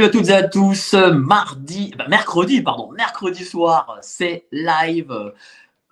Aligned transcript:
Salut 0.00 0.08
à 0.08 0.18
toutes 0.18 0.28
et 0.30 0.32
à 0.32 0.48
tous. 0.48 0.94
Mardi, 0.94 1.92
bah, 1.98 2.06
mercredi, 2.08 2.62
pardon, 2.62 2.90
mercredi 2.90 3.44
soir, 3.44 3.98
c'est 4.00 4.46
live 4.50 5.34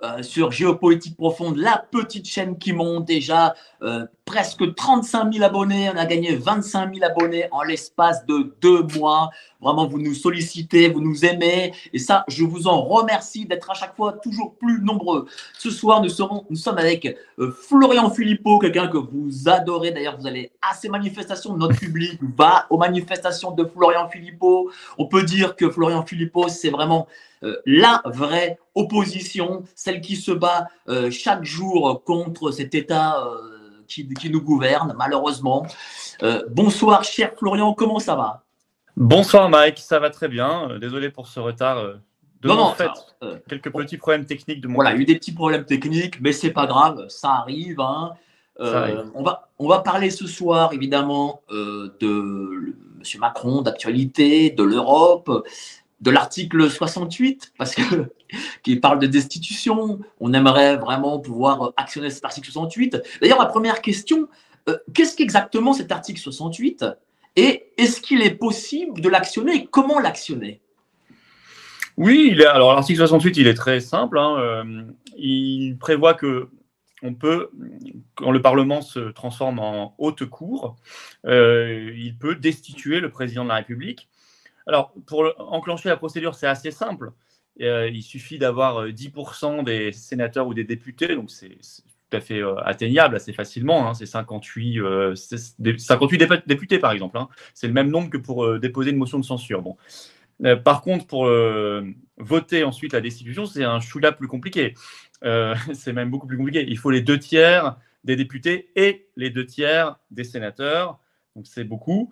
euh, 0.03 0.23
sur 0.23 0.51
Géopolitique 0.51 1.15
Profonde, 1.15 1.59
la 1.59 1.77
petite 1.77 2.27
chaîne 2.27 2.57
qui 2.57 2.73
monte 2.73 3.05
déjà 3.05 3.55
euh, 3.83 4.07
presque 4.25 4.75
35 4.75 5.33
000 5.33 5.45
abonnés. 5.45 5.89
On 5.95 5.97
a 5.97 6.05
gagné 6.05 6.35
25 6.35 6.95
000 6.95 7.07
abonnés 7.07 7.47
en 7.53 7.63
l'espace 7.63 8.27
de 8.27 8.55
deux 8.61 8.83
mois. 8.99 9.31
Vraiment, 9.61 9.87
vous 9.87 9.99
nous 9.99 10.15
sollicitez, 10.15 10.89
vous 10.89 11.01
nous 11.01 11.25
aimez. 11.25 11.73
Et 11.93 11.99
ça, 11.99 12.25
je 12.29 12.45
vous 12.45 12.67
en 12.67 12.83
remercie 12.83 13.47
d'être 13.47 13.71
à 13.71 13.75
chaque 13.75 13.97
fois 13.97 14.13
toujours 14.13 14.57
plus 14.57 14.83
nombreux. 14.83 15.27
Ce 15.57 15.71
soir, 15.71 16.03
nous, 16.03 16.09
serons, 16.09 16.45
nous 16.51 16.57
sommes 16.57 16.77
avec 16.79 17.07
euh, 17.39 17.51
Florian 17.53 18.11
Philippot, 18.11 18.59
quelqu'un 18.59 18.89
que 18.89 18.99
vous 18.99 19.49
adorez. 19.49 19.93
D'ailleurs, 19.93 20.19
vous 20.19 20.27
allez 20.27 20.51
à 20.61 20.75
ces 20.75 20.89
manifestations. 20.89 21.57
Notre 21.57 21.79
public 21.79 22.21
va 22.37 22.67
aux 22.71 22.79
manifestations 22.79 23.53
de 23.53 23.65
Florian 23.65 24.09
Philippot. 24.09 24.71
On 24.99 25.07
peut 25.07 25.23
dire 25.23 25.57
que 25.57 25.71
Florian 25.71 26.05
Philippot, 26.05 26.49
c'est 26.49 26.71
vraiment 26.71 27.07
euh, 27.45 27.57
la 27.65 28.03
vraie 28.05 28.59
opposition, 28.75 29.63
celle 29.75 30.01
qui 30.01 30.17
se 30.17 30.33
bat 30.33 30.69
chaque 31.11 31.45
jour 31.45 32.03
contre 32.05 32.53
cet 32.53 32.75
État 32.75 33.25
qui, 33.89 34.31
nous 34.31 34.43
gouverne, 34.43 34.95
malheureusement. 34.97 35.67
Euh, 36.23 36.43
bonsoir, 36.51 37.03
cher 37.05 37.33
Florian, 37.37 37.75
comment 37.75 37.99
ça 37.99 38.15
va? 38.15 38.45
Bonsoir, 38.97 39.49
Mike, 39.49 39.79
ça 39.79 39.99
va 39.99 40.11
très 40.11 40.29
bien. 40.29 40.71
Euh, 40.71 40.79
désolé 40.79 41.11
pour 41.11 41.27
ce 41.27 41.41
retard. 41.41 41.79
Euh, 41.79 41.95
de 42.43 42.49
non, 42.49 42.73
fait, 42.73 42.91
quelques 43.49 43.73
petits 43.73 43.97
problèmes 43.97 44.25
techniques 44.25 44.61
de 44.61 44.69
mon 44.69 44.77
Voilà, 44.77 44.93
il 44.93 44.97
y 44.97 44.99
a 44.99 45.03
eu 45.03 45.05
des 45.07 45.17
petits 45.17 45.33
problèmes 45.33 45.65
techniques, 45.65 46.21
mais 46.21 46.33
c'est 46.33 46.53
pas 46.53 46.67
grave, 46.67 47.07
ça 47.09 47.31
arrive. 47.31 47.81
Hein. 47.81 48.13
On, 48.61 49.25
va, 49.25 49.49
on 49.59 49.67
va 49.67 49.81
parler 49.81 50.11
ce 50.11 50.29
soir, 50.29 50.73
évidemment, 50.73 51.43
de 51.51 52.77
M. 52.99 53.21
Macron, 53.21 53.63
d'actualité, 53.63 54.51
de 54.51 54.63
l'Europe, 54.63 55.45
de 56.01 56.11
l'article 56.11 56.71
68, 56.71 57.53
parce 57.59 57.75
que 57.75 58.13
qui 58.63 58.77
parle 58.77 58.99
de 58.99 59.07
destitution. 59.07 60.01
On 60.21 60.33
aimerait 60.33 60.77
vraiment 60.77 61.19
pouvoir 61.19 61.73
actionner 61.77 62.11
cet 62.11 62.25
article 62.25 62.47
68. 62.47 63.03
D'ailleurs, 63.21 63.39
la 63.39 63.47
première 63.47 63.81
question, 63.81 64.29
euh, 64.69 64.77
qu'est-ce 64.95 65.17
qu'exactement 65.17 65.73
cet 65.73 65.93
article 65.93 66.21
68 66.21 66.85
et 67.37 67.71
est-ce 67.77 68.01
qu'il 68.01 68.23
est 68.23 68.35
possible 68.35 69.01
de 69.01 69.09
l'actionner 69.09 69.55
et 69.55 69.67
comment 69.67 70.01
l'actionner? 70.01 70.61
Oui, 71.97 72.37
alors 72.45 72.75
l'article 72.75 72.99
68, 72.99 73.37
il 73.37 73.47
est 73.47 73.55
très 73.55 73.81
simple. 73.81 74.19
Hein, 74.19 74.37
euh, 74.39 74.83
il 75.17 75.77
prévoit 75.79 76.15
que 76.15 76.49
on 77.03 77.15
peut, 77.15 77.51
quand 78.17 78.33
le 78.33 78.43
Parlement 78.43 78.83
se 78.83 78.99
transforme 79.11 79.61
en 79.61 79.95
haute 79.99 80.25
cour, 80.25 80.75
euh, 81.27 81.93
il 81.97 82.17
peut 82.17 82.35
destituer 82.35 82.99
le 82.99 83.09
président 83.09 83.45
de 83.45 83.51
la 83.51 83.57
République 83.57 84.09
alors, 84.69 84.93
pour 85.07 85.25
enclencher 85.39 85.89
la 85.89 85.97
procédure, 85.97 86.35
c'est 86.35 86.47
assez 86.47 86.71
simple. 86.71 87.13
Euh, 87.63 87.89
il 87.89 88.03
suffit 88.03 88.39
d'avoir 88.39 88.87
10% 88.87 89.61
euh, 89.61 89.63
des 89.63 89.93
sénateurs 89.93 90.47
ou 90.47 90.55
des 90.55 90.65
députés, 90.65 91.17
donc 91.17 91.31
c'est 91.31 91.49
tout 91.59 92.17
à 92.17 92.21
fait 92.21 92.41
euh, 92.41 92.55
atteignable 92.59 93.17
assez 93.17 93.33
facilement. 93.33 93.89
Hein. 93.89 93.95
c'est 93.95 94.07
58, 94.07 94.79
58 95.79 96.47
députés, 96.47 96.79
par 96.79 96.93
exemple. 96.93 97.17
Hein. 97.17 97.29
C'est 97.55 97.67
le 97.67 97.73
même 97.73 97.91
nombre 97.91 98.11
que 98.11 98.19
pour 98.19 98.59
déposer 98.59 98.91
une 98.91 98.99
motion 98.99 99.19
de 99.19 99.25
censure. 99.25 99.63
Bon. 99.63 99.77
par 100.63 100.83
contre, 100.83 101.07
pour 101.07 101.31
voter 102.19 102.63
ensuite 102.63 102.93
la 102.93 103.01
destitution, 103.01 103.47
c'est 103.47 103.65
un 103.65 103.81
chouïa 103.81 104.13
plus 104.13 104.29
compliqué. 104.29 104.75
c'est 105.73 105.95
même 105.95 106.11
beaucoup 106.11 106.27
plus 106.27 106.37
compliqué. 106.37 106.65
Il 106.69 106.77
faut 106.77 106.91
les 106.91 107.01
deux 107.01 107.19
tiers 107.19 107.77
des 108.05 108.17
députés 108.17 108.71
et 108.77 109.09
les 109.17 109.31
deux 109.31 109.47
tiers 109.47 109.97
des 110.11 110.25
sénateurs 110.25 111.01
donc 111.39 111.47
c'est 111.47 111.63
beaucoup. 111.63 112.11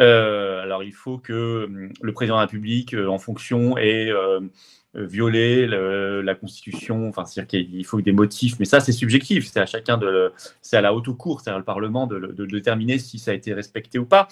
Euh, 0.00 0.62
alors 0.62 0.84
il 0.84 0.92
faut 0.92 1.18
que 1.18 1.64
hum, 1.64 1.92
le 2.00 2.12
président 2.12 2.36
de 2.36 2.38
la 2.38 2.46
République, 2.46 2.94
euh, 2.94 3.08
en 3.08 3.18
fonction, 3.18 3.76
ait 3.78 4.10
euh, 4.10 4.40
violé 4.94 5.66
la 5.66 6.34
Constitution. 6.34 7.08
Enfin, 7.08 7.24
c'est-à-dire 7.24 7.66
qu'il 7.66 7.84
faut 7.84 8.00
des 8.00 8.12
motifs, 8.12 8.58
mais 8.58 8.64
ça 8.64 8.80
c'est 8.80 8.92
subjectif. 8.92 9.46
C'est 9.46 9.60
à 9.60 9.66
chacun 9.66 9.98
de, 9.98 10.32
c'est 10.62 10.76
à 10.76 10.80
la 10.80 10.94
haute 10.94 11.10
cour, 11.16 11.40
c'est 11.40 11.50
à 11.50 11.58
le 11.58 11.64
Parlement 11.64 12.06
de, 12.06 12.46
déterminer 12.46 12.98
si 12.98 13.18
ça 13.18 13.32
a 13.32 13.34
été 13.34 13.52
respecté 13.54 13.98
ou 13.98 14.06
pas. 14.06 14.28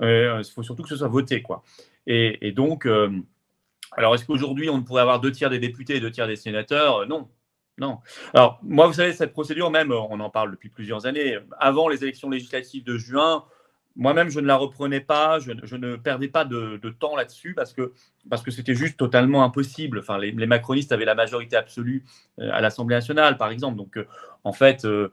il 0.00 0.42
faut 0.54 0.62
surtout 0.62 0.82
que 0.82 0.88
ce 0.88 0.96
soit 0.96 1.08
voté, 1.08 1.42
quoi. 1.42 1.62
Et, 2.06 2.52
donc, 2.52 2.88
alors 3.92 4.14
est-ce 4.14 4.24
qu'aujourd'hui 4.24 4.68
on 4.68 4.82
pourrait 4.82 5.02
avoir 5.02 5.20
deux 5.20 5.32
tiers 5.32 5.50
des 5.50 5.58
députés 5.58 5.96
et 5.96 6.00
deux 6.00 6.10
tiers 6.10 6.26
des 6.26 6.36
sénateurs? 6.36 7.06
Non, 7.06 7.28
non. 7.78 7.98
Alors, 8.34 8.58
moi, 8.62 8.86
vous 8.86 8.92
savez, 8.92 9.12
cette 9.12 9.32
procédure, 9.32 9.70
même, 9.70 9.90
on 9.92 10.20
en 10.20 10.28
parle 10.28 10.50
depuis 10.50 10.68
plusieurs 10.68 11.06
années. 11.06 11.38
Avant 11.58 11.88
les 11.88 12.02
élections 12.02 12.28
législatives 12.28 12.84
de 12.84 12.98
juin, 12.98 13.44
moi-même, 13.96 14.30
je 14.30 14.40
ne 14.40 14.46
la 14.46 14.56
reprenais 14.56 15.00
pas, 15.00 15.38
je, 15.40 15.76
ne 15.76 15.96
perdais 15.96 16.28
pas 16.28 16.44
de, 16.44 16.78
temps 16.98 17.16
là-dessus 17.16 17.54
parce 17.54 17.72
que 17.72 17.92
parce 18.28 18.42
que 18.42 18.50
c'était 18.50 18.74
juste 18.74 18.96
totalement 18.96 19.44
impossible. 19.44 19.98
Enfin, 19.98 20.18
les, 20.18 20.32
macronistes 20.32 20.92
avaient 20.92 21.04
la 21.04 21.14
majorité 21.14 21.56
absolue 21.56 22.04
euh, 22.38 22.50
à 22.52 22.60
l'Assemblée 22.60 22.96
nationale, 22.96 23.36
par 23.36 23.50
exemple. 23.50 23.76
Donc, 23.76 23.96
euh, 23.96 24.06
en 24.44 24.52
fait, 24.52 24.84
euh, 24.84 25.10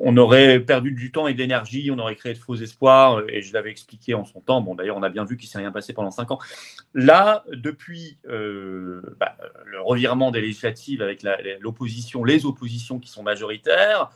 on 0.00 0.16
aurait 0.16 0.60
perdu 0.60 0.92
du 0.92 1.12
temps 1.12 1.26
et 1.26 1.34
de 1.34 1.38
l'énergie, 1.38 1.90
on 1.90 1.98
aurait 1.98 2.16
créé 2.16 2.32
de 2.32 2.38
faux 2.38 2.56
espoirs, 2.56 3.22
et 3.28 3.42
je 3.42 3.52
l'avais 3.52 3.70
expliqué 3.70 4.14
en 4.14 4.24
son 4.24 4.40
temps. 4.40 4.62
Bon, 4.62 4.74
d'ailleurs, 4.74 4.96
on 4.96 5.02
a 5.02 5.10
bien 5.10 5.24
vu 5.24 5.36
qu'il 5.36 5.48
s'est 5.48 5.58
rien 5.58 5.72
passé 5.72 5.92
pendant 5.92 6.10
cinq 6.10 6.30
ans. 6.30 6.38
Là, 6.94 7.44
depuis 7.52 8.18
bah, 8.24 9.36
le 9.66 9.80
revirement 9.82 10.30
des 10.30 10.40
législatives 10.40 11.02
avec 11.02 11.22
l'opposition, 11.60 12.24
les 12.24 12.46
oppositions 12.46 12.98
qui 12.98 13.10
sont 13.10 13.22
majoritaires, 13.22 14.10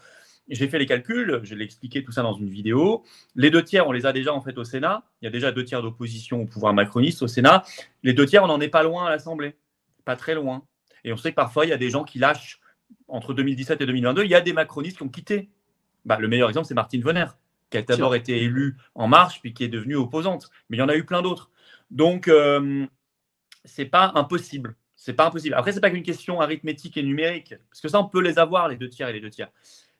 j'ai 0.49 0.69
fait 0.69 0.79
les 0.79 0.87
calculs, 0.87 1.41
je 1.43 1.55
l'ai 1.55 1.65
expliqué 1.65 2.05
tout 2.05 2.13
ça 2.13 2.23
dans 2.23 2.35
une 2.35 2.49
vidéo. 2.49 3.03
Les 3.35 3.51
deux 3.51 3.65
tiers, 3.65 3.89
on 3.89 3.93
les 3.93 4.07
a 4.07 4.13
déjà 4.13 4.33
en 4.33 4.41
fait 4.41 4.57
au 4.59 4.65
Sénat. 4.65 5.03
Il 5.21 5.25
y 5.25 5.29
a 5.29 5.31
déjà 5.31 5.51
deux 5.51 5.65
tiers 5.65 5.83
d'opposition 5.83 6.43
au 6.43 6.47
pouvoir 6.47 6.73
macroniste 6.73 7.23
au 7.23 7.27
Sénat. 7.27 7.65
Les 8.03 8.13
deux 8.13 8.27
tiers, 8.27 8.45
on 8.45 8.47
n'en 8.47 8.61
est 8.61 8.69
pas 8.69 8.83
loin 8.83 9.07
à 9.07 9.11
l'Assemblée, 9.11 9.57
pas 10.05 10.17
très 10.17 10.35
loin. 10.35 10.63
Et 11.05 11.13
on 11.13 11.17
sait 11.17 11.31
que 11.31 11.37
parfois, 11.37 11.67
il 11.67 11.71
y 11.71 11.73
a 11.73 11.77
des 11.77 11.91
gens 11.91 12.05
qui 12.05 12.19
lâchent 12.19 12.61
entre 13.09 13.35
2017 13.35 13.81
et 13.81 13.87
2022. 13.87 14.25
Il 14.25 14.31
y 14.31 14.35
a 14.35 14.41
des 14.41 14.53
macronistes 14.53 14.99
qui 14.99 15.03
ont 15.03 15.09
quitté. 15.09 15.51
Bah, 16.05 16.19
le 16.21 16.29
meilleur 16.29 16.49
exemple, 16.49 16.69
c'est 16.69 16.75
Martine 16.75 17.03
Venner, 17.03 17.27
qui 17.71 17.79
a 17.79 17.83
d'abord 17.83 18.15
été 18.15 18.41
élue 18.41 18.77
en 18.95 19.09
marche, 19.09 19.41
puis 19.41 19.53
qui 19.53 19.65
est 19.65 19.69
devenue 19.69 19.97
opposante. 19.97 20.51
Mais 20.69 20.77
il 20.77 20.81
y 20.81 20.83
en 20.83 20.89
a 20.89 20.97
eu 20.97 21.05
plein 21.05 21.23
d'autres. 21.23 21.51
Donc, 21.91 22.29
euh, 22.29 22.87
c'est 23.65 23.87
pas 23.87 24.13
impossible. 24.15 24.77
C'est 24.95 25.13
pas 25.13 25.27
impossible. 25.27 25.55
Après, 25.55 25.73
c'est 25.73 25.81
pas 25.81 25.91
qu'une 25.91 26.05
question 26.05 26.41
arithmétique 26.41 26.97
et 26.97 27.03
numérique, 27.03 27.55
parce 27.69 27.81
que 27.81 27.89
ça, 27.89 28.01
on 28.01 28.09
peut 28.09 28.23
les 28.23 28.39
avoir, 28.39 28.69
les 28.69 28.77
deux 28.77 28.89
tiers 28.89 29.09
et 29.09 29.13
les 29.13 29.21
deux 29.21 29.31
tiers 29.31 29.51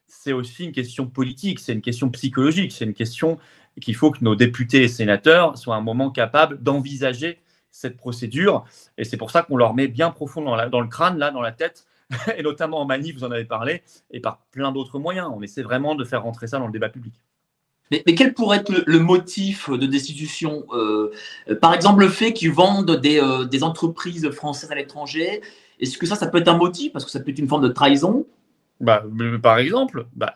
c'est 0.07 0.33
aussi 0.33 0.65
une 0.65 0.71
question 0.71 1.05
politique, 1.05 1.59
c'est 1.59 1.73
une 1.73 1.81
question 1.81 2.09
psychologique, 2.09 2.71
c'est 2.71 2.85
une 2.85 2.93
question 2.93 3.37
qu'il 3.81 3.95
faut 3.95 4.11
que 4.11 4.23
nos 4.23 4.35
députés 4.35 4.83
et 4.83 4.87
sénateurs 4.87 5.57
soient 5.57 5.75
un 5.75 5.81
moment 5.81 6.09
capables 6.09 6.61
d'envisager 6.61 7.39
cette 7.69 7.97
procédure. 7.97 8.65
Et 8.97 9.03
c'est 9.03 9.17
pour 9.17 9.31
ça 9.31 9.43
qu'on 9.43 9.57
leur 9.57 9.73
met 9.73 9.87
bien 9.87 10.09
profond 10.09 10.41
dans, 10.41 10.81
le 10.81 10.87
crâne, 10.87 11.17
là, 11.17 11.31
dans 11.31 11.41
la 11.41 11.51
tête, 11.51 11.85
et 12.37 12.41
notamment 12.41 12.79
en 12.81 12.85
manif, 12.85 13.15
vous 13.15 13.23
en 13.23 13.31
avez 13.31 13.45
parlé, 13.45 13.83
et 14.11 14.19
par 14.19 14.39
plein 14.51 14.71
d'autres 14.71 14.97
moyens. 14.97 15.29
On 15.33 15.41
essaie 15.41 15.61
vraiment 15.61 15.95
de 15.95 16.03
faire 16.03 16.23
rentrer 16.23 16.47
ça 16.47 16.57
dans 16.57 16.65
le 16.65 16.71
débat 16.71 16.89
public. 16.89 17.13
Mais, 17.91 18.03
quel 18.03 18.33
pourrait 18.33 18.57
être 18.57 18.83
le, 18.85 18.99
motif 18.99 19.69
de 19.69 19.85
destitution 19.85 20.65
euh, 20.73 21.09
Par 21.61 21.73
exemple, 21.73 22.01
le 22.01 22.09
fait 22.09 22.33
qu'ils 22.33 22.51
vendent 22.51 22.97
des, 22.97 23.21
euh, 23.21 23.45
des 23.45 23.63
entreprises 23.63 24.29
françaises 24.31 24.71
à 24.71 24.75
l'étranger, 24.75 25.41
est-ce 25.79 25.97
que 25.97 26.05
ça, 26.05 26.17
ça 26.17 26.27
peut 26.27 26.39
être 26.39 26.49
un 26.49 26.57
motif? 26.57 26.91
Parce 26.91 27.05
que 27.05 27.11
ça 27.11 27.21
peut 27.21 27.31
être 27.31 27.39
une 27.39 27.47
forme 27.47 27.63
de 27.63 27.69
trahison 27.69 28.25
bah, 28.79 29.03
par 29.41 29.57
exemple, 29.57 30.05
bah, 30.13 30.33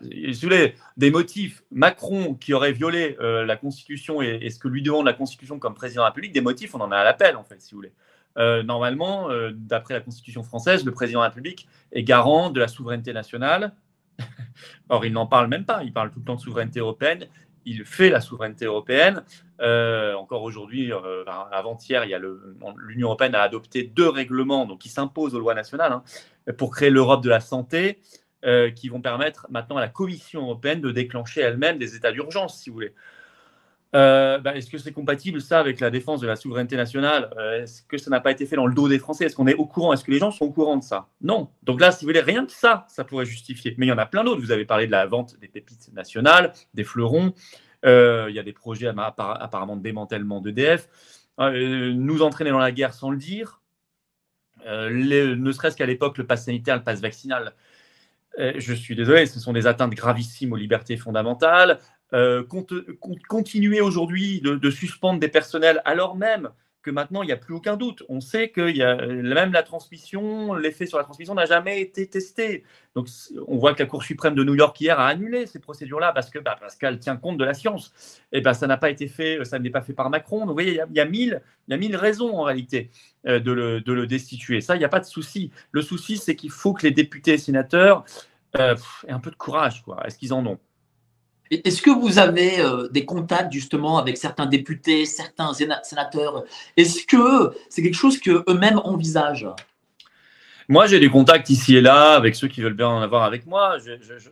des 0.96 1.10
motifs, 1.10 1.62
Macron 1.70 2.34
qui 2.34 2.52
aurait 2.54 2.72
violé 2.72 3.16
euh, 3.20 3.44
la 3.44 3.56
Constitution 3.56 4.20
et, 4.20 4.50
ce 4.50 4.58
que 4.58 4.68
lui 4.68 4.82
demande 4.82 5.06
la 5.06 5.12
Constitution 5.12 5.58
comme 5.58 5.74
président 5.74 6.02
de 6.02 6.06
la 6.06 6.08
République, 6.08 6.32
des 6.32 6.40
motifs, 6.40 6.74
on 6.74 6.80
en 6.80 6.90
a 6.90 6.96
à 6.96 7.04
l'appel, 7.04 7.36
en 7.36 7.44
fait, 7.44 7.60
si 7.60 7.72
vous 7.72 7.78
voulez. 7.78 7.92
Euh, 8.38 8.62
normalement, 8.62 9.30
euh, 9.30 9.50
d'après 9.54 9.94
la 9.94 10.00
Constitution 10.00 10.42
française, 10.42 10.84
le 10.84 10.90
président 10.90 11.20
de 11.20 11.24
la 11.24 11.28
République 11.28 11.68
est 11.92 12.02
garant 12.02 12.50
de 12.50 12.58
la 12.58 12.66
souveraineté 12.66 13.12
nationale. 13.12 13.74
Or, 14.88 15.04
il 15.06 15.12
n'en 15.12 15.26
parle 15.26 15.46
même 15.46 15.64
pas, 15.64 15.84
il 15.84 15.92
parle 15.92 16.10
tout 16.10 16.18
le 16.18 16.24
temps 16.24 16.36
de 16.36 16.40
souveraineté 16.40 16.80
européenne, 16.80 17.26
il 17.64 17.84
fait 17.84 18.10
la 18.10 18.20
souveraineté 18.20 18.64
européenne. 18.64 19.22
encore 19.60 20.42
aujourd'hui, 20.42 20.90
avant-hier, 21.52 22.04
l'Union 22.76 23.06
européenne 23.06 23.36
a 23.36 23.42
adopté 23.42 23.84
deux 23.84 24.08
règlements 24.08 24.66
donc, 24.66 24.80
qui 24.80 24.88
s'imposent 24.88 25.34
aux 25.36 25.38
lois 25.38 25.54
nationales 25.54 25.92
hein, 25.92 26.02
pour 26.54 26.72
créer 26.72 26.90
l'Europe 26.90 27.22
de 27.22 27.28
la 27.28 27.40
santé 27.40 28.00
euh, 28.44 28.72
qui 28.72 28.88
vont 28.88 29.00
permettre 29.00 29.46
maintenant 29.50 29.76
à 29.76 29.80
la 29.80 29.88
Commission 29.88 30.42
européenne 30.42 30.80
de 30.80 30.90
déclencher 30.90 31.42
elle-même 31.42 31.78
des 31.78 31.94
états 31.94 32.10
d'urgence, 32.10 32.60
si 32.60 32.70
vous 32.70 32.74
voulez. 32.74 32.92
Euh, 33.94 34.38
bah, 34.38 34.56
est-ce 34.56 34.68
que 34.68 34.78
c'est 34.78 34.90
compatible 34.90 35.40
ça 35.40 35.60
avec 35.60 35.78
la 35.78 35.90
défense 35.90 36.20
de 36.20 36.26
la 36.26 36.34
souveraineté 36.34 36.76
nationale? 36.76 37.30
Euh, 37.38 37.62
Est-ce 37.62 37.82
que 37.82 37.98
ça 37.98 38.10
n'a 38.10 38.18
pas 38.18 38.32
été 38.32 38.44
fait 38.44 38.56
dans 38.56 38.66
le 38.66 38.74
dos 38.74 38.88
des 38.88 38.98
Français? 38.98 39.26
Est-ce 39.26 39.36
qu'on 39.36 39.46
est 39.46 39.54
au 39.54 39.64
courant? 39.64 39.92
Est-ce 39.92 40.02
que 40.02 40.10
les 40.10 40.18
gens 40.18 40.32
sont 40.32 40.46
au 40.46 40.50
courant 40.50 40.76
de 40.76 40.82
ça? 40.82 41.08
Non. 41.20 41.50
Donc 41.62 41.80
là, 41.80 41.92
si 41.92 42.04
vous 42.04 42.08
voulez, 42.08 42.20
rien 42.20 42.44
que 42.44 42.50
ça, 42.50 42.84
ça 42.88 43.04
pourrait 43.04 43.26
justifier. 43.26 43.76
Mais 43.78 43.86
il 43.86 43.90
y 43.90 43.92
en 43.92 43.98
a 43.98 44.06
plein 44.06 44.24
d'autres. 44.24 44.40
Vous 44.40 44.50
avez 44.50 44.64
parlé 44.64 44.86
de 44.86 44.92
la 44.92 45.06
vente 45.06 45.38
des 45.38 45.46
pépites 45.46 45.92
nationales, 45.92 46.52
des 46.74 46.82
fleurons. 46.82 47.34
il 47.84 48.32
y 48.34 48.38
a 48.40 48.42
des 48.42 48.52
projets 48.52 48.88
apparemment 48.88 49.76
de 49.76 49.82
démantèlement 49.82 50.40
d'EDF. 50.40 50.88
nous 51.38 52.22
entraîner 52.22 52.50
dans 52.50 52.58
la 52.58 52.72
guerre 52.72 52.92
sans 52.92 53.10
le 53.10 53.18
dire. 53.18 53.60
ne 54.66 55.52
serait-ce 55.52 55.76
qu'à 55.76 55.86
l'époque, 55.86 56.18
le 56.18 56.26
pass 56.26 56.46
sanitaire, 56.46 56.76
le 56.76 56.82
pass 56.82 57.00
vaccinal, 57.00 57.54
je 58.38 58.72
suis 58.72 58.96
désolé, 58.96 59.26
ce 59.26 59.40
sont 59.40 59.52
des 59.52 59.66
atteintes 59.66 59.94
gravissime 59.94 60.52
aux 60.52 60.56
libertés 60.56 60.96
fondamentales. 60.96 61.78
euh, 62.14 62.46
continuer 63.28 63.80
aujourd'hui 63.80 64.40
de, 64.42 64.70
suspendre 64.70 65.18
des 65.18 65.28
personnels 65.28 65.80
alors 65.84 66.16
même 66.16 66.50
que 66.82 66.90
maintenant, 66.90 67.22
il 67.22 67.26
n'y 67.26 67.32
a 67.32 67.36
plus 67.36 67.54
aucun 67.54 67.76
doute. 67.76 68.02
On 68.08 68.20
sait 68.20 68.48
que 68.48 68.70
y 68.70 68.82
a, 68.82 68.96
même 69.06 69.52
la 69.52 69.62
transmission, 69.62 70.54
l'effet 70.54 70.86
sur 70.86 70.98
la 70.98 71.04
transmission 71.04 71.34
n'a 71.34 71.46
jamais 71.46 71.80
été 71.80 72.06
testé. 72.06 72.64
Donc, 72.94 73.08
on 73.46 73.56
voit 73.56 73.72
que 73.74 73.82
la 73.82 73.88
Cour 73.88 74.02
suprême 74.02 74.34
de 74.34 74.44
New 74.44 74.54
York 74.54 74.78
hier 74.80 74.98
a 74.98 75.06
annulé 75.06 75.46
ces 75.46 75.60
procédures-là 75.60 76.12
parce 76.12 76.28
que 76.28 76.38
bah, 76.38 76.58
qu'elle 76.78 76.98
tient 76.98 77.16
compte 77.16 77.38
de 77.38 77.44
la 77.44 77.54
science. 77.54 78.20
Et 78.32 78.40
ben, 78.40 78.52
ça 78.52 78.66
n'a 78.66 78.76
pas 78.76 78.90
été 78.90 79.08
fait, 79.08 79.44
ça 79.44 79.58
n'est 79.58 79.70
pas 79.70 79.80
fait 79.80 79.94
par 79.94 80.10
Macron. 80.10 80.40
Donc, 80.40 80.48
vous 80.48 80.54
voyez, 80.54 80.72
il 80.90 80.96
y 80.96 81.00
a, 81.00 81.04
mille, 81.04 81.40
il 81.68 81.70
y 81.70 81.74
a 81.74 81.78
mille 81.78 81.96
raisons 81.96 82.36
en 82.36 82.42
réalité 82.42 82.90
euh, 83.26 83.40
de, 83.40 83.52
le, 83.52 83.80
de, 83.80 83.92
le, 83.92 84.06
destituer. 84.06 84.60
Ça, 84.60 84.76
il 84.76 84.80
n'y 84.80 84.84
a 84.84 84.90
pas 84.90 85.00
de 85.00 85.06
souci. 85.06 85.50
Le 85.70 85.80
souci, 85.80 86.18
c'est 86.18 86.36
qu'il 86.36 86.50
faut 86.50 86.74
que 86.74 86.86
les 86.86 86.92
députés 86.92 87.34
et 87.34 87.38
sénateurs 87.38 88.04
euh, 88.58 88.76
aient 89.06 89.12
un 89.12 89.20
peu 89.20 89.30
de 89.30 89.36
courage. 89.36 89.82
Est-ce 90.04 90.18
qu'ils 90.18 90.34
en 90.34 90.44
ont? 90.44 90.58
Est-ce 91.52 91.82
que 91.82 91.90
vous 91.90 92.18
avez 92.18 92.60
euh, 92.60 92.88
des 92.88 93.04
contacts 93.04 93.52
justement 93.52 93.98
avec 93.98 94.16
certains 94.16 94.46
députés, 94.46 95.04
certains 95.04 95.52
sénateurs? 95.52 96.44
Est-ce 96.76 97.06
que 97.06 97.54
c'est 97.68 97.82
quelque 97.82 97.94
chose 97.94 98.18
qu'eux-mêmes 98.18 98.80
envisagent? 98.84 99.48
Moi, 100.68 100.86
j'ai 100.86 101.00
des 101.00 101.10
contacts 101.10 101.50
ici 101.50 101.76
et 101.76 101.80
là 101.80 102.14
avec 102.14 102.34
ceux 102.34 102.48
qui 102.48 102.62
veulent 102.62 102.74
bien 102.74 102.88
en 102.88 103.02
avoir 103.02 103.24
avec 103.24 103.46
moi. 103.46 103.76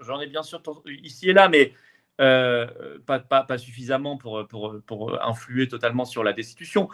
J'en 0.03 0.21
ai 0.21 0.27
bien 0.27 0.43
sûr 0.43 0.63
ici 1.03 1.29
et 1.29 1.33
là, 1.33 1.49
mais 1.49 1.75
euh, 2.21 2.67
pas, 3.07 3.59
suffisamment 3.59 4.17
pour, 4.17 4.47
influer 5.23 5.69
totalement 5.69 6.05
sur 6.05 6.25
la 6.25 6.33
destitution. 6.33 6.89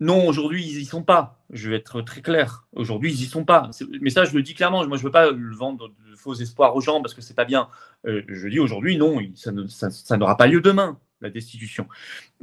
Non, 0.00 0.26
aujourd'hui, 0.26 0.66
ils 0.66 0.78
n'y 0.78 0.84
sont 0.84 1.02
pas. 1.02 1.38
Je 1.50 1.70
vais 1.70 1.76
être 1.76 2.00
très 2.02 2.20
clair. 2.20 2.66
Aujourd'hui, 2.72 3.12
ils 3.12 3.20
n'y 3.20 3.26
sont 3.26 3.44
pas. 3.44 3.70
Mais 4.00 4.10
ça, 4.10 4.24
je 4.24 4.34
le 4.34 4.42
dis 4.42 4.54
clairement. 4.54 4.86
Moi, 4.86 4.96
je 4.96 5.02
ne 5.02 5.06
veux 5.06 5.12
pas 5.12 5.30
vendre 5.32 5.88
de 5.88 6.16
faux 6.16 6.34
espoirs 6.34 6.74
aux 6.74 6.80
gens 6.80 7.00
parce 7.00 7.14
que 7.14 7.22
ce 7.22 7.30
n'est 7.30 7.36
pas 7.36 7.44
bien. 7.44 7.68
Euh, 8.06 8.22
je 8.28 8.48
dis 8.48 8.58
aujourd'hui, 8.58 8.96
non, 8.96 9.18
ça, 9.34 10.16
n'aura 10.16 10.36
pas 10.36 10.46
lieu 10.46 10.60
demain, 10.60 10.98
la 11.20 11.30
destitution. 11.30 11.86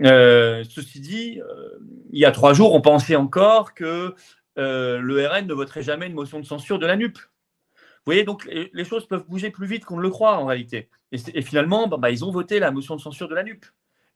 Euh, 0.01 0.63
ceci 0.69 1.01
dit, 1.01 1.42
euh, 1.42 1.80
il 2.12 2.19
y 2.19 2.25
a 2.25 2.31
trois 2.31 2.53
jours, 2.53 2.74
on 2.74 2.81
pensait 2.81 3.15
encore 3.18 3.74
que 3.74 4.15
le 4.56 5.27
RN 5.27 5.48
ne 5.48 5.53
voterait 5.53 5.83
jamais 5.83 6.07
une 6.07 6.13
motion 6.13 6.39
de 6.39 6.45
censure 6.45 6.80
de 6.80 6.86
la 6.86 6.95
NUP. 6.95 7.18
Vous 7.18 8.06
voyez, 8.06 8.24
donc 8.24 8.50
les, 8.74 8.86
choses 8.86 9.07
peuvent 9.07 9.25
bouger 9.27 9.51
plus 9.51 9.68
vite 9.68 9.86
qu'on 9.86 9.98
ne 9.98 10.01
le 10.01 10.09
croit 10.09 10.38
en 10.38 10.45
réalité. 10.45 10.89
Et, 11.12 11.42
finalement, 11.42 11.88
bah, 11.88 12.09
ils 12.09 12.24
ont 12.25 12.31
voté 12.31 12.59
la 12.59 12.71
motion 12.71 12.95
de 12.95 13.01
censure 13.01 13.27
de 13.27 13.36
la 13.36 13.44
NUP. 13.44 13.65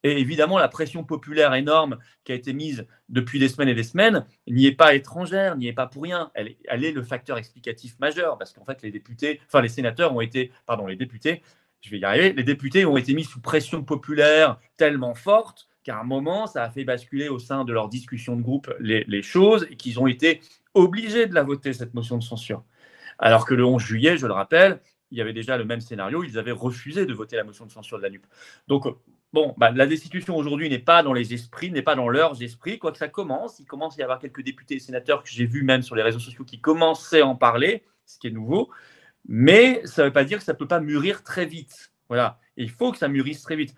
Et 0.06 0.20
évidemment, 0.20 0.60
la 0.60 0.68
pression 0.68 1.04
populaire 1.04 1.56
énorme 1.56 1.98
qui 2.26 2.32
a 2.32 2.36
été 2.36 2.54
mise 2.54 2.86
depuis 3.10 3.40
des 3.40 3.50
semaines 3.50 3.70
et 3.70 3.74
des 3.74 3.82
semaines 3.82 4.24
n'y 4.48 4.68
est 4.68 4.76
pas 4.76 4.94
étrangère, 4.94 5.58
n'y 5.58 5.68
est 5.68 5.74
pas 5.74 5.88
pour 5.88 6.04
rien. 6.04 6.30
Elle 6.36 6.84
est, 6.84 6.92
le 6.92 7.02
facteur 7.02 7.40
explicatif 7.40 7.98
majeur 7.98 8.38
parce 8.38 8.54
qu'en 8.54 8.64
fait, 8.66 8.84
les 8.84 8.92
députés, 8.92 9.42
enfin 9.48 9.62
les 9.62 9.68
sénateurs 9.68 10.16
ont 10.16 10.22
été, 10.22 10.52
pardon, 10.68 10.86
les 10.86 10.96
députés, 10.96 11.42
je 11.82 11.90
vais 11.90 11.98
y 11.98 12.06
arriver, 12.06 12.34
les 12.34 12.44
députés 12.44 12.86
ont 12.86 12.98
été 12.98 13.16
mis 13.16 13.24
sous 13.24 13.42
pression 13.42 13.84
populaire 13.84 14.60
tellement 14.78 15.16
forte 15.16 15.68
qu'à 15.82 16.00
un 16.00 16.04
moment, 16.04 16.46
ça 16.46 16.62
a 16.62 16.70
fait 16.70 16.84
basculer 16.84 17.28
au 17.28 17.40
sein 17.40 17.66
de 17.66 17.74
leur 17.74 17.90
discussion 17.90 18.36
de 18.36 18.44
groupe 18.44 18.72
les, 18.80 19.06
les 19.08 19.24
choses 19.24 19.66
et 19.72 19.76
qu'ils 19.76 20.00
ont 20.00 20.06
été 20.06 20.40
obligés 20.76 21.26
de 21.26 21.34
la 21.34 21.42
voter, 21.42 21.74
cette 21.74 21.96
motion 21.96 22.20
de 22.20 22.24
censure. 22.24 22.64
Alors 23.18 23.48
que 23.48 23.56
le 23.56 23.66
11 23.66 23.82
juillet, 23.82 24.18
je 24.18 24.28
le 24.28 24.34
rappelle, 24.34 24.82
il 25.10 25.18
y 25.18 25.22
avait 25.22 25.34
déjà 25.34 25.58
le 25.58 25.66
même 25.66 25.82
scénario, 25.82 26.24
ils 26.24 26.38
avaient 26.38 26.52
refusé 26.52 27.08
de 27.08 27.14
voter 27.14 27.38
la 27.38 27.44
motion 27.44 27.66
de 27.66 27.72
censure 27.72 27.98
de 27.98 28.04
la 28.04 28.12
NUP. 28.12 28.26
Donc, 28.68 28.86
Bon, 29.36 29.54
bah, 29.58 29.70
la 29.70 29.86
destitution 29.86 30.38
aujourd'hui 30.38 30.70
n'est 30.70 30.80
pas 30.80 31.04
dans 31.04 31.12
les 31.12 31.34
esprits, 31.34 31.70
n'est 31.70 31.82
pas 31.82 31.96
dans 31.96 32.08
leurs 32.08 32.42
esprits, 32.42 32.80
quoique 32.80 32.98
ça 32.98 33.10
commence. 33.10 33.60
Il 33.60 33.66
commence 33.66 33.96
à 33.96 34.00
y 34.00 34.02
avoir 34.02 34.18
quelques 34.18 34.42
députés 34.42 34.76
et 34.76 34.80
sénateurs 34.80 35.24
que 35.24 35.30
j'ai 35.30 35.46
vus 35.46 35.64
même 35.64 35.82
sur 35.82 35.94
les 35.94 36.04
réseaux 36.04 36.20
sociaux 36.20 36.46
qui 36.46 36.62
commençaient 36.62 37.20
à 37.20 37.28
en 37.28 37.36
parler, 37.36 37.84
ce 38.06 38.18
qui 38.18 38.28
est 38.28 38.32
nouveau. 38.32 38.70
Mais 39.28 39.82
ça 39.84 40.04
ne 40.04 40.08
veut 40.08 40.14
pas 40.14 40.24
dire 40.24 40.38
que 40.38 40.44
ça 40.46 40.54
ne 40.54 40.58
peut 40.58 40.70
pas 40.70 40.80
mûrir 40.80 41.22
très 41.22 41.46
vite. 41.46 41.92
Voilà. 42.08 42.40
il 42.56 42.70
faut 42.70 42.94
que 42.94 42.98
ça 42.98 43.10
mûrisse 43.10 43.42
très 43.42 43.58
vite. 43.58 43.76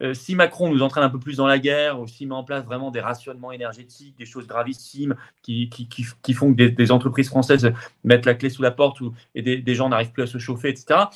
Euh, 0.00 0.14
si 0.14 0.36
Macron 0.36 0.72
nous 0.72 0.80
entraîne 0.80 1.02
un 1.02 1.10
peu 1.10 1.18
plus 1.18 1.38
dans 1.38 1.46
la 1.48 1.58
guerre, 1.58 1.98
ou 1.98 2.06
s'il 2.06 2.28
met 2.28 2.34
en 2.34 2.44
place 2.44 2.64
vraiment 2.64 2.92
des 2.92 3.00
rationnements 3.00 3.50
énergétiques, 3.50 4.16
des 4.16 4.26
choses 4.26 4.46
gravissimes 4.46 5.16
qui, 5.42 5.68
font 6.34 6.54
que 6.54 6.68
des, 6.68 6.92
entreprises 6.92 7.30
françaises 7.30 7.72
mettent 8.04 8.26
la 8.26 8.34
clé 8.34 8.48
sous 8.48 8.62
la 8.62 8.70
porte 8.70 9.00
ou, 9.00 9.12
et 9.34 9.42
des, 9.42 9.56
des 9.56 9.74
gens 9.74 9.88
n'arrivent 9.88 10.12
plus 10.12 10.22
à 10.22 10.28
se 10.28 10.38
chauffer, 10.38 10.68
etc 10.68 11.06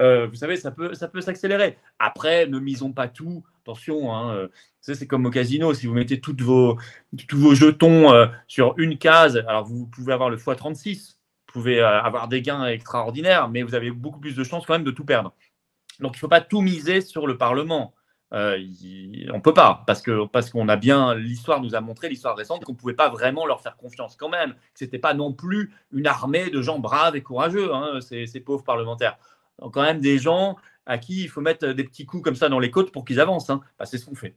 euh, 0.00 0.26
vous 0.26 0.36
savez, 0.36 0.56
ça 0.56 0.70
peut, 0.70 0.94
ça 0.94 1.08
peut 1.08 1.20
s'accélérer. 1.20 1.76
Après, 1.98 2.46
ne 2.46 2.58
misons 2.58 2.92
pas 2.92 3.08
tout. 3.08 3.44
Attention, 3.62 4.14
hein, 4.14 4.34
euh, 4.34 4.48
c'est 4.80 5.06
comme 5.06 5.26
au 5.26 5.30
casino. 5.30 5.74
Si 5.74 5.86
vous 5.86 5.94
mettez 5.94 6.20
toutes 6.20 6.40
vos, 6.40 6.78
tous 7.26 7.38
vos 7.38 7.54
jetons 7.54 8.12
euh, 8.12 8.26
sur 8.46 8.74
une 8.78 8.98
case, 8.98 9.36
alors 9.48 9.64
vous 9.64 9.86
pouvez 9.86 10.12
avoir 10.12 10.30
le 10.30 10.36
x36, 10.36 11.16
vous 11.48 11.52
pouvez 11.52 11.80
avoir 11.80 12.28
des 12.28 12.42
gains 12.42 12.66
extraordinaires, 12.66 13.48
mais 13.48 13.62
vous 13.62 13.74
avez 13.74 13.90
beaucoup 13.90 14.20
plus 14.20 14.36
de 14.36 14.44
chances 14.44 14.66
quand 14.66 14.74
même 14.74 14.84
de 14.84 14.90
tout 14.90 15.04
perdre. 15.04 15.34
Donc, 16.00 16.12
il 16.12 16.16
ne 16.16 16.20
faut 16.20 16.28
pas 16.28 16.40
tout 16.40 16.60
miser 16.60 17.00
sur 17.00 17.26
le 17.26 17.36
Parlement. 17.36 17.94
on 18.30 18.36
ne 18.36 19.40
peut 19.40 19.54
pas, 19.54 19.82
parce 19.86 20.00
que 20.00 20.26
parce 20.26 20.50
qu'on 20.50 20.68
a 20.68 20.76
bien, 20.76 21.14
l'histoire 21.14 21.60
nous 21.60 21.74
a 21.74 21.80
montré, 21.80 22.08
l'histoire 22.08 22.36
récente, 22.36 22.64
qu'on 22.64 22.72
ne 22.72 22.78
pouvait 22.78 22.94
pas 22.94 23.08
vraiment 23.08 23.46
leur 23.46 23.62
faire 23.62 23.76
confiance 23.76 24.14
quand 24.16 24.28
même, 24.28 24.52
que 24.52 24.78
ce 24.78 24.84
n'était 24.84 24.98
pas 24.98 25.14
non 25.14 25.32
plus 25.32 25.72
une 25.90 26.06
armée 26.06 26.50
de 26.50 26.62
gens 26.62 26.78
braves 26.78 27.16
et 27.16 27.22
courageux, 27.22 27.74
hein, 27.74 27.98
ces 28.00 28.40
pauvres 28.40 28.62
parlementaires 28.62 29.18
quand 29.72 29.82
même 29.82 30.00
des 30.00 30.18
gens 30.18 30.56
à 30.88 30.98
qui 30.98 31.22
il 31.22 31.28
faut 31.28 31.40
mettre 31.40 31.68
des 31.68 31.84
petits 31.84 32.06
coups 32.06 32.24
comme 32.24 32.34
ça 32.34 32.48
dans 32.48 32.58
les 32.58 32.70
côtes 32.70 32.90
pour 32.90 33.04
qu'ils 33.04 33.20
avancent. 33.20 33.50
Hein. 33.50 33.60
Bah, 33.78 33.84
c'est 33.86 33.98
ce 33.98 34.06
qu'on 34.06 34.14
fait. 34.14 34.34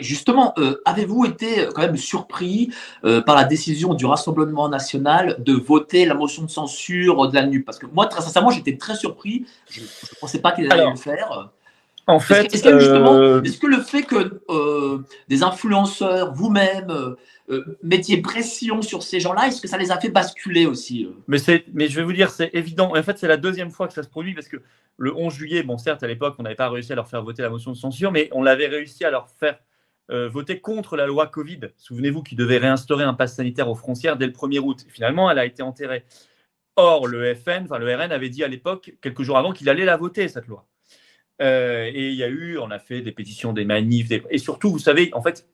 justement, 0.00 0.52
euh, 0.58 0.80
avez-vous 0.84 1.24
été 1.24 1.68
quand 1.74 1.82
même 1.82 1.96
surpris 1.96 2.70
euh, 3.04 3.22
par 3.22 3.36
la 3.36 3.44
décision 3.44 3.94
du 3.94 4.04
Rassemblement 4.04 4.68
national 4.68 5.36
de 5.38 5.54
voter 5.54 6.04
la 6.04 6.14
motion 6.14 6.42
de 6.42 6.50
censure 6.50 7.28
de 7.28 7.34
la 7.34 7.46
NUP 7.46 7.64
Parce 7.64 7.78
que 7.78 7.86
moi, 7.86 8.06
très 8.06 8.20
sincèrement, 8.20 8.50
j'étais 8.50 8.76
très 8.76 8.94
surpris. 8.94 9.46
Je 9.70 9.80
ne 9.80 9.86
pensais 10.20 10.40
pas 10.40 10.52
qu'ils 10.52 10.70
allaient 10.70 10.90
le 10.90 10.96
faire. 10.96 11.50
En 12.06 12.18
fait, 12.18 12.52
est-ce 12.52 12.64
que, 12.64 12.68
euh, 12.68 13.42
est-ce 13.42 13.58
que 13.58 13.66
le 13.68 13.80
fait 13.80 14.02
que 14.02 14.42
des 15.28 15.42
influenceurs, 15.42 16.34
vous-même, 16.34 17.14
euh, 17.50 17.78
mettiez 17.82 18.18
pression 18.18 18.80
sur 18.80 19.02
ces 19.02 19.18
gens-là 19.18 19.48
Est-ce 19.48 19.60
que 19.60 19.66
ça 19.66 19.76
les 19.76 19.90
a 19.90 19.98
fait 19.98 20.08
basculer 20.08 20.66
aussi 20.66 21.04
euh? 21.04 21.10
Mais, 21.26 21.88
je 21.88 21.96
vais 21.96 22.02
vous 22.04 22.12
dire, 22.12 22.30
c'est 22.30 22.50
évident. 22.52 22.96
En 22.96 23.02
fait, 23.02 23.18
c'est 23.18 23.26
la 23.26 23.36
deuxième 23.36 23.70
fois 23.70 23.88
que 23.88 23.92
ça 23.92 24.02
se 24.02 24.08
produit 24.08 24.34
parce 24.34 24.46
que 24.46 24.58
le 24.98 25.14
11 25.16 25.34
juillet, 25.34 25.62
bon, 25.62 25.76
certes, 25.76 26.02
à 26.02 26.06
l'époque, 26.06 26.36
on 26.38 26.44
n'avait 26.44 26.54
pas 26.54 26.68
réussi 26.68 26.92
à 26.92 26.94
leur 26.94 27.08
faire 27.08 27.22
voter 27.22 27.42
la 27.42 27.50
motion 27.50 27.72
de 27.72 27.76
censure, 27.76 28.12
mais 28.12 28.28
on 28.32 28.42
l'avait 28.42 28.68
réussi 28.68 29.04
à 29.04 29.10
leur 29.10 29.28
faire 29.28 29.58
euh, 30.10 30.28
voter 30.28 30.60
contre 30.60 30.96
la 30.96 31.06
loi 31.06 31.26
Covid. 31.26 31.60
Souvenez-vous 31.76 32.22
qu'ils 32.22 32.38
devaient 32.38 32.58
réinstaurer 32.58 33.04
un 33.04 33.14
pass 33.14 33.34
sanitaire 33.34 33.68
aux 33.68 33.74
frontières 33.74 34.16
dès 34.16 34.26
le 34.26 34.32
1er 34.32 34.60
août. 34.60 34.86
Finalement, 34.88 35.30
elle 35.30 35.38
a 35.38 35.44
été 35.44 35.62
enterrée. 35.62 36.04
Or, 36.76 37.08
le 37.08 37.34
FN, 37.34 37.64
enfin 37.64 37.78
le 37.78 37.94
RN 37.94 38.12
avait 38.12 38.28
dit 38.28 38.44
à 38.44 38.48
l'époque, 38.48 38.92
quelques 39.02 39.22
jours 39.22 39.38
avant, 39.38 39.52
qu'il 39.52 39.68
allait 39.68 39.84
la 39.84 39.96
voter, 39.96 40.28
cette 40.28 40.46
loi. 40.46 40.66
et 41.40 42.08
il 42.10 42.14
y 42.14 42.22
a 42.22 42.28
eu, 42.28 42.58
on 42.58 42.70
a 42.70 42.78
fait 42.78 43.00
des 43.00 43.12
pétitions, 43.12 43.52
des 43.52 43.64
manifs, 43.64 44.12
et 44.30 44.38
surtout, 44.38 44.70
vous 44.70 44.78
savez, 44.78 45.10
en 45.14 45.22
fait, 45.22 45.46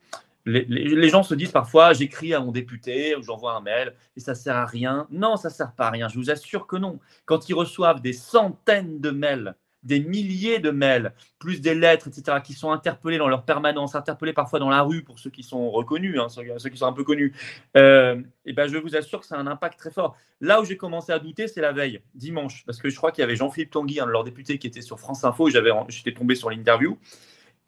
les, 0.47 1.09
gens 1.09 1.23
se 1.23 1.35
disent 1.35 1.53
parfois 1.53 1.93
j'écris 1.93 2.33
à 2.33 2.41
mon 2.41 2.53
député 2.53 3.17
ou 3.17 3.23
j'envoie 3.23 3.55
un 3.55 3.61
mail 3.61 3.95
et 4.17 4.21
ça 4.21 4.35
sert 4.35 4.57
à 4.57 4.65
rien. 4.65 5.07
Non, 5.11 5.37
ça 5.37 5.50
sert 5.50 5.73
pas 5.73 5.88
à 5.88 5.91
rien. 5.91 6.09
Je 6.09 6.19
vous 6.19 6.31
assure 6.31 6.67
que 6.67 6.76
non. 6.76 7.00
Quand 7.25 7.49
ils 7.49 7.55
reçoivent 7.55 8.00
des 8.00 8.12
centaines 8.12 9.00
de 9.00 9.11
mails, 9.11 9.57
des 9.83 10.00
milliers 10.00 10.59
de 10.59 10.71
mails, 10.71 11.12
plus 11.38 11.61
des 11.61 11.75
lettres, 11.75 12.09
etc., 12.09 12.38
qui 12.43 12.55
sont 12.55 12.73
interpellés 12.73 13.19
dans 13.19 13.29
leur 13.29 13.45
permanence, 13.45 13.95
interpellés 13.95 14.33
parfois 14.33 14.59
dans 14.59 14.69
la 14.69 14.83
rue 14.83 15.03
pour 15.03 15.19
ceux 15.19 15.31
qui 15.31 15.45
sont 15.45 15.71
reconnus, 15.71 16.19
hein, 16.19 16.29
ceux, 16.29 16.71
qui 16.71 16.76
sont 16.76 16.87
un 16.87 16.93
peu 16.93 17.05
connus, 17.05 17.35
euh, 17.76 18.21
et 18.45 18.53
ben 18.53 18.67
je 18.67 18.76
vous 18.79 18.97
assure 18.97 19.21
que 19.21 19.26
ça 19.26 19.37
a 19.37 19.38
un 19.38 19.47
impact 19.47 19.79
très 19.79 19.93
fort. 19.93 20.17
Là 20.41 20.61
où 20.61 20.65
j'ai 20.65 20.76
commencé 20.76 21.12
à 21.12 21.21
douter, 21.21 21.47
c'est 21.47 21.61
la 21.61 21.73
veille, 21.73 22.00
dimanche, 22.15 22.65
parce 22.67 22.79
que 22.79 22.88
je 22.88 22.97
crois 22.97 23.12
qu'il 23.12 23.23
y 23.23 23.25
avait 23.25 23.37
Jean-Philippe 23.37 23.71
Tanguy, 23.71 24.00
un 24.00 24.07
de 24.07 24.11
leurs 24.11 24.25
députés, 24.25 24.59
qui 24.59 24.67
était 24.67 24.83
sur 24.83 24.99
France 24.99 25.23
Info, 25.23 25.49
j'étais 25.49 26.12
tombé 26.12 26.35
sur 26.35 26.50
l'interview, 26.50 26.99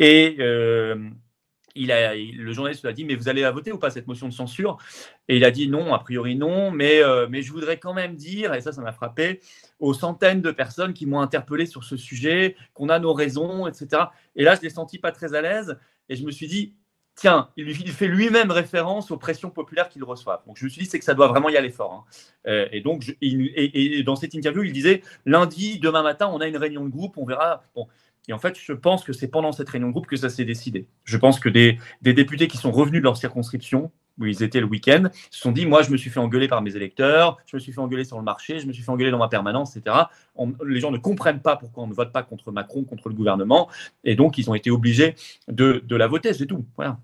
et 0.01 0.37
euh, 0.41 0.97
il 1.79 1.93
a, 1.93 2.15
le 2.15 2.53
journaliste 2.53 2.83
lui 2.83 2.91
a 2.91 2.93
dit 2.93 3.05
Mais 3.05 3.15
vous 3.15 3.29
allez 3.29 3.43
la 3.43 3.51
voter 3.51 3.73
ou 3.73 3.79
pas 3.79 3.91
cette 3.91 4.07
motion 4.07 4.29
de 4.29 4.33
censure? 4.33 4.79
Et 5.29 5.37
il 5.37 5.45
a 5.45 5.51
dit 5.51 5.69
Non, 5.69 5.95
a 5.95 5.99
priori 5.99 6.37
non, 6.37 6.71
mais, 6.71 7.03
euh, 7.03 7.27
mais 7.31 7.43
je 7.43 7.53
voudrais 7.53 7.79
quand 7.79 7.95
même 7.95 8.15
dire, 8.15 8.55
et 8.55 8.61
ça, 8.61 8.73
ça 8.73 8.83
m'a 8.83 8.93
frappé, 8.93 9.41
aux 9.79 9.95
centaines 9.95 10.43
de 10.43 10.51
personnes 10.51 10.93
qui 10.93 11.07
m'ont 11.07 11.21
interpellé 11.21 11.67
sur 11.67 11.85
ce 11.85 11.97
sujet, 11.97 12.57
qu'on 12.75 12.89
a 12.89 12.99
nos 12.99 13.13
raisons, 13.13 13.67
etc. 13.67 14.03
Et 14.37 14.45
là, 14.45 14.55
je 14.55 14.63
l'ai 14.63 14.71
senti 14.71 14.99
pas 14.99 15.13
très 15.13 15.35
à 15.35 15.41
l'aise 15.41 15.79
et 16.09 16.17
je 16.17 16.25
me 16.25 16.31
suis 16.31 16.49
dit 16.49 16.75
Tiens, 17.19 17.49
il, 17.57 17.75
fait 17.75 18.07
lui-même 18.07 18.53
référence 18.53 19.11
aux 19.11 19.17
pressions 19.17 19.51
populaires 19.51 19.89
qu'il 19.89 20.05
reçoit. 20.05 20.45
Donc 20.47 20.57
je 20.57 20.65
me 20.65 20.69
suis 20.71 20.83
dit, 20.83 20.89
c'est 20.89 21.01
que 21.01 21.05
ça 21.05 21.15
doit 21.15 21.27
vraiment 21.27 21.49
y 21.49 21.57
aller 21.57 21.71
fort. 21.71 21.93
Hein. 21.93 22.05
Euh, 22.47 22.69
et 22.71 22.81
donc, 22.81 23.17
et, 23.21 24.05
dans 24.05 24.15
cette 24.15 24.35
interview, 24.35 24.63
il 24.63 24.73
disait 24.73 25.03
lundi, 25.27 25.81
demain 25.81 26.05
matin, 26.05 26.31
on 26.33 26.39
a 26.41 26.47
une 26.47 26.57
réunion 26.57 26.85
de 26.85 26.91
groupe, 26.91 27.19
on 27.19 27.25
verra. 27.25 27.65
Bon, 27.75 27.89
et 28.29 28.35
en 28.35 28.39
fait, 28.39 28.59
je 28.63 28.73
pense 28.75 29.05
que 29.05 29.15
c'est 29.15 29.29
pendant 29.29 29.53
cette 29.53 29.69
réunion 29.71 29.89
de 29.89 29.93
groupe 29.93 30.07
que 30.07 30.17
ça 30.17 30.29
s'est 30.29 30.45
décidé. 30.45 30.87
Je 31.05 31.17
pense 31.17 31.41
que 31.41 31.49
des, 31.49 31.79
députés 32.03 32.47
qui 32.47 32.59
sont 32.59 32.71
revenus 32.71 33.01
de 33.01 33.05
leur 33.05 33.17
circonscription, 33.17 33.91
où 34.19 34.27
ils 34.27 34.43
étaient 34.43 34.61
le 34.61 34.67
week-end, 34.67 35.05
se 35.31 35.41
sont 35.41 35.53
dit, 35.53 35.65
moi, 35.65 35.83
je 35.83 35.91
me 35.91 35.97
suis 35.97 36.11
fait 36.11 36.21
engueuler 36.21 36.47
par 36.47 36.61
mes 36.61 36.77
électeurs, 36.77 37.39
je 37.47 37.57
me 37.57 37.61
suis 37.61 37.73
fait 37.73 37.81
engueuler 37.81 38.05
sur 38.05 38.19
le 38.19 38.25
marché, 38.25 38.59
je 38.59 38.67
me 38.67 38.73
suis 38.73 38.83
fait 38.83 38.91
engueuler 38.91 39.11
dans 39.11 39.19
ma 39.19 39.29
permanence, 39.29 39.77
etc. 39.77 39.97
les 40.67 40.81
gens 40.81 40.91
ne 40.91 40.99
comprennent 40.99 41.41
pas 41.41 41.57
pourquoi 41.57 41.85
on 41.85 41.87
ne 41.87 41.95
vote 41.95 42.13
pas 42.13 42.23
contre 42.23 42.53
Macron, 42.53 42.85
contre 42.85 43.09
le 43.09 43.15
gouvernement, 43.15 43.69
et 44.05 44.15
donc 44.15 44.37
ils 44.37 44.51
ont 44.51 44.55
été 44.55 44.71
obligés 44.71 45.15
de, 45.47 45.83
la 45.89 46.07
voter, 46.07 46.35
c'est 46.35 46.47
tout. 46.47 46.67
Voilà. 46.77 46.99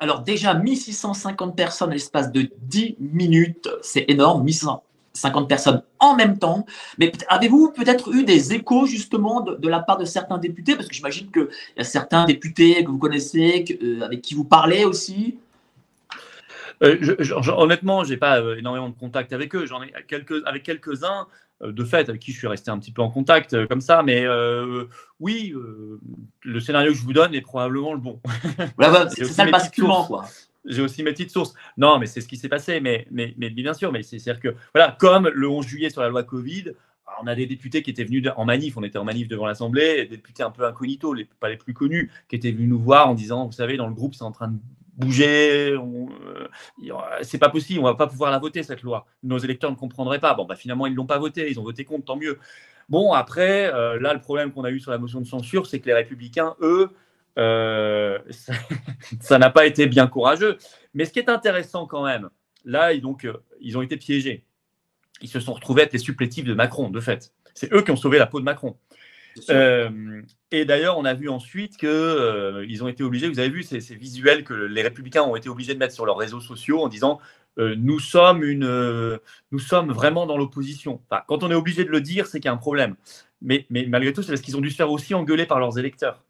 Alors 0.00 0.22
déjà, 0.22 0.54
1650 0.54 1.54
personnes 1.54 1.90
à 1.90 1.94
l'espace 1.94 2.32
de 2.32 2.50
10 2.62 2.96
minutes, 2.98 3.68
c'est 3.82 4.06
énorme, 4.08 4.42
1600 4.42 4.82
50 5.14 5.48
personnes 5.48 5.82
en 6.00 6.14
même 6.14 6.38
temps. 6.38 6.66
Mais 6.98 7.12
avez-vous 7.28 7.70
peut-être 7.70 8.12
eu 8.12 8.24
des 8.24 8.52
échos 8.52 8.86
justement 8.86 9.40
de, 9.40 9.68
la 9.68 9.80
part 9.80 9.96
de 9.96 10.04
certains 10.04 10.38
députés? 10.38 10.74
Parce 10.74 10.88
que 10.88 10.94
j'imagine 10.94 11.30
qu'il 11.30 11.48
y 11.76 11.80
a 11.80 11.84
certains 11.84 12.24
députés 12.24 12.84
que 12.84 12.90
vous 12.90 12.98
connaissez, 12.98 13.64
euh, 13.82 14.02
avec 14.02 14.20
qui 14.22 14.34
vous 14.34 14.44
parlez 14.44 14.84
aussi. 14.84 15.38
Euh, 16.82 17.16
honnêtement, 17.56 18.04
je 18.04 18.10
n'ai 18.10 18.16
pas 18.16 18.40
euh, 18.40 18.56
énormément 18.56 18.88
de 18.88 18.98
contact 18.98 19.32
avec 19.32 19.54
eux. 19.54 19.66
J'en 19.66 19.82
ai 19.82 19.92
quelques, 20.08 20.44
avec 20.44 20.64
quelques-uns, 20.64 21.26
de 21.62 21.84
fait, 21.84 22.08
avec 22.08 22.20
qui 22.20 22.32
je 22.32 22.38
suis 22.38 22.48
resté 22.48 22.70
un 22.70 22.78
petit 22.78 22.90
peu 22.90 23.00
en 23.00 23.10
contact 23.10 23.66
comme 23.68 23.80
ça. 23.80 24.02
Mais 24.02 24.26
oui, 25.20 25.54
le 26.42 26.60
scénario 26.60 26.90
que 26.90 26.98
je 26.98 27.04
vous 27.04 27.12
donne 27.12 27.34
est 27.34 27.40
probablement 27.40 27.94
le 27.94 28.00
bon. 28.00 28.20
c'est 29.16 29.24
ça 29.24 29.44
le 29.44 29.52
basculement, 29.52 30.04
quoi 30.04 30.26
j'ai 30.64 30.82
aussi 30.82 31.02
mes 31.02 31.12
petites 31.12 31.30
sources. 31.30 31.54
Non, 31.76 31.98
mais 31.98 32.06
c'est 32.06 32.20
ce 32.20 32.28
qui 32.28 32.36
s'est 32.36 32.48
passé, 32.48 32.80
mais, 32.80 33.06
mais, 33.10 33.34
mais, 33.36 33.50
bien 33.50 33.74
sûr, 33.74 33.92
mais 33.92 34.02
c'est-à-dire 34.02 34.40
que, 34.40 34.54
voilà, 34.74 34.96
comme 34.98 35.28
le 35.28 35.48
11 35.48 35.66
juillet 35.66 35.90
sur 35.90 36.00
la 36.00 36.08
loi 36.08 36.22
Covid, 36.22 36.72
on 37.22 37.26
a 37.26 37.34
des 37.34 37.46
députés 37.46 37.82
qui 37.82 37.90
étaient 37.90 38.04
venus 38.04 38.26
en 38.36 38.44
manif, 38.44 38.76
on 38.76 38.82
était 38.82 38.98
en 38.98 39.04
manif 39.04 39.28
devant 39.28 39.46
l'Assemblée, 39.46 40.06
des 40.06 40.16
députés 40.16 40.42
un 40.42 40.50
peu 40.50 40.64
incognito, 40.64 41.14
les, 41.14 41.24
pas 41.24 41.48
les 41.48 41.56
plus 41.56 41.74
connus, 41.74 42.10
qui 42.28 42.36
étaient 42.36 42.50
venus 42.50 42.68
nous 42.68 42.78
voir 42.78 43.08
en 43.08 43.14
disant, 43.14 43.46
vous 43.46 43.52
savez, 43.52 43.76
dans 43.76 43.88
le 43.88 43.94
groupe, 43.94 44.14
c'est 44.14 44.24
en 44.24 44.32
train 44.32 44.48
de 44.48 44.58
bouger, 44.96 45.72
euh, 45.72 46.48
c'est 47.22 47.38
pas 47.38 47.48
possible, 47.48 47.80
on 47.80 47.84
va 47.84 47.94
pas 47.94 48.06
pouvoir 48.06 48.30
la 48.30 48.38
voter, 48.38 48.62
cette 48.62 48.82
loi. 48.82 49.06
Nos 49.22 49.38
électeurs 49.38 49.70
ne 49.70 49.76
comprendraient 49.76 50.20
pas. 50.20 50.34
Bon, 50.34 50.44
bah, 50.44 50.56
finalement, 50.56 50.86
ils 50.86 50.94
l'ont 50.94 51.06
pas 51.06 51.18
voté, 51.18 51.50
ils 51.50 51.58
ont 51.58 51.64
voté 51.64 51.84
contre, 51.84 52.04
tant 52.04 52.16
mieux. 52.16 52.38
Bon, 52.88 53.12
après, 53.12 53.72
euh, 53.72 53.98
là, 53.98 54.14
le 54.14 54.20
problème 54.20 54.52
qu'on 54.52 54.64
a 54.64 54.70
eu 54.70 54.80
sur 54.80 54.90
la 54.90 54.98
motion 54.98 55.20
de 55.20 55.26
censure, 55.26 55.66
c'est 55.66 55.80
que 55.80 55.86
les 55.86 55.94
républicains, 55.94 56.54
eux, 56.60 56.90
euh, 57.38 58.18
ça 59.20 59.38
n'a 59.38 59.50
pas 59.50 59.66
été 59.66 59.86
bien 59.86 60.06
courageux. 60.06 60.58
Mais 60.94 61.04
ce 61.04 61.12
qui 61.12 61.18
est 61.18 61.28
intéressant 61.28 61.86
quand 61.86 62.04
même, 62.04 62.30
là, 62.64 62.96
donc, 62.96 63.24
euh, 63.24 63.34
ils 63.60 63.76
ont 63.76 63.82
été 63.82 63.96
piégés. 63.96 64.44
Ils 65.20 65.28
se 65.28 65.40
sont 65.40 65.52
retrouvés 65.52 65.82
être 65.82 65.92
les 65.92 65.98
supplétifs 65.98 66.44
de 66.44 66.54
Macron, 66.54 66.90
de 66.90 67.00
fait. 67.00 67.32
C'est 67.54 67.72
eux 67.72 67.82
qui 67.82 67.90
ont 67.90 67.96
sauvé 67.96 68.18
la 68.18 68.26
peau 68.26 68.40
de 68.40 68.44
Macron. 68.44 68.76
Euh, 69.50 70.22
et 70.52 70.64
d'ailleurs, 70.64 70.96
on 70.96 71.04
a 71.04 71.14
vu 71.14 71.28
ensuite 71.28 71.76
qu'ils 71.76 72.84
ont 72.84 72.88
été 72.88 73.02
obligés, 73.02 73.28
vous 73.28 73.40
avez 73.40 73.48
vu 73.48 73.64
ces, 73.64 73.78
visuels 73.96 74.44
que 74.44 74.54
les 74.54 74.82
républicains 74.82 75.22
ont 75.22 75.34
été 75.34 75.48
obligés 75.48 75.74
de 75.74 75.78
mettre 75.78 75.94
sur 75.94 76.06
leurs 76.06 76.16
réseaux 76.16 76.40
sociaux 76.40 76.80
en 76.80 76.88
disant 76.88 77.20
nous, 77.56 77.98
sommes 78.00 78.44
une, 78.44 79.18
nous 79.50 79.58
sommes 79.58 79.92
vraiment 79.92 80.26
dans 80.26 80.36
l'opposition. 80.36 81.00
quand 81.26 81.42
on 81.42 81.50
est 81.50 81.54
obligé 81.54 81.84
de 81.84 81.90
le 81.90 82.00
dire, 82.00 82.26
c'est 82.26 82.38
qu'il 82.38 82.46
y 82.46 82.48
a 82.48 82.52
un 82.52 82.58
problème. 82.58 82.94
Mais, 83.42 83.66
mais 83.70 83.86
malgré 83.86 84.12
tout, 84.12 84.22
c'est 84.22 84.32
parce 84.32 84.40
qu'ils 84.40 84.56
ont 84.56 84.60
dû 84.60 84.70
se 84.70 84.76
faire 84.76 84.90
aussi 84.90 85.14
engueuler 85.14 85.46
par 85.46 85.58
leurs 85.58 85.78
électeurs 85.78 86.24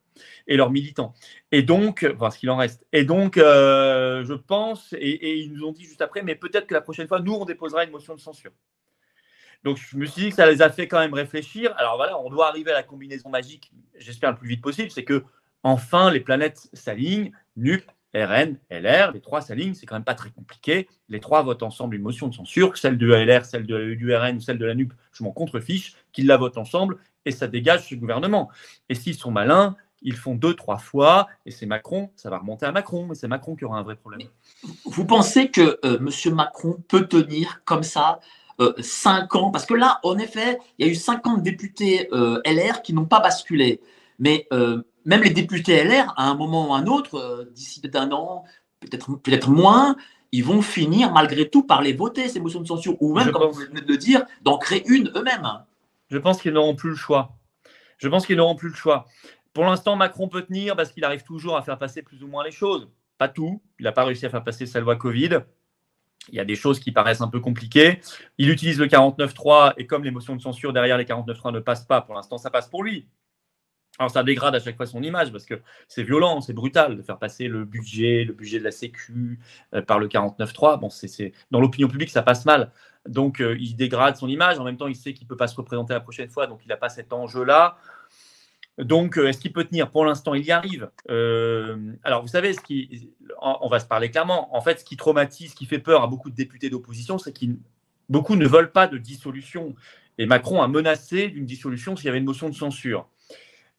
et 0.47 0.57
leurs 0.57 0.71
militants. 0.71 1.15
Et 1.53 1.63
donc, 1.63 2.07
enfin, 2.15 2.31
ce 2.31 2.39
qu'il 2.39 2.51
en 2.51 2.57
reste. 2.57 2.87
Et 2.93 3.05
donc, 3.05 3.37
euh, 3.37 4.25
je 4.25 4.35
pense, 4.35 4.95
et, 4.99 5.39
ils 5.39 5.53
nous 5.53 5.65
ont 5.65 5.73
dit 5.73 5.85
juste 5.85 6.03
après, 6.03 6.23
mais 6.23 6.35
peut-être 6.35 6.67
que 6.67 6.75
la 6.75 6.81
prochaine 6.81 7.09
fois, 7.09 7.21
nous, 7.21 7.33
on 7.33 7.45
déposera 7.45 7.85
une 7.85 7.91
motion 7.91 8.15
de 8.15 8.21
censure. 8.21 8.53
Donc, 9.63 9.79
je 9.79 9.97
me 9.97 10.05
suis 10.05 10.23
dit 10.23 10.29
que 10.31 10.37
ça 10.37 10.51
les 10.51 10.61
a 10.63 10.71
fait 10.71 10.89
quand 10.89 10.99
même 10.99 11.15
réfléchir. 11.15 11.75
Alors 11.79 11.97
voilà, 11.97 12.19
on 12.21 12.29
doit 12.29 12.49
arriver 12.49 12.71
à 12.71 12.75
la 12.75 12.83
combinaison 12.83 13.31
magique, 13.31 13.73
j'espère 13.97 14.33
le 14.33 14.37
plus 14.37 14.49
vite 14.49 14.63
possible, 14.63 14.91
c'est 14.91 15.05
que 15.05 15.25
enfin 15.63 16.11
les 16.11 16.21
planètes 16.21 16.69
s'alignent, 16.75 17.33
NUP, 17.57 17.83
RN, 18.15 18.59
LR, 18.71 19.11
les 19.13 19.21
trois 19.21 19.41
s'alignent, 19.41 19.75
c'est 19.75 19.87
quand 19.87 19.97
même 19.97 20.05
pas 20.05 20.15
très 20.15 20.31
compliqué. 20.31 20.87
Les 21.09 21.19
trois 21.19 21.43
votent 21.43 21.65
ensemble 21.65 21.97
une 21.97 22.03
motion 22.03 22.29
de 22.29 22.35
censure, 22.35 22.77
celle 22.77 22.97
de 22.97 23.13
LR, 23.13 23.45
celle 23.45 23.67
de, 23.67 23.95
du 23.95 24.15
RN 24.15 24.37
ou 24.37 24.41
celle 24.41 24.59
de 24.59 24.67
la 24.67 24.75
NUP, 24.75 24.93
je 25.13 25.25
m'en 25.25 25.33
contrefiche, 25.33 25.97
qu'ils 26.13 26.27
la 26.27 26.37
votent 26.37 26.59
ensemble 26.59 26.99
et 27.25 27.33
ça 27.33 27.49
dégage 27.49 27.89
ce 27.89 27.95
gouvernement. 27.95 28.51
Et 28.89 28.95
s'ils 28.95 29.17
sont 29.17 29.31
malins, 29.31 29.77
ils 30.05 30.17
font 30.17 30.35
deux, 30.35 30.55
trois 30.55 30.77
fois, 30.77 31.27
et 31.47 31.51
c'est 31.51 31.67
Macron, 31.67 32.11
ça 32.15 32.31
va 32.31 32.39
remonter 32.39 32.67
à 32.67 32.73
Macron, 32.73 33.07
mais 33.07 33.15
c'est 33.15 33.27
Macron 33.27 33.57
qui 33.57 33.65
aura 33.65 33.79
un 33.79 33.83
vrai 33.83 33.97
problème. 33.97 34.29
Vous 34.85 35.07
pensez 35.07 35.51
que 35.51 35.81
euh, 35.85 35.99
M. 35.99 36.35
Macron 36.35 36.77
peut 36.89 37.07
tenir 37.07 37.63
comme 37.65 37.83
ça 37.83 38.21
euh, 38.61 38.75
cinq 38.81 39.35
ans? 39.35 39.51
Parce 39.51 39.67
que 39.67 39.75
là, 39.75 39.99
en 40.05 40.19
effet, 40.19 40.59
il 40.79 40.87
y 40.87 40.89
a 40.89 40.93
eu 40.93 40.95
50 40.95 41.43
députés 41.43 42.09
euh, 42.13 42.41
LR 42.45 42.83
qui 42.83 42.93
n'ont 42.93 43.07
pas 43.07 43.21
basculé. 43.21 43.81
Mais 44.21 44.47
même 45.05 45.23
les 45.23 45.31
députés 45.31 45.83
LR, 45.83 46.15
à 46.17 46.31
un 46.31 46.35
moment 46.35 46.71
ou 46.71 46.75
à 46.75 46.79
un 46.79 46.87
autre, 46.87 47.49
d'ici 47.53 47.81
peut-être 47.81 47.97
un 47.97 48.13
an, 48.13 48.45
peut-être 48.79 49.17
peut 49.17 49.51
moins, 49.51 49.97
ils 50.31 50.45
vont 50.45 50.63
finir 50.63 51.13
malgré 51.13 51.49
tout 51.49 51.65
par 51.65 51.83
les 51.83 51.93
voter, 51.93 52.29
ces 52.29 52.41
motions 52.41 52.61
de 52.61 52.67
censure, 52.67 52.97
ou 53.01 53.15
même, 53.15 53.33
comme 53.33 53.51
vous 53.51 53.61
venez 53.61 53.81
de 53.81 53.89
le 53.89 53.97
dire, 53.97 54.25
d'en 54.43 54.59
créer 54.59 54.87
une 54.87 55.11
eux-mêmes. 55.17 55.49
Je 56.11 56.19
pense 56.19 56.41
qu'ils 56.41 56.53
n'auront 56.53 56.77
plus 56.77 56.91
le 56.91 56.97
choix. 56.97 57.37
Je 57.99 58.09
pense 58.09 58.27
qu'ils 58.27 58.37
n'auront 58.37 58.55
plus 58.55 58.69
le 58.69 58.75
choix. 58.75 59.07
Pour 59.55 59.65
l'instant, 59.65 59.95
Macron 59.95 60.29
peut 60.29 60.43
tenir 60.43 60.77
parce 60.77 60.91
qu'il 60.91 61.05
arrive 61.05 61.23
toujours 61.23 61.57
à 61.57 61.63
faire 61.63 61.79
passer 61.79 62.03
plus 62.03 62.23
ou 62.23 62.27
moins 62.27 62.45
les 62.45 62.51
choses. 62.51 62.89
Pas 63.19 63.29
tout. 63.29 63.63
Il 63.79 63.85
n'a 63.85 63.93
pas 63.93 64.05
réussi 64.05 64.27
à 64.27 64.31
faire 64.31 64.43
passer 64.43 64.67
sa 64.67 64.81
loi 64.81 64.97
Covid. 64.97 65.39
Il 66.29 66.35
y 66.35 66.41
a 66.41 66.45
des 66.45 66.57
choses 66.57 66.81
qui 66.81 66.91
paraissent 66.91 67.21
un 67.21 67.29
peu 67.29 67.39
compliquées. 67.39 68.01
Il 68.37 68.51
utilise 68.51 68.81
le 68.81 68.87
49.3 68.87 69.75
et 69.77 69.87
comme 69.87 70.03
les 70.03 70.11
motions 70.11 70.35
de 70.35 70.41
censure 70.41 70.73
derrière 70.73 70.99
les 70.99 71.05
49.3 71.05 71.53
ne 71.53 71.61
passent 71.61 71.85
pas, 71.85 72.01
pour 72.01 72.15
l'instant, 72.15 72.37
ça 72.37 72.51
passe 72.51 72.69
pour 72.69 72.83
lui. 72.83 73.07
Alors 74.01 74.11
ça 74.11 74.25
dégrade 74.25 74.57
à 74.57 74.59
chaque 74.59 74.77
fois 74.77 74.87
son 74.87 75.03
image 75.05 75.31
parce 75.31 75.45
que 75.45 75.61
c'est 75.87 76.03
violent, 76.03 76.41
c'est 76.41 76.53
brutal 76.53 76.97
de 76.97 77.03
faire 77.03 77.19
passer 77.19 77.47
le 77.47 77.65
budget, 77.65 78.25
le 78.25 78.33
budget 78.33 78.59
de 78.59 78.65
la 78.65 78.73
Sécu 78.73 79.39
euh, 79.73 79.83
par 79.83 80.01
le 80.01 80.09
49.3. 80.09 80.81
Bon, 80.81 80.89
dans 81.53 81.61
l'opinion 81.61 81.87
publique, 81.87 82.11
ça 82.11 82.23
passe 82.23 82.45
mal. 82.45 82.73
Donc 83.07 83.41
euh, 83.41 83.57
il 83.61 83.77
dégrade 83.77 84.17
son 84.17 84.29
image. 84.29 84.59
En 84.59 84.65
même 84.65 84.77
temps, 84.77 84.89
il 84.89 84.97
sait 84.97 85.15
qu'il 85.15 85.29
peut 85.29 85.37
pas 85.37 85.47
se 85.47 85.55
représenter 85.55 85.93
la 85.93 86.01
prochaine 86.01 86.29
fois, 86.29 86.49
donc 86.49 86.63
il 86.65 86.69
n'a 86.69 86.77
pas 86.77 86.89
cet 86.89 87.13
enjeu-là. 87.13 87.77
Donc, 88.79 89.19
euh, 89.19 89.29
est-ce 89.29 89.39
qu'il 89.39 89.53
peut 89.53 89.65
tenir? 89.65 89.91
Pour 89.91 90.05
l'instant, 90.05 90.35
il 90.35 90.45
y 90.45 90.51
arrive. 90.51 90.91
Euh, 91.09 91.77
alors, 92.03 92.23
vous 92.23 92.29
savez, 92.29 92.53
ce 92.53 92.61
qui, 92.61 93.11
on 93.41 93.69
va 93.69 93.79
se 93.79 93.87
parler 93.87 94.11
clairement. 94.11 94.55
En 94.57 94.61
fait, 94.61 94.81
ce 94.81 94.85
qui 94.85 94.97
traumatise, 94.97 95.53
ce 95.53 95.57
qui 95.57 95.67
fait 95.67 95.79
peur 95.79 96.03
à 96.03 96.07
beaucoup 96.07 96.31
de 96.31 96.35
députés 96.35 96.71
d'opposition, 96.71 97.19
c'est 97.19 97.33
qu'ils 97.33 97.57
beaucoup 98.09 98.37
ne 98.37 98.47
veulent 98.47 98.73
pas 98.73 98.89
de 98.89 98.99
dissolution. 98.99 99.75
Et 100.19 100.27
Macron 100.27 100.63
a 100.63 100.69
menacé 100.69 101.29
d'une 101.29 101.47
dissolution 101.47 101.97
s'il 101.97 102.07
y 102.07 102.09
avait 102.09 102.19
une 102.19 102.25
motion 102.25 102.49
de 102.49 102.55
censure. 102.55 103.09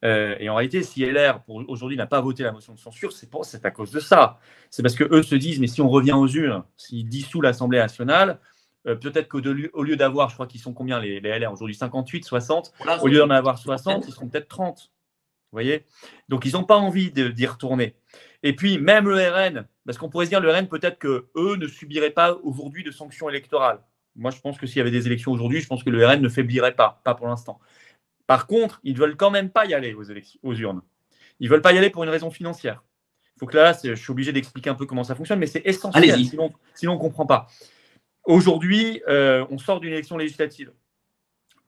Euh, 0.04 0.36
et 0.38 0.48
en 0.48 0.54
réalité, 0.54 0.82
si 0.82 1.04
LR 1.04 1.40
aujourd'hui 1.48 1.96
n'a 1.96 2.06
pas 2.06 2.20
voté 2.20 2.42
la 2.42 2.52
motion 2.52 2.74
de 2.74 2.78
censure, 2.78 3.12
c'est 3.12 3.64
à 3.64 3.70
cause 3.70 3.90
de 3.90 4.00
ça. 4.00 4.38
C'est 4.70 4.82
parce 4.82 4.94
que 4.94 5.04
eux 5.04 5.22
se 5.22 5.34
disent, 5.34 5.58
mais 5.58 5.66
si 5.66 5.80
on 5.80 5.88
revient 5.88 6.12
aux 6.12 6.28
urnes, 6.28 6.64
s'ils 6.76 7.08
dissous 7.08 7.40
l'Assemblée 7.40 7.78
nationale, 7.78 8.38
peut-être 8.94 9.28
qu'au 9.28 9.40
lieu 9.40 9.96
d'avoir, 9.96 10.28
je 10.28 10.34
crois 10.34 10.46
qu'ils 10.46 10.60
sont 10.60 10.72
combien 10.72 11.00
les, 11.00 11.20
les 11.20 11.38
LR 11.38 11.52
aujourd'hui 11.52 11.74
58, 11.74 12.24
60, 12.24 12.72
au 13.02 13.08
lieu 13.08 13.18
d'en 13.18 13.30
avoir 13.30 13.58
60, 13.58 14.06
ils 14.06 14.12
seront 14.12 14.28
peut-être 14.28 14.48
30 14.48 14.92
voyez? 15.56 15.84
Donc, 16.28 16.44
ils 16.44 16.52
n'ont 16.52 16.64
pas 16.64 16.76
envie 16.76 17.10
d'y 17.10 17.46
retourner. 17.46 17.96
Et 18.42 18.54
puis, 18.54 18.78
même 18.78 19.08
le 19.08 19.16
RN, 19.16 19.66
parce 19.84 19.98
qu'on 19.98 20.08
pourrait 20.08 20.26
se 20.26 20.30
dire, 20.30 20.40
le 20.40 20.50
RN, 20.50 20.68
peut-être 20.68 20.98
que 20.98 21.28
eux 21.36 21.56
ne 21.56 21.66
subiraient 21.66 22.10
pas 22.10 22.34
aujourd'hui 22.42 22.84
de 22.84 22.90
sanctions 22.90 23.28
électorales. 23.28 23.80
Moi, 24.14 24.30
je 24.30 24.40
pense 24.40 24.58
que 24.58 24.66
s'il 24.66 24.78
y 24.78 24.80
avait 24.80 24.90
des 24.90 25.06
élections 25.06 25.32
aujourd'hui, 25.32 25.60
je 25.60 25.66
pense 25.66 25.82
que 25.82 25.90
le 25.90 26.06
RN 26.06 26.20
ne 26.20 26.28
faiblirait 26.28 26.74
pas, 26.74 27.00
pas 27.04 27.14
pour 27.14 27.26
l'instant. 27.26 27.58
Par 28.26 28.46
contre, 28.46 28.80
ils 28.82 28.94
ne 28.94 28.98
veulent 28.98 29.16
quand 29.16 29.30
même 29.30 29.50
pas 29.50 29.66
y 29.66 29.74
aller 29.74 29.94
aux 29.94 30.54
urnes. 30.54 30.82
Ils 31.40 31.48
ne 31.48 31.50
veulent 31.50 31.62
pas 31.62 31.72
y 31.72 31.78
aller 31.78 31.90
pour 31.90 32.02
une 32.04 32.10
raison 32.10 32.30
financière. 32.30 32.82
Il 33.36 33.40
faut 33.40 33.46
que 33.46 33.56
là, 33.56 33.76
je 33.82 33.94
suis 33.94 34.10
obligé 34.10 34.32
d'expliquer 34.32 34.70
un 34.70 34.74
peu 34.74 34.86
comment 34.86 35.04
ça 35.04 35.14
fonctionne, 35.14 35.38
mais 35.38 35.46
c'est 35.46 35.60
essentiel, 35.66 36.24
sinon, 36.24 36.52
sinon 36.74 36.92
on 36.92 36.96
ne 36.96 37.00
comprend 37.00 37.26
pas. 37.26 37.48
Aujourd'hui, 38.26 39.02
euh, 39.08 39.46
on 39.50 39.58
sort 39.58 39.78
d'une 39.80 39.92
élection 39.92 40.18
législative. 40.18 40.72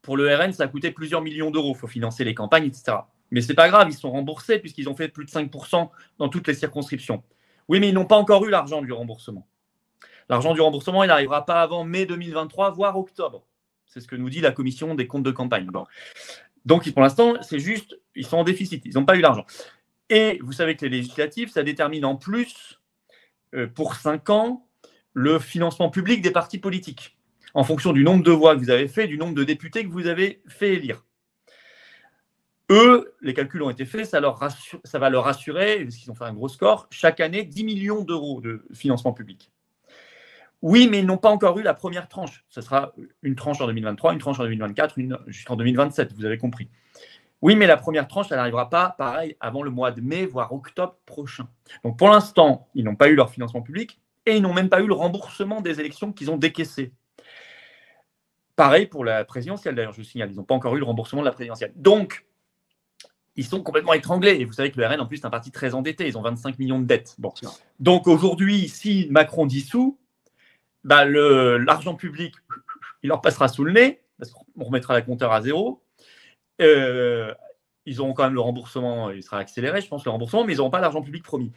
Pour 0.03 0.17
le 0.17 0.35
RN, 0.35 0.53
ça 0.53 0.65
a 0.65 0.69
coûté 0.69 0.91
plusieurs 0.91 1.23
millions 1.23 1.53
d'euros. 1.53 1.73
Il 1.75 1.79
faut 1.79 1.87
financer 1.87 2.25
les 2.25 2.35
campagnes, 2.35 2.67
etc. 2.67 2.99
Mais 3.31 3.41
ce 3.41 3.49
n'est 3.49 3.55
pas 3.55 3.69
grave, 3.69 3.89
ils 3.89 3.97
sont 3.97 4.11
remboursés 4.11 4.59
puisqu'ils 4.59 4.89
ont 4.89 4.97
fait 4.97 5.09
plus 5.09 5.25
de 5.25 5.31
5% 5.31 5.89
dans 6.19 6.29
toutes 6.29 6.49
les 6.49 6.55
circonscriptions. 6.55 7.23
Oui, 7.69 7.79
mais 7.79 7.89
ils 7.89 7.95
n'ont 7.95 8.07
pas 8.07 8.17
encore 8.17 8.45
eu 8.45 8.51
l'argent 8.51 8.83
du 8.83 8.93
remboursement. 8.93 9.47
L'argent 10.29 10.53
du 10.53 10.61
remboursement, 10.61 11.05
il 11.05 11.09
n'arrivera 11.09 11.47
pas 11.47 11.63
avant 11.63 11.85
mai 11.85 12.07
2023, 12.07 12.73
voire 12.73 12.99
octobre. 12.99 13.47
C'est 13.87 14.01
ce 14.01 14.09
que 14.09 14.17
nous 14.17 14.29
dit 14.29 14.41
la 14.41 14.51
commission 14.51 14.95
des 14.95 15.07
comptes 15.07 15.23
de 15.23 15.31
campagne. 15.31 15.69
Donc, 16.65 16.91
pour 16.93 17.03
l'instant, 17.03 17.35
c'est 17.43 17.61
juste, 17.61 17.99
ils 18.15 18.27
sont 18.27 18.39
en 18.39 18.45
déficit, 18.45 18.85
ils 18.85 18.95
n'ont 18.95 19.05
pas 19.05 19.17
eu 19.17 19.21
l'argent. 19.21 19.47
Et 20.11 20.39
vous 20.43 20.53
savez 20.53 20.77
que 20.77 20.85
les 20.85 20.99
législatives, 20.99 21.51
ça 21.51 21.63
détermine 21.63 22.05
en 22.05 22.17
plus, 22.17 22.81
euh, 23.55 23.67
pour 23.67 23.95
5 23.95 24.29
ans, 24.31 24.68
le 25.19 25.41
financement 25.41 25.91
public 25.91 26.23
des 26.23 26.31
partis 26.31 26.59
politiques, 26.59 27.19
en 27.53 27.65
fonction 27.65 27.93
du 27.93 28.05
nombre 28.05 28.23
de 28.23 28.31
voix 28.31 28.55
que 28.55 28.61
vous 28.61 28.71
avez 28.71 28.87
fait, 28.87 29.09
du 29.09 29.19
nombre 29.19 29.35
de 29.35 29.43
députés 29.43 29.83
que 29.83 29.91
vous 29.91 30.07
avez 30.07 30.41
fait 30.47 30.75
élire. 30.75 31.05
Eux, 32.71 33.17
les 33.21 33.35
calculs 33.35 33.63
ont 33.63 33.71
été 33.71 33.85
faits, 33.85 34.07
ça, 34.07 34.21
va 34.21 35.11
leur 35.11 35.27
assurer, 35.27 35.83
parce 35.83 35.97
qu'ils 35.97 36.11
ont 36.13 36.15
fait 36.15 36.25
un 36.25 36.33
gros 36.33 36.49
score, 36.49 36.87
chaque 36.91 37.19
année 37.19 37.43
10 37.43 37.65
millions 37.65 38.05
d'euros 38.05 38.41
de 38.41 38.65
financement 38.73 39.13
public. 39.13 39.51
Oui, 40.63 40.87
mais 40.89 41.01
ils 41.01 41.07
n'ont 41.07 41.19
pas 41.19 41.31
encore 41.31 41.59
eu 41.59 41.63
la 41.63 41.75
première 41.75 42.09
tranche. 42.09 42.45
Ce 42.49 42.61
sera 42.61 42.93
une 43.23 43.35
tranche 43.35 43.61
en 43.61 43.67
2023, 43.67 44.13
une 44.13 44.21
tranche 44.21 44.39
en 44.39 44.45
2024, 44.45 44.99
une 44.99 45.19
jusqu'en 45.27 45.57
2027, 45.57 46.13
vous 46.13 46.27
avez 46.27 46.39
compris. 46.39 46.69
Oui, 47.43 47.57
mais 47.57 47.67
la 47.67 47.77
première 47.77 48.07
tranche, 48.07 48.27
elle 48.31 48.37
n'arrivera 48.37 48.71
pas, 48.71 48.95
pareil, 48.97 49.37
avant 49.41 49.65
le 49.65 49.71
mois 49.71 49.91
de 49.91 50.01
mai, 50.01 50.27
voire 50.27 50.53
octobre 50.53 50.97
prochain. 51.07 51.49
Donc 51.83 51.99
pour 51.99 52.09
l'instant, 52.09 52.69
ils 52.75 52.85
n'ont 52.85 52.97
pas 52.97 53.09
eu 53.09 53.17
leur 53.17 53.31
financement 53.31 53.63
public 53.63 54.01
et 54.29 54.37
ils 54.37 54.43
n'ont 54.43 54.55
même 54.55 54.69
pas 54.69 54.81
eu 54.81 54.87
le 54.87 54.95
remboursement 54.95 55.61
des 55.61 55.81
élections 55.81 56.13
qu'ils 56.13 56.31
ont 56.31 56.37
décaissées. 56.37 56.93
Pareil 58.57 58.87
pour 58.87 59.05
la 59.05 59.25
présidentielle, 59.25 59.75
d'ailleurs, 59.75 59.93
je 59.93 59.99
vous 59.99 60.05
signale, 60.05 60.31
ils 60.31 60.37
n'ont 60.37 60.45
pas 60.45 60.55
encore 60.55 60.75
eu 60.77 60.79
le 60.79 60.85
remboursement 60.85 61.21
de 61.21 61.27
la 61.27 61.33
présidentielle. 61.33 61.73
Donc, 61.77 62.27
ils 63.37 63.47
sont 63.47 63.63
complètement 63.63 63.93
étranglés. 63.93 64.37
Et 64.41 64.45
vous 64.45 64.53
savez 64.53 64.73
que 64.73 64.81
le 64.81 64.87
RN, 64.87 65.01
en 65.01 65.07
plus, 65.07 65.19
c'est 65.19 65.27
un 65.27 65.31
parti 65.31 65.53
très 65.53 65.75
endetté. 65.75 66.09
Ils 66.09 66.19
ont 66.19 66.23
25 66.23 66.59
millions 66.59 66.81
de 66.81 66.85
dettes. 66.85 67.15
Bon. 67.19 67.33
Donc 67.79 68.09
aujourd'hui, 68.09 68.69
si 68.69 69.07
Macron 69.11 69.47
dissout, 69.47 69.97
bah, 70.83 71.05
l'argent 71.05 71.95
public 71.95 72.35
il 73.03 73.09
leur 73.09 73.21
passera 73.21 73.49
sous 73.49 73.65
le 73.65 73.73
nez, 73.73 74.01
parce 74.19 74.33
qu'on 74.33 74.65
remettra 74.65 74.95
la 74.95 75.03
compteur 75.03 75.33
à 75.33 75.41
zéro. 75.41 75.83
Euh, 76.61 77.33
ils 77.87 78.01
auront 78.01 78.13
quand 78.13 78.25
même 78.25 78.35
le 78.35 78.41
remboursement, 78.41 79.11
il 79.11 79.23
sera 79.23 79.39
accéléré, 79.39 79.81
je 79.81 79.89
pense, 79.89 80.05
le 80.05 80.11
remboursement, 80.11 80.45
mais 80.45 80.55
ils 80.55 80.57
n'auront 80.57 80.71
pas 80.71 80.81
l'argent 80.81 81.01
public 81.01 81.23
promis. 81.23 81.53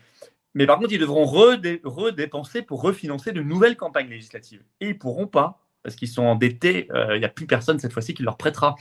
Mais 0.54 0.66
par 0.66 0.80
contre, 0.80 0.92
ils 0.92 1.00
devront 1.00 1.26
redépenser 1.26 2.62
pour 2.62 2.82
refinancer 2.82 3.32
de 3.32 3.42
nouvelles 3.42 3.78
campagnes 3.78 4.10
législatives. 4.10 4.64
Et 4.82 4.88
ils 4.88 4.94
ne 4.94 4.98
pourront 4.98 5.28
pas, 5.28 5.62
parce 5.84 5.96
qu'ils 5.96 6.10
sont 6.10 6.24
endettés, 6.24 6.88
euh, 6.92 7.16
il 7.16 7.20
n'y 7.20 7.26
a 7.26 7.30
plus 7.30 7.48
personne 7.48 7.80
cette 7.80 7.94
fois-ci 7.94 8.14
qui 8.14 8.24
leur 8.24 8.38
prêtera. 8.38 8.76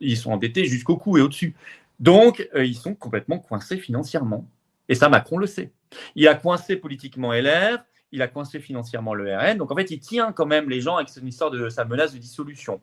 Ils 0.00 0.16
sont 0.16 0.32
endettés 0.32 0.64
jusqu'au 0.64 0.96
cou 0.96 1.18
et 1.18 1.20
au-dessus. 1.20 1.56
Donc, 1.98 2.48
euh, 2.54 2.64
ils 2.64 2.76
sont 2.76 2.94
complètement 2.94 3.38
coincés 3.38 3.78
financièrement. 3.78 4.48
Et 4.88 4.94
ça, 4.94 5.08
Macron 5.08 5.38
le 5.38 5.46
sait. 5.46 5.72
Il 6.14 6.28
a 6.28 6.34
coincé 6.34 6.76
politiquement 6.76 7.32
LR, 7.32 7.78
il 8.12 8.22
a 8.22 8.28
coincé 8.28 8.60
financièrement 8.60 9.14
le 9.14 9.34
RN. 9.36 9.58
Donc, 9.58 9.72
en 9.72 9.76
fait, 9.76 9.90
il 9.90 9.98
tient 9.98 10.32
quand 10.32 10.46
même 10.46 10.70
les 10.70 10.80
gens 10.80 10.96
avec 10.96 11.08
cette 11.08 11.24
histoire 11.24 11.50
de 11.50 11.68
sa 11.68 11.84
menace 11.84 12.12
de 12.12 12.18
dissolution. 12.18 12.80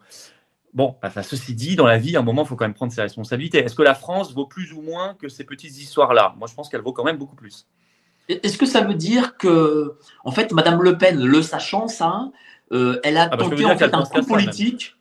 Bon, 0.73 0.97
bah, 1.01 1.11
ceci 1.21 1.53
dit, 1.53 1.75
dans 1.75 1.85
la 1.85 1.97
vie, 1.97 2.15
à 2.15 2.19
un 2.19 2.23
moment, 2.23 2.43
il 2.43 2.47
faut 2.47 2.55
quand 2.55 2.65
même 2.65 2.73
prendre 2.73 2.91
ses 2.91 3.01
responsabilités. 3.01 3.59
Est-ce 3.59 3.75
que 3.75 3.83
la 3.83 3.93
France 3.95 4.33
vaut 4.33 4.47
plus 4.47 4.73
ou 4.73 4.81
moins 4.81 5.13
que 5.13 5.29
ces 5.29 5.43
petites 5.43 5.77
histoires-là? 5.77 6.33
Moi, 6.37 6.47
je 6.49 6.55
pense 6.55 6.67
qu'elle 6.67 6.81
vaut 6.81 6.93
quand 6.93 7.03
même 7.03 7.17
beaucoup 7.17 7.35
plus. 7.35 7.67
Est-ce 8.29 8.57
que 8.57 8.65
ça 8.65 8.81
veut 8.81 8.93
dire 8.93 9.37
que, 9.37 9.95
en 10.23 10.31
fait, 10.31 10.51
Madame 10.51 10.81
Le 10.81 10.97
Pen, 10.97 11.23
le 11.23 11.41
sachant 11.41 11.87
ça, 11.87 12.29
euh, 12.71 12.99
elle 13.03 13.17
a 13.17 13.23
ah 13.23 13.35
bah, 13.35 13.37
tenté 13.37 13.65
en 13.65 13.77
fait, 13.77 13.93
un 13.93 14.03
coup 14.03 14.23
politique, 14.23 14.95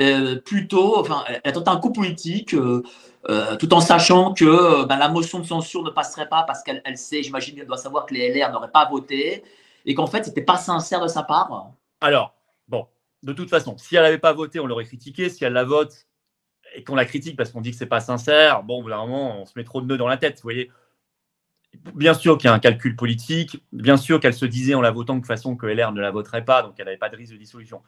euh, 0.00 0.40
plutôt, 0.40 0.98
enfin, 0.98 1.24
elle 1.28 1.40
a 1.44 1.52
tenté 1.52 1.70
un 1.70 1.76
coup 1.76 1.92
politique, 1.92 2.54
euh, 2.54 3.56
tout 3.58 3.72
en 3.72 3.80
sachant 3.80 4.34
que 4.34 4.84
ben, 4.86 4.98
la 4.98 5.08
motion 5.08 5.38
de 5.38 5.46
censure 5.46 5.82
ne 5.84 5.90
passerait 5.90 6.28
pas 6.28 6.42
parce 6.42 6.62
qu'elle 6.62 6.82
sait, 6.96 7.22
j'imagine 7.22 7.54
qu'elle 7.54 7.66
doit 7.66 7.76
savoir 7.76 8.06
que 8.06 8.14
les 8.14 8.34
LR 8.34 8.50
n'auraient 8.50 8.72
pas 8.72 8.88
voté, 8.88 9.44
et 9.86 9.94
qu'en 9.94 10.06
fait, 10.06 10.24
c'était 10.24 10.42
pas 10.42 10.56
sincère 10.56 11.00
de 11.00 11.08
sa 11.08 11.22
part. 11.22 11.70
Alors, 12.00 12.34
bon, 12.68 12.86
de 13.22 13.32
toute 13.32 13.50
façon, 13.50 13.76
si 13.78 13.96
elle 13.96 14.02
n'avait 14.02 14.18
pas 14.18 14.32
voté, 14.32 14.60
on 14.60 14.66
l'aurait 14.66 14.84
critiqué. 14.84 15.28
Si 15.28 15.44
elle 15.44 15.52
la 15.52 15.64
vote 15.64 16.06
et 16.74 16.82
qu'on 16.82 16.94
la 16.94 17.04
critique 17.04 17.36
parce 17.36 17.50
qu'on 17.50 17.60
dit 17.60 17.70
que 17.70 17.76
c'est 17.76 17.86
pas 17.86 18.00
sincère, 18.00 18.62
bon, 18.62 18.82
vraiment, 18.82 19.40
on 19.40 19.46
se 19.46 19.52
met 19.56 19.64
trop 19.64 19.80
de 19.80 19.86
nœuds 19.86 19.96
dans 19.96 20.08
la 20.08 20.16
tête. 20.16 20.36
Vous 20.36 20.42
voyez, 20.42 20.70
bien 21.94 22.14
sûr 22.14 22.38
qu'il 22.38 22.48
y 22.48 22.50
a 22.50 22.54
un 22.54 22.58
calcul 22.58 22.96
politique. 22.96 23.62
Bien 23.72 23.96
sûr 23.96 24.20
qu'elle 24.20 24.34
se 24.34 24.46
disait 24.46 24.74
en 24.74 24.80
la 24.80 24.90
votant 24.90 25.16
de 25.16 25.26
façon 25.26 25.56
que 25.56 25.66
LR 25.66 25.92
ne 25.92 26.00
la 26.00 26.10
voterait 26.10 26.44
pas, 26.44 26.62
donc 26.62 26.74
elle 26.78 26.86
n'avait 26.86 26.96
pas 26.96 27.08
de 27.08 27.16
risque 27.16 27.32
de 27.32 27.38
dissolution. 27.38 27.82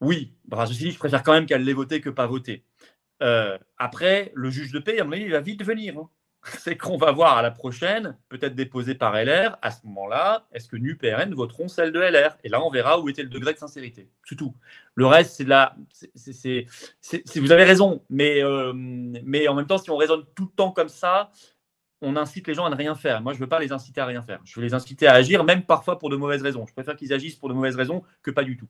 Oui, 0.00 0.34
ceci 0.66 0.84
dit, 0.84 0.90
je 0.90 0.98
préfère 0.98 1.22
quand 1.22 1.32
même 1.32 1.46
qu'elle 1.46 1.64
l'ait 1.64 1.72
voté 1.72 2.00
que 2.00 2.10
pas 2.10 2.26
voté. 2.26 2.64
Euh, 3.22 3.56
après, 3.78 4.32
le 4.34 4.50
juge 4.50 4.72
de 4.72 4.80
paix, 4.80 4.98
il 4.98 5.30
va 5.30 5.40
vite 5.40 5.62
venir. 5.62 5.96
Hein. 5.96 6.08
c'est 6.58 6.76
qu'on 6.76 6.96
va 6.96 7.12
voir 7.12 7.36
à 7.36 7.42
la 7.42 7.50
prochaine, 7.50 8.16
peut-être 8.28 8.54
déposée 8.54 8.94
par 8.94 9.14
LR, 9.14 9.58
à 9.62 9.70
ce 9.70 9.86
moment-là, 9.86 10.46
est-ce 10.52 10.68
que 10.68 10.76
NUP 10.76 11.04
et 11.04 11.14
RN 11.14 11.34
voteront 11.34 11.68
celle 11.68 11.92
de 11.92 12.00
LR 12.00 12.36
Et 12.42 12.48
là, 12.48 12.62
on 12.62 12.70
verra 12.70 13.00
où 13.00 13.08
était 13.08 13.22
le 13.22 13.28
degré 13.28 13.52
de 13.52 13.58
sincérité. 13.58 14.08
C'est 14.24 14.34
tout. 14.34 14.54
Le 14.94 15.06
reste, 15.06 15.36
c'est 15.36 15.44
de 15.44 15.48
la. 15.50 15.76
vous 17.36 17.52
avez 17.52 17.64
raison, 17.64 18.02
mais, 18.10 18.42
euh, 18.42 18.72
mais 18.74 19.46
en 19.48 19.54
même 19.54 19.66
temps, 19.66 19.78
si 19.78 19.90
on 19.90 19.96
raisonne 19.96 20.24
tout 20.34 20.44
le 20.44 20.56
temps 20.56 20.72
comme 20.72 20.88
ça, 20.88 21.30
on 22.02 22.16
incite 22.16 22.46
les 22.48 22.54
gens 22.54 22.66
à 22.66 22.70
ne 22.70 22.74
rien 22.74 22.94
faire. 22.94 23.22
Moi, 23.22 23.32
je 23.32 23.38
ne 23.38 23.44
veux 23.44 23.48
pas 23.48 23.60
les 23.60 23.72
inciter 23.72 24.00
à 24.00 24.06
rien 24.06 24.22
faire. 24.22 24.40
Je 24.44 24.58
veux 24.58 24.66
les 24.66 24.74
inciter 24.74 25.06
à 25.06 25.14
agir, 25.14 25.44
même 25.44 25.62
parfois 25.62 25.98
pour 25.98 26.10
de 26.10 26.16
mauvaises 26.16 26.42
raisons. 26.42 26.66
Je 26.66 26.72
préfère 26.72 26.96
qu'ils 26.96 27.12
agissent 27.12 27.36
pour 27.36 27.48
de 27.48 27.54
mauvaises 27.54 27.76
raisons 27.76 28.02
que 28.22 28.30
pas 28.30 28.44
du 28.44 28.56
tout. 28.56 28.66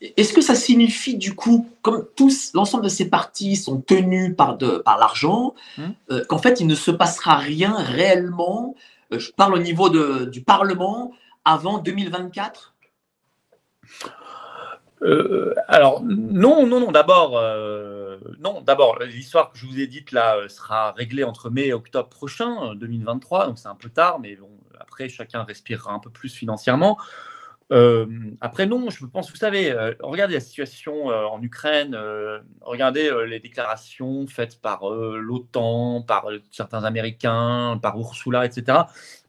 Est-ce 0.00 0.34
que 0.34 0.42
ça 0.42 0.54
signifie 0.54 1.16
du 1.16 1.34
coup, 1.34 1.68
comme 1.80 2.06
tous, 2.14 2.52
l'ensemble 2.52 2.84
de 2.84 2.88
ces 2.88 3.08
partis 3.08 3.56
sont 3.56 3.80
tenus 3.80 4.36
par, 4.36 4.58
par 4.84 4.98
l'argent, 4.98 5.54
hmm. 5.78 5.82
euh, 6.10 6.24
qu'en 6.28 6.38
fait 6.38 6.60
il 6.60 6.66
ne 6.66 6.74
se 6.74 6.90
passera 6.90 7.36
rien 7.36 7.74
réellement, 7.74 8.74
euh, 9.12 9.18
je 9.18 9.32
parle 9.32 9.54
au 9.54 9.58
niveau 9.58 9.88
de, 9.88 10.26
du 10.26 10.42
Parlement, 10.42 11.12
avant 11.44 11.78
2024 11.78 12.74
euh, 15.04 15.54
alors 15.68 16.02
non, 16.02 16.66
non, 16.66 16.80
non. 16.80 16.90
D'abord, 16.90 17.40
non. 18.40 18.60
D'abord, 18.62 18.98
l'histoire 19.00 19.52
que 19.52 19.58
je 19.58 19.66
vous 19.66 19.78
ai 19.78 19.86
dite 19.86 20.12
là 20.12 20.48
sera 20.48 20.92
réglée 20.92 21.24
entre 21.24 21.50
mai 21.50 21.66
et 21.66 21.72
octobre 21.72 22.08
prochain, 22.08 22.74
2023. 22.74 23.46
Donc 23.46 23.58
c'est 23.58 23.68
un 23.68 23.74
peu 23.74 23.90
tard, 23.90 24.18
mais 24.20 24.36
bon, 24.36 24.50
après 24.80 25.08
chacun 25.08 25.44
respirera 25.44 25.92
un 25.92 25.98
peu 25.98 26.10
plus 26.10 26.34
financièrement. 26.34 26.98
Euh, 27.72 28.06
après, 28.40 28.66
non, 28.66 28.90
je 28.90 29.06
pense, 29.06 29.30
vous 29.30 29.36
savez, 29.36 29.70
euh, 29.72 29.94
regardez 30.00 30.34
la 30.34 30.40
situation 30.40 31.10
euh, 31.10 31.24
en 31.24 31.42
Ukraine, 31.42 31.98
regardez 32.60 33.10
les 33.26 33.40
déclarations 33.40 34.26
faites 34.26 34.60
par 34.60 34.88
l'OTAN, 34.90 36.02
par 36.02 36.26
certains 36.50 36.84
Américains, 36.84 37.78
par 37.82 37.98
Ursula, 37.98 38.44
etc. 38.44 38.78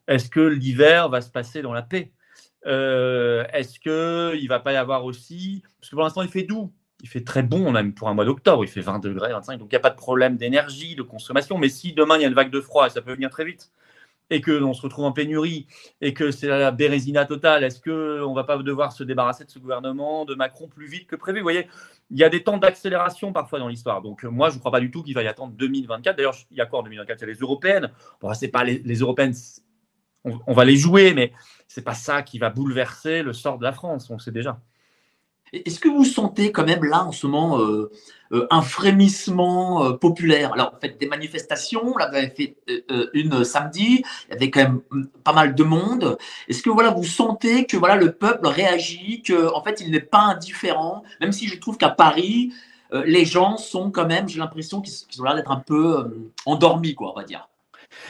Est-ce 0.08 0.30
que 0.30 0.40
l'hiver 0.40 1.10
va 1.10 1.22
se 1.22 1.32
passer 1.32 1.62
dans 1.62 1.74
la 1.74 1.82
paix? 1.82 2.12
Est-ce 2.66 3.80
qu'il 3.80 4.44
ne 4.44 4.48
va 4.48 4.60
pas 4.60 4.74
y 4.74 4.78
avoir 4.78 5.06
aussi, 5.06 5.64
parce 5.80 5.90
que 5.90 5.96
pour 5.96 6.04
l'instant 6.04 6.22
il 6.22 6.30
fait 6.30 6.44
doux, 6.44 6.74
il 7.02 7.10
fait 7.10 7.24
très 7.24 7.44
bon 7.44 7.72
même 7.72 7.94
pour 7.94 8.10
un 8.10 8.14
mois 8.14 8.26
d'octobre, 8.26 8.64
il 8.64 8.68
fait 8.68 8.82
20 8.82 9.00
degrés, 9.00 9.32
25, 9.32 9.58
donc 9.58 9.68
il 9.72 9.76
n'y 9.76 9.78
a 9.78 9.82
pas 9.82 9.90
de 9.92 9.98
problème 9.98 10.38
d'énergie, 10.38 10.96
de 10.96 11.04
consommation, 11.04 11.58
mais 11.58 11.70
si 11.70 11.94
demain 11.94 12.18
il 12.18 12.22
y 12.22 12.26
a 12.26 12.28
une 12.28 12.34
vague 12.34 12.52
de 12.52 12.62
froid, 12.62 12.90
ça 12.90 13.02
peut 13.02 13.14
venir 13.14 13.30
très 13.30 13.46
vite, 13.46 13.72
et 14.30 14.42
qu'on 14.42 14.74
se 14.74 14.82
retrouve 14.82 15.06
en 15.06 15.12
pénurie 15.12 15.68
et 16.02 16.14
que 16.14 16.32
c'est 16.32 16.48
la 16.48 16.72
bérésina 16.72 17.26
totale, 17.26 17.64
est-ce 17.64 17.80
qu'on 17.80 18.30
ne 18.30 18.36
va 18.36 18.44
pas 18.44 18.58
devoir 18.58 18.92
se 18.92 19.04
débarrasser 19.04 19.46
de 19.46 19.52
ce 19.52 19.60
gouvernement, 19.60 20.26
de 20.26 20.36
Macron, 20.36 20.68
plus 20.68 20.88
vite 20.88 21.08
que 21.08 21.16
prévu? 21.16 21.40
Vous 21.40 21.46
voyez, 21.46 21.68
il 22.10 22.18
y 22.18 22.24
a 22.24 22.30
des 22.30 22.44
temps 22.44 22.58
d'accélération 22.58 23.34
parfois 23.34 23.60
dans 23.60 23.68
l'histoire. 23.68 24.02
Donc 24.02 24.26
euh, 24.26 24.30
moi, 24.30 24.50
je 24.50 24.56
ne 24.56 24.60
crois 24.60 24.72
pas 24.72 24.80
du 24.80 24.92
tout 24.92 25.04
qu'il 25.04 25.14
va 25.14 25.24
y 25.24 25.28
attendre 25.28 25.54
2024. 25.54 26.16
D'ailleurs, 26.16 26.36
il 26.52 26.58
y 26.58 26.62
a 26.62 26.66
quoi 26.66 26.80
en 26.80 26.84
2024 26.84 27.20
Il 27.20 27.22
y 27.22 27.24
a 27.26 27.34
les 27.34 27.40
européennes. 27.40 27.92
Bon, 28.22 28.34
c'est 28.34 28.48
pas 28.48 28.64
les, 28.64 28.82
européennes, 28.96 29.34
on, 30.48 30.54
va 30.54 30.66
les 30.66 30.76
jouer, 30.76 31.14
mais 31.14 31.32
ce 31.68 31.80
n'est 31.80 31.84
pas 31.84 31.94
ça 31.94 32.22
qui 32.22 32.40
va 32.40 32.50
bouleverser 32.50 33.22
le 33.22 33.34
sort 33.34 33.58
de 33.58 33.64
la 33.64 33.72
France, 33.72 34.10
on 34.10 34.14
le 34.14 34.20
sait 34.20 34.32
déjà. 34.32 34.60
Est-ce 35.54 35.80
que 35.80 35.88
vous 35.88 36.04
sentez 36.04 36.52
quand 36.52 36.66
même 36.66 36.84
là 36.84 37.06
en 37.06 37.12
ce 37.12 37.28
moment 37.28 37.60
euh, 37.60 37.92
euh, 38.34 38.48
un 38.50 38.62
frémissement 38.62 39.86
euh, 39.86 39.94
populaire? 39.94 40.54
Alors, 40.54 40.74
en 40.76 40.80
fait 40.80 41.00
des 41.00 41.08
manifestations, 41.08 41.96
là 41.98 42.10
vous 42.10 42.16
avez 42.18 42.30
fait 42.30 42.58
une 43.14 43.44
samedi, 43.44 44.04
il 44.28 44.34
y 44.34 44.36
avait 44.36 44.50
quand 44.50 44.62
même 44.62 44.82
mm, 44.92 45.06
pas 45.24 45.34
mal 45.34 45.56
de 45.56 45.64
monde. 45.64 46.18
Est-ce 46.48 46.62
que 46.62 46.70
voilà, 46.70 46.90
vous 46.90 47.06
sentez 47.06 47.66
que 47.66 47.78
voilà 47.78 47.96
le 47.96 48.12
peuple 48.12 48.48
réagit, 48.48 49.22
que 49.22 49.54
en 49.54 49.64
fait 49.64 49.82
il 49.82 49.92
n'est 49.92 50.00
pas 50.00 50.22
indifférent, 50.22 51.04
même 51.22 51.32
si 51.32 51.48
je 51.48 51.58
trouve 51.60 51.78
qu'à 51.78 51.90
Paris 51.90 52.52
les 53.04 53.26
gens 53.26 53.58
sont 53.58 53.92
quand 53.92 54.06
même, 54.06 54.30
j'ai 54.30 54.40
l'impression 54.40 54.80
qu'ils 54.80 55.22
ont 55.22 55.26
l'air 55.26 55.36
d'être 55.36 55.52
un 55.52 55.60
peu 55.60 56.30
endormis, 56.46 56.96
quoi, 56.96 57.12
on 57.12 57.16
va 57.16 57.26
dire. 57.26 57.50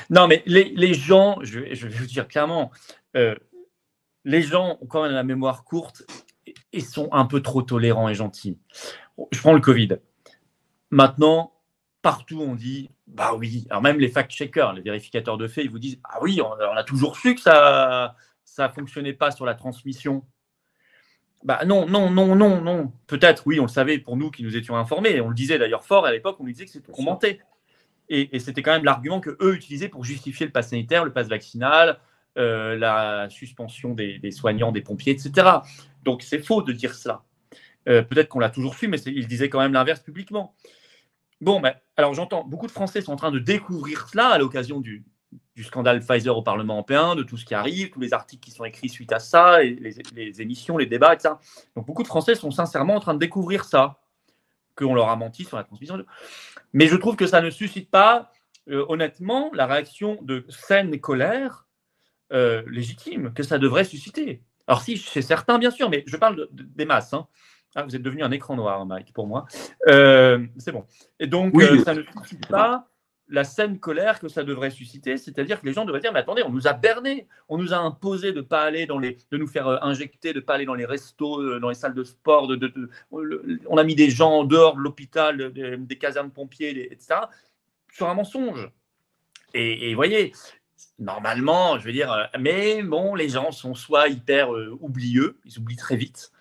Non, 0.09 0.27
mais 0.27 0.43
les, 0.45 0.73
les 0.75 0.93
gens, 0.93 1.37
je, 1.41 1.73
je, 1.73 1.87
vais 1.87 1.97
vous 1.97 2.05
dire 2.05 2.27
clairement, 2.27 2.71
les 3.13 4.41
gens 4.41 4.77
ont 4.81 4.85
quand 4.87 5.03
même 5.03 5.13
la 5.13 5.23
mémoire 5.23 5.63
courte 5.63 6.03
ils 6.73 6.85
sont 6.85 7.09
un 7.11 7.25
peu 7.25 7.41
trop 7.41 7.61
tolérants 7.61 8.09
et 8.09 8.15
gentils. 8.15 8.59
Je 9.31 9.39
prends 9.39 9.53
le 9.53 9.61
Covid. 9.61 9.97
Maintenant, 10.91 11.53
partout, 12.01 12.41
on 12.41 12.55
dit 12.55 12.89
bah 13.07 13.33
oui. 13.35 13.65
Alors, 13.69 13.81
même 13.81 13.99
les 13.99 14.09
fact-checkers, 14.09 14.73
les 14.73 14.81
vérificateurs 14.81 15.37
de 15.37 15.47
faits, 15.47 15.65
ils 15.65 15.71
vous 15.71 15.79
disent 15.79 15.99
ah 16.03 16.19
oui, 16.21 16.41
on, 16.41 16.51
a 16.51 16.83
toujours 16.83 17.17
su 17.17 17.35
que 17.35 17.41
ça 17.41 18.15
ça 18.43 18.69
fonctionnait 18.69 19.13
pas 19.13 19.31
sur 19.31 19.45
la 19.45 19.55
transmission. 19.55 20.23
Bah 21.43 21.63
non, 21.65 21.85
non, 21.87 22.09
non, 22.09 22.35
non, 22.35 22.61
non. 22.61 22.91
Peut-être, 23.07 23.43
oui, 23.45 23.59
on 23.59 23.63
le 23.63 23.69
savait 23.69 23.99
pour 23.99 24.17
nous 24.17 24.31
qui 24.31 24.43
nous 24.43 24.57
étions 24.57 24.75
informés. 24.75 25.21
On 25.21 25.29
le 25.29 25.35
disait 25.35 25.59
d'ailleurs 25.59 25.85
fort 25.85 26.05
à 26.05 26.11
l'époque, 26.11 26.37
on 26.39 26.43
nous 26.43 26.51
disait 26.51 26.65
que 26.65 26.71
c'était 26.71 26.91
commenté. 26.91 27.41
Et, 28.09 28.39
c'était 28.39 28.61
quand 28.61 28.71
même 28.71 28.83
l'argument 28.83 29.19
que 29.19 29.35
eux 29.41 29.55
utilisaient 29.55 29.89
pour 29.89 30.03
justifier 30.03 30.45
le 30.45 30.51
pass 30.51 30.69
sanitaire, 30.69 31.05
le 31.05 31.13
pass 31.13 31.27
vaccinal, 31.27 31.99
euh, 32.37 32.75
la 32.75 33.27
suspension 33.29 33.93
des, 33.93 34.31
soignants, 34.31 34.71
des 34.71 34.81
pompiers, 34.81 35.13
etc. 35.13 35.47
Donc 36.03 36.21
c'est 36.21 36.39
faux 36.39 36.61
de 36.61 36.71
dire 36.71 36.93
cela. 36.93 37.23
Euh, 37.87 38.01
peut-être 38.01 38.29
qu'on 38.29 38.39
l'a 38.39 38.49
toujours 38.49 38.75
su, 38.75 38.87
mais 38.87 38.99
il 39.01 39.27
disait 39.27 39.49
quand 39.49 39.59
même 39.59 39.73
l'inverse 39.73 40.01
publiquement. 40.01 40.55
Bon, 41.41 41.59
ben, 41.59 41.75
alors 41.97 42.13
j'entends, 42.13 42.43
beaucoup 42.43 42.67
de 42.67 42.71
Français 42.71 43.01
sont 43.01 43.13
en 43.13 43.17
train 43.17 43.31
de 43.31 43.39
découvrir 43.39 44.07
cela 44.09 44.29
à 44.29 44.37
l'occasion 44.37 44.79
du, 44.79 45.05
scandale 45.61 45.99
Pfizer 45.99 46.35
au 46.35 46.41
Parlement 46.41 46.75
européen, 46.75 47.15
de 47.15 47.23
tout 47.23 47.37
ce 47.37 47.45
qui 47.45 47.53
arrive, 47.53 47.89
tous 47.89 47.99
les 47.99 48.13
articles 48.13 48.43
qui 48.43 48.51
sont 48.51 48.65
écrits 48.65 48.89
suite 48.89 49.11
à 49.11 49.19
ça, 49.19 49.61
les, 49.61 50.41
émissions, 50.41 50.77
les 50.77 50.85
débats, 50.85 51.13
etc. 51.13 51.35
Donc 51.75 51.85
beaucoup 51.85 52.03
de 52.03 52.07
Français 52.07 52.35
sont 52.35 52.51
sincèrement 52.51 52.95
en 52.95 52.99
train 52.99 53.13
de 53.13 53.19
découvrir 53.19 53.65
ça, 53.65 53.99
qu'on 54.75 54.93
leur 54.93 55.09
a 55.09 55.15
menti 55.15 55.43
sur 55.43 55.57
la 55.57 55.63
transmission. 55.63 56.03
Mais 56.73 56.87
je 56.87 56.95
trouve 56.95 57.15
que 57.15 57.27
ça 57.27 57.41
ne 57.41 57.49
suscite 57.49 57.89
pas, 57.89 58.31
euh, 58.69 58.85
honnêtement, 58.89 59.51
la 59.53 59.65
réaction 59.65 60.19
de 60.21 60.45
saine 60.49 60.99
colère 60.99 61.67
euh, 62.33 62.63
légitime 62.67 63.33
que 63.33 63.43
ça 63.43 63.57
devrait 63.57 63.85
susciter. 63.85 64.41
Alors 64.67 64.81
si, 64.81 64.97
c'est 64.97 65.21
certain, 65.21 65.59
bien 65.59 65.71
sûr, 65.71 65.89
mais 65.89 66.03
je 66.07 66.17
parle 66.17 66.47
des 66.51 66.85
masses. 66.85 67.13
Hein. 67.13 67.27
Ah, 67.75 67.83
vous 67.83 67.95
êtes 67.95 68.01
devenu 68.01 68.23
un 68.23 68.31
écran 68.31 68.55
noir, 68.55 68.85
Mike, 68.85 69.13
pour 69.13 69.27
moi. 69.27 69.45
Euh, 69.87 70.45
c'est 70.57 70.71
bon. 70.71 70.85
Et 71.19 71.27
donc, 71.27 71.53
ça 71.83 71.93
ne 71.93 72.03
suscite 72.03 72.47
pas 72.47 72.87
la 73.27 73.43
saine 73.43 73.79
colère 73.79 74.19
que 74.19 74.27
ça 74.27 74.43
devrait 74.43 74.69
susciter, 74.69 75.17
c'est-à-dire 75.17 75.59
que 75.59 75.65
les 75.65 75.73
gens 75.73 75.85
devraient 75.85 75.99
dire, 75.99 76.13
mais 76.13 76.19
attendez, 76.19 76.43
on 76.43 76.51
nous 76.51 76.67
a 76.67 76.73
berné, 76.73 77.27
on 77.49 77.57
nous 77.57 77.73
a 77.73 77.77
imposé 77.77 78.31
de 78.31 78.41
pas 78.41 78.61
aller 78.61 78.85
dans 78.85 78.99
les, 78.99 79.17
de 79.31 79.37
nous 79.37 79.47
faire 79.47 79.83
injecter, 79.83 80.31
de 80.33 80.39
pas 80.39 80.55
aller 80.55 80.65
dans 80.65 80.75
les 80.75 80.85
restos, 80.85 81.59
dans 81.59 81.69
les 81.69 81.75
salles 81.75 81.95
de 81.95 82.03
sport, 82.03 82.51
on 83.11 83.77
a 83.77 83.83
mis 83.83 83.95
des 83.95 84.09
gens 84.09 84.31
en 84.31 84.43
dehors 84.43 84.75
de 84.75 84.81
l'hôpital, 84.81 85.51
des 85.51 85.97
casernes 85.97 86.31
pompiers, 86.31 86.91
etc. 86.91 87.21
Sur 87.91 88.09
un 88.09 88.13
mensonge. 88.13 88.69
Et, 89.53 89.89
et 89.89 89.95
voyez, 89.95 90.33
normalement, 90.99 91.77
je 91.77 91.85
veux 91.85 91.91
dire, 91.91 92.11
euh, 92.11 92.23
mais 92.39 92.81
bon, 92.81 93.15
les 93.15 93.29
gens 93.29 93.51
sont 93.51 93.73
soit 93.73 94.07
hyper 94.07 94.53
euh, 94.53 94.77
oublieux, 94.81 95.37
ils 95.45 95.57
oublient 95.59 95.75
très 95.75 95.97
vite, 95.97 96.31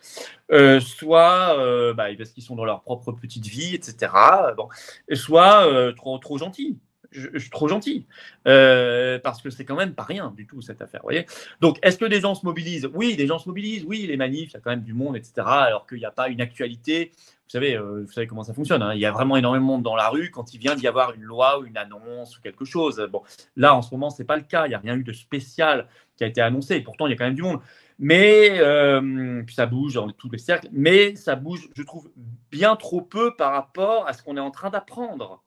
euh, 0.52 0.80
soit 0.80 1.56
bah, 1.94 2.06
parce 2.16 2.30
qu'ils 2.30 2.42
sont 2.42 2.56
dans 2.56 2.64
leur 2.64 2.82
propre 2.82 3.12
petite 3.12 3.46
vie, 3.46 3.74
etc. 3.74 4.12
Bon, 4.56 4.68
soit 5.12 5.92
trop, 5.96 6.18
trop 6.18 6.38
gentils. 6.38 6.78
Je, 7.10 7.38
suis 7.38 7.50
trop 7.50 7.68
gentil 7.68 8.06
parce 8.44 9.40
que 9.40 9.48
c'est 9.48 9.64
quand 9.64 9.76
même 9.76 9.94
pas 9.94 10.02
rien 10.02 10.32
du 10.36 10.48
tout 10.48 10.60
cette 10.60 10.82
affaire. 10.82 11.00
Voyez 11.04 11.26
Donc, 11.60 11.78
est-ce 11.82 11.96
que 11.96 12.04
des 12.04 12.20
gens 12.20 12.34
se 12.34 12.44
mobilisent? 12.44 12.90
Oui, 12.92 13.14
des 13.14 13.28
gens 13.28 13.38
se 13.38 13.48
mobilisent. 13.48 13.84
Oui, 13.86 14.04
les 14.08 14.16
manifs, 14.16 14.50
il 14.50 14.54
y 14.54 14.56
a 14.56 14.60
quand 14.60 14.70
même 14.70 14.82
du 14.82 14.94
monde, 14.94 15.16
etc. 15.16 15.32
Alors 15.46 15.86
qu'il 15.86 15.98
n'y 15.98 16.04
a 16.04 16.10
pas 16.10 16.28
une 16.28 16.40
actualité 16.40 17.12
vous 17.46 17.50
savez, 17.50 17.76
euh, 17.76 18.04
vous 18.06 18.12
savez 18.12 18.26
comment 18.26 18.42
ça 18.42 18.54
fonctionne. 18.54 18.82
Hein. 18.82 18.94
Il 18.94 19.00
y 19.00 19.06
a 19.06 19.12
vraiment 19.12 19.36
énormément 19.36 19.66
de 19.66 19.72
monde 19.74 19.82
dans 19.82 19.96
la 19.96 20.08
rue 20.08 20.30
quand 20.30 20.54
il 20.54 20.58
vient 20.58 20.74
d'y 20.74 20.88
avoir 20.88 21.12
une 21.12 21.22
loi 21.22 21.58
ou 21.58 21.66
une 21.66 21.76
annonce 21.76 22.38
ou 22.38 22.40
quelque 22.40 22.64
chose. 22.64 23.06
Bon, 23.12 23.22
là, 23.56 23.74
en 23.74 23.82
ce 23.82 23.92
moment, 23.94 24.10
ce 24.10 24.22
n'est 24.22 24.26
pas 24.26 24.36
le 24.36 24.42
cas. 24.42 24.66
Il 24.66 24.70
n'y 24.70 24.74
a 24.74 24.78
rien 24.78 24.96
eu 24.96 25.04
de 25.04 25.12
spécial 25.12 25.86
qui 26.16 26.24
a 26.24 26.26
été 26.26 26.40
annoncé. 26.40 26.80
Pourtant, 26.80 27.06
il 27.06 27.10
y 27.10 27.12
a 27.12 27.16
quand 27.16 27.26
même 27.26 27.34
du 27.34 27.42
monde. 27.42 27.60
Mais 27.98 28.58
euh, 28.60 29.42
ça 29.48 29.66
bouge 29.66 29.94
dans 29.94 30.10
tous 30.10 30.30
les 30.30 30.38
cercles. 30.38 30.68
Mais 30.72 31.16
ça 31.16 31.36
bouge, 31.36 31.68
je 31.76 31.82
trouve, 31.82 32.10
bien 32.50 32.76
trop 32.76 33.02
peu 33.02 33.36
par 33.36 33.52
rapport 33.52 34.08
à 34.08 34.14
ce 34.14 34.22
qu'on 34.22 34.36
est 34.36 34.40
en 34.40 34.50
train 34.50 34.70
d'apprendre. 34.70 35.42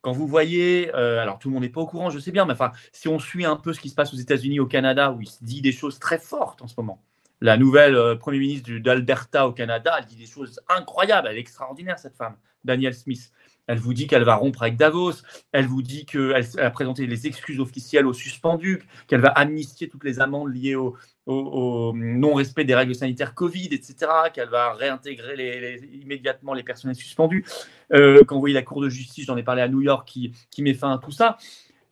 Quand 0.00 0.12
vous 0.12 0.26
voyez, 0.26 0.94
euh, 0.94 1.20
alors 1.20 1.38
tout 1.38 1.48
le 1.48 1.54
monde 1.54 1.64
n'est 1.64 1.68
pas 1.68 1.80
au 1.80 1.86
courant, 1.86 2.10
je 2.10 2.18
sais 2.18 2.30
bien, 2.30 2.44
mais 2.44 2.52
enfin, 2.52 2.72
si 2.92 3.08
on 3.08 3.18
suit 3.18 3.44
un 3.44 3.56
peu 3.56 3.72
ce 3.72 3.80
qui 3.80 3.88
se 3.88 3.94
passe 3.94 4.12
aux 4.14 4.16
États-Unis, 4.16 4.60
au 4.60 4.66
Canada, 4.66 5.12
où 5.12 5.20
il 5.20 5.28
se 5.28 5.42
dit 5.42 5.60
des 5.60 5.72
choses 5.72 5.98
très 5.98 6.18
fortes 6.18 6.62
en 6.62 6.68
ce 6.68 6.74
moment, 6.76 7.02
la 7.40 7.56
nouvelle 7.56 7.96
euh, 7.96 8.16
Premier 8.16 8.38
ministre 8.38 8.70
d'Alberta 8.78 9.46
au 9.46 9.52
Canada, 9.52 9.96
elle 9.98 10.06
dit 10.06 10.16
des 10.16 10.26
choses 10.26 10.60
incroyables. 10.68 11.28
Elle 11.30 11.36
est 11.36 11.40
extraordinaire, 11.40 11.98
cette 11.98 12.16
femme, 12.16 12.36
Danielle 12.64 12.94
Smith. 12.94 13.30
Elle 13.66 13.78
vous 13.78 13.94
dit 13.94 14.06
qu'elle 14.06 14.22
va 14.22 14.36
rompre 14.36 14.62
avec 14.62 14.76
Davos. 14.76 15.12
Elle 15.52 15.66
vous 15.66 15.82
dit 15.82 16.06
qu'elle 16.06 16.46
a 16.58 16.70
présenté 16.70 17.06
les 17.06 17.26
excuses 17.26 17.58
officielles 17.58 18.06
aux 18.06 18.12
suspendus, 18.12 18.82
qu'elle 19.08 19.20
va 19.20 19.30
amnistier 19.30 19.88
toutes 19.88 20.04
les 20.04 20.20
amendes 20.20 20.54
liées 20.54 20.76
au, 20.76 20.96
non-respect 21.26 22.64
des 22.64 22.76
règles 22.76 22.94
sanitaires 22.94 23.34
Covid, 23.34 23.68
etc., 23.72 23.96
qu'elle 24.32 24.48
va 24.48 24.72
réintégrer 24.74 25.80
immédiatement 25.92 26.54
les 26.54 26.62
personnels 26.62 26.94
suspendus. 26.94 27.44
Euh, 27.92 28.22
voyez 28.30 28.54
la 28.54 28.62
Cour 28.62 28.80
de 28.80 28.88
justice, 28.88 29.26
j'en 29.26 29.36
ai 29.36 29.42
parlé 29.42 29.62
à 29.62 29.68
New 29.68 29.80
York, 29.80 30.06
qui, 30.06 30.62
met 30.62 30.74
fin 30.74 30.92
à 30.92 30.98
tout 30.98 31.10
ça. 31.10 31.36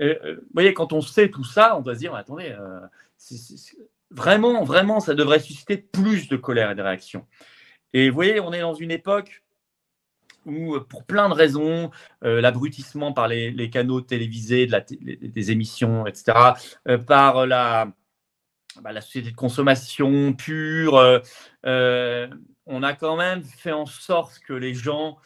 Euh, 0.03 0.37
vous 0.37 0.49
voyez, 0.53 0.75
quand 0.75 0.93
on 0.93 1.01
sait 1.01 1.31
tout 1.31 1.45
ça, 1.45 1.77
on 1.77 1.81
doit 1.81 1.95
se 1.95 2.01
dire, 2.01 2.15
attendez, 2.15 2.55
Vraiment, 4.11 4.63
vraiment, 4.63 5.01
ça 5.01 5.15
devrait 5.15 5.41
susciter 5.41 5.77
plus 5.77 6.29
de 6.29 6.37
colère 6.37 6.71
et 6.71 6.75
de 6.77 6.83
réaction. 6.83 7.27
Et 7.93 8.09
vous 8.09 8.15
voyez, 8.15 8.39
on 8.39 8.53
est 8.53 8.61
dans 8.61 8.75
une 8.75 8.93
époque 8.93 9.43
où, 10.47 10.79
pour 10.89 11.05
plein 11.05 11.29
de 11.29 11.35
raisons, 11.35 11.91
euh, 12.23 12.41
l'abrutissement 12.41 13.13
par 13.13 13.29
les, 13.29 13.71
canaux 13.71 14.01
télévisés, 14.01 14.69
des 15.01 15.51
émissions, 15.51 16.07
etc., 16.07 16.33
euh, 16.87 16.99
par 16.99 17.47
la, 17.47 17.93
bah, 18.83 18.93
la 18.93 19.01
société 19.01 19.31
de 19.31 19.37
consommation 19.37 20.33
pure, 20.33 21.23
euh, 21.67 22.29
on 22.67 22.83
a 22.83 22.93
quand 22.93 23.17
même 23.17 23.43
fait 23.43 23.73
en 23.73 23.87
sorte 23.87 24.39
que 24.41 24.53
les 24.53 24.75
gens 24.75 25.19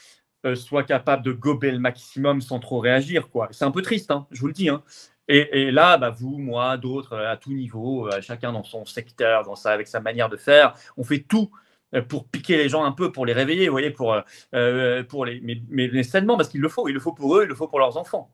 soient 0.54 0.84
capables 0.84 1.24
de 1.24 1.32
gober 1.32 1.70
le 1.70 1.78
maximum 1.78 2.40
sans 2.40 2.58
trop 2.58 2.78
réagir. 2.78 3.28
C'est 3.50 3.64
un 3.64 3.70
peu 3.70 3.82
triste, 3.82 4.10
hein, 4.10 4.26
je 4.30 4.40
vous 4.40 4.46
le 4.46 4.52
dis. 4.52 4.68
Hein. 4.68 4.82
Et, 5.30 5.70
là, 5.70 5.98
bah, 5.98 6.08
vous, 6.08 6.38
moi, 6.38 6.78
d'autres, 6.78 7.14
à 7.14 7.36
tout 7.36 7.52
niveau, 7.52 8.08
euh, 8.08 8.22
chacun 8.22 8.50
dans 8.50 8.64
son 8.64 8.86
secteur, 8.86 9.44
dans 9.44 9.56
sa, 9.56 9.72
avec 9.72 9.86
sa 9.86 10.00
manière 10.00 10.30
de 10.30 10.38
faire, 10.38 10.74
on 10.96 11.04
fait 11.04 11.18
tout 11.18 11.50
euh, 11.94 12.00
pour 12.00 12.26
piquer 12.26 12.56
les 12.56 12.70
gens 12.70 12.82
un 12.84 12.92
peu, 12.92 13.12
pour 13.12 13.26
les 13.26 13.34
réveiller, 13.34 13.66
vous 13.66 13.72
voyez, 13.72 13.90
pour, 13.90 14.16
euh, 14.54 15.02
pour 15.04 15.26
les, 15.26 15.40
mais, 15.42 15.60
mais, 15.68 16.02
seulement 16.02 16.38
parce 16.38 16.48
qu'il 16.48 16.62
le 16.62 16.70
faut, 16.70 16.88
il 16.88 16.94
le 16.94 17.00
faut 17.00 17.12
pour 17.12 17.36
eux, 17.36 17.42
il 17.42 17.48
le 17.48 17.54
faut 17.54 17.68
pour 17.68 17.78
leurs 17.78 17.98
enfants. 17.98 18.32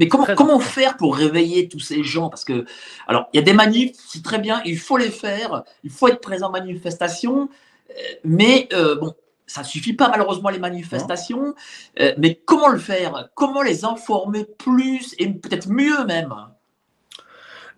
Mais 0.00 0.08
comment, 0.08 0.26
comment 0.36 0.58
faire 0.58 0.96
pour 0.96 1.16
réveiller 1.16 1.68
tous 1.68 1.78
ces 1.78 2.02
gens? 2.02 2.30
Parce 2.30 2.44
que, 2.44 2.64
alors, 3.06 3.28
il 3.32 3.36
y 3.36 3.40
a 3.40 3.44
des 3.44 3.52
manifs, 3.52 3.92
c'est 3.96 4.24
très 4.24 4.40
bien, 4.40 4.60
il 4.64 4.76
faut 4.76 4.96
les 4.96 5.10
faire, 5.10 5.62
il 5.84 5.90
faut 5.90 6.08
être 6.08 6.20
présent 6.20 6.48
en 6.48 6.50
manifestation, 6.50 7.48
mais 8.24 8.68
bon, 8.72 9.14
ça 9.46 9.62
ne 9.62 9.66
suffit 9.66 9.92
pas 9.92 10.08
malheureusement 10.08 10.48
les 10.48 10.58
manifestations, 10.58 11.54
euh, 12.00 12.14
mais 12.18 12.40
comment 12.44 12.68
le 12.68 12.78
faire? 12.78 13.28
Comment 13.34 13.62
les 13.62 13.84
informer 13.84 14.44
plus 14.44 15.14
et 15.18 15.28
peut-être 15.28 15.68
mieux 15.68 16.04
même? 16.06 16.34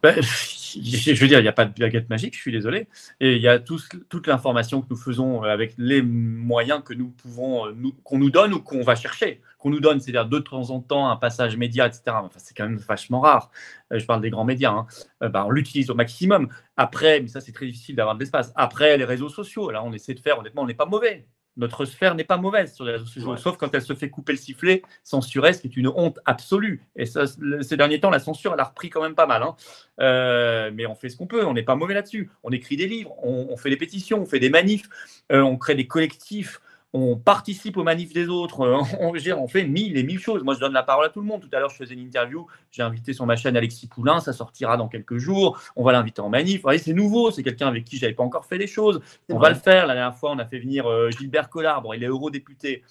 Ben, 0.02 0.20
je 0.20 1.20
veux 1.20 1.28
dire, 1.28 1.38
il 1.40 1.42
n'y 1.42 1.48
a 1.48 1.52
pas 1.52 1.64
de 1.64 1.72
baguette 1.78 2.10
magique, 2.10 2.34
je 2.34 2.40
suis 2.40 2.52
désolé. 2.52 2.86
Et 3.20 3.36
il 3.36 3.42
y 3.42 3.48
a 3.48 3.58
toute 3.58 4.26
l'information 4.26 4.82
que 4.82 4.86
nous 4.90 4.96
faisons 4.96 5.42
euh, 5.42 5.48
avec 5.48 5.74
les 5.78 6.02
moyens 6.02 6.82
que 6.84 6.94
nous 6.94 7.08
pouvons, 7.08 7.66
euh, 7.66 7.72
qu'on 8.04 8.18
nous 8.18 8.30
donne 8.30 8.52
ou 8.52 8.60
qu'on 8.60 8.82
va 8.82 8.94
chercher. 8.94 9.40
Qu'on 9.58 9.70
nous 9.70 9.80
donne, 9.80 10.00
c'est-à-dire 10.00 10.26
de 10.26 10.38
temps 10.38 10.70
en 10.70 10.80
temps 10.80 11.08
un 11.08 11.16
passage 11.16 11.56
média, 11.56 11.86
etc. 11.86 12.02
Enfin, 12.08 12.38
c'est 12.38 12.56
quand 12.56 12.64
même 12.64 12.76
vachement 12.76 13.20
rare. 13.20 13.50
Je 13.90 14.04
parle 14.04 14.20
des 14.20 14.30
grands 14.30 14.44
médias. 14.44 14.72
Hein. 14.72 14.86
Ben, 15.20 15.44
on 15.46 15.50
l'utilise 15.50 15.90
au 15.90 15.94
maximum. 15.94 16.48
Après, 16.76 17.20
mais 17.20 17.28
ça, 17.28 17.40
c'est 17.40 17.52
très 17.52 17.66
difficile 17.66 17.96
d'avoir 17.96 18.14
de 18.14 18.20
l'espace. 18.20 18.52
Après, 18.54 18.96
les 18.98 19.04
réseaux 19.04 19.30
sociaux, 19.30 19.70
là, 19.70 19.82
on 19.82 19.92
essaie 19.92 20.14
de 20.14 20.20
faire, 20.20 20.38
honnêtement, 20.38 20.62
on 20.62 20.66
n'est 20.66 20.74
pas 20.74 20.86
mauvais 20.86 21.26
notre 21.56 21.84
sphère 21.84 22.14
n'est 22.14 22.24
pas 22.24 22.36
mauvaise 22.36 22.74
sur 22.74 22.84
les 22.84 22.92
réseaux 22.92 23.06
sociaux, 23.06 23.36
sauf 23.36 23.56
quand 23.56 23.74
elle 23.74 23.82
se 23.82 23.94
fait 23.94 24.10
couper 24.10 24.32
le 24.32 24.38
sifflet, 24.38 24.82
censurer, 25.02 25.52
ce 25.52 25.60
qui 25.60 25.68
est 25.68 25.76
une 25.76 25.88
honte 25.88 26.18
absolue. 26.24 26.82
Et 26.96 27.06
ça, 27.06 27.24
ces 27.26 27.76
derniers 27.76 28.00
temps, 28.00 28.10
la 28.10 28.18
censure, 28.18 28.52
elle 28.54 28.60
a 28.60 28.64
repris 28.64 28.90
quand 28.90 29.02
même 29.02 29.14
pas 29.14 29.26
mal. 29.26 29.42
Hein. 29.42 29.56
Euh, 30.00 30.70
mais 30.74 30.86
on 30.86 30.94
fait 30.94 31.08
ce 31.08 31.16
qu'on 31.16 31.26
peut, 31.26 31.44
on 31.44 31.54
n'est 31.54 31.62
pas 31.62 31.76
mauvais 31.76 31.94
là-dessus. 31.94 32.30
On 32.42 32.50
écrit 32.50 32.76
des 32.76 32.86
livres, 32.86 33.14
on, 33.22 33.56
fait 33.56 33.70
des 33.70 33.76
pétitions, 33.76 34.20
on 34.20 34.26
fait 34.26 34.40
des 34.40 34.50
manifs, 34.50 34.88
euh, 35.32 35.40
on 35.40 35.56
crée 35.56 35.74
des 35.74 35.86
collectifs, 35.86 36.60
on 36.96 37.16
participe 37.16 37.76
aux 37.76 37.82
manifs 37.82 38.12
des 38.12 38.28
autres, 38.28 38.60
euh, 38.62 38.80
on, 39.00 39.12
on, 39.14 39.48
fait 39.48 39.64
mille 39.64 39.96
et 39.96 40.02
mille 40.02 40.18
choses. 40.18 40.42
Moi, 40.42 40.54
je 40.54 40.60
donne 40.60 40.72
la 40.72 40.82
parole 40.82 41.06
à 41.06 41.08
tout 41.08 41.20
le 41.20 41.26
monde. 41.26 41.42
Tout 41.42 41.54
à 41.54 41.60
l'heure, 41.60 41.70
je 41.70 41.76
faisais 41.76 41.94
une 41.94 42.00
interview, 42.00 42.46
j'ai 42.70 42.82
invité 42.82 43.12
sur 43.12 43.26
ma 43.26 43.36
chaîne 43.36 43.56
Alexis 43.56 43.86
Poulain, 43.86 44.20
ça 44.20 44.32
sortira 44.32 44.76
dans 44.76 44.88
quelques 44.88 45.18
jours. 45.18 45.60
On 45.76 45.84
va 45.84 45.92
l'inviter 45.92 46.20
en 46.20 46.28
manif. 46.28 46.62
Vous 46.64 46.78
c'est 46.78 46.92
nouveau, 46.92 47.30
c'est 47.30 47.42
quelqu'un 47.42 47.68
avec 47.68 47.84
qui 47.84 47.96
je 47.96 48.02
n'avais 48.02 48.14
pas 48.14 48.22
encore 48.22 48.46
fait 48.46 48.58
les 48.58 48.66
choses. 48.66 49.00
On 49.28 49.38
va 49.38 49.50
le 49.50 49.56
faire. 49.56 49.86
La 49.86 49.94
dernière 49.94 50.16
fois, 50.16 50.30
on 50.30 50.38
a 50.38 50.46
fait 50.46 50.58
venir 50.58 50.86
euh, 50.86 51.10
Gilbert 51.10 51.50
Collard. 51.50 51.82
Bon, 51.82 51.92
il 51.92 52.02
est 52.02 52.08
eurodéputé. 52.08 52.82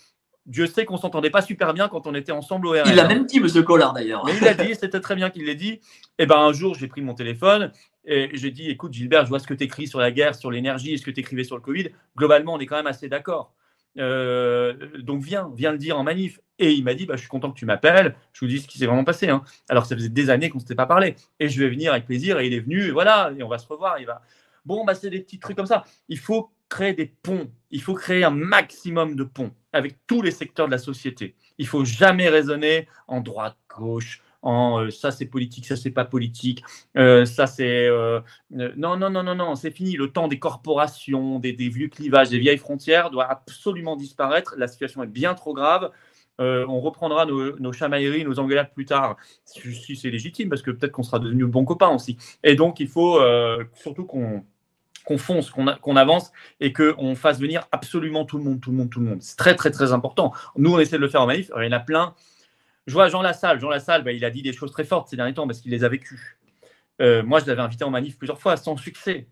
Dieu 0.45 0.67
sait 0.67 0.85
qu'on 0.85 0.97
s'entendait 0.97 1.31
pas 1.31 1.41
super 1.41 1.73
bien 1.73 1.87
quand 1.87 2.05
on 2.05 2.13
était 2.13 2.31
ensemble 2.31 2.67
au 2.67 2.71
RN. 2.71 2.83
Il 2.85 2.95
l'a 2.95 3.07
même 3.07 3.25
dit, 3.25 3.39
Monsieur 3.39 3.63
Collard, 3.63 3.93
d'ailleurs. 3.93 4.23
Mais 4.25 4.33
il 4.37 4.43
l'a 4.43 4.53
dit, 4.53 4.75
c'était 4.75 4.99
très 4.99 5.15
bien 5.15 5.31
qu'il 5.31 5.45
l'ait 5.45 5.55
dit. 5.55 5.71
Et 5.71 5.81
eh 6.19 6.25
ben 6.27 6.37
un 6.37 6.53
jour, 6.53 6.75
j'ai 6.75 6.87
pris 6.87 7.01
mon 7.01 7.15
téléphone 7.15 7.71
et 8.05 8.29
j'ai 8.33 8.51
dit, 8.51 8.69
écoute, 8.69 8.93
Gilbert, 8.93 9.25
je 9.25 9.29
vois 9.29 9.39
ce 9.39 9.47
que 9.47 9.55
tu 9.55 9.63
écris 9.63 9.87
sur 9.87 9.99
la 9.99 10.11
guerre, 10.11 10.35
sur 10.35 10.51
l'énergie 10.51 10.93
et 10.93 10.97
ce 10.97 11.03
que 11.03 11.09
tu 11.09 11.21
écrivais 11.21 11.43
sur 11.43 11.55
le 11.55 11.61
Covid. 11.61 11.89
Globalement, 12.15 12.53
on 12.53 12.59
est 12.59 12.67
quand 12.67 12.75
même 12.75 12.85
assez 12.85 13.09
d'accord. 13.09 13.54
Euh, 13.97 14.73
donc 14.99 15.23
viens, 15.23 15.51
viens 15.55 15.71
le 15.71 15.77
dire 15.77 15.97
en 15.97 16.03
manif. 16.03 16.39
Et 16.57 16.71
il 16.71 16.83
m'a 16.83 16.93
dit, 16.93 17.05
bah, 17.05 17.15
je 17.15 17.21
suis 17.21 17.29
content 17.29 17.51
que 17.51 17.57
tu 17.57 17.65
m'appelles, 17.65 18.15
je 18.31 18.39
vous 18.39 18.47
dis 18.47 18.59
ce 18.59 18.67
qui 18.67 18.77
s'est 18.77 18.85
vraiment 18.85 19.03
passé. 19.03 19.29
Hein. 19.29 19.43
Alors 19.67 19.85
ça 19.85 19.95
faisait 19.95 20.09
des 20.09 20.29
années 20.29 20.49
qu'on 20.49 20.57
ne 20.57 20.61
s'était 20.61 20.75
pas 20.75 20.85
parlé. 20.85 21.15
Et 21.39 21.49
je 21.49 21.61
vais 21.61 21.69
venir 21.69 21.91
avec 21.91 22.05
plaisir. 22.05 22.39
Et 22.39 22.47
il 22.47 22.53
est 22.53 22.61
venu, 22.61 22.85
et 22.85 22.91
voilà, 22.91 23.31
et 23.37 23.43
on 23.43 23.49
va 23.49 23.57
se 23.57 23.67
revoir. 23.67 23.99
Il 23.99 24.05
va... 24.05 24.21
Bon, 24.65 24.85
bah, 24.85 24.95
c'est 24.95 25.09
des 25.09 25.19
petits 25.19 25.39
trucs 25.39 25.57
comme 25.57 25.65
ça. 25.65 25.83
Il 26.07 26.17
faut 26.17 26.51
créer 26.69 26.93
des 26.93 27.05
ponts. 27.05 27.49
Il 27.71 27.81
faut 27.81 27.93
créer 27.93 28.23
un 28.23 28.31
maximum 28.31 29.15
de 29.15 29.23
ponts 29.23 29.51
avec 29.73 29.97
tous 30.07 30.21
les 30.21 30.31
secteurs 30.31 30.67
de 30.67 30.71
la 30.71 30.77
société. 30.77 31.35
Il 31.57 31.67
faut 31.67 31.85
jamais 31.85 32.29
raisonner 32.29 32.87
en 33.07 33.21
droite, 33.21 33.57
gauche, 33.69 34.21
euh, 34.45 34.91
ça 34.91 35.11
c'est 35.11 35.25
politique, 35.25 35.65
ça 35.65 35.75
c'est 35.75 35.91
pas 35.91 36.05
politique, 36.05 36.63
euh, 36.97 37.25
ça 37.25 37.47
c'est 37.47 37.87
euh, 37.87 38.21
non 38.51 38.95
non 38.95 39.09
non 39.09 39.23
non 39.23 39.35
non, 39.35 39.55
c'est 39.55 39.71
fini. 39.71 39.93
Le 39.93 40.11
temps 40.11 40.27
des 40.27 40.39
corporations, 40.39 41.39
des, 41.39 41.53
vieux 41.53 41.87
clivages, 41.87 42.29
des 42.29 42.39
vieilles 42.39 42.57
frontières 42.57 43.09
doit 43.09 43.25
absolument 43.25 43.95
disparaître. 43.95 44.55
La 44.57 44.67
situation 44.67 45.03
est 45.03 45.07
bien 45.07 45.33
trop 45.33 45.53
grave. 45.53 45.91
on 46.39 46.79
reprendra 46.79 47.25
nos, 47.25 47.73
chamailleries, 47.73 48.25
nos 48.25 48.39
engueulades 48.39 48.73
plus 48.73 48.85
tard, 48.85 49.17
si, 49.45 49.95
c'est 49.95 50.09
légitime, 50.09 50.49
parce 50.49 50.61
que 50.61 50.71
peut-être 50.71 50.91
qu'on 50.91 51.03
sera 51.03 51.19
devenus 51.19 51.47
bons 51.47 51.65
copains 51.65 51.89
aussi. 51.89 52.17
Et 52.43 52.55
donc, 52.55 52.79
il 52.79 52.87
faut 52.87 53.19
surtout 53.73 54.05
qu'on 54.05 54.43
qu'on 55.05 55.19
fonce, 55.19 55.51
qu'on 55.51 55.95
avance 55.95 56.31
et 56.59 56.73
qu'on 56.73 57.13
fasse 57.15 57.39
venir 57.39 57.67
absolument 57.71 58.25
tout 58.25 58.39
le 58.39 58.43
monde, 58.43 58.59
tout 58.59 58.71
le 58.71 58.77
monde, 58.77 58.89
tout 58.89 58.99
le 58.99 59.05
monde. 59.05 59.21
C'est 59.21 59.37
très, 59.37 59.55
très, 59.55 59.69
très 59.69 59.93
important. 59.93 60.33
Nous, 60.57 60.73
on 60.73 60.79
essaie 60.79 60.97
de 60.97 61.01
le 61.01 61.09
faire 61.09 61.21
en 61.21 61.27
manif. 61.27 61.51
il 61.55 61.63
y 61.63 61.67
en 61.67 61.71
a 61.71 61.79
plein 61.79 62.15
je 62.87 62.93
vois 62.93 63.07
Jean 63.09 63.21
Lassalle. 63.21 63.59
Jean 63.59 63.69
Lassalle, 63.69 64.03
bah, 64.03 64.11
il 64.11 64.23
a 64.25 64.29
dit 64.29 64.41
des 64.41 64.53
choses 64.53 64.71
très 64.71 64.83
fortes 64.83 65.09
ces 65.09 65.15
derniers 65.15 65.33
temps 65.33 65.47
parce 65.47 65.59
qu'il 65.59 65.71
les 65.71 65.83
a 65.83 65.89
vécues. 65.89 66.37
Euh, 67.01 67.23
moi, 67.23 67.39
je 67.39 67.45
l'avais 67.45 67.61
invité 67.61 67.83
en 67.83 67.89
manif 67.89 68.17
plusieurs 68.17 68.39
fois 68.39 68.57
sans 68.57 68.77
succès. 68.77 69.27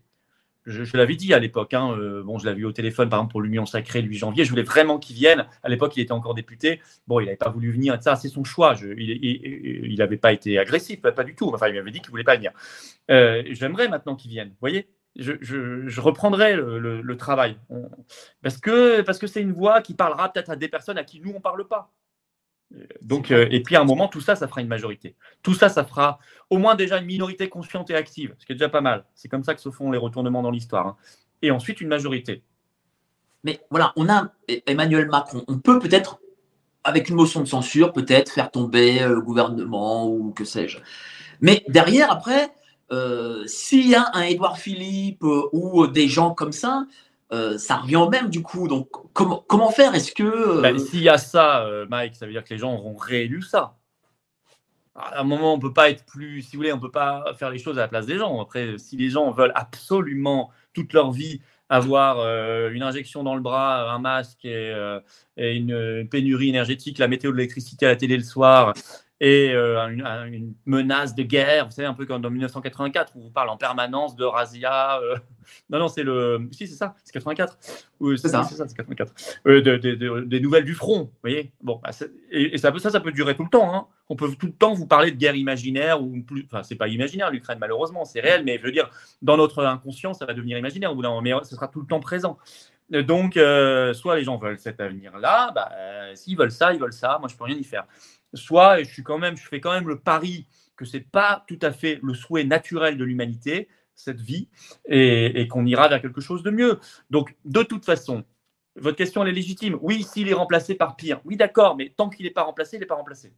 Je, 0.66 0.96
l'avais 0.96 1.16
dit 1.16 1.34
à 1.34 1.38
l'époque. 1.38 1.74
Hein, 1.74 1.92
euh, 1.92 2.22
bon, 2.22 2.38
je 2.38 2.46
l'avais 2.46 2.58
vu 2.58 2.64
au 2.64 2.72
téléphone, 2.72 3.10
par 3.10 3.18
exemple, 3.18 3.32
pour 3.32 3.42
l'Union 3.42 3.66
sacrée 3.66 4.00
le 4.00 4.08
8 4.08 4.16
janvier. 4.16 4.44
Je 4.44 4.50
voulais 4.50 4.62
vraiment 4.62 4.98
qu'il 4.98 5.14
vienne. 5.14 5.46
À 5.62 5.68
l'époque, 5.68 5.94
il 5.96 6.00
était 6.00 6.12
encore 6.12 6.34
député. 6.34 6.80
Bon, 7.06 7.20
il 7.20 7.26
n'avait 7.26 7.36
pas 7.36 7.50
voulu 7.50 7.70
venir. 7.70 8.02
Ça, 8.02 8.16
c'est 8.16 8.28
son 8.28 8.44
choix. 8.44 8.74
il 8.82 9.94
n'avait 9.98 10.16
pas 10.16 10.32
été 10.32 10.58
agressif, 10.58 11.02
pas, 11.02 11.24
du 11.24 11.34
tout. 11.34 11.50
Enfin, 11.52 11.68
il 11.68 11.74
m'avait 11.74 11.90
dit 11.90 12.00
qu'il 12.00 12.08
ne 12.08 12.12
voulait 12.12 12.24
pas 12.24 12.36
venir. 12.36 12.52
Euh, 13.10 13.42
j'aimerais 13.50 13.88
maintenant 13.88 14.16
qu'il 14.16 14.30
vienne. 14.30 14.48
Vous 14.48 14.56
voyez 14.60 14.88
je, 15.16 16.00
reprendrai 16.00 16.56
le, 16.56 17.16
travail. 17.16 17.56
parce 18.42 18.58
que 18.58 19.00
parce 19.02 19.20
que 19.20 19.28
c'est 19.28 19.42
une 19.42 19.52
voix 19.52 19.80
qui 19.80 19.94
parlera 19.94 20.32
peut-être 20.32 20.50
à 20.50 20.56
des 20.56 20.66
personnes 20.66 20.98
à 20.98 21.04
qui 21.04 21.20
nous, 21.20 21.30
on 21.30 21.34
ne 21.34 21.38
parle 21.38 21.68
pas. 21.68 21.92
Donc, 23.02 23.30
euh, 23.30 23.46
et 23.50 23.62
puis 23.62 23.76
à 23.76 23.80
un 23.80 23.84
moment, 23.84 24.08
tout 24.08 24.20
ça, 24.20 24.36
ça 24.36 24.48
fera 24.48 24.60
une 24.60 24.68
majorité. 24.68 25.16
Tout 25.42 25.54
ça, 25.54 25.68
ça 25.68 25.84
fera 25.84 26.18
au 26.50 26.58
moins 26.58 26.74
déjà 26.74 26.98
une 26.98 27.06
minorité 27.06 27.48
consciente 27.48 27.90
et 27.90 27.94
active, 27.94 28.34
ce 28.38 28.46
qui 28.46 28.52
est 28.52 28.56
déjà 28.56 28.68
pas 28.68 28.80
mal. 28.80 29.04
C'est 29.14 29.28
comme 29.28 29.44
ça 29.44 29.54
que 29.54 29.60
se 29.60 29.70
font 29.70 29.90
les 29.90 29.98
retournements 29.98 30.42
dans 30.42 30.50
l'histoire. 30.50 30.86
Hein. 30.86 30.96
Et 31.42 31.50
ensuite, 31.50 31.80
une 31.80 31.88
majorité. 31.88 32.42
Mais 33.42 33.60
voilà, 33.70 33.92
on 33.96 34.08
a 34.08 34.32
Emmanuel 34.66 35.08
Macron. 35.08 35.44
On 35.48 35.58
peut 35.58 35.78
peut-être, 35.78 36.20
avec 36.82 37.08
une 37.08 37.16
motion 37.16 37.40
de 37.40 37.48
censure, 37.48 37.92
peut-être 37.92 38.32
faire 38.32 38.50
tomber 38.50 39.02
euh, 39.02 39.14
le 39.14 39.20
gouvernement 39.20 40.08
ou 40.08 40.32
que 40.32 40.44
sais-je. 40.44 40.78
Mais 41.40 41.64
derrière, 41.68 42.10
après, 42.10 42.50
s'il 43.46 43.88
y 43.88 43.96
a 43.96 44.08
un 44.12 44.22
Édouard 44.22 44.56
Philippe 44.56 45.24
ou 45.24 45.88
des 45.88 46.06
gens 46.06 46.32
comme 46.32 46.52
ça, 46.52 46.86
ça 47.58 47.76
revient 47.76 47.96
au 47.96 48.08
même 48.08 48.30
du 48.30 48.42
coup. 48.42 48.68
Donc 48.68 48.88
comment, 49.12 49.70
faire? 49.70 49.94
Est-ce 49.94 50.12
que. 50.12 50.60
Ben, 50.60 50.78
s'il 50.78 51.02
y 51.02 51.08
a 51.08 51.18
ça, 51.18 51.66
Mike, 51.88 52.16
ça 52.16 52.26
veut 52.26 52.32
dire 52.32 52.44
que 52.44 52.50
les 52.50 52.58
gens 52.58 52.74
auront 52.74 52.96
réélu 52.96 53.42
ça 53.42 53.76
à 54.96 55.20
un 55.20 55.24
moment, 55.24 55.54
on 55.54 55.58
peut 55.58 55.72
pas 55.72 55.90
être 55.90 56.04
plus, 56.04 56.42
si 56.42 56.52
vous 56.52 56.60
voulez, 56.60 56.72
on 56.72 56.78
peut 56.78 56.90
pas 56.90 57.34
faire 57.36 57.50
les 57.50 57.58
choses 57.58 57.78
à 57.78 57.82
la 57.82 57.88
place 57.88 58.06
des 58.06 58.18
gens. 58.18 58.40
Après, 58.40 58.78
si 58.78 58.96
les 58.96 59.10
gens 59.10 59.30
veulent 59.32 59.52
absolument 59.54 60.50
toute 60.72 60.92
leur 60.92 61.10
vie 61.10 61.40
avoir 61.68 62.20
euh, 62.20 62.70
une 62.70 62.82
injection 62.82 63.22
dans 63.22 63.34
le 63.34 63.40
bras, 63.40 63.90
un 63.92 63.98
masque 63.98 64.44
et, 64.44 64.70
euh, 64.72 65.00
une, 65.36 66.06
pénurie 66.08 66.50
énergétique, 66.50 66.98
la 66.98 67.08
météo 67.08 67.32
de 67.32 67.36
l'électricité 67.36 67.86
à 67.86 67.88
la 67.90 67.96
télé 67.96 68.16
le 68.16 68.22
soir, 68.22 68.74
et 69.20 69.52
euh, 69.52 69.86
une, 69.86 70.54
menace 70.66 71.14
de 71.14 71.22
guerre, 71.22 71.66
vous 71.66 71.70
savez, 71.70 71.86
un 71.86 71.94
peu 71.94 72.04
comme 72.04 72.20
dans 72.20 72.30
1984, 72.30 73.12
où 73.14 73.20
on 73.20 73.22
vous 73.22 73.30
parle 73.30 73.48
en 73.48 73.56
permanence 73.56 74.16
de 74.16 74.24
razzia. 74.24 75.00
Euh, 75.00 75.16
non, 75.70 75.78
non, 75.78 75.88
c'est 75.88 76.02
le. 76.02 76.48
Si, 76.50 76.66
c'est 76.66 76.74
ça, 76.74 76.94
c'est 77.04 77.12
84. 77.12 77.56
c'est 77.60 78.28
ça, 78.28 78.42
c'est 78.42 78.56
ça, 78.56 78.66
c'est 78.66 78.76
84. 78.76 79.12
Euh, 79.46 80.24
des 80.24 80.40
nouvelles 80.40 80.64
du 80.64 80.74
front, 80.74 81.04
vous 81.04 81.12
voyez 81.22 81.52
Bon, 81.62 81.80
bah, 81.82 81.90
et, 82.32 82.58
ça, 82.58 82.76
ça, 82.76 82.90
ça 82.90 83.00
peut 83.00 83.12
durer 83.12 83.36
tout 83.36 83.44
le 83.44 83.50
temps. 83.50 83.72
Hein. 83.74 83.86
On 84.08 84.16
peut 84.16 84.28
tout 84.34 84.46
le 84.46 84.52
temps 84.52 84.74
vous 84.74 84.86
parler 84.86 85.12
de 85.12 85.16
guerre 85.16 85.36
imaginaire, 85.36 86.02
ou 86.02 86.20
plus. 86.22 86.44
Enfin, 86.46 86.64
c'est 86.64 86.74
pas 86.74 86.88
imaginaire, 86.88 87.30
l'Ukraine, 87.30 87.58
malheureusement, 87.60 88.04
c'est 88.04 88.20
réel, 88.20 88.42
mais 88.44 88.58
je 88.58 88.64
veux 88.64 88.72
dire, 88.72 88.90
dans 89.22 89.36
notre 89.36 89.64
inconscient, 89.64 90.12
ça 90.12 90.26
va 90.26 90.34
devenir 90.34 90.58
imaginaire 90.58 90.90
au 90.90 90.96
bout 90.96 91.02
d'un 91.02 91.10
moment, 91.10 91.22
mais 91.22 91.32
ce 91.44 91.54
sera 91.54 91.68
tout 91.68 91.80
le 91.80 91.86
temps 91.86 92.00
présent. 92.00 92.36
Donc, 92.90 93.34
soit 93.34 94.16
les 94.16 94.24
gens 94.24 94.36
veulent 94.36 94.58
cet 94.58 94.80
avenir-là, 94.80 95.52
bah, 95.54 95.70
s'ils 96.14 96.36
veulent 96.36 96.52
ça, 96.52 96.74
ils 96.74 96.80
veulent 96.80 96.92
ça, 96.92 97.16
moi 97.18 97.28
je 97.30 97.36
peux 97.36 97.44
rien 97.44 97.56
y 97.56 97.64
faire 97.64 97.86
soit 98.34 98.82
je 98.82 98.92
suis 98.92 99.02
quand 99.02 99.18
même, 99.18 99.36
je 99.36 99.46
fais 99.46 99.60
quand 99.60 99.72
même 99.72 99.88
le 99.88 99.98
pari 99.98 100.46
que 100.76 100.84
c'est 100.84 101.00
pas 101.00 101.44
tout 101.46 101.58
à 101.62 101.72
fait 101.72 101.98
le 102.02 102.14
souhait 102.14 102.44
naturel 102.44 102.96
de 102.96 103.04
l'humanité 103.04 103.68
cette 103.94 104.20
vie 104.20 104.48
et, 104.86 105.46
qu'on 105.48 105.64
ira 105.66 105.88
vers 105.88 106.02
quelque 106.02 106.20
chose 106.20 106.42
de 106.42 106.50
mieux. 106.50 106.80
Donc 107.10 107.36
de 107.44 107.62
toute 107.62 107.84
façon, 107.84 108.24
votre 108.76 108.96
question 108.96 109.22
elle 109.22 109.28
est 109.28 109.32
légitime. 109.32 109.78
Oui, 109.82 110.02
s'il 110.02 110.28
est 110.28 110.34
remplacé 110.34 110.74
par 110.74 110.96
pire, 110.96 111.20
oui 111.24 111.36
d'accord, 111.36 111.76
mais 111.76 111.94
tant 111.96 112.08
qu'il 112.08 112.26
n'est 112.26 112.32
pas 112.32 112.42
remplacé, 112.42 112.76
il 112.76 112.80
n'est 112.80 112.86
pas 112.86 112.96
remplacé. 112.96 113.32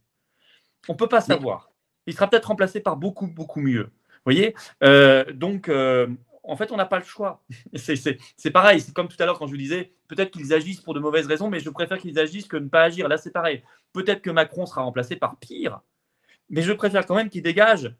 On 0.87 0.93
ne 0.93 0.97
peut 0.97 1.07
pas 1.07 1.21
savoir. 1.21 1.71
Il 2.07 2.13
sera 2.13 2.29
peut-être 2.29 2.45
remplacé 2.45 2.79
par 2.79 2.97
beaucoup 2.97 3.27
beaucoup 3.27 3.61
mieux. 3.61 3.83
Vous 3.83 4.33
voyez? 4.33 4.55
Euh, 4.83 5.25
Donc 5.33 5.69
euh, 5.69 6.07
en 6.47 6.55
fait, 6.55 6.71
on 6.71 6.77
n'a 6.77 6.85
pas 6.85 6.97
le 6.97 7.03
choix. 7.05 7.43
C'est 7.75 8.51
pareil, 8.51 8.81
c'est 8.81 8.93
comme 8.93 9.07
tout 9.07 9.17
à 9.19 9.25
l'heure 9.25 9.37
quand 9.37 9.47
je 9.47 9.51
vous 9.51 9.57
disais, 9.57 9.93
peut-être 10.07 10.31
qu'ils 10.31 10.53
agissent 10.53 10.81
pour 10.81 10.93
de 10.93 10.99
mauvaises 10.99 11.27
raisons, 11.27 11.49
mais 11.49 11.59
je 11.59 11.69
préfère 11.69 11.99
qu'ils 11.99 12.17
agissent 12.17 12.47
que 12.47 12.57
ne 12.57 12.69
pas 12.69 12.83
agir. 12.83 13.07
Là, 13.07 13.17
c'est 13.17 13.31
pareil. 13.31 13.63
Peut-être 13.93 14.21
que 14.21 14.29
Macron 14.29 14.65
sera 14.65 14.81
remplacé 14.81 15.15
par 15.17 15.37
pire, 15.37 15.81
mais 16.49 16.61
je 16.61 16.71
préfère 16.71 17.05
quand 17.05 17.15
même 17.15 17.29
qu'il 17.29 17.43
dégage 17.43 17.93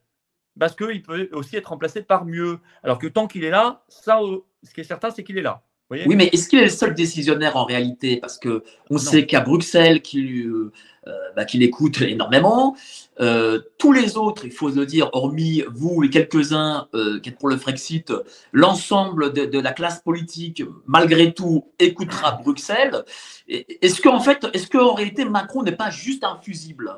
parce 0.57 0.75
qu'il 0.75 1.03
peut 1.03 1.29
aussi 1.33 1.57
être 1.57 1.67
remplacé 1.67 2.01
par 2.01 2.25
mieux. 2.25 2.59
Alors 2.83 2.97
que 2.97 3.07
tant 3.07 3.27
qu'il 3.27 3.43
est 3.43 3.49
là, 3.49 3.83
ça, 3.89 4.21
euh, 4.21 4.39
ce 4.63 4.73
qui 4.73 4.81
est 4.81 4.85
certain, 4.85 5.11
c'est 5.11 5.23
qu'il 5.23 5.37
est 5.37 5.43
là 5.43 5.66
oui, 5.89 6.15
mais 6.15 6.27
est-ce 6.33 6.49
qu'il 6.49 6.59
est 6.59 6.63
le 6.63 6.69
seul 6.69 6.93
décisionnaire 6.93 7.55
en 7.55 7.63
réalité? 7.63 8.17
Parce 8.17 8.37
que 8.37 8.63
on 8.89 8.97
sait 8.97 9.25
qu'à 9.25 9.39
Bruxelles, 9.39 10.01
qu'il 10.01 10.69
euh, 11.07 11.13
bah, 11.35 11.45
écoute 11.53 12.01
énormément. 12.01 12.75
Euh, 13.19 13.59
tous 13.77 13.93
les 13.93 14.17
autres, 14.17 14.45
il 14.45 14.51
faut 14.51 14.69
le 14.69 14.85
dire, 14.85 15.09
hormis 15.13 15.63
vous 15.73 16.03
et 16.03 16.09
quelques-uns 16.09 16.87
euh, 16.93 17.19
qui 17.19 17.29
êtes 17.29 17.37
pour 17.37 17.49
le 17.49 17.57
Frexit, 17.57 18.11
l'ensemble 18.51 19.33
de, 19.33 19.59
la 19.59 19.71
classe 19.71 20.01
politique, 20.01 20.63
malgré 20.85 21.33
tout, 21.33 21.71
écoutera 21.79 22.33
Bruxelles. 22.33 23.03
Est-ce 23.47 24.01
qu'en 24.01 24.19
fait, 24.19 24.45
est-ce 24.53 24.67
qu'en 24.67 24.93
réalité, 24.93 25.25
Macron 25.25 25.63
n'est 25.63 25.71
pas 25.71 25.89
juste 25.89 26.23
un 26.23 26.37
fusible 26.41 26.91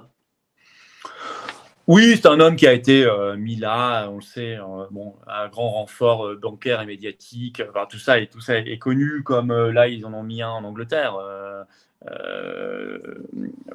oui, 1.89 2.15
c'est 2.15 2.27
un 2.27 2.39
homme 2.39 2.55
qui 2.55 2.67
a 2.67 2.73
été 2.73 3.03
euh, 3.03 3.35
mis 3.35 3.55
là, 3.55 4.07
on 4.11 4.17
le 4.17 4.21
sait, 4.21 4.57
euh, 4.57 4.85
bon, 4.91 5.15
un 5.25 5.47
grand 5.47 5.71
renfort 5.71 6.27
euh, 6.27 6.35
bancaire 6.35 6.81
et 6.81 6.85
médiatique. 6.85 7.63
Enfin, 7.67 7.87
tout 7.89 7.97
ça 7.97 8.19
et 8.19 8.27
tout 8.27 8.41
ça 8.41 8.59
est 8.59 8.77
connu 8.77 9.23
comme 9.23 9.51
là 9.51 9.87
ils 9.87 10.05
en 10.05 10.13
ont 10.13 10.21
mis 10.21 10.43
un 10.43 10.51
en 10.51 10.63
Angleterre. 10.65 11.15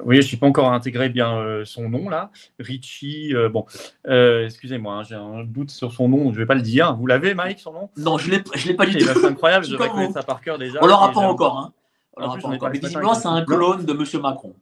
oui, 0.05 0.15
je 0.15 0.21
suis 0.21 0.37
pas 0.37 0.47
encore 0.47 0.71
intégré 0.71 1.09
bien 1.09 1.61
son 1.65 1.89
nom 1.89 2.07
là, 2.07 2.31
Richie. 2.57 3.33
bon, 3.51 3.65
excusez-moi, 4.05 4.93
hein, 4.93 5.03
j'ai 5.03 5.15
un 5.15 5.43
doute 5.43 5.71
sur 5.71 5.91
son 5.91 6.07
nom, 6.07 6.31
je 6.31 6.37
vais 6.37 6.45
pas 6.45 6.55
le 6.55 6.61
dire. 6.61 6.95
Vous 6.95 7.07
l'avez, 7.07 7.33
Mike, 7.33 7.59
son 7.59 7.73
nom? 7.73 7.89
Non, 7.97 8.17
je 8.17 8.31
l'ai, 8.31 8.41
je 8.55 8.69
l'ai 8.69 8.75
pas 8.75 8.85
du 8.85 8.95
tout. 8.95 9.05
C'est 9.13 9.25
incroyable, 9.25 9.65
je 9.65 9.71
devrais 9.71 9.89
connaître 9.89 10.13
ça 10.13 10.23
par 10.23 10.39
cœur 10.39 10.57
déjà. 10.57 10.79
On 10.81 10.87
l'aura 10.87 11.11
pas 11.11 11.19
encore. 11.19 11.57
Hein. 11.59 11.73
On 12.15 12.69
Visiblement, 12.69 13.13
c'est 13.13 13.27
un 13.27 13.43
clone 13.43 13.85
de 13.85 13.91
Monsieur 13.91 14.21
Macron. 14.21 14.55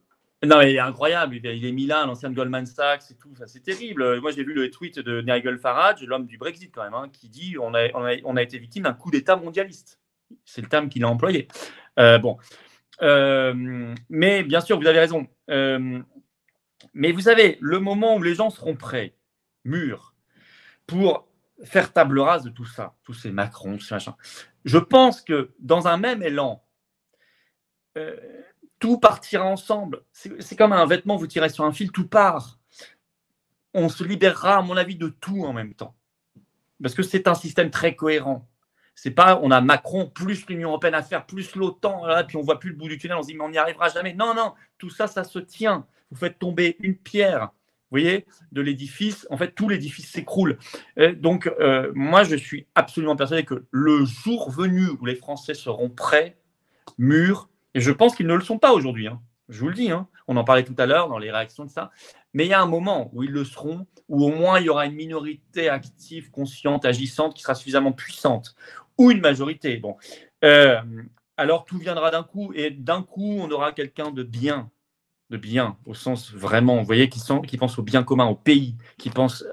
Non, 0.46 0.58
mais 0.58 0.72
il 0.72 0.76
est 0.76 0.80
incroyable. 0.80 1.36
Il 1.36 1.64
est 1.64 1.72
mis 1.72 1.86
là, 1.86 2.04
l'ancien 2.06 2.30
Goldman 2.30 2.66
Sachs 2.66 3.10
et 3.10 3.14
tout. 3.14 3.32
c'est 3.46 3.62
terrible. 3.62 4.20
Moi, 4.20 4.30
j'ai 4.32 4.44
vu 4.44 4.54
le 4.54 4.70
tweet 4.70 4.98
de 4.98 5.20
Nigel 5.20 5.58
Farage, 5.58 6.02
l'homme 6.02 6.26
du 6.26 6.38
Brexit, 6.38 6.72
quand 6.74 6.82
même, 6.82 6.94
hein, 6.94 7.08
qui 7.12 7.28
dit 7.28 7.56
on 7.58 7.74
a, 7.74 8.42
été 8.42 8.58
victime 8.58 8.84
d'un 8.84 8.94
coup 8.94 9.10
d'État 9.10 9.36
mondialiste. 9.36 10.00
C'est 10.44 10.62
le 10.62 10.68
terme 10.68 10.88
qu'il 10.88 11.04
a 11.04 11.08
employé. 11.08 11.48
Euh, 11.98 12.18
bon. 12.18 12.38
Euh, 13.02 13.94
mais 14.08 14.42
bien 14.42 14.60
sûr, 14.60 14.78
vous 14.78 14.86
avez 14.86 15.00
raison. 15.00 15.26
Euh, 15.50 16.00
mais 16.92 17.12
vous 17.12 17.20
savez, 17.20 17.58
le 17.60 17.80
moment 17.80 18.16
où 18.16 18.22
les 18.22 18.34
gens 18.34 18.50
seront 18.50 18.76
prêts, 18.76 19.14
mûrs, 19.64 20.14
pour 20.86 21.28
faire 21.64 21.92
table 21.92 22.18
rase 22.20 22.44
de 22.44 22.50
tout 22.50 22.66
ça, 22.66 22.94
tous 23.04 23.14
ces 23.14 23.30
Macron, 23.30 23.78
ces 23.78 23.94
machins, 23.94 24.14
je 24.64 24.78
pense 24.78 25.22
que 25.22 25.52
dans 25.58 25.88
un 25.88 25.96
même 25.96 26.22
élan, 26.22 26.64
tout 28.84 28.98
partira 28.98 29.46
ensemble. 29.46 30.02
C'est 30.12 30.56
comme 30.56 30.74
un 30.74 30.84
vêtement, 30.84 31.16
vous 31.16 31.26
tirez 31.26 31.48
sur 31.48 31.64
un 31.64 31.72
fil, 31.72 31.90
tout 31.90 32.06
part. 32.06 32.58
On 33.72 33.88
se 33.88 34.04
libérera, 34.04 34.58
à 34.58 34.60
mon 34.60 34.76
avis, 34.76 34.94
de 34.94 35.08
tout 35.08 35.42
en 35.46 35.54
même 35.54 35.72
temps. 35.72 35.94
Parce 36.82 36.94
que 36.94 37.02
c'est 37.02 37.26
un 37.26 37.34
système 37.34 37.70
très 37.70 37.96
cohérent. 37.96 38.46
C'est 38.94 39.12
pas, 39.12 39.40
on 39.42 39.50
a 39.50 39.62
Macron, 39.62 40.10
plus 40.10 40.46
l'Union 40.48 40.68
européenne 40.68 40.92
à 40.92 41.02
faire, 41.02 41.24
plus 41.24 41.56
l'OTAN, 41.56 42.02
puis 42.28 42.36
on 42.36 42.42
voit 42.42 42.60
plus 42.60 42.72
le 42.72 42.76
bout 42.76 42.88
du 42.88 42.98
tunnel, 42.98 43.16
on 43.16 43.22
se 43.22 43.28
dit, 43.28 43.34
mais 43.34 43.44
on 43.44 43.48
n'y 43.48 43.56
arrivera 43.56 43.88
jamais. 43.88 44.12
Non, 44.12 44.34
non, 44.34 44.52
tout 44.76 44.90
ça, 44.90 45.06
ça 45.06 45.24
se 45.24 45.38
tient. 45.38 45.86
Vous 46.10 46.18
faites 46.18 46.38
tomber 46.38 46.76
une 46.80 46.94
pierre, 46.94 47.52
vous 47.90 47.98
voyez, 47.98 48.26
de 48.52 48.60
l'édifice. 48.60 49.26
En 49.30 49.38
fait, 49.38 49.52
tout 49.52 49.70
l'édifice 49.70 50.10
s'écroule. 50.10 50.58
Donc, 51.16 51.46
euh, 51.58 51.90
moi, 51.94 52.22
je 52.22 52.36
suis 52.36 52.66
absolument 52.74 53.16
persuadé 53.16 53.46
que 53.46 53.64
le 53.70 54.04
jour 54.04 54.50
venu 54.50 54.90
où 55.00 55.06
les 55.06 55.16
Français 55.16 55.54
seront 55.54 55.88
prêts, 55.88 56.36
mûrs, 56.98 57.48
et 57.74 57.80
je 57.80 57.90
pense 57.90 58.14
qu'ils 58.14 58.26
ne 58.26 58.34
le 58.34 58.44
sont 58.44 58.58
pas 58.58 58.72
aujourd'hui. 58.72 59.08
Hein. 59.08 59.20
Je 59.48 59.60
vous 59.60 59.68
le 59.68 59.74
dis. 59.74 59.90
Hein. 59.90 60.08
On 60.26 60.36
en 60.36 60.44
parlait 60.44 60.64
tout 60.64 60.74
à 60.78 60.86
l'heure 60.86 61.08
dans 61.08 61.18
les 61.18 61.30
réactions 61.30 61.64
de 61.64 61.70
ça. 61.70 61.90
Mais 62.32 62.46
il 62.46 62.48
y 62.48 62.54
a 62.54 62.62
un 62.62 62.66
moment 62.66 63.10
où 63.12 63.22
ils 63.22 63.30
le 63.30 63.44
seront, 63.44 63.86
où 64.08 64.24
au 64.24 64.30
moins 64.30 64.58
il 64.58 64.66
y 64.66 64.68
aura 64.68 64.86
une 64.86 64.94
minorité 64.94 65.68
active, 65.68 66.30
consciente, 66.30 66.84
agissante, 66.84 67.34
qui 67.34 67.42
sera 67.42 67.54
suffisamment 67.54 67.92
puissante, 67.92 68.54
ou 68.98 69.10
une 69.10 69.20
majorité. 69.20 69.76
Bon. 69.76 69.96
Euh, 70.44 70.80
alors 71.36 71.64
tout 71.64 71.78
viendra 71.78 72.10
d'un 72.10 72.22
coup, 72.22 72.52
et 72.54 72.70
d'un 72.70 73.02
coup, 73.02 73.38
on 73.38 73.50
aura 73.50 73.72
quelqu'un 73.72 74.10
de 74.10 74.22
bien, 74.22 74.70
de 75.30 75.36
bien, 75.36 75.76
au 75.84 75.94
sens 75.94 76.32
vraiment, 76.32 76.78
vous 76.78 76.84
voyez, 76.84 77.08
qui, 77.08 77.20
qui 77.46 77.56
pense 77.56 77.78
au 77.78 77.82
bien 77.82 78.02
commun, 78.02 78.26
au 78.26 78.34
pays, 78.34 78.76
qui 78.98 79.10
pense 79.10 79.44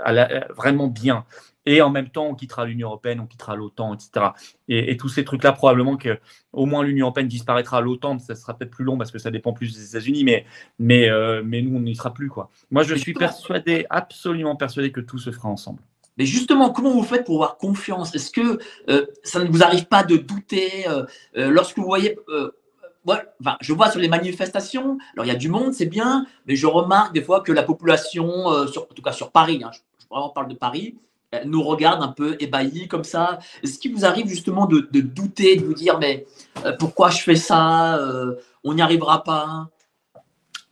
vraiment 0.55 0.87
bien. 0.87 1.25
Et 1.65 1.81
en 1.81 1.89
même 1.89 2.09
temps, 2.09 2.27
on 2.27 2.35
quittera 2.35 2.65
l'Union 2.65 2.87
européenne, 2.87 3.19
on 3.19 3.27
quittera 3.27 3.55
l'OTAN, 3.55 3.93
etc. 3.93 4.27
Et, 4.67 4.97
tous 4.97 5.09
ces 5.09 5.23
trucs-là, 5.23 5.51
probablement 5.51 5.97
que 5.97 6.19
au 6.53 6.65
moins 6.65 6.83
l'Union 6.83 7.07
européenne 7.07 7.27
disparaîtra, 7.27 7.81
l'OTAN, 7.81 8.17
ça 8.19 8.35
sera 8.35 8.57
peut-être 8.57 8.71
plus 8.71 8.83
long 8.83 8.97
parce 8.97 9.11
que 9.11 9.19
ça 9.19 9.31
dépend 9.31 9.53
plus 9.53 9.75
des 9.75 9.89
États-Unis, 9.89 10.23
mais, 10.23 10.45
mais, 10.79 11.09
euh, 11.09 11.41
mais 11.45 11.61
nous, 11.61 11.77
on 11.77 11.81
n'y 11.81 11.95
sera 11.95 12.13
plus. 12.13 12.29
Quoi. 12.29 12.49
Moi, 12.71 12.83
je 12.83 12.95
suis 12.95 13.13
persuadé, 13.13 13.85
absolument 13.89 14.55
persuadé 14.55 14.91
que 14.91 15.01
tout 15.01 15.19
se 15.19 15.31
fera 15.31 15.49
ensemble. 15.49 15.81
Mais 16.17 16.25
justement, 16.25 16.71
comment 16.71 16.91
vous 16.91 17.03
faites 17.03 17.25
pour 17.25 17.35
avoir 17.35 17.57
confiance? 17.57 18.13
Est-ce 18.13 18.31
que 18.31 18.59
euh, 18.89 19.05
ça 19.23 19.43
ne 19.43 19.49
vous 19.49 19.63
arrive 19.63 19.85
pas 19.85 20.03
de 20.03 20.17
douter 20.17 20.85
euh, 20.87 21.05
lorsque 21.35 21.77
vous 21.77 21.85
voyez 21.85 22.17
enfin, 23.07 23.57
je 23.61 23.73
vois 23.73 23.89
sur 23.89 23.99
les 23.99 24.07
manifestations, 24.07 24.99
alors 25.13 25.25
il 25.25 25.29
y 25.29 25.31
a 25.31 25.35
du 25.35 25.49
monde, 25.49 25.73
c'est 25.73 25.87
bien, 25.87 26.27
mais 26.45 26.55
je 26.55 26.67
remarque 26.67 27.13
des 27.13 27.23
fois 27.23 27.41
que 27.41 27.51
la 27.51 27.63
population, 27.63 28.67
sur, 28.67 28.83
en 28.83 28.93
tout 28.93 29.01
cas 29.01 29.11
sur 29.11 29.31
Paris, 29.31 29.61
hein, 29.63 29.71
je, 29.73 29.79
je, 29.99 30.07
vraiment 30.07 30.29
parle 30.29 30.49
de 30.49 30.53
Paris, 30.53 30.95
nous 31.45 31.63
regarde 31.63 32.03
un 32.03 32.09
peu 32.09 32.35
ébahis 32.39 32.87
comme 32.87 33.03
ça. 33.03 33.39
Est-ce 33.63 33.79
qu'il 33.79 33.93
vous 33.93 34.05
arrive 34.05 34.27
justement 34.27 34.65
de, 34.65 34.79
douter, 34.99 35.55
de 35.55 35.65
vous 35.65 35.73
dire 35.73 35.97
mais 35.99 36.25
euh, 36.65 36.73
pourquoi 36.77 37.09
je 37.09 37.21
fais 37.21 37.35
ça 37.35 37.97
euh, 37.97 38.35
On 38.63 38.73
n'y 38.73 38.81
arrivera 38.81 39.23
pas? 39.23 39.69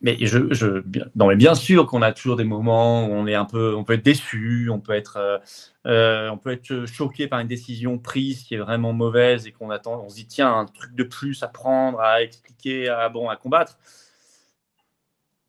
Mais 0.02 0.16
je, 0.20 0.52
je 0.52 0.82
non, 1.14 1.26
mais 1.26 1.36
bien 1.36 1.54
sûr 1.54 1.86
qu'on 1.86 2.00
a 2.00 2.12
toujours 2.12 2.36
des 2.36 2.44
moments 2.44 3.06
où 3.06 3.10
on 3.10 3.26
est 3.26 3.34
un 3.34 3.44
peu, 3.44 3.74
on 3.74 3.84
peut 3.84 3.92
être 3.94 4.04
déçu, 4.04 4.70
on 4.72 4.80
peut 4.80 4.94
être, 4.94 5.42
euh, 5.86 6.30
on 6.30 6.38
peut 6.38 6.52
être 6.52 6.86
choqué 6.86 7.26
par 7.28 7.38
une 7.40 7.48
décision 7.48 7.98
prise 7.98 8.42
qui 8.44 8.54
est 8.54 8.58
vraiment 8.58 8.94
mauvaise 8.94 9.46
et 9.46 9.52
qu'on 9.52 9.68
attend, 9.68 10.02
on 10.02 10.08
se 10.08 10.14
dit 10.14 10.26
tiens 10.26 10.54
un 10.56 10.64
truc 10.64 10.94
de 10.94 11.04
plus 11.04 11.42
à 11.42 11.48
prendre, 11.48 12.00
à 12.00 12.22
expliquer, 12.22 12.88
à 12.88 13.10
bon, 13.10 13.28
à 13.28 13.36
combattre. 13.36 13.78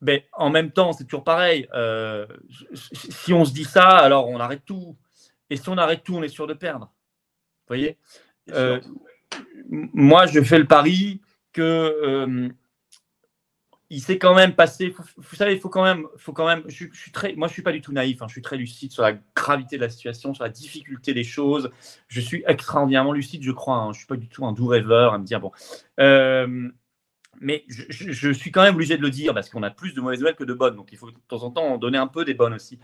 Mais 0.01 0.27
en 0.33 0.49
même 0.49 0.71
temps, 0.71 0.91
c'est 0.91 1.05
toujours 1.05 1.23
pareil. 1.23 1.67
si 2.73 3.31
on 3.31 3.45
se 3.45 3.53
dit 3.53 3.63
ça, 3.63 3.87
alors 3.87 4.27
on 4.27 4.39
arrête 4.39 4.63
tout. 4.65 4.97
Et 5.51 5.57
si 5.57 5.67
on 5.67 5.77
arrête 5.77 6.03
tout, 6.03 6.15
on 6.15 6.23
est 6.23 6.29
sûr 6.29 6.47
de 6.47 6.53
perdre. 6.53 6.85
Vous 6.85 7.67
voyez 7.75 7.97
euh, 8.51 8.79
Moi, 9.69 10.25
je 10.25 10.41
fais 10.41 10.57
le 10.57 10.65
pari 10.65 11.21
que 11.51 11.61
euh, 11.61 12.49
il 13.89 14.01
s'est 14.01 14.17
quand 14.17 14.33
même 14.33 14.55
passé. 14.55 14.95
Vous 15.17 15.35
savez, 15.35 15.53
il 15.53 15.59
faut 15.59 15.67
quand 15.67 15.83
même, 15.83 16.07
faut 16.15 16.31
quand 16.31 16.47
même. 16.47 16.63
Je, 16.67 16.85
suis 16.93 17.11
très, 17.11 17.35
moi, 17.35 17.49
je 17.49 17.53
suis 17.53 17.61
pas 17.61 17.73
du 17.73 17.81
tout 17.81 17.91
naïf. 17.91 18.21
Hein, 18.21 18.27
je 18.29 18.31
suis 18.31 18.41
très 18.41 18.55
lucide 18.55 18.93
sur 18.93 19.03
la 19.03 19.11
gravité 19.35 19.75
de 19.75 19.81
la 19.81 19.89
situation, 19.89 20.33
sur 20.33 20.45
la 20.45 20.49
difficulté 20.49 21.13
des 21.13 21.25
choses. 21.25 21.69
Je 22.07 22.21
suis 22.21 22.45
extraordinairement 22.47 23.11
lucide, 23.11 23.43
je 23.43 23.51
crois. 23.51 23.75
Hein, 23.75 23.91
je 23.91 23.97
suis 23.97 24.07
pas 24.07 24.15
du 24.15 24.29
tout 24.29 24.45
un 24.45 24.53
doux 24.53 24.67
rêveur 24.67 25.13
à 25.13 25.17
me 25.17 25.25
dire 25.25 25.41
bon. 25.41 25.51
Euh, 25.99 26.71
mais 27.41 27.65
je, 27.67 28.31
suis 28.31 28.51
quand 28.51 28.63
même 28.63 28.75
obligé 28.75 28.95
de 28.95 29.01
le 29.01 29.09
dire 29.09 29.33
parce 29.33 29.49
qu'on 29.49 29.63
a 29.63 29.71
plus 29.71 29.93
de 29.93 29.99
mauvaises 29.99 30.19
nouvelles 30.19 30.35
que 30.35 30.45
de 30.45 30.53
bonnes. 30.53 30.77
Donc 30.77 30.93
il 30.93 30.97
faut 30.97 31.11
de 31.11 31.17
temps 31.27 31.43
en 31.43 31.51
temps 31.51 31.65
en 31.65 31.77
donner 31.77 31.97
un 31.97 32.07
peu 32.07 32.23
des 32.23 32.35
bonnes 32.35 32.53
aussi. 32.53 32.79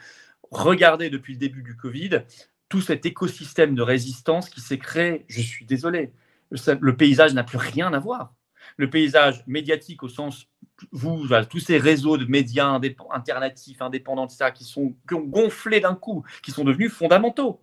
Regardez 0.51 1.09
depuis 1.09 1.33
le 1.33 1.39
début 1.39 1.61
du 1.61 1.77
Covid 1.77 2.23
tout 2.69 2.81
cet 2.81 3.05
écosystème 3.05 3.75
de 3.75 3.81
résistance 3.81 4.49
qui 4.49 4.61
s'est 4.61 4.77
créé. 4.77 5.25
Je 5.27 5.41
suis 5.41 5.65
désolé. 5.65 6.11
Le 6.49 6.95
paysage 6.95 7.33
n'a 7.33 7.43
plus 7.43 7.57
rien 7.57 7.93
à 7.93 7.99
voir. 7.99 8.33
Le 8.75 8.89
paysage 8.89 9.43
médiatique 9.47 10.03
au 10.03 10.09
sens, 10.09 10.47
vous, 10.91 11.27
tous 11.49 11.59
ces 11.59 11.77
réseaux 11.77 12.17
de 12.17 12.25
médias 12.25 12.79
alternatifs, 13.11 13.81
indépendants, 13.81 14.25
etc., 14.25 14.51
qui, 14.53 14.65
sont, 14.65 14.95
qui 15.07 15.15
gonflé 15.15 15.79
d'un 15.79 15.95
coup, 15.95 16.23
qui 16.43 16.51
sont 16.51 16.63
devenus 16.63 16.91
fondamentaux 16.91 17.61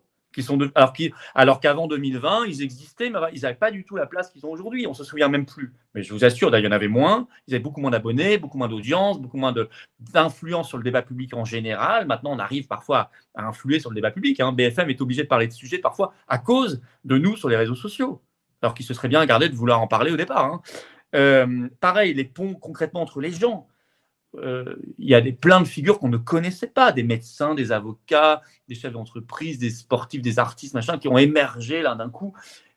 alors, 1.35 1.61
qu'avant 1.61 1.87
2020, 1.87 2.47
ils 2.47 2.63
existaient, 2.63 3.11
mais 3.11 3.19
ils 3.33 3.43
n'avaient 3.43 3.55
pas 3.55 3.71
du 3.71 3.85
tout 3.85 3.97
la 3.97 4.07
place 4.07 4.31
qu'ils 4.31 4.45
ont 4.47 4.51
aujourd'hui. 4.51 4.87
On 4.87 4.95
se 4.95 5.05
souvient 5.05 5.29
même 5.29 5.47
plus. 5.47 5.73
Mais 5.95 6.03
je 6.03 6.13
vous 6.13 6.25
assure, 6.25 6.57
il 6.57 6.65
y 6.65 6.69
en 6.69 6.73
avait 6.73 6.89
moins. 6.89 7.29
Ils 7.47 7.55
avaient 7.55 7.63
beaucoup 7.63 7.81
moins 7.81 7.91
d'abonnés, 7.91 8.39
beaucoup 8.39 8.59
moins 8.59 8.69
d'audience, 8.69 9.21
beaucoup 9.21 9.37
moins 9.37 9.55
d'influence 10.01 10.69
sur 10.69 10.79
le 10.79 10.85
débat 10.85 11.03
public 11.03 11.35
en 11.35 11.45
général. 11.45 12.07
Maintenant, 12.07 12.33
on 12.33 12.39
arrive 12.39 12.67
parfois 12.67 13.11
à 13.35 13.47
influer 13.47 13.79
sur 13.79 13.91
le 13.91 13.95
débat 13.95 14.11
public. 14.11 14.41
Hein. 14.41 14.53
BFM 14.53 14.91
est 14.91 15.01
obligé 15.01 15.23
de 15.23 15.29
parler 15.29 15.47
de 15.47 15.53
sujets 15.53 15.79
parfois 15.79 16.13
à 16.29 16.39
cause 16.39 16.81
de 17.05 17.19
nous 17.19 17.37
sur 17.37 17.49
les 17.49 17.57
réseaux 17.57 17.75
sociaux, 17.75 18.23
alors 18.63 18.75
qu'il 18.75 18.87
se 18.87 18.95
serait 18.95 19.09
bien 19.09 19.25
gardé 19.27 19.49
de 19.49 19.55
vouloir 19.55 19.81
en 19.81 19.87
parler 19.87 20.13
au 20.13 20.17
départ. 20.17 20.45
Hein. 20.45 20.63
Euh, 21.15 21.69
pareil, 21.81 22.15
les 22.15 22.25
ponts 22.25 22.55
concrètement 22.55 23.03
entre 23.03 23.21
les 23.21 23.31
gens. 23.31 23.69
Euh, 24.39 24.77
il 24.99 25.09
y 25.09 25.15
a 25.15 25.21
des, 25.21 25.33
plein 25.33 25.61
de 25.61 25.67
figures 25.67 25.99
qu'on 25.99 26.09
ne 26.09 26.17
connaissait 26.17 26.67
pas, 26.69 26.93
des 26.93 27.03
médecins, 27.03 27.55
des 27.55 27.73
avocats, 27.73 28.43
des 28.69 28.75
chefs 28.75 28.93
d'entreprise, 28.93 29.59
des 29.59 29.71
sportifs, 29.71 30.23
des 30.23 30.39
artistes, 30.39 30.75
machin, 30.75 30.99
qui 30.99 31.09
ont 31.09 31.19
émergé 31.19 31.83
là 31.83 31.95
d'un 31.95 32.11
coup. 32.11 32.35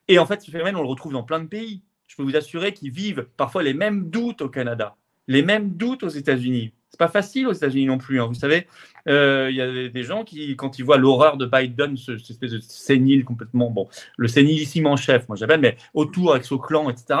Et 0.08 0.18
en 0.18 0.26
fait, 0.26 0.40
ce 0.42 0.50
phénomène, 0.50 0.76
on 0.76 0.82
le 0.82 0.88
retrouve 0.88 1.12
dans 1.12 1.22
plein 1.22 1.40
de 1.40 1.48
pays. 1.48 1.82
Je 2.06 2.16
peux 2.16 2.22
vous 2.22 2.36
assurer 2.36 2.72
qu'ils 2.72 2.90
vivent 2.90 3.26
parfois 3.36 3.62
les 3.62 3.74
mêmes 3.74 4.08
doutes 4.08 4.42
au 4.42 4.48
Canada, 4.48 4.96
les 5.26 5.42
mêmes 5.42 5.74
doutes 5.74 6.02
aux 6.02 6.08
États-Unis. 6.08 6.72
C'est 6.90 6.98
pas 6.98 7.08
facile 7.08 7.46
aux 7.46 7.52
États-Unis 7.52 7.84
non 7.84 7.98
plus. 7.98 8.20
Hein. 8.20 8.26
Vous 8.26 8.34
savez, 8.34 8.66
euh, 9.08 9.48
il 9.50 9.56
y 9.56 9.60
a 9.60 9.88
des 9.88 10.02
gens 10.02 10.24
qui, 10.24 10.56
quand 10.56 10.78
ils 10.78 10.84
voient 10.84 10.96
l'horreur 10.96 11.36
de 11.36 11.44
Biden, 11.44 11.98
cette 11.98 12.30
espèce 12.30 12.52
de 12.52 12.60
sénile 12.60 13.26
complètement, 13.26 13.70
bon, 13.70 13.88
le 14.16 14.26
sénilissime 14.26 14.86
en 14.86 14.96
chef, 14.96 15.28
moi 15.28 15.36
j'appelle, 15.36 15.60
mais 15.60 15.76
autour 15.92 16.32
avec 16.32 16.46
son 16.46 16.56
clan, 16.56 16.88
etc 16.88 17.18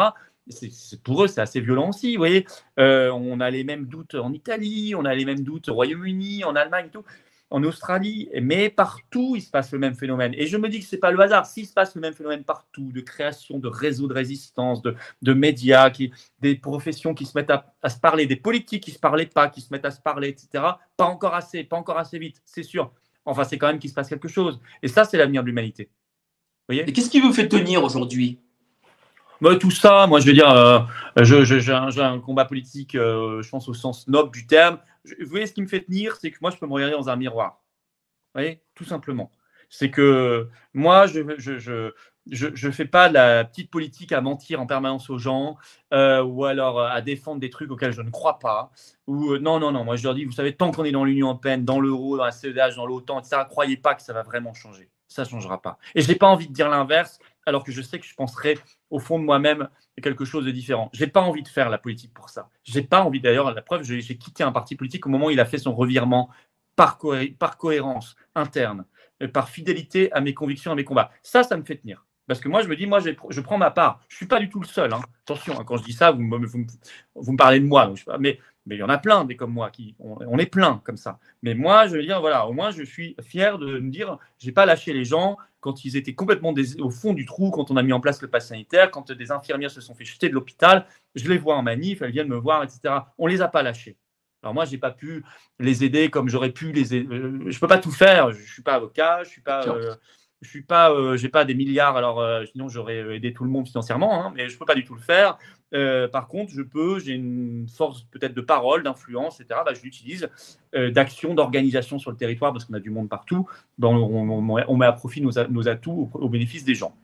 pour 1.04 1.24
eux, 1.24 1.28
c'est 1.28 1.40
assez 1.40 1.60
violent 1.60 1.90
aussi. 1.90 2.14
Vous 2.14 2.20
voyez, 2.20 2.46
euh, 2.78 3.10
on 3.10 3.40
a 3.40 3.50
les 3.50 3.64
mêmes 3.64 3.86
doutes 3.86 4.14
en 4.14 4.32
Italie, 4.32 4.94
on 4.94 5.04
a 5.04 5.14
les 5.14 5.24
mêmes 5.24 5.42
doutes 5.42 5.68
au 5.68 5.74
Royaume-Uni, 5.74 6.44
en 6.44 6.56
Allemagne, 6.56 6.88
tout, 6.92 7.04
en 7.50 7.62
Australie, 7.64 8.28
mais 8.42 8.68
partout, 8.68 9.34
il 9.36 9.40
se 9.40 9.50
passe 9.50 9.72
le 9.72 9.78
même 9.78 9.94
phénomène. 9.94 10.34
Et 10.34 10.46
je 10.46 10.56
me 10.56 10.68
dis 10.68 10.80
que 10.80 10.86
ce 10.86 10.96
n'est 10.96 11.00
pas 11.00 11.10
le 11.10 11.20
hasard. 11.20 11.46
S'il 11.46 11.66
se 11.66 11.72
passe 11.72 11.94
le 11.94 12.00
même 12.00 12.12
phénomène 12.12 12.44
partout, 12.44 12.92
de 12.92 13.00
création 13.00 13.58
de 13.58 13.68
réseaux 13.68 14.06
de 14.06 14.14
résistance, 14.14 14.82
de, 14.82 14.94
de 15.22 15.32
médias, 15.32 15.90
des 16.40 16.54
professions 16.56 17.14
qui 17.14 17.24
se 17.24 17.36
mettent 17.36 17.50
à, 17.50 17.88
se 17.88 17.98
parler, 17.98 18.26
des 18.26 18.36
politiques 18.36 18.82
qui 18.82 18.90
ne 18.90 18.96
se 18.96 19.00
parlaient 19.00 19.26
pas, 19.26 19.48
qui 19.48 19.60
se 19.60 19.72
mettent 19.72 19.86
à 19.86 19.90
se 19.90 20.00
parler, 20.00 20.28
etc., 20.28 20.64
pas 20.96 21.06
encore 21.06 21.34
assez, 21.34 21.64
pas 21.64 21.76
encore 21.76 21.98
assez 21.98 22.18
vite, 22.18 22.42
c'est 22.44 22.62
sûr. 22.62 22.92
Enfin, 23.24 23.44
c'est 23.44 23.58
quand 23.58 23.68
même 23.68 23.78
qu'il 23.78 23.90
se 23.90 23.94
passe 23.94 24.08
quelque 24.08 24.28
chose. 24.28 24.60
Et 24.82 24.88
ça, 24.88 25.04
c'est 25.04 25.16
l'avenir 25.16 25.42
de 25.42 25.48
l'humanité. 25.48 25.90
Et 26.70 26.92
qu'est-ce 26.92 27.10
qui 27.10 27.20
vous 27.20 27.32
fait 27.32 27.48
tenir 27.48 27.82
aujourd'hui? 27.82 28.40
Tout 29.60 29.70
ça, 29.70 30.06
moi, 30.06 30.20
je 30.20 30.26
veux 30.26 30.32
dire, 30.32 30.50
euh, 30.50 30.80
j'ai 31.22 32.02
un, 32.02 32.20
combat 32.20 32.44
politique, 32.44 32.94
euh, 32.94 33.42
je 33.42 33.48
pense 33.48 33.68
au 33.68 33.74
sens 33.74 34.08
noble 34.08 34.30
du 34.30 34.46
terme. 34.46 34.78
vous 35.04 35.28
voyez, 35.28 35.46
ce 35.46 35.52
qui 35.52 35.62
me 35.62 35.66
fait 35.66 35.82
tenir, 35.82 36.16
c'est 36.16 36.30
que 36.30 36.38
moi, 36.40 36.50
je 36.50 36.56
peux 36.56 36.66
me 36.66 36.72
regarder 36.72 36.94
dans 36.94 37.08
un 37.08 37.16
miroir. 37.16 37.62
Vous 38.34 38.40
voyez, 38.40 38.62
tout 38.74 38.84
simplement. 38.84 39.30
C'est 39.70 39.90
que 39.90 40.48
moi, 40.72 41.06
je 41.06 41.20
ne 41.20 41.92
je, 42.30 42.50
je, 42.54 42.70
fais 42.70 42.84
pas 42.84 43.08
de 43.08 43.14
la 43.14 43.44
petite 43.44 43.70
politique 43.70 44.12
à 44.12 44.20
mentir 44.20 44.60
en 44.60 44.66
permanence 44.66 45.08
aux 45.10 45.18
gens 45.18 45.56
euh, 45.92 46.22
ou 46.22 46.44
alors 46.44 46.80
à 46.80 47.00
défendre 47.00 47.40
des 47.40 47.50
trucs 47.50 47.70
auxquels 47.70 47.92
je 47.92 48.02
ne 48.02 48.10
crois 48.10 48.38
pas. 48.38 48.70
Ou 49.06 49.38
non, 49.38 49.58
non, 49.58 49.72
non. 49.72 49.84
Moi, 49.84 49.96
je 49.96 50.04
leur 50.04 50.14
dis, 50.14 50.24
vous 50.24 50.32
savez, 50.32 50.54
tant 50.54 50.70
qu'on 50.70 50.84
est 50.84 50.92
dans 50.92 51.04
l'Union 51.04 51.28
européenne, 51.28 51.64
dans 51.64 51.80
l'euro, 51.80 52.16
dans 52.16 52.24
la 52.24 52.32
CEDH, 52.32 52.76
dans 52.76 52.86
l'OTAN, 52.86 53.20
etc., 53.20 53.42
croyez 53.48 53.76
pas 53.76 53.94
que 53.94 54.02
ça 54.02 54.12
va 54.12 54.22
vraiment 54.22 54.54
changer. 54.54 54.90
Ça 55.08 55.22
ne 55.22 55.28
changera 55.28 55.62
pas. 55.62 55.78
Et 55.94 56.02
je 56.02 56.08
n'ai 56.08 56.16
pas 56.16 56.26
envie 56.26 56.48
de 56.48 56.52
dire 56.52 56.68
l'inverse 56.68 57.18
alors 57.46 57.64
que 57.64 57.72
je 57.72 57.80
sais 57.80 57.98
que 57.98 58.06
je 58.06 58.14
penserai 58.14 58.58
au 58.90 58.98
fond 58.98 59.18
de 59.18 59.24
moi-même 59.24 59.68
quelque 60.00 60.24
chose 60.24 60.44
de 60.44 60.50
différent. 60.50 60.90
Je 60.92 61.04
n'ai 61.04 61.10
pas 61.10 61.20
envie 61.20 61.42
de 61.42 61.48
faire 61.48 61.70
la 61.70 61.78
politique 61.78 62.12
pour 62.14 62.30
ça. 62.30 62.48
J'ai 62.64 62.82
pas 62.82 63.02
envie, 63.02 63.20
d'ailleurs, 63.20 63.52
la 63.52 63.62
preuve, 63.62 63.82
j'ai 63.82 64.16
quitté 64.16 64.42
un 64.42 64.52
parti 64.52 64.76
politique 64.76 65.06
au 65.06 65.10
moment 65.10 65.26
où 65.26 65.30
il 65.30 65.40
a 65.40 65.44
fait 65.44 65.58
son 65.58 65.74
revirement 65.74 66.30
par, 66.76 66.98
par 67.38 67.58
cohérence 67.58 68.16
interne, 68.34 68.84
par 69.32 69.48
fidélité 69.48 70.12
à 70.12 70.20
mes 70.20 70.34
convictions, 70.34 70.72
à 70.72 70.74
mes 70.74 70.84
combats. 70.84 71.10
Ça, 71.22 71.42
ça 71.42 71.56
me 71.56 71.64
fait 71.64 71.76
tenir. 71.76 72.04
Parce 72.28 72.40
que 72.40 72.48
moi, 72.48 72.62
je 72.62 72.68
me 72.68 72.76
dis, 72.76 72.86
moi, 72.86 73.00
je, 73.00 73.40
prends 73.40 73.56
ma 73.58 73.70
part. 73.70 74.00
Je 74.08 74.14
ne 74.14 74.16
suis 74.18 74.26
pas 74.26 74.38
du 74.38 74.50
tout 74.50 74.60
le 74.60 74.66
seul. 74.66 74.92
Hein. 74.92 75.00
Attention, 75.24 75.58
hein, 75.58 75.64
quand 75.66 75.78
je 75.78 75.84
dis 75.84 75.94
ça, 75.94 76.10
vous, 76.10 76.20
me 76.22 77.36
parlez 77.36 77.58
de 77.58 77.64
moi. 77.64 77.92
mais, 78.20 78.38
mais 78.68 78.76
il 78.76 78.78
y 78.78 78.82
en 78.82 78.88
a 78.90 78.98
plein 78.98 79.24
des 79.24 79.34
comme 79.34 79.52
moi. 79.52 79.70
Qui, 79.70 79.96
on, 79.98 80.38
est 80.38 80.46
plein 80.46 80.82
comme 80.84 80.98
ça. 80.98 81.18
Mais 81.42 81.54
moi, 81.54 81.86
je 81.86 81.96
veux 81.96 82.02
dire, 82.02 82.20
voilà, 82.20 82.46
au 82.46 82.52
moins, 82.52 82.70
je 82.70 82.82
suis 82.82 83.16
fier 83.22 83.58
de 83.58 83.78
me 83.78 83.90
dire, 83.90 84.18
je 84.38 84.46
n'ai 84.46 84.52
pas 84.52 84.66
lâché 84.66 84.92
les 84.92 85.04
gens 85.04 85.38
quand 85.60 85.84
ils 85.86 85.96
étaient 85.96 86.14
complètement 86.14 86.54
au 86.78 86.90
fond 86.90 87.14
du 87.14 87.24
trou, 87.24 87.50
quand 87.50 87.70
on 87.70 87.76
a 87.76 87.82
mis 87.82 87.94
en 87.94 88.00
place 88.00 88.20
le 88.20 88.28
pass 88.28 88.48
sanitaire, 88.48 88.90
quand 88.90 89.10
des 89.10 89.32
infirmières 89.32 89.70
se 89.70 89.80
sont 89.80 89.94
fait 89.94 90.04
jeter 90.04 90.28
de 90.28 90.34
l'hôpital. 90.34 90.86
Je 91.14 91.26
les 91.28 91.38
vois 91.38 91.56
en 91.56 91.62
manif, 91.62 92.02
elles 92.02 92.12
viennent 92.12 92.28
me 92.28 92.36
voir, 92.36 92.62
etc. 92.62 92.94
On 93.16 93.26
ne 93.26 93.32
les 93.32 93.40
a 93.40 93.48
pas 93.48 93.62
lâchés. 93.62 93.96
Alors 94.42 94.54
moi, 94.54 94.66
je 94.66 94.72
n'ai 94.72 94.78
pas 94.78 94.92
pu 94.92 95.24
les 95.58 95.82
aider 95.82 96.10
comme 96.10 96.28
j'aurais 96.28 96.52
pu 96.52 96.70
les 96.70 96.94
aider. 96.94 97.08
Euh, 97.12 97.40
je 97.46 97.56
ne 97.56 97.60
peux 97.60 97.66
pas 97.66 97.78
tout 97.78 97.90
faire. 97.90 98.30
Je 98.32 98.38
ne 98.38 98.46
suis 98.46 98.62
pas 98.62 98.74
avocat, 98.74 99.24
je 99.24 99.30
suis 99.30 99.40
pas 99.40 99.64
je 100.40 100.48
suis 100.48 100.62
pas, 100.62 100.92
euh, 100.92 101.16
j'ai 101.16 101.28
pas 101.28 101.44
des 101.44 101.54
milliards, 101.54 101.96
alors 101.96 102.20
euh, 102.20 102.44
sinon 102.52 102.68
j'aurais 102.68 102.98
euh, 102.98 103.16
aidé 103.16 103.32
tout 103.32 103.42
le 103.42 103.50
monde 103.50 103.66
financièrement, 103.66 104.24
hein, 104.24 104.32
mais 104.36 104.48
je 104.48 104.56
peux 104.56 104.64
pas 104.64 104.76
du 104.76 104.84
tout 104.84 104.94
le 104.94 105.00
faire. 105.00 105.38
par 106.12 106.28
contre, 106.28 106.52
je 106.52 106.62
peux, 106.62 106.98
j'ai 107.00 107.12
une 107.12 107.66
force 107.68 108.04
peut-être 108.04 108.34
de 108.34 108.40
parole, 108.40 108.82
d'influence, 108.84 109.40
etc. 109.40 109.60
Bah, 109.66 109.74
je 109.74 109.82
l'utilise, 109.82 110.28
d'action, 110.72 111.34
d'organisation 111.34 111.98
sur 111.98 112.10
le 112.10 112.16
territoire 112.16 112.52
parce 112.52 112.64
qu'on 112.64 112.74
a 112.74 112.80
du 112.80 112.90
monde 112.90 113.08
partout. 113.08 113.46
On, 113.82 114.76
met 114.76 114.86
à 114.86 114.92
profit 114.92 115.20
nos, 115.20 115.32
nos 115.50 115.68
atouts 115.68 116.10
au, 116.14 116.28
bénéfice 116.28 116.64
des 116.64 116.74
gens. 116.74 116.94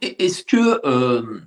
Est-ce 0.00 0.44
que 0.44 1.42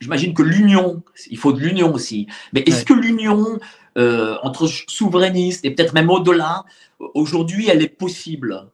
J'imagine 0.00 0.34
que 0.34 0.42
l'union, 0.42 1.02
il 1.30 1.38
faut 1.38 1.52
de 1.52 1.60
l'union 1.60 1.94
aussi. 1.94 2.26
Mais 2.52 2.60
est-ce 2.66 2.84
que 2.84 2.94
l'union 2.94 3.60
entre 3.96 4.66
souverainistes 4.66 5.64
et 5.64 5.70
peut-être 5.70 5.94
même 5.94 6.10
au-delà, 6.10 6.64
aujourd'hui, 6.98 7.68
elle 7.68 7.82
est 7.82 7.96
possible? 7.96 8.68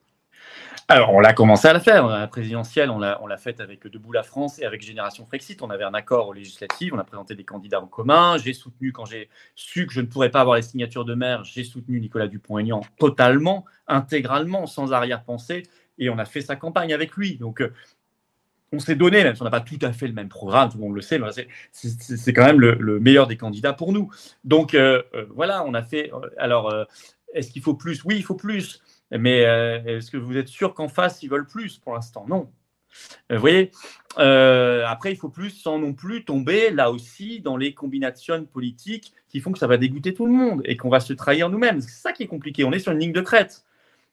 Alors, 0.90 1.14
on 1.14 1.20
l'a 1.20 1.32
commencé 1.32 1.68
à 1.68 1.72
la 1.72 1.78
faire. 1.78 2.08
La 2.08 2.26
présidentielle, 2.26 2.90
on 2.90 2.98
l'a 2.98 3.36
faite 3.36 3.60
avec 3.60 3.86
Debout 3.86 4.10
la 4.10 4.24
France 4.24 4.58
et 4.58 4.64
avec 4.64 4.82
Génération 4.82 5.24
Frexit. 5.24 5.62
On 5.62 5.70
avait 5.70 5.84
un 5.84 5.94
accord 5.94 6.26
aux 6.26 6.32
législatives. 6.32 6.92
On 6.92 6.98
a 6.98 7.04
présenté 7.04 7.36
des 7.36 7.44
candidats 7.44 7.80
en 7.80 7.86
commun. 7.86 8.38
J'ai 8.38 8.52
soutenu, 8.52 8.90
quand 8.90 9.04
j'ai 9.04 9.28
su 9.54 9.86
que 9.86 9.92
je 9.92 10.00
ne 10.00 10.06
pourrais 10.06 10.30
pas 10.30 10.40
avoir 10.40 10.56
les 10.56 10.62
signatures 10.62 11.04
de 11.04 11.14
maire, 11.14 11.44
j'ai 11.44 11.62
soutenu 11.62 12.00
Nicolas 12.00 12.26
Dupont-Aignan 12.26 12.80
totalement, 12.98 13.64
intégralement, 13.86 14.66
sans 14.66 14.92
arrière-pensée. 14.92 15.62
Et 15.98 16.10
on 16.10 16.18
a 16.18 16.24
fait 16.24 16.40
sa 16.40 16.56
campagne 16.56 16.92
avec 16.92 17.14
lui. 17.14 17.36
Donc, 17.36 17.62
euh, 17.62 17.72
on 18.72 18.80
s'est 18.80 18.96
donné, 18.96 19.22
même 19.22 19.36
si 19.36 19.42
on 19.42 19.44
n'a 19.44 19.52
pas 19.52 19.60
tout 19.60 19.78
à 19.82 19.92
fait 19.92 20.08
le 20.08 20.12
même 20.12 20.28
programme, 20.28 20.70
tout 20.70 20.78
le 20.78 20.82
monde 20.82 20.96
le 20.96 21.02
sait, 21.02 21.20
c'est 21.70 22.32
quand 22.32 22.44
même 22.44 22.58
le, 22.58 22.98
meilleur 22.98 23.28
des 23.28 23.36
candidats 23.36 23.74
pour 23.74 23.92
nous. 23.92 24.10
Donc, 24.42 24.74
euh, 24.74 25.04
euh, 25.14 25.26
voilà, 25.36 25.62
on 25.64 25.74
a 25.74 25.84
fait. 25.84 26.10
alors, 26.36 26.74
est-ce 27.32 27.52
qu'il 27.52 27.62
faut 27.62 27.74
plus? 27.74 28.04
Oui, 28.04 28.16
il 28.16 28.24
faut 28.24 28.34
plus. 28.34 28.82
Mais 29.10 29.44
euh, 29.44 29.82
est-ce 29.84 30.10
que 30.10 30.16
vous 30.16 30.36
êtes 30.36 30.48
sûr 30.48 30.74
qu'en 30.74 30.88
face, 30.88 31.22
ils 31.22 31.30
veulent 31.30 31.46
plus 31.46 31.78
pour 31.78 31.94
l'instant? 31.94 32.24
Non. 32.28 32.50
Euh, 33.30 33.36
vous 33.36 33.40
voyez 33.40 33.70
euh, 34.18 34.84
Après, 34.86 35.12
il 35.12 35.16
faut 35.16 35.28
plus 35.28 35.50
sans 35.50 35.78
non 35.78 35.92
plus 35.92 36.24
tomber 36.24 36.70
là 36.70 36.90
aussi 36.90 37.40
dans 37.40 37.56
les 37.56 37.74
combinations 37.74 38.44
politiques 38.44 39.12
qui 39.28 39.40
font 39.40 39.52
que 39.52 39.58
ça 39.58 39.66
va 39.66 39.76
dégoûter 39.76 40.14
tout 40.14 40.26
le 40.26 40.32
monde 40.32 40.62
et 40.64 40.76
qu'on 40.76 40.88
va 40.88 41.00
se 41.00 41.12
trahir 41.12 41.48
nous-mêmes. 41.50 41.80
C'est 41.80 42.00
ça 42.00 42.12
qui 42.12 42.24
est 42.24 42.28
compliqué. 42.28 42.64
On 42.64 42.72
est 42.72 42.78
sur 42.78 42.92
une 42.92 42.98
ligne 42.98 43.12
de 43.12 43.20
crête. 43.20 43.64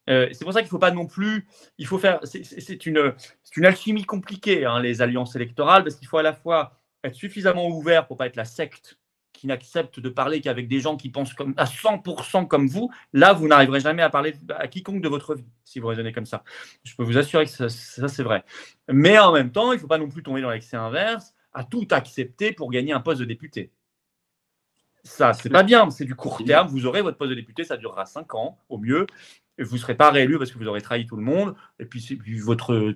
c'est 0.07 0.43
pour 0.43 0.53
ça 0.53 0.61
qu'il 0.61 0.67
ne 0.67 0.71
faut 0.71 0.79
pas 0.79 0.91
non 0.91 1.07
plus. 1.07 1.47
Il 1.77 1.87
faut 1.87 1.97
faire. 1.97 2.19
C'est 2.23 2.85
une, 2.85 3.13
une 3.55 3.65
alchimie 3.65 4.05
compliquée, 4.05 4.65
hein, 4.65 4.79
les 4.79 5.01
alliances 5.01 5.35
électorales, 5.35 5.83
parce 5.83 5.95
qu'il 5.95 6.07
faut 6.07 6.17
à 6.17 6.23
la 6.23 6.33
fois 6.33 6.79
être 7.03 7.15
suffisamment 7.15 7.67
ouvert 7.67 8.07
pour 8.07 8.17
pas 8.17 8.27
être 8.27 8.35
la 8.35 8.45
secte 8.45 8.97
qui 9.37 9.47
n'acceptent 9.47 9.99
de 9.99 10.09
parler 10.09 10.41
qu'avec 10.41 10.67
des 10.67 10.79
gens 10.79 10.97
qui 10.97 11.09
pensent 11.09 11.33
comme, 11.33 11.53
à 11.57 11.65
100% 11.65 12.47
comme 12.47 12.67
vous, 12.67 12.91
là, 13.13 13.33
vous 13.33 13.47
n'arriverez 13.47 13.79
jamais 13.79 14.01
à 14.01 14.09
parler 14.09 14.33
à 14.49 14.67
quiconque 14.67 15.01
de 15.01 15.07
votre 15.07 15.35
vie, 15.35 15.45
si 15.63 15.79
vous 15.79 15.87
raisonnez 15.87 16.11
comme 16.11 16.25
ça. 16.25 16.43
Je 16.83 16.95
peux 16.95 17.03
vous 17.03 17.17
assurer 17.17 17.45
que 17.45 17.51
ça, 17.51 17.69
c'est 17.69 18.23
vrai. 18.23 18.43
Mais 18.89 19.17
en 19.19 19.31
même 19.31 19.51
temps, 19.51 19.71
il 19.71 19.75
ne 19.75 19.81
faut 19.81 19.87
pas 19.87 19.99
non 19.99 20.09
plus 20.09 20.23
tomber 20.23 20.41
dans 20.41 20.49
l'excès 20.49 20.75
inverse, 20.75 21.33
à 21.53 21.63
tout 21.63 21.87
accepter 21.91 22.51
pour 22.51 22.71
gagner 22.71 22.93
un 22.93 22.99
poste 22.99 23.19
de 23.19 23.25
député. 23.25 23.71
Ça, 25.03 25.33
c'est 25.33 25.49
pas 25.49 25.63
bien, 25.63 25.89
c'est 25.89 26.03
du 26.03 26.15
court 26.15 26.43
terme. 26.43 26.67
Vous 26.67 26.85
aurez 26.85 27.01
votre 27.01 27.17
poste 27.17 27.29
de 27.29 27.35
député, 27.35 27.63
ça 27.63 27.77
durera 27.77 28.05
5 28.05 28.35
ans 28.35 28.59
au 28.67 28.77
mieux. 28.77 29.07
Vous 29.59 29.75
ne 29.75 29.79
serez 29.79 29.95
pas 29.95 30.11
réélu 30.11 30.37
parce 30.37 30.51
que 30.51 30.57
vous 30.57 30.67
aurez 30.67 30.81
trahi 30.81 31.05
tout 31.07 31.15
le 31.15 31.23
monde. 31.23 31.55
Et 31.79 31.85
puis, 31.85 32.19
votre, 32.39 32.93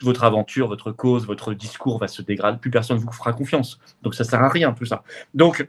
votre 0.00 0.24
aventure, 0.24 0.68
votre 0.68 0.90
cause, 0.90 1.26
votre 1.26 1.54
discours 1.54 1.98
va 1.98 2.08
se 2.08 2.22
dégrader. 2.22 2.58
Plus 2.58 2.70
personne 2.70 2.96
ne 2.96 3.02
vous 3.02 3.12
fera 3.12 3.32
confiance. 3.32 3.78
Donc, 4.02 4.14
ça 4.14 4.24
ne 4.24 4.28
sert 4.28 4.42
à 4.42 4.48
rien, 4.48 4.72
tout 4.72 4.84
ça. 4.84 5.04
Donc, 5.34 5.68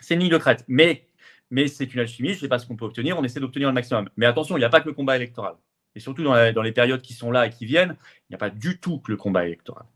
C'est 0.00 0.14
une 0.14 0.20
ligne 0.20 0.30
de 0.30 0.38
crête. 0.38 0.64
Mais, 0.68 1.06
mais 1.50 1.66
c'est 1.66 1.92
une 1.92 2.00
alchimie, 2.00 2.30
je 2.30 2.34
ne 2.34 2.40
sais 2.40 2.48
pas 2.48 2.58
ce 2.58 2.66
qu'on 2.66 2.76
peut 2.76 2.84
obtenir, 2.84 3.18
on 3.18 3.24
essaie 3.24 3.40
d'obtenir 3.40 3.68
le 3.68 3.74
maximum. 3.74 4.08
Mais 4.16 4.26
attention, 4.26 4.56
il 4.56 4.60
n'y 4.60 4.64
a 4.64 4.68
pas 4.68 4.80
que 4.80 4.88
le 4.88 4.94
combat 4.94 5.16
électoral. 5.16 5.54
Et 5.96 6.00
surtout 6.00 6.22
dans, 6.22 6.52
dans, 6.52 6.62
les 6.62 6.72
périodes 6.72 7.02
qui 7.02 7.14
sont 7.14 7.30
là 7.30 7.46
et 7.46 7.50
qui 7.50 7.64
viennent, 7.66 7.96
il 8.28 8.32
n'y 8.32 8.34
a 8.36 8.38
pas 8.38 8.50
du 8.50 8.78
tout 8.78 9.00
que 9.00 9.10
le 9.10 9.16
combat 9.16 9.46
électoral. 9.46 9.86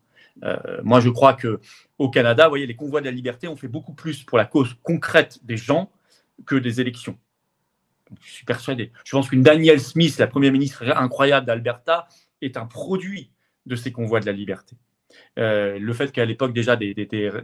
Euh, 0.44 0.80
moi, 0.82 1.00
je 1.00 1.10
crois 1.10 1.34
que 1.34 1.60
au 1.98 2.08
Canada, 2.10 2.44
vous 2.44 2.50
voyez, 2.50 2.66
les 2.66 2.76
convois 2.76 3.00
de 3.00 3.06
la 3.06 3.10
liberté 3.10 3.48
ont 3.48 3.56
fait 3.56 3.68
beaucoup 3.68 3.92
plus 3.92 4.22
pour 4.24 4.38
la 4.38 4.44
cause 4.44 4.76
concrète 4.82 5.44
des 5.44 5.56
gens 5.56 5.90
que 6.46 6.56
des 6.56 6.80
élections. 6.80 7.18
Je 8.22 8.32
suis 8.32 8.44
persuadé. 8.44 8.92
Je 9.04 9.12
pense 9.12 9.28
qu'une 9.28 9.42
Danielle 9.42 9.80
Smith, 9.80 10.18
la 10.18 10.26
première 10.26 10.52
ministre 10.52 10.84
incroyable 10.96 11.46
d'Alberta, 11.46 12.08
est 12.42 12.56
un 12.56 12.66
produit 12.66 13.30
de 13.66 13.76
ces 13.76 13.92
convois 13.92 14.20
de 14.20 14.26
la 14.26 14.32
liberté. 14.32 14.76
Euh, 15.38 15.78
le 15.78 15.92
fait 15.92 16.12
qu'à 16.12 16.24
l'époque 16.24 16.52
déjà 16.52 16.76
des, 16.76 16.94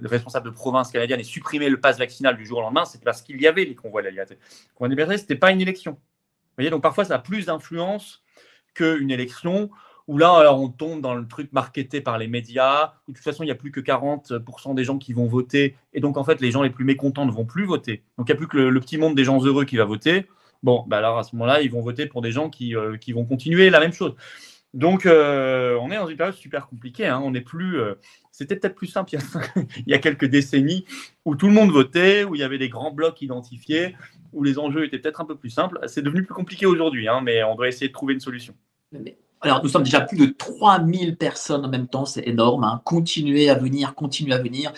responsables 0.05 0.47
de 0.47 0.55
province 0.55 0.91
canadienne 0.93 1.21
aient 1.21 1.25
supprimé 1.25 1.69
le 1.69 1.81
pass 1.81 1.99
vaccinal 1.99 2.37
du 2.37 2.47
jour 2.47 2.59
au 2.59 2.63
lendemain, 2.63 2.85
c'est 2.85 3.03
parce 3.03 3.23
qu'il 3.23 3.41
y 3.41 3.47
avait 3.47 3.65
les 3.65 3.75
convois 3.75 4.03
de 4.03 4.07
la 4.07 4.11
liberté. 4.11 4.35
Les 4.35 4.75
convois 4.75 4.89
de 4.89 4.95
la 4.95 5.03
liberté, 5.03 5.19
ce 5.19 5.23
n'était 5.23 5.37
pas 5.37 5.51
une 5.51 5.61
élection. 5.61 5.93
Vous 5.93 6.59
voyez, 6.59 6.71
donc 6.71 6.83
parfois 6.83 7.05
ça 7.05 7.17
a 7.17 7.19
plus 7.19 7.47
d'influence 7.47 8.23
qu'une 8.75 9.11
élection 9.11 9.71
où 10.09 10.19
là, 10.19 10.33
alors, 10.37 10.61
on 10.61 10.69
tombe 10.69 11.01
dans 11.01 11.15
le 11.15 11.27
truc 11.27 11.53
marketé 11.53 12.01
par 12.01 12.17
les 12.19 12.29
médias, 12.29 12.93
où 13.09 13.13
de 13.13 13.17
toute 13.17 13.25
façon, 13.25 13.43
il 13.43 13.47
n'y 13.47 13.53
a 13.53 13.57
plus 13.57 13.73
que 13.73 13.81
40% 13.81 14.75
des 14.75 14.85
gens 14.85 14.99
qui 14.99 15.13
vont 15.13 15.27
voter, 15.27 15.77
et 15.93 16.01
donc 16.01 16.17
en 16.17 16.25
fait, 16.25 16.41
les 16.41 16.51
gens 16.51 16.63
les 16.63 16.71
plus 16.71 16.85
mécontents 16.85 17.27
ne 17.27 17.33
vont 17.33 17.45
plus 17.45 17.65
voter. 17.65 18.05
Donc 18.17 18.29
il 18.29 18.33
n'y 18.33 18.37
a 18.37 18.39
plus 18.39 18.47
que 18.47 18.57
le, 18.57 18.81
petit 18.81 18.99
monde 18.99 19.17
des 19.17 19.25
gens 19.25 19.43
heureux 19.43 19.65
qui 19.65 19.77
va 19.77 19.85
voter. 19.85 20.27
Bon, 20.67 20.83
bah 20.89 20.99
alors 20.99 21.17
à 21.17 21.23
ce 21.23 21.37
moment-là, 21.37 21.63
ils 21.63 21.71
vont 21.71 21.81
voter 21.81 22.07
pour 22.07 22.23
des 22.23 22.33
gens 22.33 22.51
qui, 22.51 22.75
euh, 22.75 22.97
qui 22.97 23.13
vont 23.13 23.25
continuer 23.25 23.71
la 23.71 23.79
même 23.79 23.93
chose. 23.93 24.17
Donc, 24.75 25.07
euh, 25.07 25.79
on 25.81 25.93
est 25.93 25.95
dans 25.95 26.09
une 26.09 26.17
période 26.17 26.35
super 26.35 26.67
compliquée. 26.67 27.07
Hein. 27.07 27.23
On 27.23 27.31
n'est 27.31 27.41
plus. 27.41 27.79
Euh, 27.79 27.95
c'était 28.33 28.57
peut-être 28.57 28.75
plus 28.75 28.89
simple 28.89 29.15
il 29.15 29.85
y, 29.87 29.95
a, 29.95 29.99
quelques 30.01 30.25
décennies 30.25 30.85
où 31.25 31.37
tout 31.37 31.47
le 31.47 31.53
monde 31.53 31.71
votait, 31.71 32.25
où 32.25 32.35
il 32.35 32.41
y 32.41 32.43
avait 32.43 32.59
des 32.59 32.69
grands 32.69 32.91
blocs 32.91 33.23
identifiés, 33.23 33.95
où 34.33 34.43
les 34.43 34.59
enjeux 34.59 34.85
étaient 34.85 34.99
peut-être 34.99 35.21
un 35.21 35.25
peu 35.25 35.37
plus 35.37 35.51
simples. 35.51 35.79
C'est 35.87 36.03
devenu 36.03 36.25
plus 36.25 36.35
compliqué 36.35 36.67
aujourd'hui, 36.67 37.07
hein, 37.07 37.21
mais 37.23 37.45
on 37.45 37.55
doit 37.55 37.69
essayer 37.69 37.87
de 37.87 37.93
trouver 37.93 38.15
une 38.15 38.21
solution. 38.21 38.53
Alors, 39.41 39.63
nous 39.63 39.69
sommes 39.69 39.85
déjà 39.85 40.01
plus 40.01 40.19
de 40.19 40.35
3000 40.37 41.17
personnes 41.17 41.65
en 41.65 41.69
même 41.69 41.87
temps, 41.87 42.07
c'est 42.07 42.27
énorme. 42.27 42.65
Hein. 42.65 42.83
Continuez 42.85 43.51
à 43.51 43.55
venir, 43.55 43.95
continuez 43.95 44.35
à 44.35 44.43
venir. 44.43 44.73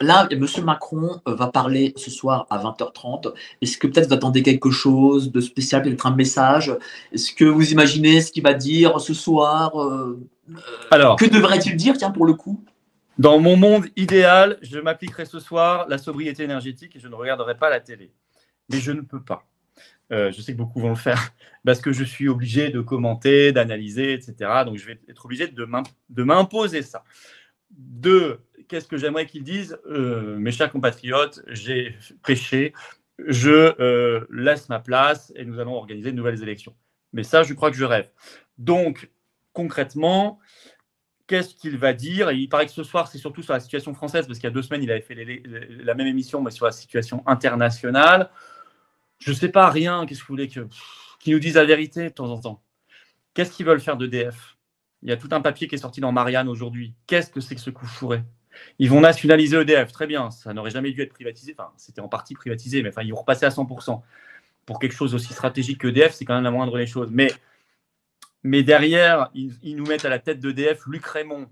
Là, 0.00 0.26
M. 0.30 0.46
Macron 0.64 1.20
euh, 1.28 1.34
va 1.34 1.48
parler 1.48 1.92
ce 1.96 2.10
soir 2.10 2.46
à 2.50 2.58
20h30. 2.58 3.32
Est-ce 3.60 3.78
que 3.78 3.86
peut-être 3.86 4.08
vous 4.08 4.14
attendez 4.14 4.42
quelque 4.42 4.70
chose 4.70 5.30
de 5.30 5.40
spécial, 5.40 5.82
peut-être 5.82 6.06
un 6.06 6.14
message? 6.14 6.72
Est-ce 7.12 7.32
que 7.32 7.44
vous 7.44 7.70
imaginez 7.70 8.20
ce 8.20 8.32
qu'il 8.32 8.42
va 8.42 8.54
dire 8.54 9.00
ce 9.00 9.14
soir 9.14 9.80
euh, 9.80 10.18
euh, 10.50 10.54
Alors, 10.90 11.16
Que 11.16 11.26
devrait-il 11.26 11.76
dire, 11.76 11.96
tiens, 11.96 12.10
pour 12.10 12.26
le 12.26 12.34
coup? 12.34 12.64
Dans 13.18 13.38
mon 13.38 13.56
monde 13.56 13.86
idéal, 13.94 14.58
je 14.62 14.78
m'appliquerai 14.78 15.26
ce 15.26 15.38
soir 15.38 15.86
la 15.88 15.98
sobriété 15.98 16.42
énergétique 16.42 16.96
et 16.96 16.98
je 16.98 17.08
ne 17.08 17.14
regarderai 17.14 17.56
pas 17.56 17.70
la 17.70 17.78
télé. 17.78 18.10
Mais 18.70 18.78
je 18.78 18.90
ne 18.90 19.02
peux 19.02 19.22
pas. 19.22 19.44
je 20.10 20.40
sais 20.40 20.52
que 20.52 20.58
beaucoup 20.58 20.80
vont 20.80 20.90
le 20.90 20.94
faire 20.94 21.32
parce 21.64 21.80
que 21.80 21.92
je 21.92 22.04
suis 22.04 22.28
obligé 22.28 22.70
de 22.70 22.80
commenter, 22.80 23.52
d'analyser, 23.52 24.14
etc. 24.14 24.64
Donc, 24.64 24.78
je 24.78 24.86
vais 24.86 24.98
être 25.08 25.24
obligé 25.26 25.46
de 25.46 26.22
m'imposer 26.24 26.82
ça. 26.82 27.04
Deux, 27.70 28.40
qu'est-ce 28.68 28.88
que 28.88 28.96
j'aimerais 28.96 29.26
qu'ils 29.26 29.44
disent 29.44 29.78
euh, 29.86 30.36
Mes 30.36 30.52
chers 30.52 30.70
compatriotes, 30.70 31.40
j'ai 31.48 31.96
péché, 32.24 32.72
je 33.26 33.74
euh, 33.80 34.26
laisse 34.30 34.68
ma 34.68 34.80
place 34.80 35.32
et 35.36 35.44
nous 35.44 35.58
allons 35.58 35.74
organiser 35.74 36.12
de 36.12 36.16
nouvelles 36.16 36.42
élections. 36.42 36.74
Mais 37.12 37.22
ça, 37.22 37.42
je 37.42 37.54
crois 37.54 37.70
que 37.70 37.76
je 37.76 37.84
rêve. 37.84 38.10
Donc, 38.58 39.10
concrètement, 39.52 40.38
qu'est-ce 41.26 41.54
qu'il 41.54 41.76
va 41.78 41.92
dire? 41.92 42.30
Il 42.32 42.48
paraît 42.48 42.66
que 42.66 42.72
ce 42.72 42.82
soir, 42.82 43.08
c'est 43.08 43.18
surtout 43.18 43.42
sur 43.42 43.52
la 43.52 43.60
situation 43.60 43.94
française, 43.94 44.26
parce 44.26 44.38
qu'il 44.38 44.46
y 44.46 44.50
a 44.50 44.54
deux 44.54 44.62
semaines, 44.62 44.82
il 44.82 44.90
avait 44.90 45.02
fait 45.02 45.14
la 45.84 45.94
même 45.94 46.06
émission, 46.06 46.42
mais 46.42 46.50
sur 46.50 46.66
la 46.66 46.72
situation 46.72 47.22
internationale. 47.26 48.30
Je 49.18 49.30
ne 49.30 49.36
sais 49.36 49.48
pas 49.48 49.70
rien. 49.70 50.06
Qu'est-ce 50.06 50.20
que 50.20 50.26
vous 50.26 50.34
voulez 50.34 50.48
qu'ils 50.48 51.32
nous 51.32 51.38
disent 51.38 51.54
la 51.54 51.64
vérité 51.64 52.04
de 52.04 52.08
temps 52.08 52.30
en 52.30 52.40
temps 52.40 52.62
Qu'est-ce 53.34 53.52
qu'ils 53.52 53.66
veulent 53.66 53.80
faire 53.80 53.96
d'EDF? 53.96 54.56
Il 55.02 55.08
y 55.08 55.12
a 55.12 55.16
tout 55.16 55.28
un 55.32 55.40
papier 55.40 55.68
qui 55.68 55.74
est 55.74 55.78
sorti 55.78 56.00
dans 56.00 56.12
Marianne 56.12 56.48
aujourd'hui. 56.48 56.94
Qu'est-ce 57.06 57.30
que 57.30 57.40
c'est 57.40 57.54
que 57.54 57.60
ce 57.60 57.70
coup 57.70 57.86
fourré? 57.86 58.22
Ils 58.78 58.90
vont 58.90 59.00
nationaliser 59.00 59.56
EDF, 59.56 59.92
très 59.92 60.06
bien, 60.06 60.30
ça 60.30 60.52
n'aurait 60.52 60.70
jamais 60.70 60.92
dû 60.92 61.02
être 61.02 61.12
privatisé, 61.12 61.54
enfin 61.58 61.70
c'était 61.76 62.00
en 62.00 62.08
partie 62.08 62.34
privatisé, 62.34 62.82
mais 62.82 62.90
ils 63.02 63.12
vont 63.12 63.20
repasser 63.20 63.46
à 63.46 63.50
100%. 63.50 64.02
Pour 64.66 64.78
quelque 64.78 64.94
chose 64.94 65.14
aussi 65.14 65.32
stratégique 65.32 65.78
que 65.78 65.88
EDF, 65.88 66.12
c'est 66.12 66.24
quand 66.24 66.34
même 66.34 66.44
la 66.44 66.50
moindre 66.50 66.76
des 66.78 66.86
choses. 66.86 67.10
Mais, 67.10 67.32
mais 68.42 68.62
derrière, 68.62 69.30
ils, 69.34 69.76
nous 69.76 69.86
mettent 69.86 70.04
à 70.04 70.08
la 70.08 70.18
tête 70.18 70.38
d'EDF 70.40 70.86
Luc 70.86 71.04
Raymond, 71.04 71.48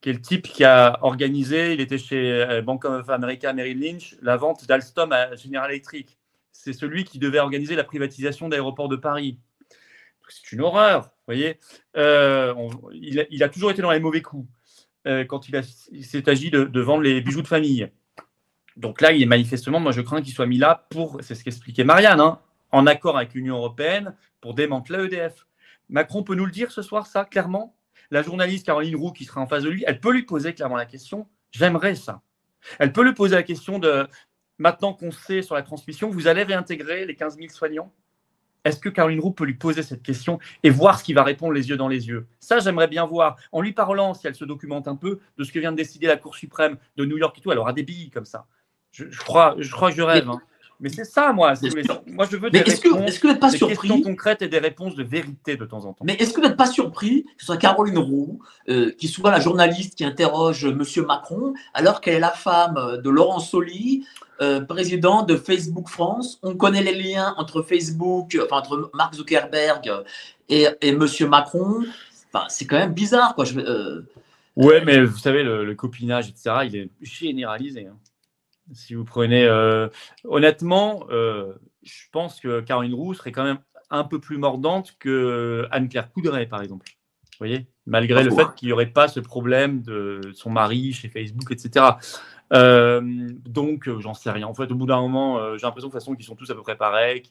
qui 0.00 0.10
est 0.10 0.12
le 0.12 0.20
type 0.20 0.46
qui 0.46 0.64
a 0.64 0.98
organisé, 1.02 1.72
il 1.72 1.80
était 1.80 1.98
chez 1.98 2.32
euh, 2.32 2.62
Bank 2.62 2.84
of 2.84 3.08
America 3.08 3.52
Merrill 3.52 3.80
Lynch, 3.80 4.16
la 4.22 4.36
vente 4.36 4.66
d'Alstom 4.66 5.12
à 5.12 5.34
General 5.34 5.70
Electric. 5.70 6.18
C'est 6.52 6.72
celui 6.72 7.04
qui 7.04 7.18
devait 7.18 7.40
organiser 7.40 7.74
la 7.74 7.84
privatisation 7.84 8.48
d'aéroports 8.48 8.88
de 8.88 8.96
Paris. 8.96 9.38
C'est 10.28 10.52
une 10.52 10.62
horreur, 10.62 11.02
vous 11.02 11.34
voyez. 11.34 11.58
Euh, 11.96 12.54
il 12.92 13.42
a 13.42 13.48
toujours 13.48 13.70
été 13.70 13.82
dans 13.82 13.90
les 13.90 14.00
mauvais 14.00 14.22
coups. 14.22 14.48
Euh, 15.06 15.24
quand 15.26 15.48
il, 15.48 16.04
s'est 16.04 16.28
agi 16.30 16.50
de, 16.50 16.80
vendre 16.80 17.02
les 17.02 17.20
bijoux 17.20 17.42
de 17.42 17.46
famille. 17.46 17.90
Donc 18.76 19.02
là, 19.02 19.12
il 19.12 19.22
est 19.22 19.26
manifestement, 19.26 19.78
moi 19.78 19.92
je 19.92 20.00
crains 20.00 20.22
qu'il 20.22 20.32
soit 20.32 20.46
mis 20.46 20.56
là 20.56 20.86
pour, 20.88 21.18
c'est 21.20 21.34
ce 21.34 21.44
qu'expliquait 21.44 21.84
Marianne, 21.84 22.20
hein, 22.20 22.40
en 22.72 22.86
accord 22.86 23.18
avec 23.18 23.34
l'Union 23.34 23.56
européenne 23.56 24.16
pour 24.40 24.54
démanteler 24.54 25.04
EDF. 25.04 25.46
Macron 25.90 26.22
peut 26.22 26.34
nous 26.34 26.46
le 26.46 26.50
dire 26.50 26.72
ce 26.72 26.80
soir, 26.80 27.06
ça, 27.06 27.26
clairement? 27.26 27.76
La 28.10 28.22
journaliste 28.22 28.64
Caroline 28.64 28.96
Roux 28.96 29.12
qui 29.12 29.26
sera 29.26 29.42
en 29.42 29.46
face 29.46 29.62
de 29.62 29.68
lui, 29.68 29.84
elle 29.86 30.00
peut 30.00 30.12
lui 30.12 30.22
poser 30.22 30.54
clairement 30.54 30.76
la 30.76 30.86
question, 30.86 31.28
j'aimerais 31.50 31.96
ça. 31.96 32.22
Elle 32.78 32.92
peut 32.92 33.04
lui 33.04 33.12
poser 33.12 33.34
la 33.34 33.42
question 33.42 33.78
de, 33.78 34.08
maintenant 34.56 34.94
qu'on 34.94 35.10
sait 35.10 35.42
sur 35.42 35.54
la 35.54 35.62
transmission, 35.62 36.08
vous 36.08 36.28
allez 36.28 36.44
réintégrer 36.44 37.04
les 37.04 37.14
15 37.14 37.36
000 37.36 37.48
soignants? 37.50 37.92
Est-ce 38.64 38.78
que 38.78 38.88
Caroline 38.88 39.20
Roux 39.20 39.30
peut 39.30 39.44
lui 39.44 39.54
poser 39.54 39.82
cette 39.82 40.02
question 40.02 40.38
et 40.62 40.70
voir 40.70 40.98
ce 40.98 41.04
qu'il 41.04 41.14
va 41.14 41.22
répondre 41.22 41.52
les 41.52 41.68
yeux 41.68 41.76
dans 41.76 41.88
les 41.88 42.08
yeux? 42.08 42.26
Ça, 42.40 42.58
j'aimerais 42.58 42.88
bien 42.88 43.06
voir. 43.06 43.36
En 43.52 43.60
lui 43.60 43.72
parlant, 43.72 44.14
si 44.14 44.26
elle 44.26 44.34
se 44.34 44.44
documente 44.44 44.88
un 44.88 44.96
peu, 44.96 45.20
de 45.36 45.44
ce 45.44 45.52
que 45.52 45.58
vient 45.58 45.72
de 45.72 45.76
décider 45.76 46.06
la 46.06 46.16
Cour 46.16 46.34
suprême 46.34 46.78
de 46.96 47.04
New 47.04 47.18
York 47.18 47.36
et 47.38 47.40
tout, 47.40 47.52
elle 47.52 47.58
aura 47.58 47.72
des 47.72 47.82
billes 47.82 48.10
comme 48.10 48.24
ça. 48.24 48.46
Je, 48.92 49.04
crois, 49.18 49.56
je 49.58 49.70
crois 49.72 49.90
que 49.90 49.96
je 49.96 50.02
rêve. 50.02 50.28
Hein. 50.30 50.40
Mais 50.80 50.88
c'est 50.88 51.04
ça, 51.04 51.32
moi. 51.32 51.54
Moi, 52.06 52.26
je 52.30 52.36
veux 52.36 52.50
des, 52.50 52.58
réponses, 52.58 52.80
que, 53.18 53.34
pas 53.38 53.50
des 53.50 53.58
questions 53.58 54.02
concrètes 54.02 54.42
et 54.42 54.48
des 54.48 54.58
réponses 54.58 54.94
de 54.94 55.04
vérité 55.04 55.56
de 55.56 55.64
temps 55.64 55.84
en 55.84 55.92
temps. 55.92 56.04
Mais 56.04 56.14
est-ce 56.14 56.32
que 56.32 56.40
vous 56.40 56.46
n'êtes 56.46 56.56
pas 56.56 56.66
surpris 56.66 57.24
que 57.24 57.30
ce 57.38 57.46
soit 57.46 57.56
Caroline 57.56 57.98
Roux, 57.98 58.40
euh, 58.68 58.90
qui 58.98 59.08
soit 59.08 59.30
la 59.30 59.40
journaliste 59.40 59.94
qui 59.94 60.04
interroge 60.04 60.64
M. 60.64 60.82
Macron, 61.06 61.54
alors 61.72 62.00
qu'elle 62.00 62.14
est 62.14 62.20
la 62.20 62.30
femme 62.30 63.00
de 63.02 63.10
Laurent 63.10 63.38
Soli, 63.38 64.04
euh, 64.40 64.60
président 64.60 65.22
de 65.22 65.36
Facebook 65.36 65.88
France 65.88 66.40
On 66.42 66.56
connaît 66.56 66.82
les 66.82 66.94
liens 66.94 67.34
entre 67.38 67.62
Facebook, 67.62 68.36
enfin 68.42 68.56
entre 68.56 68.90
Mark 68.92 69.14
Zuckerberg 69.14 70.04
et, 70.48 70.66
et 70.80 70.88
M. 70.88 71.06
Macron. 71.28 71.84
Enfin, 72.32 72.46
c'est 72.48 72.66
quand 72.66 72.78
même 72.78 72.94
bizarre, 72.94 73.34
quoi. 73.34 73.44
Je, 73.44 73.60
euh, 73.60 74.02
ouais, 74.56 74.84
mais 74.84 75.04
vous 75.04 75.18
savez, 75.18 75.44
le, 75.44 75.72
copinage, 75.74 76.28
etc., 76.28 76.50
il 76.64 76.76
est 76.76 76.90
généralisé. 77.00 77.86
Hein. 77.86 77.96
Si 78.72 78.94
vous 78.94 79.04
prenez. 79.04 79.44
Euh, 79.44 79.88
honnêtement, 80.24 81.06
euh, 81.10 81.52
je 81.82 82.04
pense 82.12 82.40
que 82.40 82.60
Caroline 82.60 82.94
Roux 82.94 83.14
serait 83.14 83.32
quand 83.32 83.44
même 83.44 83.58
un 83.90 84.04
peu 84.04 84.18
plus 84.20 84.38
mordante 84.38 84.96
que 84.98 85.66
Anne-Claire 85.70 86.10
Coudray, 86.10 86.46
par 86.46 86.62
exemple. 86.62 86.86
Vous 86.86 87.38
voyez 87.38 87.66
Malgré 87.86 88.22
le 88.22 88.30
fait 88.30 88.54
qu'il 88.54 88.68
n'y 88.68 88.72
aurait 88.72 88.86
pas 88.86 89.08
ce 89.08 89.20
problème 89.20 89.82
de 89.82 90.20
son 90.34 90.50
mari 90.50 90.92
chez 90.92 91.08
Facebook, 91.08 91.50
etc. 91.50 91.84
Euh, 92.52 93.02
donc, 93.44 93.90
j'en 93.98 94.14
sais 94.14 94.30
rien. 94.30 94.46
En 94.46 94.54
fait, 94.54 94.70
au 94.70 94.76
bout 94.76 94.86
d'un 94.86 95.00
moment, 95.00 95.56
j'ai 95.56 95.66
l'impression 95.66 95.88
de 95.88 95.92
façon 95.92 96.14
qu'ils 96.14 96.24
sont 96.24 96.36
tous 96.36 96.50
à 96.50 96.54
peu 96.54 96.62
près 96.62 96.76
pareils. 96.76 97.22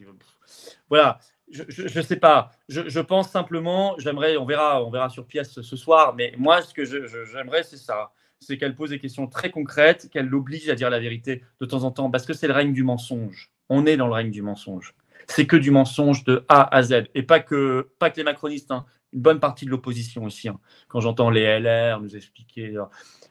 Voilà. 0.90 1.20
Je 1.50 1.98
ne 1.98 2.04
sais 2.04 2.18
pas. 2.18 2.52
Je, 2.68 3.00
pense 3.00 3.30
simplement, 3.30 3.96
j'aimerais, 3.98 4.38
on 4.38 4.46
verra, 4.46 4.84
on 4.84 4.92
verra 4.92 5.10
sur 5.10 5.26
pièce 5.26 5.62
ce 5.62 5.76
soir, 5.76 6.14
mais 6.16 6.34
moi, 6.38 6.62
ce 6.62 6.74
que 6.74 6.86
j'aimerais, 6.86 7.64
c'est 7.64 7.78
ça 7.78 8.12
c'est 8.44 8.58
qu'elle 8.58 8.76
pose 8.76 8.92
des 8.92 9.00
questions 9.00 9.28
très 9.28 9.50
concrètes, 9.50 10.10
qu'elle 10.12 10.28
l'oblige 10.28 10.70
à 10.70 10.76
dire 10.76 10.90
la 10.90 11.00
vérité 11.00 11.44
de 11.60 11.66
temps 11.66 11.84
en 11.84 11.92
temps, 11.92 12.12
parce 12.12 12.26
que 12.26 12.34
c'est 12.34 12.48
le 12.48 12.54
règne 12.54 12.74
du 12.74 12.84
mensonge. 12.84 13.52
On 13.70 13.86
est 13.86 13.98
dans 13.98 14.08
le 14.08 14.14
règne 14.14 14.32
du 14.32 14.42
mensonge. 14.42 14.94
C'est 15.28 15.48
que 15.48 15.56
du 15.56 15.72
mensonge 15.72 16.24
de 16.26 16.46
A 16.50 16.76
à 16.76 16.84
Z, 16.84 17.06
et 17.16 17.24
pas 17.24 17.40
que, 17.40 17.90
pas 18.00 18.10
que 18.10 18.18
les 18.18 18.24
macronistes, 18.24 18.72
hein. 18.72 18.86
une 19.14 19.22
bonne 19.22 19.40
partie 19.40 19.66
de 19.66 19.70
l'opposition 19.70 20.26
aussi. 20.26 20.50
Hein. 20.50 20.60
Quand 20.90 21.00
j'entends 21.00 21.30
les 21.30 21.60
LR 21.60 22.02
nous 22.02 22.16
expliquer, 22.16 22.76
euh, 22.76 22.84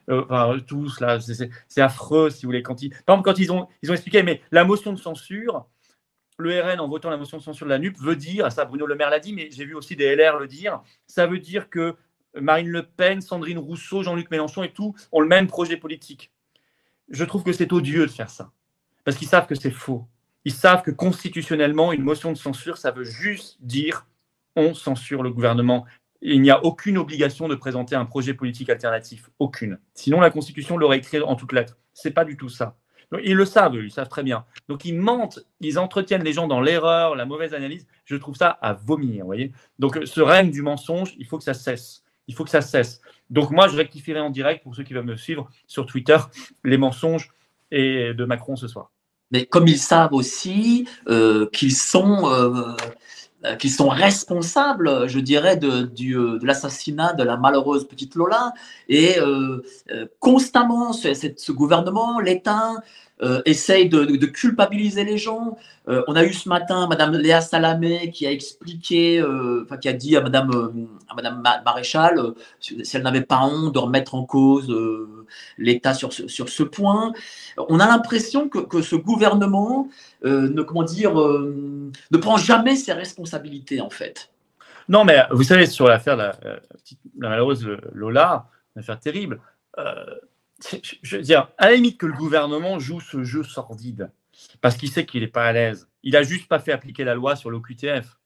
euh, 0.08 0.24
enfin, 0.24 0.56
tous 0.66 1.00
là, 1.00 1.18
c'est 1.20 1.82
affreux, 1.82 2.30
si 2.30 2.42
vous 2.42 2.48
voulez. 2.48 2.62
Quand 2.62 2.82
ils, 2.82 2.90
par 2.90 3.16
exemple, 3.16 3.30
quand 3.30 3.38
ils 3.38 3.52
ont, 3.52 3.68
ils 3.82 3.90
ont 3.90 3.94
expliqué, 3.94 4.22
mais 4.22 4.40
la 4.50 4.64
motion 4.64 4.92
de 4.92 4.98
censure, 4.98 5.66
le 6.38 6.60
RN, 6.60 6.80
en 6.80 6.88
votant 6.88 7.10
la 7.10 7.18
motion 7.18 7.36
de 7.36 7.42
censure 7.42 7.66
de 7.66 7.70
la 7.70 7.78
NUP, 7.78 7.98
veut 7.98 8.16
dire, 8.16 8.50
ça 8.50 8.64
Bruno 8.64 8.86
Le 8.86 8.94
Maire 8.94 9.10
l'a 9.10 9.20
dit, 9.20 9.32
mais 9.32 9.50
j'ai 9.50 9.64
vu 9.64 9.74
aussi 9.74 9.96
des 9.96 10.16
LR 10.16 10.38
le 10.38 10.46
dire, 10.46 10.82
ça 11.06 11.26
veut 11.26 11.38
dire 11.38 11.68
que 11.68 11.96
Marine 12.40 12.68
Le 12.68 12.84
Pen, 12.84 13.20
Sandrine 13.20 13.58
Rousseau, 13.58 14.02
Jean-Luc 14.02 14.30
Mélenchon 14.30 14.62
et 14.62 14.72
tout 14.72 14.94
ont 15.12 15.20
le 15.20 15.28
même 15.28 15.46
projet 15.46 15.76
politique. 15.76 16.32
Je 17.08 17.24
trouve 17.24 17.42
que 17.42 17.52
c'est 17.52 17.72
odieux 17.72 18.06
de 18.06 18.10
faire 18.10 18.30
ça. 18.30 18.50
Parce 19.04 19.16
qu'ils 19.16 19.28
savent 19.28 19.46
que 19.46 19.54
c'est 19.54 19.70
faux. 19.70 20.06
Ils 20.44 20.52
savent 20.52 20.82
que 20.82 20.90
constitutionnellement, 20.90 21.92
une 21.92 22.02
motion 22.02 22.32
de 22.32 22.36
censure, 22.36 22.78
ça 22.78 22.90
veut 22.90 23.04
juste 23.04 23.58
dire 23.60 24.06
on 24.56 24.74
censure 24.74 25.22
le 25.22 25.30
gouvernement. 25.30 25.84
Il 26.20 26.40
n'y 26.40 26.50
a 26.50 26.64
aucune 26.64 26.98
obligation 26.98 27.48
de 27.48 27.54
présenter 27.54 27.96
un 27.96 28.04
projet 28.04 28.34
politique 28.34 28.70
alternatif. 28.70 29.30
Aucune. 29.38 29.78
Sinon, 29.94 30.20
la 30.20 30.30
Constitution 30.30 30.76
l'aurait 30.76 30.98
écrit 30.98 31.20
en 31.20 31.34
toutes 31.34 31.52
lettres. 31.52 31.76
C'est 31.94 32.12
pas 32.12 32.24
du 32.24 32.36
tout 32.36 32.48
ça. 32.48 32.76
ils 33.24 33.34
le 33.34 33.44
savent, 33.44 33.74
ils 33.74 33.90
savent 33.90 34.08
très 34.08 34.22
bien. 34.22 34.44
Donc 34.68 34.84
ils 34.84 34.96
mentent, 34.96 35.40
ils 35.60 35.78
entretiennent 35.78 36.24
les 36.24 36.32
gens 36.32 36.46
dans 36.46 36.60
l'erreur, 36.60 37.16
la 37.16 37.26
mauvaise 37.26 37.54
analyse. 37.54 37.86
Je 38.04 38.16
trouve 38.16 38.36
ça 38.36 38.50
à 38.50 38.72
vomir, 38.72 39.20
vous 39.20 39.26
voyez. 39.26 39.52
Donc 39.78 39.98
ce 40.04 40.20
règne 40.20 40.50
du 40.50 40.62
mensonge, 40.62 41.14
il 41.18 41.26
faut 41.26 41.38
que 41.38 41.44
ça 41.44 41.54
cesse. 41.54 42.01
Il 42.28 42.34
faut 42.34 42.44
que 42.44 42.50
ça 42.50 42.60
cesse. 42.60 43.00
Donc 43.30 43.50
moi, 43.50 43.68
je 43.68 43.76
rectifierai 43.76 44.20
en 44.20 44.30
direct 44.30 44.62
pour 44.62 44.74
ceux 44.74 44.82
qui 44.82 44.94
veulent 44.94 45.04
me 45.04 45.16
suivre 45.16 45.48
sur 45.66 45.86
Twitter 45.86 46.18
les 46.64 46.76
mensonges 46.76 47.30
et 47.70 48.14
de 48.14 48.24
Macron 48.24 48.56
ce 48.56 48.68
soir. 48.68 48.90
Mais 49.32 49.46
comme 49.46 49.66
ils 49.66 49.78
savent 49.78 50.12
aussi 50.12 50.86
euh, 51.08 51.48
qu'ils 51.52 51.74
sont 51.74 52.30
euh, 52.30 52.76
euh, 53.44 53.68
sont 53.68 53.88
responsables, 53.88 55.08
je 55.08 55.18
dirais, 55.18 55.56
de, 55.56 55.82
de 55.82 56.46
l'assassinat 56.46 57.14
de 57.14 57.24
la 57.24 57.36
malheureuse 57.36 57.88
petite 57.88 58.14
Lola. 58.14 58.52
Et 58.88 59.16
constamment, 60.20 60.92
ce, 60.92 61.12
ce 61.36 61.50
gouvernement, 61.50 62.20
l'État, 62.20 62.74
euh, 63.22 63.40
essaye 63.44 63.88
de, 63.88 64.26
culpabiliser 64.26 65.04
les 65.04 65.16
gens. 65.16 65.56
Euh, 65.88 66.02
on 66.08 66.16
a 66.16 66.24
eu 66.24 66.32
ce 66.32 66.48
matin 66.48 66.88
Madame 66.88 67.12
Léa 67.12 67.40
Salamé 67.40 68.10
qui 68.10 68.26
a 68.26 68.32
expliqué, 68.32 69.20
euh, 69.20 69.62
enfin 69.64 69.76
qui 69.76 69.88
a 69.88 69.92
dit 69.92 70.16
à 70.16 70.20
Madame, 70.20 70.88
à 71.08 71.14
Madame 71.14 71.40
Maréchal 71.64 72.20
si 72.58 72.82
elle 72.94 73.02
n'avait 73.02 73.20
pas 73.20 73.40
honte 73.44 73.74
de 73.74 73.78
remettre 73.78 74.16
en 74.16 74.24
cause 74.24 74.74
l'État 75.56 75.94
sur 75.94 76.12
sur 76.12 76.48
ce 76.48 76.62
point. 76.64 77.12
On 77.56 77.78
a 77.78 77.86
l'impression 77.86 78.48
que, 78.48 78.58
que, 78.58 78.82
ce 78.82 78.96
gouvernement 78.96 79.88
ne, 80.24 80.62
comment 80.62 80.82
dire, 80.82 81.14
ne 81.14 82.18
prend 82.18 82.38
jamais 82.38 82.74
ses 82.74 82.92
responsabilités 82.92 83.80
en 83.80 83.90
fait. 83.90 84.30
Non, 84.88 85.04
mais 85.04 85.22
vous 85.30 85.44
savez, 85.44 85.66
sur 85.66 85.86
l'affaire 85.86 86.16
la, 86.16 86.34
la, 86.42 87.28
malheureuse 87.28 87.68
Lola, 87.92 88.46
une 88.74 88.80
affaire 88.80 88.98
terrible, 88.98 89.40
je 91.02 91.16
veux 91.16 91.22
dire, 91.22 91.48
à 91.58 91.70
la 91.70 91.76
limite 91.76 91.98
que 91.98 92.06
le 92.06 92.12
gouvernement 92.12 92.78
joue 92.78 93.00
ce 93.00 93.24
jeu 93.24 93.42
sordide, 93.42 94.10
parce 94.60 94.76
qu'il 94.76 94.90
sait 94.90 95.06
qu'il 95.06 95.22
n'est 95.22 95.28
pas 95.28 95.46
à 95.46 95.52
l'aise. 95.52 95.88
Il 96.02 96.12
n'a 96.12 96.22
juste 96.22 96.48
pas 96.48 96.58
fait 96.58 96.72
appliquer 96.72 97.04
la 97.04 97.14
loi 97.14 97.36
sur 97.36 97.50
l'OQTF. 97.50 98.18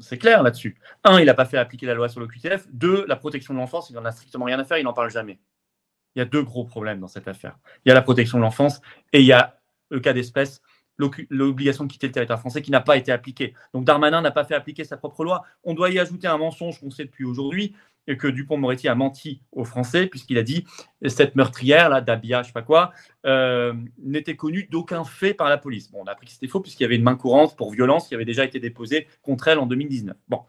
C'est 0.00 0.18
clair 0.18 0.42
là-dessus. 0.42 0.76
Un, 1.04 1.20
il 1.20 1.26
n'a 1.26 1.34
pas 1.34 1.44
fait 1.44 1.56
appliquer 1.56 1.86
la 1.86 1.94
loi 1.94 2.08
sur 2.08 2.20
l'OQTF. 2.20 2.66
Deux, 2.72 3.04
la 3.06 3.16
protection 3.16 3.54
de 3.54 3.58
l'enfance, 3.58 3.90
il 3.90 3.94
n'en 3.94 4.04
a 4.04 4.12
strictement 4.12 4.44
rien 4.44 4.58
à 4.58 4.64
faire, 4.64 4.78
il 4.78 4.84
n'en 4.84 4.92
parle 4.92 5.10
jamais. 5.10 5.38
Il 6.14 6.18
y 6.18 6.22
a 6.22 6.24
deux 6.24 6.42
gros 6.42 6.64
problèmes 6.64 7.00
dans 7.00 7.08
cette 7.08 7.28
affaire. 7.28 7.58
Il 7.84 7.88
y 7.88 7.92
a 7.92 7.94
la 7.94 8.02
protection 8.02 8.38
de 8.38 8.42
l'enfance 8.42 8.80
et 9.12 9.20
il 9.20 9.26
y 9.26 9.32
a 9.32 9.60
le 9.90 10.00
cas 10.00 10.12
d'espèce, 10.12 10.60
l'obligation 10.98 11.84
de 11.84 11.92
quitter 11.92 12.08
le 12.08 12.12
territoire 12.12 12.40
français 12.40 12.60
qui 12.60 12.70
n'a 12.70 12.80
pas 12.80 12.96
été 12.96 13.12
appliquée. 13.12 13.54
Donc 13.72 13.84
Darmanin 13.84 14.20
n'a 14.20 14.30
pas 14.30 14.44
fait 14.44 14.54
appliquer 14.54 14.84
sa 14.84 14.96
propre 14.96 15.24
loi. 15.24 15.44
On 15.62 15.74
doit 15.74 15.90
y 15.90 15.98
ajouter 15.98 16.26
un 16.26 16.38
mensonge 16.38 16.80
qu'on 16.80 16.90
sait 16.90 17.04
depuis 17.04 17.24
aujourd'hui, 17.24 17.74
et 18.08 18.16
que 18.16 18.26
Dupont-Moretti 18.26 18.88
a 18.88 18.94
menti 18.94 19.42
aux 19.52 19.64
Français, 19.64 20.06
puisqu'il 20.06 20.38
a 20.38 20.42
dit 20.42 20.64
cette 21.06 21.36
meurtrière, 21.36 21.90
là, 21.90 22.00
Dabia, 22.00 22.42
je 22.42 22.48
sais 22.48 22.52
pas 22.52 22.62
quoi, 22.62 22.92
euh, 23.26 23.74
n'était 24.02 24.34
connue 24.34 24.66
d'aucun 24.70 25.04
fait 25.04 25.34
par 25.34 25.48
la 25.48 25.58
police. 25.58 25.92
Bon, 25.92 26.00
on 26.02 26.06
a 26.06 26.12
appris 26.12 26.26
que 26.26 26.32
c'était 26.32 26.48
faux, 26.48 26.60
puisqu'il 26.60 26.82
y 26.82 26.86
avait 26.86 26.96
une 26.96 27.02
main 27.02 27.16
courante 27.16 27.56
pour 27.56 27.70
violence 27.70 28.08
qui 28.08 28.14
avait 28.14 28.24
déjà 28.24 28.44
été 28.44 28.58
déposée 28.58 29.06
contre 29.22 29.48
elle 29.48 29.58
en 29.58 29.66
2019. 29.66 30.16
Bon. 30.28 30.40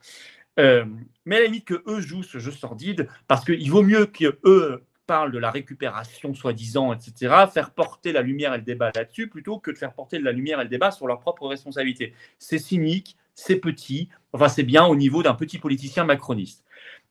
Euh, 0.60 0.86
mais 1.26 1.36
à 1.36 1.40
la 1.40 1.46
limite 1.46 1.66
que 1.66 1.84
eux 1.86 2.00
jouent 2.00 2.24
ce 2.24 2.40
jeu 2.40 2.52
sordide, 2.52 3.08
parce 3.28 3.46
qu'il 3.46 3.70
vaut 3.70 3.84
mieux 3.84 4.06
qu'eux 4.06 4.84
parlent 5.06 5.32
de 5.32 5.40
la 5.40 5.52
récupération 5.52 6.34
soi-disant, 6.34 6.94
etc., 6.94 7.34
faire 7.52 7.72
porter 7.72 8.12
la 8.14 8.22
lumière 8.22 8.54
et 8.54 8.58
le 8.58 8.64
débat 8.64 8.92
là-dessus, 8.96 9.28
plutôt 9.28 9.60
que 9.60 9.72
de 9.72 9.78
faire 9.78 9.94
porter 9.94 10.20
la 10.20 10.32
lumière 10.32 10.62
et 10.62 10.64
le 10.64 10.70
débat 10.70 10.92
sur 10.92 11.08
leur 11.08 11.20
propre 11.20 11.48
responsabilité. 11.48 12.14
C'est 12.38 12.60
cynique, 12.60 13.18
c'est 13.34 13.56
petit, 13.56 14.10
enfin 14.34 14.50
c'est 14.50 14.64
bien 14.64 14.86
au 14.86 14.96
niveau 14.96 15.24
d'un 15.24 15.34
petit 15.34 15.58
politicien 15.58 16.04
macroniste. 16.04 16.64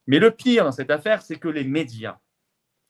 Mais 0.09 0.19
le 0.19 0.31
pire 0.31 0.65
dans 0.65 0.73
cette 0.73 0.91
affaire, 0.91 1.23
c'est 1.23 1.37
que 1.37 1.49
les 1.49 1.65
médias, 1.65 2.19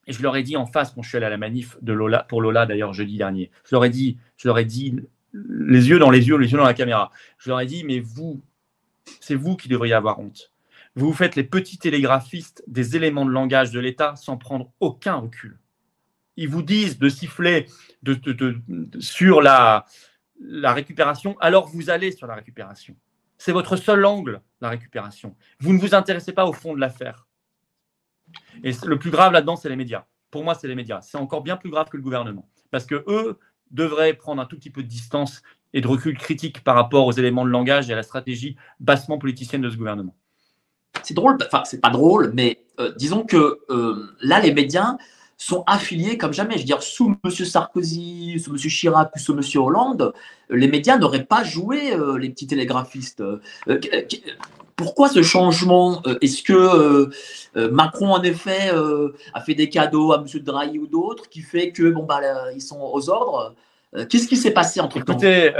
et 0.07 0.13
je 0.13 0.23
leur 0.23 0.37
ai 0.37 0.41
dit 0.41 0.55
en 0.55 0.65
face 0.65 0.91
quand 0.91 1.03
je 1.03 1.09
suis 1.09 1.17
allé 1.17 1.25
à 1.25 1.29
la 1.29 1.37
manif 1.37 1.77
de 1.81 1.93
Lola, 1.93 2.23
pour 2.23 2.41
Lola 2.41 2.65
d'ailleurs 2.65 2.93
jeudi 2.93 3.17
dernier, 3.17 3.51
je 3.65 3.75
leur 3.75 3.83
ai 3.85 3.89
dit, 3.89 4.17
je 4.37 4.47
leur 4.47 4.57
ai 4.57 4.65
dit 4.65 4.95
les 5.33 5.89
yeux 5.89 5.99
dans 5.99 6.09
les 6.09 6.27
yeux, 6.27 6.37
les 6.37 6.51
yeux 6.51 6.57
dans 6.57 6.63
la 6.63 6.73
caméra, 6.73 7.11
je 7.37 7.49
leur 7.49 7.59
ai 7.59 7.65
dit, 7.65 7.83
mais 7.83 7.99
vous, 7.99 8.41
c'est 9.19 9.35
vous 9.35 9.57
qui 9.57 9.67
devriez 9.67 9.93
avoir 9.93 10.19
honte. 10.19 10.53
Vous 10.95 11.07
vous 11.07 11.13
faites 11.13 11.35
les 11.35 11.43
petits 11.43 11.77
télégraphistes 11.77 12.63
des 12.67 12.95
éléments 12.95 13.25
de 13.25 13.31
langage 13.31 13.71
de 13.71 13.79
l'État 13.79 14.15
sans 14.15 14.37
prendre 14.37 14.71
aucun 14.79 15.15
recul. 15.15 15.59
Ils 16.37 16.49
vous 16.49 16.63
disent 16.63 16.97
de 16.99 17.09
siffler 17.09 17.67
sur 18.99 19.41
la, 19.41 19.85
la 20.39 20.73
récupération, 20.73 21.37
alors 21.41 21.67
vous 21.67 21.89
allez 21.89 22.13
sur 22.13 22.27
la 22.27 22.35
récupération. 22.35 22.95
C'est 23.39 23.53
votre 23.53 23.77
seul 23.77 24.05
angle, 24.05 24.41
la 24.59 24.69
récupération. 24.69 25.35
Vous 25.59 25.73
ne 25.73 25.79
vous 25.79 25.95
intéressez 25.95 26.33
pas 26.33 26.45
au 26.45 26.51
fond 26.53 26.75
de 26.75 26.79
l'affaire. 26.79 27.25
Et 28.63 28.71
le 28.85 28.99
plus 28.99 29.11
grave 29.11 29.31
là-dedans, 29.31 29.55
c'est 29.55 29.69
les 29.69 29.77
médias. 29.77 30.05
Pour 30.29 30.43
moi, 30.43 30.53
c'est 30.53 30.67
les 30.67 30.75
médias. 30.75 31.01
C'est 31.01 31.17
encore 31.17 31.41
bien 31.41 31.55
plus 31.55 31.69
grave 31.69 31.87
que 31.89 31.95
le 31.95 32.03
gouvernement. 32.03 32.49
Parce 32.69 32.85
que 32.85 33.03
eux 33.07 33.39
devraient 33.71 34.13
prendre 34.13 34.41
un 34.41 34.45
tout 34.45 34.57
petit 34.57 34.69
peu 34.69 34.83
de 34.83 34.89
distance 34.89 35.41
et 35.73 35.79
de 35.79 35.87
recul 35.87 36.17
critique 36.17 36.63
par 36.65 36.75
rapport 36.75 37.07
aux 37.07 37.13
éléments 37.13 37.45
de 37.45 37.49
langage 37.49 37.89
et 37.89 37.93
à 37.93 37.95
la 37.95 38.03
stratégie 38.03 38.57
bassement 38.81 39.17
politicienne 39.17 39.61
de 39.61 39.69
ce 39.69 39.77
gouvernement. 39.77 40.15
C'est 41.03 41.13
drôle, 41.13 41.37
enfin, 41.45 41.63
c'est 41.65 41.79
pas 41.79 41.91
drôle, 41.91 42.31
mais 42.33 42.65
euh, 42.79 42.91
disons 42.97 43.23
que 43.23 43.59
euh, 43.69 44.17
là, 44.19 44.41
les 44.41 44.53
médias 44.53 44.97
sont 45.39 45.63
affiliés 45.65 46.17
comme 46.17 46.33
jamais. 46.33 46.55
Je 46.55 46.59
veux 46.59 46.65
dire, 46.65 46.83
sous 46.83 47.15
M. 47.23 47.31
Sarkozy, 47.31 48.39
sous 48.39 48.51
M. 48.51 48.57
Chirac 48.57 49.15
ou 49.15 49.19
sous 49.19 49.33
M. 49.33 49.41
Hollande, 49.55 50.13
les 50.49 50.67
médias 50.67 50.97
n'auraient 50.97 51.23
pas 51.23 51.43
joué 51.43 51.93
euh, 51.93 52.17
les 52.17 52.29
petits 52.29 52.45
télégraphistes. 52.45 53.21
Euh, 53.21 53.39
euh, 53.67 53.79
pourquoi 54.75 55.07
ce 55.07 55.23
changement? 55.23 56.03
Est-ce 56.21 56.43
que 56.43 57.09
Macron, 57.69 58.13
en 58.13 58.23
effet, 58.23 58.71
a 59.33 59.41
fait 59.41 59.53
des 59.53 59.67
cadeaux 59.67 60.13
à 60.13 60.23
M. 60.23 60.41
Drahi 60.41 60.79
ou 60.79 60.87
d'autres 60.87 61.27
qui 61.27 61.41
fait 61.41 61.71
que 61.71 61.89
bon, 61.89 62.03
bah, 62.03 62.21
ils 62.55 62.61
sont 62.61 62.79
aux 62.79 63.09
ordres? 63.09 63.55
Qu'est-ce 64.07 64.29
qui 64.29 64.37
s'est 64.37 64.51
passé 64.51 64.79
entre 64.79 65.01
temps 65.03 65.11
Écoutez, 65.11 65.51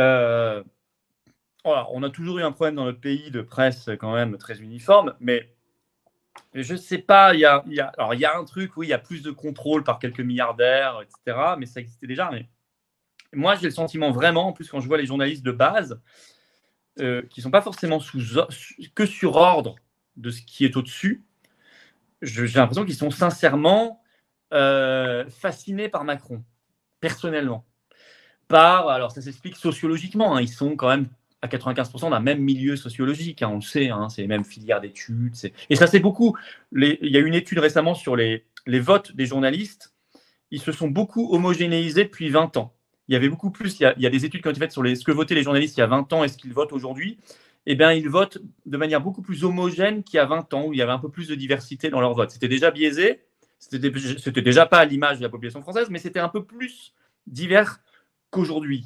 on 1.65 2.03
a 2.03 2.09
toujours 2.09 2.37
eu 2.39 2.43
un 2.43 2.53
problème 2.53 2.75
dans 2.75 2.85
notre 2.85 3.01
pays 3.01 3.29
de 3.29 3.41
presse 3.41 3.89
quand 3.99 4.13
même 4.13 4.37
très 4.37 4.61
uniforme, 4.61 5.13
mais 5.19 5.49
je 6.53 6.73
ne 6.73 6.77
sais 6.77 6.97
pas, 6.97 7.33
il 7.33 7.41
y 7.41 7.45
a, 7.45 7.63
y, 7.67 7.79
a, 7.79 7.87
alors 7.97 8.13
il 8.13 8.19
y 8.19 8.25
a 8.25 8.37
un 8.37 8.43
truc, 8.43 8.75
oui, 8.77 8.87
il 8.87 8.89
y 8.89 8.93
a 8.93 8.99
plus 8.99 9.21
de 9.21 9.31
contrôle 9.31 9.83
par 9.83 9.99
quelques 9.99 10.19
milliardaires, 10.19 11.01
etc. 11.01 11.55
Mais 11.57 11.65
ça 11.65 11.79
existait 11.79 12.07
déjà. 12.07 12.29
Mais 12.31 12.47
moi, 13.33 13.55
j'ai 13.55 13.65
le 13.65 13.71
sentiment 13.71 14.11
vraiment, 14.11 14.47
en 14.47 14.53
plus, 14.53 14.69
quand 14.69 14.79
je 14.79 14.87
vois 14.87 14.97
les 14.97 15.05
journalistes 15.05 15.43
de 15.43 15.51
base, 15.51 16.01
euh, 16.99 17.21
qui 17.29 17.39
ne 17.39 17.43
sont 17.43 17.51
pas 17.51 17.61
forcément 17.61 17.99
sous, 17.99 18.19
que 18.95 19.05
sur 19.05 19.35
ordre 19.35 19.75
de 20.17 20.31
ce 20.31 20.41
qui 20.41 20.65
est 20.65 20.75
au-dessus, 20.75 21.23
j'ai 22.21 22.47
l'impression 22.47 22.83
qu'ils 22.83 22.95
sont 22.95 23.11
sincèrement 23.11 24.01
euh, 24.53 25.29
fascinés 25.29 25.87
par 25.87 26.03
Macron, 26.03 26.43
personnellement. 26.99 27.65
Par, 28.47 28.89
alors 28.89 29.11
ça 29.11 29.21
s'explique 29.21 29.55
sociologiquement, 29.55 30.35
hein, 30.35 30.41
ils 30.41 30.49
sont 30.49 30.75
quand 30.75 30.89
même 30.89 31.07
à 31.41 31.47
95% 31.47 32.09
d'un 32.09 32.19
même 32.19 32.39
milieu 32.39 32.75
sociologique, 32.75 33.41
hein, 33.41 33.49
on 33.51 33.55
le 33.55 33.61
sait, 33.61 33.89
hein, 33.89 34.09
c'est 34.09 34.21
les 34.21 34.27
mêmes 34.27 34.43
filières 34.43 34.81
d'études. 34.81 35.35
Et 35.69 35.75
ça, 35.75 35.87
c'est 35.87 35.99
beaucoup. 35.99 36.37
il 36.73 36.97
y 37.01 37.17
a 37.17 37.19
une 37.19 37.33
étude 37.33 37.59
récemment 37.59 37.95
sur 37.95 38.15
les, 38.15 38.45
votes 38.67 39.15
des 39.15 39.25
journalistes. 39.25 39.93
Ils 40.51 40.61
se 40.61 40.71
sont 40.71 40.89
beaucoup 40.89 41.33
homogénéisés 41.33 42.05
depuis 42.05 42.29
20 42.29 42.57
ans. 42.57 42.73
Il 43.07 43.13
y 43.13 43.15
avait 43.15 43.29
beaucoup 43.29 43.51
plus, 43.51 43.79
il 43.79 43.83
y 43.83 43.85
a, 43.85 43.93
il 43.97 44.03
y 44.03 44.05
a 44.05 44.09
des 44.09 44.25
études 44.25 44.41
qui 44.41 44.47
ont 44.47 44.51
été 44.51 44.59
faites 44.59 44.71
sur 44.71 44.83
les, 44.83 44.95
ce 44.95 45.03
que 45.03 45.11
votaient 45.11 45.35
les 45.35 45.43
journalistes 45.43 45.77
il 45.77 45.79
y 45.79 45.83
a 45.83 45.87
20 45.87 46.13
ans 46.13 46.23
et 46.23 46.27
ce 46.27 46.37
qu'ils 46.37 46.53
votent 46.53 46.73
aujourd'hui. 46.73 47.17
Eh 47.65 47.75
bien, 47.75 47.91
ils 47.91 48.09
votent 48.09 48.39
de 48.65 48.77
manière 48.77 49.01
beaucoup 49.01 49.21
plus 49.21 49.43
homogène 49.43 50.03
qu'il 50.03 50.17
y 50.17 50.19
a 50.19 50.25
20 50.25 50.53
ans, 50.53 50.65
où 50.65 50.73
il 50.73 50.79
y 50.79 50.81
avait 50.81 50.91
un 50.91 50.99
peu 50.99 51.09
plus 51.09 51.27
de 51.27 51.35
diversité 51.35 51.89
dans 51.89 52.01
leur 52.01 52.13
vote. 52.13 52.31
C'était 52.31 52.47
déjà 52.47 52.71
biaisé, 52.71 53.21
c'était 53.59 54.41
déjà 54.41 54.65
pas 54.65 54.79
à 54.79 54.85
l'image 54.85 55.17
de 55.17 55.23
la 55.23 55.29
population 55.29 55.61
française, 55.61 55.89
mais 55.89 55.99
c'était 55.99 56.19
un 56.19 56.29
peu 56.29 56.43
plus 56.43 56.93
divers 57.27 57.81
qu'aujourd'hui. 58.31 58.85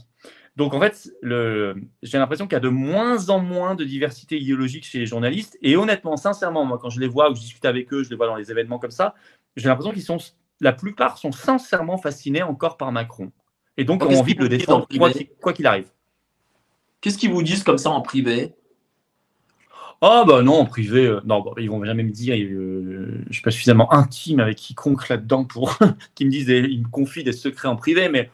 Donc 0.55 0.73
en 0.73 0.79
fait, 0.79 1.09
j'ai 1.23 2.17
l'impression 2.17 2.45
qu'il 2.45 2.53
y 2.53 2.57
a 2.57 2.59
de 2.59 2.69
moins 2.69 3.29
en 3.29 3.39
moins 3.39 3.73
de 3.73 3.83
diversité 3.83 4.39
idéologique 4.39 4.85
chez 4.85 4.99
les 4.99 5.07
journalistes. 5.07 5.57
Et 5.61 5.75
honnêtement, 5.75 6.15
sincèrement, 6.15 6.63
moi, 6.63 6.77
quand 6.79 6.91
je 6.91 6.99
les 6.99 7.07
vois 7.07 7.31
ou 7.31 7.35
je 7.35 7.41
discute 7.41 7.65
avec 7.65 7.91
eux, 7.91 8.03
je 8.03 8.09
les 8.09 8.15
vois 8.15 8.27
dans 8.27 8.35
les 8.35 8.51
événements 8.51 8.77
comme 8.77 8.91
ça, 8.91 9.15
j'ai 9.55 9.67
l'impression 9.67 9.91
qu'ils 9.91 10.03
sont, 10.03 10.17
la 10.61 10.71
plupart 10.71 11.17
sont 11.17 11.31
sincèrement 11.31 11.97
fascinés 11.97 12.43
encore 12.43 12.77
par 12.77 12.91
Macron. 12.91 13.31
Et 13.77 13.83
donc 13.83 14.03
ont 14.05 14.15
envie 14.15 14.35
de 14.35 14.41
le 14.41 14.49
défendre, 14.49 14.87
quoi 15.41 15.53
qu'il 15.53 15.65
arrive. 15.65 15.89
Qu'est-ce 17.01 17.17
qu'ils 17.17 17.31
vous 17.31 17.43
disent 17.43 17.63
comme 17.63 17.79
ça 17.79 17.89
en 17.89 18.01
privé? 18.01 18.53
Oh 20.05 20.23
bah 20.27 20.41
non, 20.41 20.55
en 20.55 20.65
privé, 20.65 21.05
euh, 21.05 21.21
non, 21.25 21.41
bah, 21.41 21.53
ils 21.57 21.69
vont 21.69 21.83
jamais 21.83 22.03
me 22.03 22.11
dire, 22.11 22.35
euh, 22.35 23.23
je 23.27 23.33
suis 23.33 23.41
pas 23.41 23.51
suffisamment 23.51 23.91
intime 23.93 24.41
avec 24.41 24.57
quiconque 24.57 25.07
là-dedans 25.07 25.45
pour 25.45 25.79
qu'ils 26.15 26.27
me 26.27 26.31
disent, 26.31 26.49
ils 26.49 26.81
me 26.81 26.87
confient 26.89 27.23
des 27.23 27.31
secrets 27.31 27.69
en 27.69 27.77
privé, 27.77 28.09
mais 28.09 28.29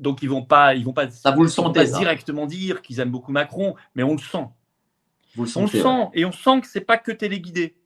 donc 0.00 0.22
ils 0.22 0.28
vont 0.28 0.42
pas, 0.42 0.74
ils 0.74 0.84
vont 0.84 0.92
pas, 0.92 1.10
ça 1.10 1.30
vous 1.30 1.42
le 1.42 1.48
sentez, 1.48 1.84
directement 1.84 2.46
dire 2.46 2.82
qu'ils 2.82 2.98
aiment 3.00 3.10
beaucoup 3.10 3.32
Macron, 3.32 3.74
mais 3.94 4.02
on 4.02 4.12
le 4.12 4.18
sent. 4.18 4.46
Vous 5.36 5.44
le 5.44 5.50
on 5.56 5.62
le 5.62 5.68
sent 5.68 6.08
et 6.14 6.24
on 6.24 6.32
sent 6.32 6.62
que 6.62 6.66
c'est 6.66 6.80
pas 6.80 6.98
que 6.98 7.12
téléguidé. 7.12 7.76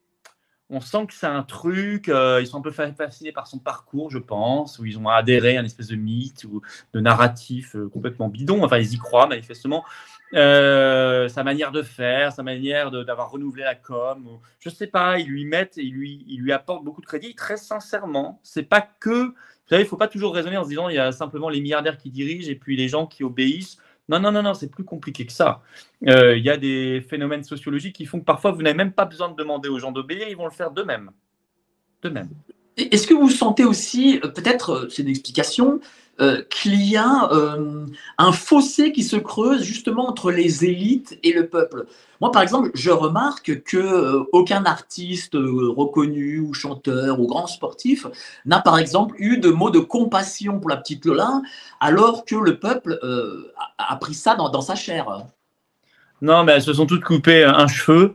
On 0.71 0.81
sent 0.81 1.07
que 1.09 1.13
c'est 1.13 1.27
un 1.27 1.43
truc. 1.43 2.09
Euh, 2.09 2.41
ils 2.41 2.47
sont 2.47 2.59
un 2.59 2.63
peu 2.63 2.71
fascinés 2.71 3.33
par 3.33 3.47
son 3.47 3.59
parcours, 3.59 4.11
je 4.11 4.19
pense, 4.19 4.79
où 4.79 4.87
ils 4.87 4.99
ont 4.99 5.09
adhéré 5.09 5.59
à 5.59 5.61
une 5.61 5.67
espèce 5.67 5.89
de 5.89 5.97
mythe 5.97 6.45
ou 6.45 6.63
de 6.95 7.01
narratif 7.01 7.77
euh, 7.77 7.89
complètement 7.91 8.29
bidon. 8.29 8.65
Enfin, 8.65 8.79
ils 8.79 8.95
y 8.95 8.97
croient 8.97 9.27
manifestement. 9.27 9.85
Euh, 10.33 11.29
sa 11.29 11.45
manière 11.45 11.71
de 11.71 11.83
faire, 11.83 12.33
sa 12.33 12.43
manière 12.43 12.91
d'avoir 12.91 13.31
renouvelé 13.31 13.63
la 13.63 13.75
com, 13.75 14.41
je 14.59 14.71
sais 14.71 14.87
pas. 14.87 15.19
Ils 15.19 15.29
lui 15.29 15.45
mettent, 15.45 15.77
ils 15.77 15.93
lui, 15.93 16.25
ils 16.29 16.41
lui 16.41 16.51
apportent 16.51 16.83
beaucoup 16.83 17.03
de 17.03 17.07
crédit. 17.07 17.35
Très 17.35 17.59
sincèrement, 17.59 18.41
c'est 18.43 18.63
pas 18.63 18.81
que 18.81 19.35
Vous 19.65 19.71
savez, 19.71 19.83
il 19.83 19.87
ne 19.87 19.89
faut 19.89 19.97
pas 19.97 20.09
toujours 20.09 20.35
raisonner 20.35 20.59
en 20.59 20.65
se 20.65 20.69
disant 20.69 20.89
il 20.89 20.97
y 20.97 20.99
a 20.99 21.11
simplement 21.11 21.49
les 21.49 21.61
milliardaires 21.61 21.97
qui 21.97 22.11
dirigent 22.11 22.51
et 22.51 22.55
puis 22.55 22.77
les 22.77 22.89
gens 22.89 23.07
qui 23.07 23.25
obéissent. 23.25 23.79
Non, 24.11 24.21
non, 24.21 24.31
non, 24.31 24.43
non, 24.43 24.53
c'est 24.53 24.71
plus 24.71 24.85
compliqué 24.85 25.25
que 25.25 25.33
ça. 25.33 25.63
Euh, 26.07 26.37
il 26.37 26.45
y 26.45 26.51
a 26.51 26.59
des 26.59 27.01
phénomènes 27.01 27.45
sociologiques 27.45 27.97
qui 27.97 28.05
font 28.05 28.21
que 28.21 28.25
parfois 28.25 28.53
vous 28.53 28.63
n'avez 28.63 28.77
même 28.77 28.93
pas 28.93 29.07
besoin 29.07 29.31
de 29.31 29.37
demander 29.37 29.71
aux 29.71 29.79
gens 29.79 29.93
d'obéir, 29.93 30.29
ils 30.29 30.37
vont 30.37 30.45
le 30.45 30.51
faire 30.51 30.71
d'eux-mêmes. 30.71 31.11
D'eux-mêmes. 32.03 32.29
Est-ce 32.77 33.07
que 33.07 33.15
vous 33.15 33.31
sentez 33.31 33.65
aussi, 33.65 34.21
euh, 34.25 34.29
peut-être, 34.29 34.71
euh, 34.71 34.89
c'est 34.91 35.03
une 35.03 35.09
explication, 35.09 35.81
euh, 36.21 36.43
qu'il 36.49 36.81
y 36.85 36.97
a 36.97 37.29
un 38.19 38.33
fossé 38.33 38.93
qui 38.93 39.03
se 39.03 39.17
creuse 39.17 39.65
justement 39.65 40.09
entre 40.09 40.31
les 40.31 40.65
élites 40.65 41.19
et 41.25 41.33
le 41.33 41.49
peuple? 41.49 41.87
Moi, 42.21 42.31
par 42.31 42.41
exemple, 42.41 42.71
je 42.75 42.91
remarque 42.91 43.65
que 43.65 44.25
aucun 44.31 44.65
artiste 44.65 45.35
reconnu 45.35 46.39
ou 46.39 46.55
chanteur 46.55 47.19
ou 47.19 47.27
grand 47.27 47.49
sportif 47.49 48.07
n'a, 48.47 48.61
par 48.61 48.79
exemple, 48.79 49.17
eu 49.19 49.39
de 49.39 49.51
mots 49.51 49.71
de 49.71 49.81
compassion 49.81 50.61
pour 50.61 50.71
la 50.71 50.77
petite 50.77 51.05
Lola, 51.05 51.43
alors 51.81 52.25
que 52.25 52.37
le 52.37 52.61
peuple 52.61 53.01
a, 53.79 53.97
pris 53.97 54.15
ça 54.15 54.37
dans, 54.37 54.61
sa 54.61 54.77
chair. 54.77 55.25
Non, 56.23 56.45
mais 56.45 56.53
elles 56.53 56.63
se 56.63 56.75
sont 56.75 56.87
toutes 56.87 57.03
coupées 57.03 57.43
un 57.43 57.67
cheveu 57.67 58.15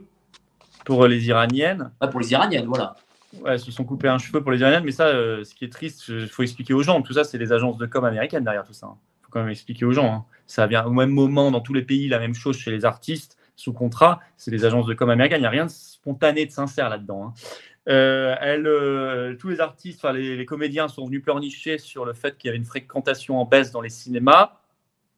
pour 0.86 1.05
les 1.05 1.28
Iraniennes. 1.28 1.91
pour 2.10 2.22
les 2.22 2.32
Iraniennes, 2.32 2.66
voilà. 2.66 2.95
Ouais, 3.41 3.57
se 3.59 3.71
sont 3.71 3.84
coupés 3.84 4.07
un 4.07 4.17
cheveu 4.17 4.41
pour 4.41 4.51
les 4.51 4.59
Iraniennes, 4.59 4.84
mais 4.84 4.91
ça, 4.91 5.07
euh, 5.07 5.43
ce 5.43 5.53
qui 5.53 5.63
est 5.63 5.71
triste, 5.71 6.07
il 6.07 6.27
faut 6.27 6.41
expliquer 6.41 6.73
aux 6.73 6.82
gens. 6.82 7.01
Tout 7.01 7.13
ça, 7.13 7.23
c'est 7.23 7.38
des 7.38 7.53
agences 7.53 7.77
de 7.77 7.86
com 7.86 8.03
américaines 8.03 8.43
derrière 8.43 8.63
tout 8.63 8.73
ça. 8.73 8.88
Il 8.88 8.89
hein. 8.89 8.97
faut 9.21 9.30
quand 9.30 9.41
même 9.41 9.49
expliquer 9.49 9.86
aux 9.86 9.91
gens. 9.91 10.11
Hein. 10.11 10.25
Ça 10.47 10.65
vient 10.65 10.84
au 10.86 10.91
même 10.91 11.11
moment 11.11 11.51
dans 11.51 11.61
tous 11.61 11.73
les 11.73 11.84
pays, 11.84 12.07
la 12.07 12.17
même 12.17 12.34
chose 12.34 12.57
chez 12.57 12.71
les 12.71 12.86
artistes 12.86 13.38
sous 13.55 13.71
contrat. 13.71 14.19
C'est 14.36 14.49
des 14.49 14.65
agences 14.65 14.88
de 14.88 14.95
com 14.95 15.09
américaines. 15.09 15.39
Il 15.39 15.41
n'y 15.41 15.47
a 15.47 15.51
rien 15.51 15.65
de 15.65 15.71
spontané, 15.71 16.47
de 16.47 16.51
sincère 16.51 16.89
là-dedans. 16.89 17.27
Hein. 17.27 17.34
Euh, 17.88 18.36
euh, 18.41 19.36
tous 19.36 19.49
les 19.49 19.61
artistes, 19.61 19.99
enfin 20.03 20.13
les, 20.13 20.36
les, 20.36 20.45
comédiens 20.45 20.88
sont 20.88 21.05
venus 21.05 21.23
pleurnicher 21.23 21.77
sur 21.77 22.05
le 22.05 22.13
fait 22.13 22.38
qu'il 22.38 22.47
y 22.47 22.49
avait 22.49 22.57
une 22.57 22.65
fréquentation 22.65 23.39
en 23.39 23.45
baisse 23.45 23.71
dans 23.71 23.82
les 23.82 23.89
cinémas. 23.89 24.59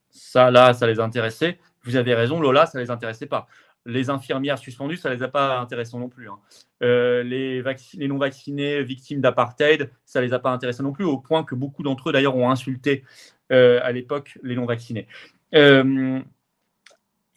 Ça, 0.09 0.51
là, 0.51 0.73
ça 0.73 0.85
les 0.85 0.99
intéressait. 0.99 1.59
Vous 1.83 1.95
avez 1.95 2.13
raison, 2.13 2.39
Lola, 2.39 2.65
ça 2.65 2.79
les 2.79 2.91
intéressait 2.91 3.25
pas 3.25 3.47
les 3.85 4.09
infirmières 4.09 4.57
suspendues, 4.57 4.97
ça 4.97 5.09
ne 5.09 5.15
les 5.15 5.23
a 5.23 5.27
pas 5.27 5.59
intéressés 5.59 5.97
non 5.97 6.09
plus. 6.09 6.29
Hein. 6.29 6.39
Euh, 6.83 7.23
les, 7.23 7.63
non-vaccinés 8.07 8.83
victimes 8.83 9.21
d'apartheid, 9.21 9.91
ça 10.05 10.19
ne 10.19 10.25
les 10.25 10.33
a 10.33 10.39
pas 10.39 10.51
intéressés 10.51 10.83
non 10.83 10.91
plus, 10.91 11.05
au 11.05 11.17
point 11.17 11.43
que 11.43 11.55
beaucoup 11.55 11.83
d'entre 11.83 12.09
eux, 12.09 12.13
d'ailleurs, 12.13 12.35
ont 12.35 12.49
insulté 12.49 13.03
euh, 13.51 13.79
à 13.83 13.91
l'époque 13.91 14.37
les 14.43 14.55
non-vaccinés. 14.55 15.07
Euh, 15.55 16.21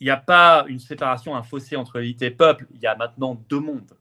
il 0.01 0.05
n'y 0.05 0.11
a 0.11 0.17
pas 0.17 0.65
une 0.69 0.81
séparation, 0.81 1.35
un 1.35 1.43
fossé 1.43 1.77
entre 1.77 1.99
élite 1.99 2.23
et 2.23 2.31
peuple. 2.31 2.67
Il 2.75 2.81
y 2.81 2.87
a 2.87 2.95
maintenant 2.95 3.43
deux 3.49 3.61
mondes. 3.61 3.93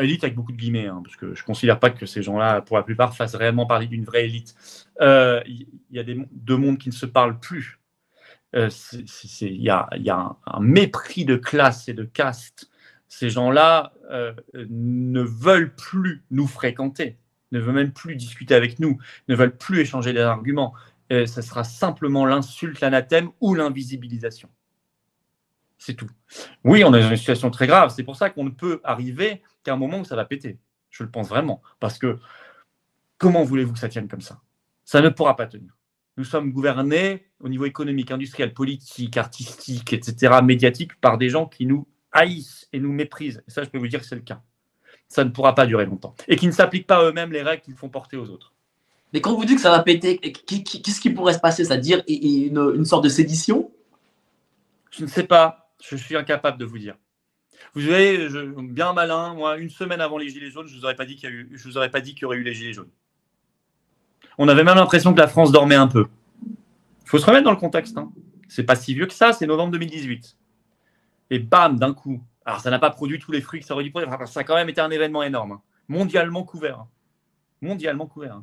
Élite 0.00 0.24
avec 0.24 0.34
beaucoup 0.34 0.52
de 0.52 0.56
guillemets, 0.56 0.86
hein, 0.86 1.02
parce 1.04 1.16
que 1.16 1.34
je 1.34 1.42
ne 1.42 1.46
considère 1.46 1.78
pas 1.78 1.90
que 1.90 2.06
ces 2.06 2.22
gens-là, 2.22 2.62
pour 2.62 2.78
la 2.78 2.82
plupart, 2.82 3.14
fassent 3.14 3.34
réellement 3.34 3.66
parler 3.66 3.86
d'une 3.86 4.04
vraie 4.04 4.24
élite. 4.24 4.56
Il 5.00 5.66
y 5.90 5.98
a 5.98 6.04
deux 6.04 6.56
mondes 6.56 6.78
qui 6.78 6.88
ne 6.88 6.94
se 6.94 7.06
parlent 7.06 7.38
plus. 7.38 7.81
Euh, 8.54 8.68
il 9.40 9.62
y 9.62 9.70
a, 9.70 9.88
un, 10.46 10.60
mépris 10.60 11.24
de 11.24 11.36
classe 11.36 11.88
et 11.88 11.94
de 11.94 12.04
caste. 12.04 12.70
Ces 13.08 13.30
gens-là 13.30 13.92
euh, 14.10 14.32
ne 14.54 15.22
veulent 15.22 15.74
plus 15.74 16.22
nous 16.30 16.46
fréquenter, 16.46 17.18
ne 17.50 17.60
veulent 17.60 17.74
même 17.74 17.92
plus 17.92 18.16
discuter 18.16 18.54
avec 18.54 18.78
nous, 18.78 18.98
ne 19.28 19.34
veulent 19.34 19.56
plus 19.56 19.80
échanger 19.80 20.12
des 20.12 20.20
arguments. 20.20 20.74
Ce 21.10 21.26
ça 21.26 21.42
sera 21.42 21.62
simplement 21.62 22.24
l'insulte, 22.24 22.80
l'anathème 22.80 23.30
ou 23.40 23.54
l'invisibilisation. 23.54 24.48
C'est 25.76 25.94
tout. 25.94 26.08
Oui, 26.64 26.84
on 26.84 26.94
est 26.94 27.02
dans 27.02 27.10
une 27.10 27.16
situation 27.16 27.50
très 27.50 27.66
grave. 27.66 27.92
C'est 27.94 28.04
pour 28.04 28.16
ça 28.16 28.30
qu'on 28.30 28.44
ne 28.44 28.50
peut 28.50 28.80
arriver 28.84 29.42
qu'à 29.64 29.74
un 29.74 29.76
moment 29.76 29.98
où 29.98 30.04
ça 30.04 30.16
va 30.16 30.24
péter. 30.24 30.58
Je 30.90 31.02
le 31.02 31.10
pense 31.10 31.28
vraiment. 31.28 31.60
Parce 31.80 31.98
que 31.98 32.18
comment 33.18 33.42
voulez-vous 33.42 33.72
que 33.72 33.78
ça 33.78 33.88
tienne 33.88 34.08
comme 34.08 34.20
ça? 34.20 34.40
Ça 34.84 35.00
ne 35.00 35.08
pourra 35.08 35.36
pas 35.36 35.46
tenir 35.46 35.72
nous 36.16 36.24
sommes 36.24 36.52
gouvernés 36.52 37.26
au 37.40 37.48
niveau 37.48 37.64
économique, 37.64 38.10
industriel, 38.10 38.52
politique, 38.52 39.16
artistique, 39.16 39.92
etc., 39.92 40.40
médiatique, 40.42 41.00
par 41.00 41.18
des 41.18 41.28
gens 41.28 41.46
qui 41.46 41.66
nous 41.66 41.86
haïssent 42.12 42.68
et 42.72 42.80
nous 42.80 42.92
méprisent. 42.92 43.42
Et 43.48 43.50
ça, 43.50 43.64
je 43.64 43.70
peux 43.70 43.78
vous 43.78 43.88
dire 43.88 44.00
que 44.00 44.06
c'est 44.06 44.14
le 44.14 44.22
cas. 44.22 44.42
Ça 45.08 45.24
ne 45.24 45.30
pourra 45.30 45.54
pas 45.54 45.66
durer 45.66 45.86
longtemps. 45.86 46.14
Et 46.28 46.36
qui 46.36 46.46
ne 46.46 46.52
s'appliquent 46.52 46.86
pas 46.86 47.04
eux-mêmes 47.04 47.32
les 47.32 47.42
règles 47.42 47.62
qu'ils 47.62 47.74
font 47.74 47.88
porter 47.88 48.16
aux 48.16 48.30
autres. 48.30 48.52
Mais 49.12 49.20
quand 49.20 49.34
vous 49.34 49.44
dites 49.44 49.56
que 49.56 49.62
ça 49.62 49.70
va 49.70 49.82
péter, 49.82 50.18
qu'est-ce 50.18 51.00
qui 51.00 51.10
pourrait 51.10 51.34
se 51.34 51.38
passer? 51.38 51.64
C'est-à-dire 51.64 52.02
une, 52.08 52.72
une 52.74 52.84
sorte 52.84 53.04
de 53.04 53.10
sédition? 53.10 53.70
Je 54.90 55.04
ne 55.04 55.08
sais 55.08 55.24
pas. 55.24 55.74
Je 55.82 55.96
suis 55.96 56.16
incapable 56.16 56.58
de 56.58 56.64
vous 56.64 56.78
dire. 56.78 56.96
Vous 57.74 57.82
savez, 57.82 58.28
bien 58.58 58.92
malin, 58.92 59.34
moi, 59.34 59.58
une 59.58 59.70
semaine 59.70 60.00
avant 60.00 60.18
les 60.18 60.28
Gilets 60.28 60.50
jaunes, 60.50 60.66
je 60.66 60.74
ne 60.74 60.78
vous 60.78 60.84
aurais 60.84 60.96
pas 60.96 61.06
dit 61.06 61.16
qu'il 61.16 61.48
vous 61.52 61.76
aurais 61.76 61.90
pas 61.90 62.00
dit 62.00 62.14
qu'il 62.14 62.22
y 62.22 62.24
aurait 62.24 62.36
eu 62.36 62.42
les 62.42 62.54
Gilets 62.54 62.72
jaunes. 62.72 62.90
On 64.38 64.48
avait 64.48 64.64
même 64.64 64.76
l'impression 64.76 65.12
que 65.12 65.18
la 65.20 65.28
France 65.28 65.52
dormait 65.52 65.74
un 65.74 65.88
peu. 65.88 66.06
Il 67.04 67.08
faut 67.08 67.18
se 67.18 67.26
remettre 67.26 67.44
dans 67.44 67.50
le 67.50 67.56
contexte. 67.56 67.96
Hein. 67.98 68.10
C'est 68.48 68.64
pas 68.64 68.76
si 68.76 68.94
vieux 68.94 69.06
que 69.06 69.14
ça, 69.14 69.32
c'est 69.32 69.46
novembre 69.46 69.72
2018. 69.72 70.36
Et 71.30 71.38
bam, 71.38 71.78
d'un 71.78 71.94
coup. 71.94 72.22
Alors, 72.44 72.60
ça 72.60 72.70
n'a 72.70 72.78
pas 72.78 72.90
produit 72.90 73.18
tous 73.18 73.32
les 73.32 73.40
fruits 73.40 73.60
que 73.60 73.66
ça 73.66 73.74
aurait 73.74 73.84
dû 73.84 73.90
produire. 73.90 74.28
Ça 74.28 74.40
a 74.40 74.44
quand 74.44 74.54
même 74.54 74.68
été 74.68 74.80
un 74.80 74.90
événement 74.90 75.22
énorme. 75.22 75.52
Hein. 75.52 75.60
Mondialement 75.88 76.44
couvert. 76.44 76.80
Hein. 76.80 76.88
Mondialement 77.60 78.06
couvert. 78.06 78.42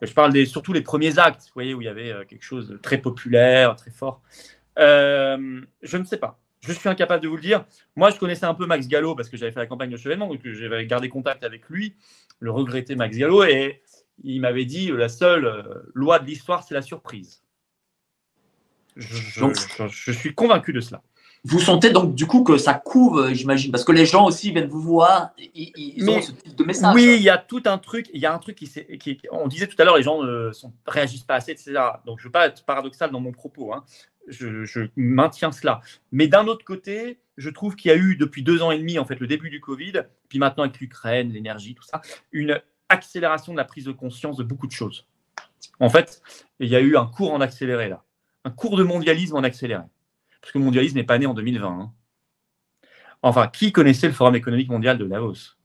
Je 0.00 0.12
parle 0.12 0.32
des, 0.32 0.46
surtout 0.46 0.72
les 0.72 0.82
premiers 0.82 1.18
actes, 1.18 1.42
vous 1.46 1.54
voyez, 1.54 1.74
où 1.74 1.82
il 1.82 1.86
y 1.86 1.88
avait 1.88 2.12
euh, 2.12 2.24
quelque 2.24 2.44
chose 2.44 2.68
de 2.68 2.76
très 2.76 2.98
populaire, 2.98 3.74
très 3.74 3.90
fort. 3.90 4.22
Euh, 4.78 5.60
je 5.82 5.96
ne 5.96 6.04
sais 6.04 6.18
pas. 6.18 6.38
Je 6.60 6.72
suis 6.72 6.88
incapable 6.88 7.22
de 7.22 7.28
vous 7.28 7.36
le 7.36 7.42
dire. 7.42 7.64
Moi, 7.96 8.10
je 8.10 8.18
connaissais 8.18 8.46
un 8.46 8.54
peu 8.54 8.64
Max 8.64 8.86
Gallo 8.86 9.14
parce 9.14 9.28
que 9.28 9.36
j'avais 9.36 9.52
fait 9.52 9.60
la 9.60 9.66
campagne 9.66 9.90
de 9.90 9.96
Chevènement, 9.96 10.28
donc 10.28 10.40
j'avais 10.44 10.86
gardé 10.86 11.08
contact 11.08 11.44
avec 11.44 11.68
lui, 11.68 11.94
le 12.38 12.50
regretté 12.50 12.94
Max 12.94 13.16
Gallo. 13.16 13.44
Et 13.44 13.82
il 14.22 14.40
m'avait 14.40 14.64
dit 14.64 14.90
la 14.92 15.08
seule 15.08 15.46
euh, 15.46 15.62
loi 15.94 16.18
de 16.18 16.26
l'histoire, 16.26 16.62
c'est 16.62 16.74
la 16.74 16.82
surprise. 16.82 17.42
Je, 18.96 20.12
suis 20.12 20.34
convaincu 20.34 20.72
de 20.72 20.80
cela. 20.80 21.02
Vous 21.46 21.60
sentez 21.60 21.90
donc 21.90 22.14
du 22.14 22.26
coup 22.26 22.42
que 22.42 22.56
ça 22.56 22.74
couvre, 22.74 23.22
euh, 23.22 23.34
j'imagine, 23.34 23.70
parce 23.70 23.84
que 23.84 23.92
les 23.92 24.06
gens 24.06 24.24
aussi 24.24 24.52
viennent 24.52 24.68
vous 24.68 24.80
voir, 24.80 25.32
ils, 25.54 26.08
ont 26.08 26.22
ce 26.22 26.32
type 26.32 26.54
de 26.54 26.64
message. 26.64 26.94
Oui, 26.94 27.16
il 27.16 27.22
y 27.22 27.28
a 27.28 27.36
tout 27.36 27.62
un 27.66 27.76
truc, 27.76 28.08
il 28.14 28.20
y 28.20 28.26
a 28.26 28.32
un 28.32 28.38
truc 28.38 28.56
qui, 28.56 28.68
qui 28.98 29.20
on 29.30 29.48
disait 29.48 29.66
tout 29.66 29.76
à 29.78 29.84
l'heure, 29.84 29.96
les 29.96 30.02
gens 30.02 30.22
ne 30.22 30.50
réagissent 30.86 31.24
pas 31.24 31.34
assez, 31.34 31.50
etc. 31.50 31.72
Donc 32.06 32.18
je 32.18 32.24
ne 32.24 32.28
veux 32.28 32.32
pas 32.32 32.46
être 32.46 32.64
paradoxal 32.64 33.10
dans 33.10 33.20
mon 33.20 33.32
propos, 33.32 33.74
hein. 33.74 33.84
je, 34.28 34.64
je, 34.64 34.82
maintiens 34.96 35.52
cela. 35.52 35.82
Mais 36.12 36.28
d'un 36.28 36.46
autre 36.46 36.64
côté, 36.64 37.18
je 37.36 37.50
trouve 37.50 37.76
qu'il 37.76 37.90
y 37.90 37.92
a 37.92 37.96
eu 37.96 38.16
depuis 38.16 38.42
deux 38.42 38.62
ans 38.62 38.70
et 38.70 38.78
demi, 38.78 38.98
en 38.98 39.04
fait, 39.04 39.20
le 39.20 39.26
début 39.26 39.50
du 39.50 39.60
Covid, 39.60 40.04
puis 40.28 40.38
maintenant 40.38 40.64
avec 40.64 40.80
l'Ukraine, 40.80 41.30
l'énergie, 41.30 41.74
tout 41.74 41.82
ça, 41.82 42.00
une 42.32 42.62
accélération 42.94 43.52
de 43.52 43.58
la 43.58 43.64
prise 43.64 43.84
de 43.84 43.92
conscience 43.92 44.36
de 44.36 44.44
beaucoup 44.44 44.66
de 44.66 44.72
choses. 44.72 45.06
En 45.80 45.90
fait, 45.90 46.22
il 46.60 46.68
y 46.68 46.76
a 46.76 46.80
eu 46.80 46.96
un 46.96 47.06
cours 47.06 47.32
en 47.32 47.40
accéléré 47.40 47.88
là, 47.88 48.04
un 48.44 48.50
cours 48.50 48.76
de 48.76 48.82
mondialisme 48.82 49.36
en 49.36 49.42
accéléré. 49.42 49.82
Parce 50.40 50.52
que 50.52 50.58
le 50.58 50.64
mondialisme 50.64 50.96
n'est 50.96 51.04
pas 51.04 51.18
né 51.18 51.26
en 51.26 51.34
2020. 51.34 51.68
Hein. 51.68 51.92
Enfin, 53.22 53.48
qui 53.48 53.72
connaissait 53.72 54.06
le 54.06 54.12
Forum 54.12 54.36
économique 54.36 54.68
mondial 54.68 54.98
de 54.98 55.06
Davos 55.06 55.56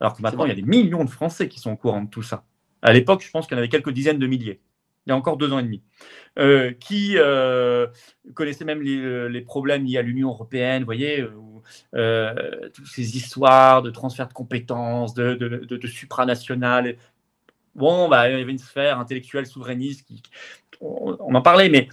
Alors 0.00 0.14
que 0.16 0.22
maintenant, 0.22 0.44
il 0.44 0.48
y 0.48 0.52
a 0.52 0.56
des 0.56 0.62
millions 0.62 1.04
de 1.04 1.10
Français 1.10 1.48
qui 1.48 1.60
sont 1.60 1.72
au 1.72 1.76
courant 1.76 2.02
de 2.02 2.10
tout 2.10 2.22
ça. 2.22 2.44
À 2.82 2.92
l'époque, 2.92 3.22
je 3.22 3.30
pense 3.30 3.46
qu'il 3.46 3.54
y 3.54 3.56
en 3.56 3.58
avait 3.58 3.68
quelques 3.68 3.92
dizaines 3.92 4.18
de 4.18 4.26
milliers. 4.26 4.60
Il 5.06 5.10
y 5.10 5.12
a 5.12 5.16
encore 5.16 5.36
deux 5.36 5.52
ans 5.52 5.58
et 5.58 5.62
demi. 5.62 5.82
Euh, 6.38 6.72
qui 6.72 7.14
euh, 7.16 7.88
connaissait 8.34 8.64
même 8.64 8.82
les, 8.82 9.40
problèmes 9.40 9.84
liés 9.84 9.98
à 9.98 10.02
l'Union 10.02 10.28
européenne, 10.28 10.82
vous 10.82 10.86
voyez, 10.86 11.26
euh, 11.94 12.68
toutes 12.72 12.86
ces 12.86 13.16
histoires 13.16 13.82
de 13.82 13.90
transfert 13.90 14.28
de 14.28 14.32
compétences, 14.32 15.12
de, 15.12 15.34
de, 15.34 15.86
supranational. 15.88 16.96
Bon, 17.74 18.08
bah, 18.08 18.30
il 18.30 18.38
y 18.38 18.40
avait 18.40 18.52
une 18.52 18.58
sphère 18.58 19.00
intellectuelle 19.00 19.46
souverainiste, 19.46 20.06
qui, 20.06 20.22
on, 20.80 21.34
en 21.34 21.42
parlait, 21.42 21.68
mais 21.68 21.88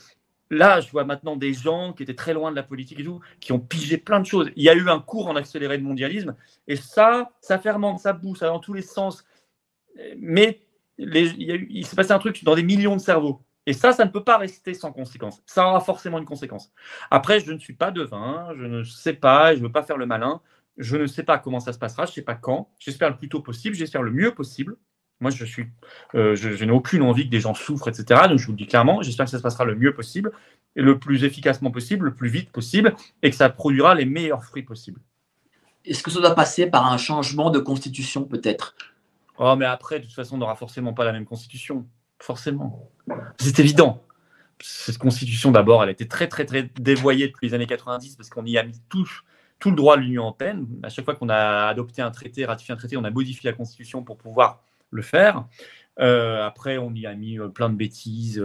là, 0.51 0.81
je 0.81 0.91
vois 0.91 1.03
maintenant 1.03 1.35
des 1.35 1.53
gens 1.53 1.93
qui 1.93 2.03
étaient 2.03 2.15
très 2.15 2.33
loin 2.33 2.51
de 2.51 2.55
la 2.55 2.63
politique 2.63 2.99
et 2.99 3.03
tout, 3.03 3.19
qui 3.39 3.53
ont 3.53 3.59
pigé 3.59 3.97
plein 3.97 4.19
de 4.19 4.25
choses. 4.25 4.51
Il 4.55 4.63
y 4.63 4.69
a 4.69 4.75
eu 4.75 4.87
un 4.87 4.99
cours 4.99 5.27
en 5.27 5.35
accéléré 5.35 5.79
de 5.79 5.83
mondialisme, 5.83 6.35
et 6.67 6.75
ça, 6.75 7.31
ça 7.41 7.57
fermente, 7.57 7.99
ça 7.99 8.13
bouge, 8.13 8.37
ça 8.37 8.45
va 8.45 8.53
dans 8.53 8.59
tous 8.59 8.73
les 8.73 8.83
sens. 8.83 9.25
Mais 10.17 10.59
il 10.97 11.85
s'est 11.85 11.95
passé 11.95 12.11
un 12.11 12.19
truc 12.19 12.43
dans 12.43 12.55
des 12.55 12.63
millions 12.63 12.95
de 12.95 13.01
cerveaux. 13.01 13.41
Et 13.67 13.73
ça, 13.73 13.91
ça 13.91 14.05
ne 14.05 14.09
peut 14.09 14.23
pas 14.23 14.37
rester 14.37 14.73
sans 14.73 14.93
conséquence. 14.93 15.43
Ça 15.45 15.67
aura 15.67 15.81
forcément 15.81 16.19
une 16.19 16.25
conséquence. 16.25 16.71
Après, 17.11 17.41
je 17.41 17.51
ne 17.51 17.59
suis 17.59 17.73
pas 17.73 17.91
devin, 17.91 18.47
je 18.57 18.65
ne 18.65 18.83
sais 18.83 19.13
pas, 19.13 19.53
je 19.53 19.59
ne 19.59 19.65
veux 19.65 19.71
pas 19.71 19.83
faire 19.83 19.97
le 19.97 20.05
malin. 20.05 20.41
Je 20.77 20.95
ne 20.95 21.07
sais 21.07 21.23
pas 21.23 21.37
comment 21.37 21.59
ça 21.59 21.73
se 21.73 21.79
passera, 21.79 22.05
je 22.05 22.11
ne 22.11 22.15
sais 22.15 22.21
pas 22.21 22.35
quand. 22.35 22.69
J'espère 22.79 23.09
le 23.09 23.17
plus 23.17 23.27
tôt 23.29 23.41
possible, 23.41 23.75
j'espère 23.75 24.03
le 24.03 24.11
mieux 24.11 24.33
possible. 24.33 24.77
Moi, 25.19 25.31
je 25.31 25.43
suis, 25.43 25.65
euh, 26.15 26.35
je, 26.35 26.63
n'ai 26.63 26.71
aucune 26.71 27.01
envie 27.01 27.25
que 27.25 27.31
des 27.31 27.39
gens 27.39 27.55
souffrent, 27.55 27.87
etc. 27.89 28.27
Donc, 28.29 28.37
je 28.37 28.45
vous 28.45 28.51
le 28.51 28.57
dis 28.57 28.67
clairement, 28.67 29.01
j'espère 29.01 29.25
que 29.25 29.31
ça 29.31 29.39
se 29.39 29.43
passera 29.43 29.65
le 29.65 29.75
mieux 29.75 29.93
possible, 29.93 30.31
et 30.75 30.81
le 30.81 30.99
plus 30.99 31.23
efficacement 31.23 31.71
possible, 31.71 32.05
le 32.05 32.13
plus 32.13 32.29
vite 32.29 32.51
possible, 32.51 32.95
et 33.23 33.31
que 33.31 33.35
ça 33.35 33.49
produira 33.49 33.95
les 33.95 34.05
meilleurs 34.05 34.43
fruits 34.43 34.63
possibles. 34.63 35.01
Est-ce 35.83 36.03
que 36.03 36.11
ça 36.11 36.19
doit 36.19 36.35
passer 36.35 36.67
par 36.67 36.91
un 36.91 36.97
changement 36.97 37.49
de 37.49 37.59
constitution, 37.59 38.25
peut-être? 38.25 38.75
Oh, 39.37 39.55
mais 39.55 39.65
après, 39.65 39.99
de 39.99 40.05
toute 40.05 40.13
façon, 40.13 40.35
on 40.35 40.39
n'aura 40.39 40.55
forcément 40.55 40.93
pas 40.93 41.05
la 41.05 41.11
même 41.11 41.25
constitution. 41.25 41.87
Forcément. 42.19 42.89
C'est 43.39 43.59
évident. 43.59 44.03
Cette 44.59 44.97
constitution, 44.97 45.51
d'abord, 45.51 45.83
elle 45.83 45.89
a 45.89 45.91
été 45.91 46.07
très, 46.07 46.27
très, 46.27 46.45
très 46.45 46.63
dévoyée 46.79 47.27
depuis 47.27 47.47
les 47.47 47.53
années 47.53 47.67
90 47.67 48.15
parce 48.15 48.29
qu'on 48.29 48.45
y 48.45 48.57
a 48.57 48.63
mis 48.63 48.81
tout, 48.89 49.07
tout 49.59 49.69
le 49.69 49.75
droit 49.75 49.97
de 49.97 50.01
l'Union 50.01 50.23
européenne. 50.23 50.65
À 50.81 50.89
chaque 50.89 51.05
fois 51.05 51.15
qu'on 51.15 51.29
a 51.29 51.67
adopté 51.67 52.01
un 52.01 52.09
traité, 52.09 52.45
ratifié 52.45 52.73
un 52.73 52.77
traité, 52.77 52.97
on 52.97 53.03
a 53.03 53.11
modifié 53.11 53.51
la 53.51 53.55
constitution 53.55 54.03
pour 54.03 54.17
pouvoir 54.17 54.63
le 54.89 55.03
faire. 55.03 55.45
après, 55.97 56.79
on 56.79 56.91
y 56.95 57.05
a 57.05 57.13
mis 57.13 57.37
plein 57.53 57.69
de 57.69 57.75
bêtises. 57.75 58.43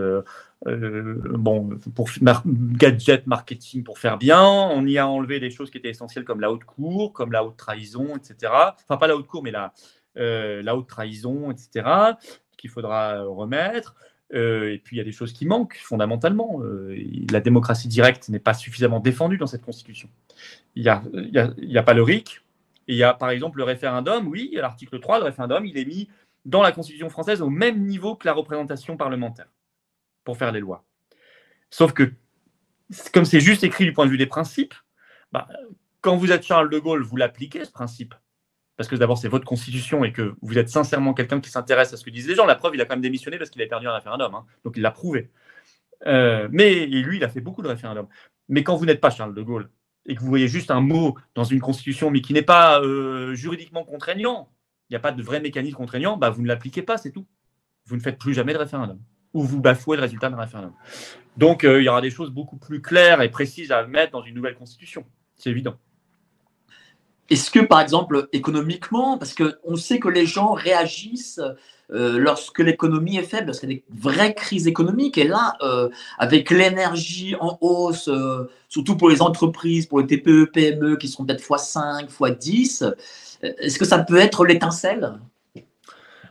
bon, 0.66 1.70
pour 1.94 2.10
gadget 2.26 3.26
marketing 3.26 3.82
pour 3.82 3.98
faire 3.98 4.18
bien, 4.18 4.42
on 4.42 4.86
y 4.86 4.98
a 4.98 5.08
enlevé 5.08 5.40
des 5.40 5.50
choses 5.50 5.70
qui 5.70 5.78
étaient 5.78 5.90
essentielles 5.90 6.24
comme 6.24 6.40
la 6.40 6.52
haute 6.52 6.64
cour, 6.64 7.14
comme 7.14 7.32
la 7.32 7.42
haute 7.42 7.56
trahison, 7.56 8.16
etc. 8.16 8.52
Enfin, 8.84 8.98
pas 8.98 9.06
la 9.06 9.16
haute 9.16 9.26
cour, 9.26 9.42
mais 9.42 9.50
la, 9.50 9.72
la 10.14 10.76
haute 10.76 10.88
trahison, 10.88 11.50
etc. 11.50 12.16
qu'il 12.56 12.70
faudra 12.70 13.22
remettre. 13.22 13.94
Euh, 14.34 14.72
et 14.72 14.78
puis 14.78 14.96
il 14.96 14.98
y 14.98 15.00
a 15.00 15.04
des 15.04 15.12
choses 15.12 15.32
qui 15.32 15.46
manquent 15.46 15.76
fondamentalement. 15.76 16.60
Euh, 16.62 16.96
la 17.30 17.40
démocratie 17.40 17.88
directe 17.88 18.28
n'est 18.28 18.38
pas 18.38 18.54
suffisamment 18.54 19.00
défendue 19.00 19.36
dans 19.36 19.46
cette 19.46 19.64
constitution. 19.64 20.08
Il 20.74 20.82
n'y 20.82 20.88
a, 20.88 21.02
y 21.58 21.78
a, 21.78 21.82
pas 21.82 21.94
le 21.94 22.02
RIC. 22.02 22.40
Et 22.88 22.94
il 22.94 22.96
y 22.96 23.02
a 23.02 23.12
par 23.14 23.30
exemple 23.30 23.58
le 23.58 23.64
référendum. 23.64 24.26
Oui, 24.28 24.50
l'article 24.54 25.00
3, 25.00 25.18
le 25.18 25.24
référendum, 25.26 25.66
il 25.66 25.76
est 25.76 25.84
mis 25.84 26.08
dans 26.44 26.62
la 26.62 26.72
constitution 26.72 27.10
française 27.10 27.42
au 27.42 27.50
même 27.50 27.84
niveau 27.86 28.16
que 28.16 28.26
la 28.26 28.32
représentation 28.32 28.96
parlementaire 28.96 29.48
pour 30.24 30.36
faire 30.36 30.50
les 30.50 30.60
lois. 30.60 30.84
Sauf 31.70 31.92
que, 31.92 32.12
comme 33.12 33.24
c'est 33.24 33.40
juste 33.40 33.64
écrit 33.64 33.84
du 33.84 33.92
point 33.92 34.06
de 34.06 34.10
vue 34.10 34.18
des 34.18 34.26
principes, 34.26 34.74
bah, 35.30 35.48
quand 36.00 36.16
vous 36.16 36.32
êtes 36.32 36.44
Charles 36.44 36.70
de 36.70 36.78
Gaulle, 36.78 37.02
vous 37.02 37.16
l'appliquez, 37.16 37.64
ce 37.64 37.70
principe 37.70 38.14
parce 38.82 38.90
que 38.90 38.96
d'abord 38.96 39.16
c'est 39.16 39.28
votre 39.28 39.44
constitution 39.44 40.02
et 40.02 40.10
que 40.10 40.34
vous 40.42 40.58
êtes 40.58 40.68
sincèrement 40.68 41.14
quelqu'un 41.14 41.40
qui 41.40 41.50
s'intéresse 41.50 41.92
à 41.92 41.96
ce 41.96 42.04
que 42.04 42.10
disent 42.10 42.26
les 42.26 42.34
gens. 42.34 42.46
La 42.46 42.56
preuve, 42.56 42.74
il 42.74 42.80
a 42.80 42.84
quand 42.84 42.94
même 42.94 43.00
démissionné 43.00 43.38
parce 43.38 43.48
qu'il 43.48 43.62
a 43.62 43.66
perdu 43.68 43.86
un 43.86 43.94
référendum, 43.94 44.34
hein. 44.34 44.44
donc 44.64 44.76
il 44.76 44.82
l'a 44.82 44.90
prouvé. 44.90 45.30
Euh, 46.08 46.48
mais 46.50 46.84
lui, 46.86 47.18
il 47.18 47.22
a 47.22 47.28
fait 47.28 47.40
beaucoup 47.40 47.62
de 47.62 47.68
référendums. 47.68 48.08
Mais 48.48 48.64
quand 48.64 48.74
vous 48.74 48.84
n'êtes 48.84 49.00
pas 49.00 49.10
Charles 49.10 49.36
de 49.36 49.42
Gaulle 49.42 49.70
et 50.06 50.16
que 50.16 50.20
vous 50.20 50.26
voyez 50.26 50.48
juste 50.48 50.72
un 50.72 50.80
mot 50.80 51.16
dans 51.36 51.44
une 51.44 51.60
constitution, 51.60 52.10
mais 52.10 52.22
qui 52.22 52.32
n'est 52.32 52.42
pas 52.42 52.80
euh, 52.80 53.34
juridiquement 53.34 53.84
contraignant, 53.84 54.50
il 54.90 54.94
n'y 54.94 54.96
a 54.96 55.00
pas 55.00 55.12
de 55.12 55.22
vrai 55.22 55.38
mécanisme 55.38 55.76
contraignant, 55.76 56.16
bah, 56.16 56.30
vous 56.30 56.42
ne 56.42 56.48
l'appliquez 56.48 56.82
pas, 56.82 56.98
c'est 56.98 57.12
tout. 57.12 57.28
Vous 57.86 57.94
ne 57.94 58.00
faites 58.00 58.18
plus 58.18 58.34
jamais 58.34 58.52
de 58.52 58.58
référendum 58.58 58.98
ou 59.32 59.44
vous 59.44 59.60
bafouez 59.60 59.96
le 59.96 60.02
résultat 60.02 60.28
d'un 60.28 60.36
référendum. 60.36 60.72
Donc 61.36 61.62
euh, 61.62 61.80
il 61.80 61.84
y 61.84 61.88
aura 61.88 62.00
des 62.00 62.10
choses 62.10 62.30
beaucoup 62.30 62.56
plus 62.56 62.82
claires 62.82 63.22
et 63.22 63.30
précises 63.30 63.70
à 63.70 63.86
mettre 63.86 64.10
dans 64.10 64.22
une 64.22 64.34
nouvelle 64.34 64.56
constitution. 64.56 65.06
C'est 65.36 65.50
évident. 65.50 65.78
Est-ce 67.30 67.50
que, 67.50 67.60
par 67.60 67.80
exemple, 67.80 68.28
économiquement, 68.32 69.16
parce 69.16 69.34
qu'on 69.34 69.76
sait 69.76 69.98
que 69.98 70.08
les 70.08 70.26
gens 70.26 70.52
réagissent 70.52 71.40
euh, 71.92 72.18
lorsque 72.18 72.58
l'économie 72.60 73.18
est 73.18 73.22
faible, 73.22 73.46
parce 73.46 73.60
qu'il 73.60 73.70
y 73.70 73.74
a 73.74 73.76
des 73.76 73.84
vraies 73.90 74.34
crises 74.34 74.66
économiques, 74.66 75.18
et 75.18 75.28
là, 75.28 75.56
euh, 75.62 75.90
avec 76.18 76.50
l'énergie 76.50 77.36
en 77.38 77.58
hausse, 77.60 78.08
euh, 78.08 78.50
surtout 78.68 78.96
pour 78.96 79.10
les 79.10 79.20
entreprises, 79.20 79.86
pour 79.86 80.00
les 80.00 80.06
TPE, 80.06 80.46
PME, 80.52 80.96
qui 80.96 81.08
sont 81.08 81.24
peut-être 81.24 81.42
x5, 81.42 82.08
x10, 82.08 82.94
est-ce 83.42 83.78
que 83.78 83.84
ça 83.84 83.98
peut 83.98 84.16
être 84.16 84.44
l'étincelle? 84.46 85.18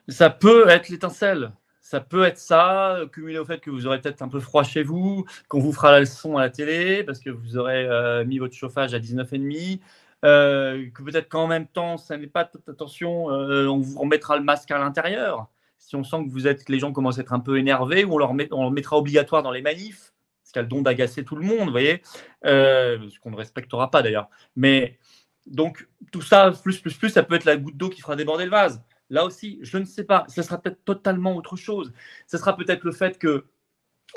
Ça 0.07 0.29
peut 0.29 0.67
être 0.69 0.89
l'étincelle. 0.89 1.51
Ça 1.79 1.99
peut 1.99 2.23
être 2.23 2.37
ça, 2.37 2.99
cumulé 3.11 3.37
au 3.37 3.45
fait 3.45 3.59
que 3.59 3.69
vous 3.69 3.85
aurez 3.85 3.99
peut-être 3.99 4.21
un 4.21 4.29
peu 4.29 4.39
froid 4.39 4.63
chez 4.63 4.81
vous, 4.81 5.25
qu'on 5.49 5.59
vous 5.59 5.73
fera 5.73 5.91
la 5.91 5.99
leçon 5.99 6.37
à 6.37 6.41
la 6.41 6.49
télé, 6.49 7.03
parce 7.03 7.19
que 7.19 7.29
vous 7.29 7.57
aurez 7.57 8.23
mis 8.25 8.37
votre 8.37 8.55
chauffage 8.55 8.93
à 8.93 8.99
19,5 8.99 9.79
euh, 10.23 10.89
que 10.93 11.03
peut-être 11.03 11.29
qu'en 11.29 11.47
même 11.47 11.67
temps, 11.67 11.97
ça 11.97 12.17
n'est 12.17 12.27
pas 12.27 12.49
attention, 12.67 13.31
euh, 13.31 13.67
on 13.67 13.79
vous 13.79 13.99
remettra 13.99 14.37
le 14.37 14.43
masque 14.43 14.71
à 14.71 14.77
l'intérieur. 14.77 15.47
Si 15.77 15.95
on 15.95 16.03
sent 16.03 16.25
que 16.25 16.31
vous 16.31 16.47
êtes, 16.47 16.69
les 16.69 16.79
gens 16.79 16.91
commencent 16.91 17.17
à 17.17 17.21
être 17.21 17.33
un 17.33 17.39
peu 17.39 17.57
énervés, 17.57 18.05
on 18.05 18.17
leur, 18.17 18.33
met, 18.33 18.47
on 18.51 18.69
mettra 18.69 18.97
obligatoire 18.97 19.41
dans 19.41 19.51
les 19.51 19.61
manifs, 19.61 20.13
parce 20.41 20.51
qu'il 20.51 20.59
a 20.59 20.63
le 20.63 20.67
don 20.67 20.81
d'agacer 20.81 21.23
tout 21.23 21.35
le 21.35 21.45
monde, 21.45 21.65
vous 21.65 21.71
voyez, 21.71 22.01
euh, 22.45 23.09
ce 23.09 23.19
qu'on 23.19 23.31
ne 23.31 23.35
respectera 23.35 23.89
pas 23.89 24.03
d'ailleurs. 24.03 24.29
Mais 24.55 24.99
donc 25.47 25.87
tout 26.11 26.21
ça, 26.21 26.51
plus, 26.63 26.79
plus, 26.79 26.93
plus, 26.93 27.09
ça 27.09 27.23
peut 27.23 27.35
être 27.35 27.45
la 27.45 27.57
goutte 27.57 27.77
d'eau 27.77 27.89
qui 27.89 28.01
fera 28.01 28.15
déborder 28.15 28.45
le 28.45 28.51
vase. 28.51 28.83
Là 29.09 29.25
aussi, 29.25 29.59
je 29.61 29.77
ne 29.77 29.85
sais 29.85 30.05
pas. 30.05 30.25
Ce 30.29 30.41
sera 30.41 30.57
peut-être 30.57 30.85
totalement 30.85 31.35
autre 31.35 31.57
chose. 31.57 31.91
Ce 32.27 32.37
sera 32.37 32.55
peut-être 32.55 32.83
le 32.85 32.93
fait 32.93 33.17
que, 33.19 33.45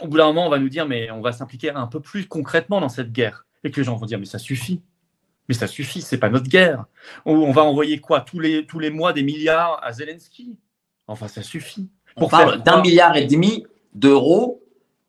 au 0.00 0.06
bout 0.06 0.18
d'un 0.18 0.26
moment, 0.26 0.46
on 0.46 0.50
va 0.50 0.58
nous 0.58 0.68
dire, 0.68 0.86
mais 0.86 1.10
on 1.10 1.20
va 1.20 1.32
s'impliquer 1.32 1.70
un 1.70 1.88
peu 1.88 2.00
plus 2.00 2.28
concrètement 2.28 2.80
dans 2.80 2.88
cette 2.88 3.10
guerre. 3.10 3.44
Et 3.64 3.70
que 3.70 3.80
les 3.80 3.84
gens 3.84 3.96
vont 3.96 4.06
dire, 4.06 4.18
mais 4.20 4.24
ça 4.26 4.38
suffit. 4.38 4.82
Mais 5.48 5.54
ça 5.54 5.66
suffit, 5.66 6.00
c'est 6.00 6.18
pas 6.18 6.30
notre 6.30 6.48
guerre. 6.48 6.86
On 7.24 7.52
va 7.52 7.62
envoyer 7.62 8.00
quoi 8.00 8.20
tous 8.20 8.40
les, 8.40 8.66
tous 8.66 8.78
les 8.78 8.90
mois 8.90 9.12
des 9.12 9.22
milliards 9.22 9.78
à 9.82 9.92
Zelensky? 9.92 10.58
Enfin, 11.06 11.28
ça 11.28 11.42
suffit. 11.42 11.90
On 12.16 12.28
parle 12.28 12.62
d'un 12.62 12.80
milliard 12.80 13.16
et 13.16 13.26
demi 13.26 13.66
d'euros 13.92 14.62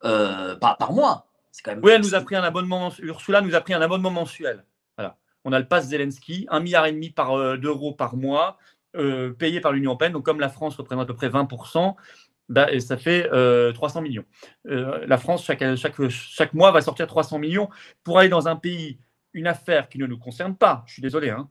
euh, 0.04 0.56
par, 0.56 0.78
par, 0.78 0.92
mois. 0.92 1.28
Quand 1.64 1.72
même... 1.72 1.80
Oui, 1.84 1.92
elle 1.94 2.02
nous 2.02 2.16
a 2.16 2.22
pris 2.22 2.36
un 2.36 2.44
abonnement. 2.44 2.92
Ursula 3.00 3.42
nous 3.42 3.56
a 3.56 3.62
pris 3.62 3.74
un 3.74 3.82
abonnement 3.82 4.12
mensuel. 4.12 4.66
Voilà. 4.98 5.18
On 5.46 5.54
a 5.54 5.60
le 5.60 5.68
pass 5.68 5.88
Zelensky, 5.88 6.46
un 6.50 6.60
milliard 6.60 6.86
et 6.86 6.92
demi 6.92 7.12
par, 7.12 7.34
euh, 7.34 7.58
d'euros 7.58 7.94
par 7.94 8.18
mois, 8.18 8.58
euh, 8.96 9.32
payé 9.32 9.62
par 9.62 9.72
l'Union 9.72 9.92
européenne. 9.92 10.12
Donc, 10.12 10.26
comme 10.26 10.40
la 10.40 10.50
France 10.50 10.76
représente 10.76 11.04
à 11.04 11.08
peu 11.08 11.16
près 11.16 11.30
20%, 11.30 11.96
bah, 12.50 12.72
et 12.72 12.80
ça 12.80 12.98
fait 12.98 13.28
300 13.74 14.02
millions. 14.02 14.26
la 14.66 15.18
France, 15.18 15.46
chaque, 15.46 15.76
chaque, 15.76 16.10
chaque 16.10 16.54
mois, 16.54 16.72
va 16.72 16.82
sortir 16.82 17.08
300 17.08 17.40
millions 17.40 17.70
pour 18.04 18.20
aller 18.20 18.30
dans 18.30 18.48
un 18.48 18.56
pays 18.56 19.00
une 19.36 19.48
affaire 19.48 19.90
qui 19.90 20.00
ne 20.00 20.08
nous 20.08 20.18
concerne 20.18 20.56
pas. 20.56 20.84
Je 20.88 20.94
suis 20.94 21.02
désolé. 21.02 21.30
Hein. 21.30 21.50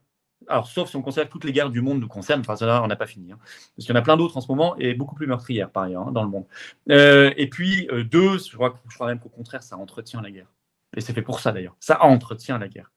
Alors, 0.49 0.67
sauf 0.67 0.89
si 0.89 0.97
on 0.97 1.03
considère 1.03 1.27
que 1.27 1.33
toutes 1.33 1.45
les 1.45 1.53
guerres 1.53 1.71
du 1.71 1.81
monde 1.81 2.01
nous 2.01 2.09
concernent. 2.09 2.41
Enfin, 2.41 2.57
ça, 2.57 2.83
on 2.83 2.87
n'a 2.87 2.97
pas 2.97 3.07
fini. 3.07 3.31
Hein. 3.31 3.39
Parce 3.39 3.87
qu'il 3.87 3.91
y 3.91 3.93
en 3.93 4.01
a 4.01 4.03
plein 4.03 4.17
d'autres 4.17 4.37
en 4.37 4.41
ce 4.41 4.49
moment 4.49 4.75
et 4.79 4.95
beaucoup 4.95 5.15
plus 5.15 5.27
meurtrières, 5.27 5.71
par 5.71 5.85
ailleurs, 5.85 6.09
hein, 6.09 6.13
dans 6.13 6.23
le 6.23 6.31
monde. 6.31 6.47
Euh, 6.91 7.33
et 7.37 7.49
puis, 7.49 7.87
euh, 7.91 8.03
deux, 8.03 8.39
je 8.39 8.55
crois, 8.55 8.75
je 8.89 8.95
crois 8.95 9.07
même 9.07 9.21
qu'au 9.21 9.29
contraire, 9.29 9.63
ça 9.63 9.77
entretient 9.77 10.23
la 10.23 10.31
guerre. 10.31 10.51
Et 10.97 11.01
c'est 11.01 11.13
fait 11.13 11.23
pour 11.23 11.41
ça, 11.41 11.53
d'ailleurs. 11.53 11.77
Ça 11.79 12.03
entretient 12.03 12.59
la 12.59 12.69
guerre. 12.69 12.91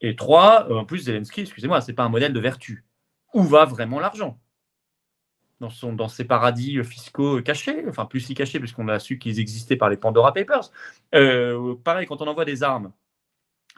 Et 0.00 0.16
trois, 0.16 0.68
euh, 0.68 0.78
en 0.78 0.84
plus, 0.84 0.98
Zelensky, 0.98 1.42
excusez-moi, 1.42 1.80
c'est 1.80 1.92
pas 1.92 2.04
un 2.04 2.08
modèle 2.08 2.32
de 2.32 2.40
vertu. 2.40 2.84
Où 3.34 3.42
va 3.42 3.64
vraiment 3.64 4.00
l'argent? 4.00 4.40
Dans, 5.60 5.70
son, 5.70 5.92
dans 5.92 6.08
ces 6.08 6.24
paradis 6.24 6.82
fiscaux 6.84 7.42
cachés, 7.42 7.84
enfin 7.88 8.04
plus 8.04 8.20
si 8.20 8.34
cachés, 8.34 8.60
puisqu'on 8.60 8.86
a 8.88 9.00
su 9.00 9.18
qu'ils 9.18 9.40
existaient 9.40 9.76
par 9.76 9.90
les 9.90 9.96
Pandora 9.96 10.32
Papers. 10.32 10.70
pareil, 11.10 12.06
quand 12.06 12.22
on 12.22 12.28
envoie 12.28 12.44
des 12.44 12.62
armes 12.62 12.92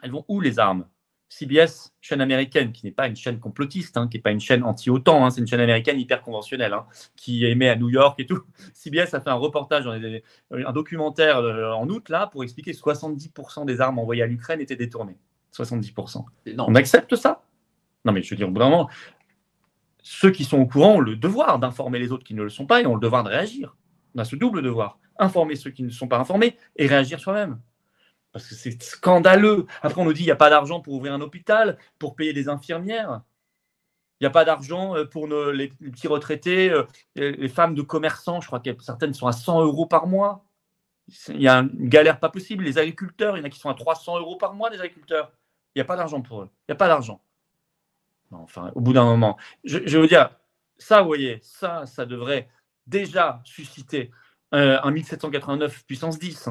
elles 0.01 0.11
vont 0.11 0.25
où 0.27 0.39
les 0.39 0.59
armes? 0.59 0.85
CBS, 1.31 1.93
chaîne 2.01 2.19
américaine, 2.19 2.73
qui 2.73 2.85
n'est 2.85 2.91
pas 2.91 3.07
une 3.07 3.15
chaîne 3.15 3.39
complotiste, 3.39 3.95
hein, 3.95 4.09
qui 4.09 4.17
n'est 4.17 4.21
pas 4.21 4.31
une 4.31 4.41
chaîne 4.41 4.63
anti-OTAN, 4.63 5.25
hein, 5.25 5.29
c'est 5.29 5.39
une 5.39 5.47
chaîne 5.47 5.61
américaine 5.61 5.97
hyper 5.97 6.21
conventionnelle, 6.21 6.73
hein, 6.73 6.85
qui 7.15 7.45
émet 7.45 7.69
à 7.69 7.77
New 7.77 7.87
York 7.87 8.19
et 8.19 8.25
tout. 8.25 8.41
CBS 8.73 9.13
a 9.13 9.21
fait 9.21 9.29
un 9.29 9.35
reportage, 9.35 9.87
un 9.87 10.71
documentaire 10.73 11.37
euh, 11.37 11.71
en 11.71 11.87
août, 11.87 12.09
là, 12.09 12.27
pour 12.27 12.43
expliquer 12.43 12.73
que 12.73 12.77
70% 12.77 13.65
des 13.65 13.79
armes 13.79 13.97
envoyées 13.97 14.23
à 14.23 14.27
l'Ukraine 14.27 14.59
étaient 14.59 14.75
détournées. 14.75 15.17
70%. 15.55 16.25
On 16.57 16.75
accepte 16.75 17.15
ça? 17.15 17.43
Non, 18.03 18.11
mais 18.11 18.21
je 18.23 18.31
veux 18.31 18.37
dire, 18.37 18.51
vraiment, 18.51 18.89
ceux 20.01 20.31
qui 20.31 20.43
sont 20.43 20.57
au 20.57 20.65
courant 20.65 20.95
ont 20.95 20.99
le 20.99 21.15
devoir 21.15 21.59
d'informer 21.59 21.99
les 21.99 22.11
autres 22.11 22.25
qui 22.25 22.33
ne 22.33 22.43
le 22.43 22.49
sont 22.49 22.65
pas 22.65 22.81
et 22.81 22.85
ont 22.85 22.95
le 22.95 23.01
devoir 23.01 23.23
de 23.23 23.29
réagir. 23.29 23.77
On 24.15 24.19
a 24.19 24.25
ce 24.25 24.35
double 24.35 24.61
devoir. 24.61 24.99
Informer 25.17 25.55
ceux 25.55 25.71
qui 25.71 25.83
ne 25.83 25.89
sont 25.89 26.09
pas 26.09 26.17
informés 26.17 26.57
et 26.75 26.87
réagir 26.87 27.21
soi-même. 27.21 27.59
Parce 28.31 28.47
que 28.47 28.55
c'est 28.55 28.81
scandaleux. 28.81 29.65
Après, 29.81 30.01
on 30.01 30.05
nous 30.05 30.13
dit 30.13 30.19
qu'il 30.19 30.27
n'y 30.27 30.31
a 30.31 30.37
pas 30.37 30.49
d'argent 30.49 30.79
pour 30.79 30.93
ouvrir 30.93 31.13
un 31.13 31.21
hôpital, 31.21 31.77
pour 31.99 32.15
payer 32.15 32.33
des 32.33 32.47
infirmières. 32.47 33.21
Il 34.19 34.23
n'y 34.23 34.27
a 34.27 34.31
pas 34.31 34.45
d'argent 34.45 34.95
euh, 34.95 35.05
pour 35.05 35.27
les, 35.27 35.69
petits 35.69 36.07
retraités, 36.07 36.69
euh, 36.69 36.83
les 37.15 37.49
femmes 37.49 37.75
de 37.75 37.81
commerçants. 37.81 38.39
Je 38.39 38.47
crois 38.47 38.59
que 38.59 38.69
certaines 38.81 39.13
sont 39.13 39.27
à 39.27 39.33
100 39.33 39.63
euros 39.63 39.85
par 39.85 40.07
mois. 40.07 40.45
Il 41.27 41.41
y 41.41 41.47
a 41.47 41.57
une 41.57 41.89
galère 41.89 42.19
pas 42.19 42.29
possible. 42.29 42.63
Les 42.63 42.77
agriculteurs, 42.77 43.35
il 43.35 43.41
y 43.41 43.43
en 43.43 43.45
a 43.45 43.49
qui 43.49 43.59
sont 43.59 43.69
à 43.69 43.73
300 43.73 44.19
euros 44.19 44.37
par 44.37 44.53
mois, 44.53 44.69
des 44.69 44.79
agriculteurs. 44.79 45.33
Il 45.75 45.79
n'y 45.79 45.81
a 45.81 45.85
pas 45.85 45.97
d'argent 45.97 46.21
pour 46.21 46.43
eux. 46.43 46.49
Il 46.67 46.71
n'y 46.71 46.73
a 46.73 46.77
pas 46.77 46.87
d'argent. 46.87 47.21
Enfin, 48.31 48.71
au 48.75 48.81
bout 48.81 48.93
d'un 48.93 49.03
moment, 49.03 49.37
je, 49.65 49.79
je, 49.85 49.97
veux 49.97 50.07
dire, 50.07 50.29
ça, 50.77 51.01
vous 51.01 51.07
voyez, 51.07 51.39
ça, 51.41 51.85
ça 51.85 52.05
devrait 52.05 52.47
déjà 52.87 53.41
susciter 53.43 54.11
euh, 54.53 54.79
un 54.83 54.91
1789 54.91 55.85
puissance 55.85 56.19
10. 56.19 56.49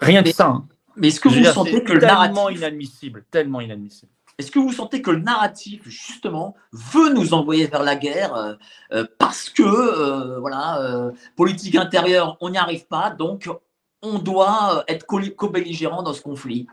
Rien 0.00 0.22
de 0.22 0.30
ça. 0.30 0.48
Hein. 0.48 0.68
Mais 0.96 1.08
est-ce 1.08 1.20
que 1.20 1.28
vous 1.28 1.44
sentez 1.44 1.82
que 1.82 1.92
le 1.92 2.00
narratif. 2.00 2.58
inadmissible, 2.58 3.24
tellement 3.30 3.60
inadmissible. 3.60 4.12
Est-ce 4.38 4.50
que 4.50 4.58
vous 4.58 4.72
sentez 4.72 5.00
que 5.00 5.12
le 5.12 5.20
narratif, 5.20 5.88
justement, 5.88 6.56
veut 6.72 7.12
nous 7.12 7.34
envoyer 7.34 7.68
vers 7.68 7.84
la 7.84 7.94
guerre 7.94 8.34
euh, 8.34 8.54
euh, 8.92 9.06
parce 9.18 9.48
que, 9.48 9.62
euh, 9.62 10.40
voilà, 10.40 11.12
politique 11.36 11.76
intérieure, 11.76 12.36
on 12.40 12.50
n'y 12.50 12.58
arrive 12.58 12.86
pas, 12.86 13.10
donc 13.10 13.48
on 14.02 14.18
doit 14.18 14.84
être 14.88 15.06
co-belligérant 15.06 16.02
dans 16.02 16.12
ce 16.12 16.20
conflit? 16.20 16.66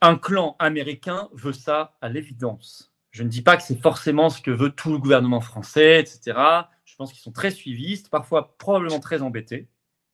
Un 0.00 0.16
clan 0.16 0.56
américain 0.58 1.28
veut 1.32 1.52
ça 1.52 1.94
à 2.00 2.08
l'évidence. 2.08 2.92
Je 3.10 3.22
ne 3.22 3.28
dis 3.28 3.42
pas 3.42 3.56
que 3.56 3.62
c'est 3.62 3.80
forcément 3.80 4.30
ce 4.30 4.40
que 4.40 4.50
veut 4.50 4.70
tout 4.70 4.92
le 4.92 4.98
gouvernement 4.98 5.40
français, 5.40 6.00
etc. 6.00 6.38
Je 6.84 6.96
pense 6.96 7.12
qu'ils 7.12 7.22
sont 7.22 7.32
très 7.32 7.50
suivistes, 7.50 8.08
parfois 8.08 8.56
probablement 8.56 9.00
très 9.00 9.20
embêtés. 9.20 9.68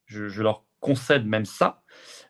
Je, 0.06 0.28
je 0.28 0.42
leur 0.42 0.64
concèdent 0.80 1.26
même 1.26 1.44
ça, 1.44 1.82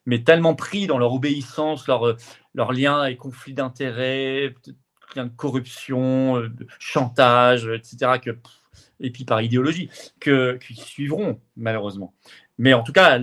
mais 0.06 0.22
tellement 0.22 0.54
pris 0.54 0.86
dans 0.86 0.98
leur 0.98 1.12
obéissance, 1.12 1.86
leur, 1.86 2.16
leur 2.54 2.72
lien 2.72 3.04
et 3.04 3.16
conflit 3.16 3.54
d'intérêts, 3.54 4.54
lien 5.16 5.26
de 5.26 5.34
corruption, 5.34 6.36
euh, 6.36 6.48
de 6.48 6.66
chantage, 6.78 7.66
etc., 7.66 8.18
que, 8.22 8.38
et 9.00 9.10
puis 9.10 9.24
par 9.24 9.42
idéologie, 9.42 9.90
qu'ils 10.20 10.76
suivront, 10.76 11.40
malheureusement. 11.56 12.14
Mais 12.58 12.74
en 12.74 12.82
tout 12.82 12.92
cas, 12.92 13.18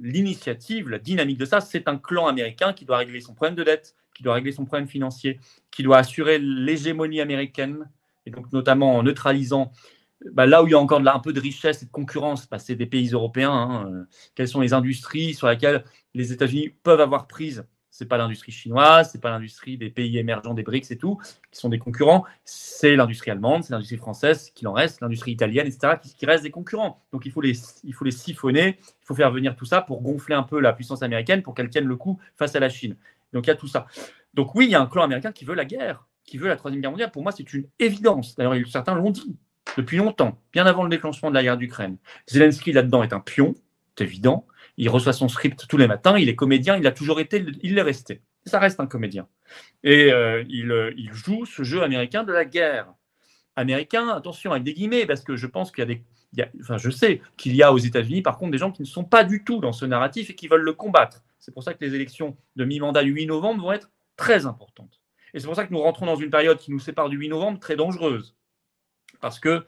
l'initiative, 0.00 0.88
la 0.88 0.98
dynamique 0.98 1.38
de 1.38 1.44
ça, 1.44 1.60
c'est 1.60 1.86
un 1.88 1.98
clan 1.98 2.26
américain 2.26 2.72
qui 2.72 2.86
doit 2.86 2.98
régler 2.98 3.20
son 3.20 3.34
problème 3.34 3.54
de 3.54 3.62
dette, 3.62 3.94
qui 4.14 4.22
doit 4.22 4.34
régler 4.34 4.52
son 4.52 4.64
problème 4.64 4.88
financier, 4.88 5.38
qui 5.70 5.82
doit 5.82 5.98
assurer 5.98 6.38
l'hégémonie 6.38 7.20
américaine, 7.20 7.90
et 8.24 8.30
donc 8.30 8.50
notamment 8.52 8.96
en 8.96 9.02
neutralisant 9.02 9.72
bah, 10.32 10.46
là 10.46 10.62
où 10.62 10.66
il 10.66 10.72
y 10.72 10.74
a 10.74 10.78
encore 10.78 11.00
un 11.06 11.18
peu 11.20 11.32
de 11.32 11.40
richesse 11.40 11.82
et 11.82 11.86
de 11.86 11.90
concurrence, 11.90 12.48
bah, 12.48 12.58
c'est 12.58 12.76
des 12.76 12.86
pays 12.86 13.08
européens. 13.08 13.52
Hein, 13.52 14.06
quelles 14.34 14.48
sont 14.48 14.60
les 14.60 14.72
industries 14.72 15.34
sur 15.34 15.48
lesquelles 15.48 15.84
les 16.14 16.32
États-Unis 16.32 16.70
peuvent 16.82 17.00
avoir 17.00 17.26
prise? 17.26 17.64
C'est 17.92 18.06
pas 18.06 18.16
l'industrie 18.16 18.52
chinoise, 18.52 19.10
c'est 19.10 19.20
pas 19.20 19.30
l'industrie 19.30 19.76
des 19.76 19.90
pays 19.90 20.16
émergents, 20.16 20.54
des 20.54 20.62
BRICS 20.62 20.92
et 20.92 20.96
tout, 20.96 21.18
qui 21.50 21.58
sont 21.58 21.68
des 21.68 21.78
concurrents. 21.78 22.24
C'est 22.44 22.94
l'industrie 22.94 23.32
allemande, 23.32 23.64
c'est 23.64 23.72
l'industrie 23.72 23.96
française 23.96 24.52
qui 24.54 24.66
en 24.66 24.72
reste, 24.72 25.00
l'industrie 25.00 25.32
italienne, 25.32 25.66
etc., 25.66 25.94
qui, 26.00 26.14
qui 26.14 26.24
restent 26.24 26.44
des 26.44 26.50
concurrents. 26.50 27.02
Donc 27.12 27.26
il 27.26 27.32
faut, 27.32 27.40
les, 27.40 27.52
il 27.82 27.92
faut 27.92 28.04
les 28.04 28.12
siphonner, 28.12 28.78
il 28.78 29.06
faut 29.06 29.14
faire 29.14 29.32
venir 29.32 29.56
tout 29.56 29.64
ça 29.64 29.82
pour 29.82 30.02
gonfler 30.02 30.36
un 30.36 30.44
peu 30.44 30.60
la 30.60 30.72
puissance 30.72 31.02
américaine 31.02 31.42
pour 31.42 31.54
qu'elle 31.54 31.68
tienne 31.68 31.86
le 31.86 31.96
coup 31.96 32.18
face 32.36 32.54
à 32.54 32.60
la 32.60 32.68
Chine. 32.68 32.96
Donc 33.32 33.46
il 33.46 33.48
y 33.48 33.52
a 33.52 33.56
tout 33.56 33.68
ça. 33.68 33.86
Donc 34.34 34.54
oui, 34.54 34.66
il 34.66 34.70
y 34.70 34.76
a 34.76 34.80
un 34.80 34.86
clan 34.86 35.02
américain 35.02 35.32
qui 35.32 35.44
veut 35.44 35.54
la 35.54 35.64
guerre, 35.64 36.06
qui 36.24 36.38
veut 36.38 36.48
la 36.48 36.56
troisième 36.56 36.80
guerre 36.80 36.92
mondiale. 36.92 37.10
Pour 37.10 37.22
moi, 37.22 37.32
c'est 37.32 37.52
une 37.52 37.66
évidence. 37.80 38.36
D'ailleurs, 38.36 38.54
certains 38.68 38.94
l'ont 38.94 39.10
dit 39.10 39.36
depuis 39.76 39.98
longtemps, 39.98 40.38
bien 40.52 40.66
avant 40.66 40.82
le 40.82 40.90
déclenchement 40.90 41.30
de 41.30 41.34
la 41.34 41.42
guerre 41.42 41.56
d'Ukraine. 41.56 41.96
Zelensky 42.28 42.72
là-dedans 42.72 43.02
est 43.02 43.12
un 43.12 43.20
pion, 43.20 43.54
c'est 43.96 44.04
évident 44.04 44.46
il 44.80 44.88
reçoit 44.88 45.12
son 45.12 45.28
script 45.28 45.66
tous 45.68 45.76
les 45.76 45.86
matins, 45.86 46.16
il 46.16 46.30
est 46.30 46.34
comédien, 46.34 46.76
il 46.78 46.86
a 46.86 46.90
toujours 46.90 47.20
été, 47.20 47.44
il 47.62 47.74
l'est 47.74 47.82
resté. 47.82 48.22
Ça 48.46 48.58
reste 48.58 48.80
un 48.80 48.86
comédien. 48.86 49.28
Et 49.84 50.10
euh, 50.10 50.42
euh, 50.42 50.92
il, 50.96 51.12
joue 51.12 51.44
ce 51.44 51.62
jeu 51.62 51.82
américain 51.82 52.24
de 52.24 52.32
la 52.32 52.46
guerre. 52.46 52.86
Américain, 53.56 54.08
attention 54.08 54.52
avec 54.52 54.64
des 54.64 54.72
guillemets, 54.72 55.04
parce 55.04 55.22
que 55.22 55.36
je 55.36 55.46
pense 55.46 55.70
qu'il 55.70 55.82
y 55.82 55.82
a 55.82 55.86
des. 55.86 56.02
enfin, 56.62 56.78
je 56.78 56.88
sais 56.88 57.20
qu'il 57.36 57.54
y 57.54 57.62
a 57.62 57.74
aux 57.74 57.78
États-Unis, 57.78 58.22
par 58.22 58.38
contre, 58.38 58.52
des 58.52 58.58
gens 58.58 58.72
qui 58.72 58.80
ne 58.80 58.86
sont 58.86 59.04
pas 59.04 59.22
du 59.22 59.44
tout 59.44 59.60
dans 59.60 59.72
ce 59.72 59.84
narratif 59.84 60.30
et 60.30 60.34
qui 60.34 60.48
veulent 60.48 60.62
le 60.62 60.72
combattre. 60.72 61.22
C'est 61.38 61.52
pour 61.52 61.62
ça 61.62 61.74
que 61.74 61.84
les 61.84 61.94
élections 61.94 62.38
de 62.56 62.64
mi-mandat 62.64 63.02
du 63.02 63.10
8 63.10 63.26
novembre 63.26 63.62
vont 63.62 63.72
être 63.72 63.90
très 64.16 64.46
importantes. 64.46 65.02
Et 65.34 65.40
c'est 65.40 65.46
pour 65.46 65.56
ça 65.56 65.66
que 65.66 65.74
nous 65.74 65.80
rentrons 65.80 66.06
dans 66.06 66.16
une 66.16 66.30
période 66.30 66.56
qui 66.58 66.70
nous 66.70 66.78
sépare 66.78 67.10
du 67.10 67.18
8 67.18 67.28
novembre 67.28 67.60
très 67.60 67.76
dangereuse. 67.76 68.34
Parce 69.20 69.38
que 69.38 69.64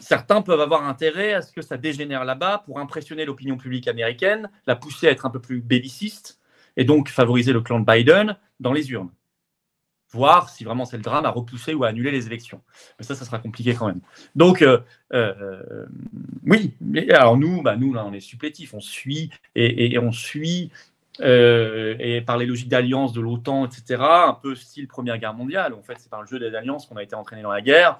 certains 0.00 0.42
peuvent 0.42 0.60
avoir 0.60 0.86
intérêt 0.86 1.34
à 1.34 1.42
ce 1.42 1.52
que 1.52 1.62
ça 1.62 1.76
dégénère 1.76 2.24
là-bas 2.24 2.62
pour 2.64 2.78
impressionner 2.78 3.24
l'opinion 3.24 3.56
publique 3.56 3.88
américaine, 3.88 4.50
la 4.66 4.76
pousser 4.76 5.08
à 5.08 5.10
être 5.10 5.26
un 5.26 5.30
peu 5.30 5.40
plus 5.40 5.60
belliciste 5.60 6.38
et 6.76 6.84
donc 6.84 7.08
favoriser 7.08 7.52
le 7.52 7.60
clan 7.60 7.80
de 7.80 7.84
Biden 7.84 8.36
dans 8.60 8.72
les 8.72 8.90
urnes. 8.90 9.10
Voir 10.10 10.48
si 10.48 10.64
vraiment 10.64 10.86
c'est 10.86 10.96
le 10.96 11.02
drame 11.02 11.26
à 11.26 11.30
repousser 11.30 11.74
ou 11.74 11.84
à 11.84 11.88
annuler 11.88 12.10
les 12.10 12.26
élections. 12.26 12.62
Mais 12.98 13.04
ça, 13.04 13.14
ça 13.14 13.26
sera 13.26 13.38
compliqué 13.38 13.74
quand 13.74 13.88
même. 13.88 14.00
Donc, 14.34 14.62
euh, 14.62 14.78
euh, 15.12 15.84
oui, 16.46 16.72
alors 17.10 17.36
nous, 17.36 17.60
bah, 17.62 17.76
nous, 17.76 17.92
là, 17.92 18.06
on 18.06 18.14
est 18.14 18.20
supplétifs, 18.20 18.72
on 18.72 18.80
suit 18.80 19.30
et, 19.54 19.98
on 19.98 20.10
suit 20.10 20.70
euh, 21.20 21.94
et 21.98 22.22
par 22.22 22.38
les 22.38 22.46
logiques 22.46 22.70
d'alliance 22.70 23.12
de 23.12 23.20
l'OTAN, 23.20 23.66
etc., 23.66 24.00
un 24.00 24.32
peu 24.32 24.54
style 24.54 24.88
Première 24.88 25.18
Guerre 25.18 25.34
mondiale. 25.34 25.74
En 25.74 25.82
fait, 25.82 25.96
c'est 25.98 26.08
par 26.08 26.22
le 26.22 26.26
jeu 26.26 26.38
des 26.38 26.54
alliances 26.54 26.86
qu'on 26.86 26.96
a 26.96 27.02
été 27.02 27.14
entraîné 27.14 27.42
dans 27.42 27.52
la 27.52 27.60
guerre. 27.60 27.98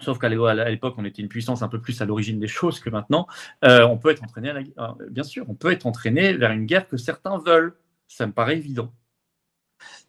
Sauf 0.00 0.18
qu'à 0.18 0.28
l'époque, 0.28 0.94
on 0.98 1.04
était 1.04 1.22
une 1.22 1.28
puissance 1.28 1.62
un 1.62 1.68
peu 1.68 1.80
plus 1.80 2.00
à 2.00 2.04
l'origine 2.04 2.38
des 2.38 2.48
choses 2.48 2.80
que 2.80 2.90
maintenant. 2.90 3.26
Euh, 3.64 3.86
on 3.86 3.98
peut 3.98 4.10
être 4.10 4.22
entraîné, 4.22 4.50
à 4.50 4.56
euh, 4.56 5.08
bien 5.10 5.24
sûr, 5.24 5.44
on 5.48 5.54
peut 5.54 5.72
être 5.72 5.86
entraîné 5.86 6.32
vers 6.34 6.52
une 6.52 6.66
guerre 6.66 6.88
que 6.88 6.96
certains 6.96 7.38
veulent. 7.38 7.76
Ça 8.06 8.26
me 8.26 8.32
paraît 8.32 8.56
évident. 8.56 8.92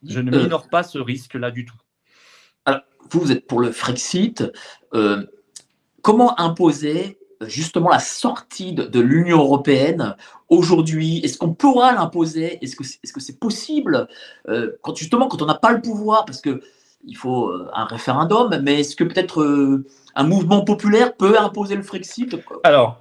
Je 0.06 0.20
ne 0.20 0.34
euh, 0.34 0.42
minore 0.42 0.68
pas 0.68 0.82
ce 0.82 0.98
risque-là 0.98 1.50
du 1.50 1.64
tout. 1.64 1.76
Alors, 2.64 2.82
vous, 3.10 3.20
vous 3.20 3.32
êtes 3.32 3.46
pour 3.46 3.60
le 3.60 3.72
Frexit. 3.72 4.44
comment 6.02 6.38
imposer 6.40 7.18
justement 7.46 7.88
la 7.88 7.98
sortie 7.98 8.74
de, 8.74 9.00
l'Union 9.00 9.38
européenne 9.38 10.16
aujourd'hui? 10.48 11.18
Est-ce 11.18 11.38
qu'on 11.38 11.54
pourra 11.54 11.92
l'imposer? 11.92 12.62
Est-ce 12.62 12.76
que 12.76 12.84
c'est 12.84 13.00
-ce 13.04 13.20
c'est 13.20 13.38
possible? 13.38 14.08
Quand, 14.82 14.96
Justement, 14.96 15.28
quand 15.28 15.42
on 15.42 15.46
n'a 15.46 15.54
pas 15.54 15.72
le 15.72 15.80
pouvoir, 15.80 16.24
parce 16.24 16.40
que 16.40 16.60
il 17.04 17.16
faut 17.16 17.48
euh, 17.48 17.68
un 17.74 17.84
référendum, 17.84 18.60
mais 18.62 18.80
est-ce 18.80 18.96
que 18.96 19.04
peut-être 19.04 19.42
euh, 19.42 19.86
un 20.14 20.24
mouvement 20.24 20.64
populaire 20.64 21.16
peut 21.16 21.38
imposer 21.38 21.76
le 21.76 21.82
Frexit 21.82 22.36
Alors, 22.64 23.00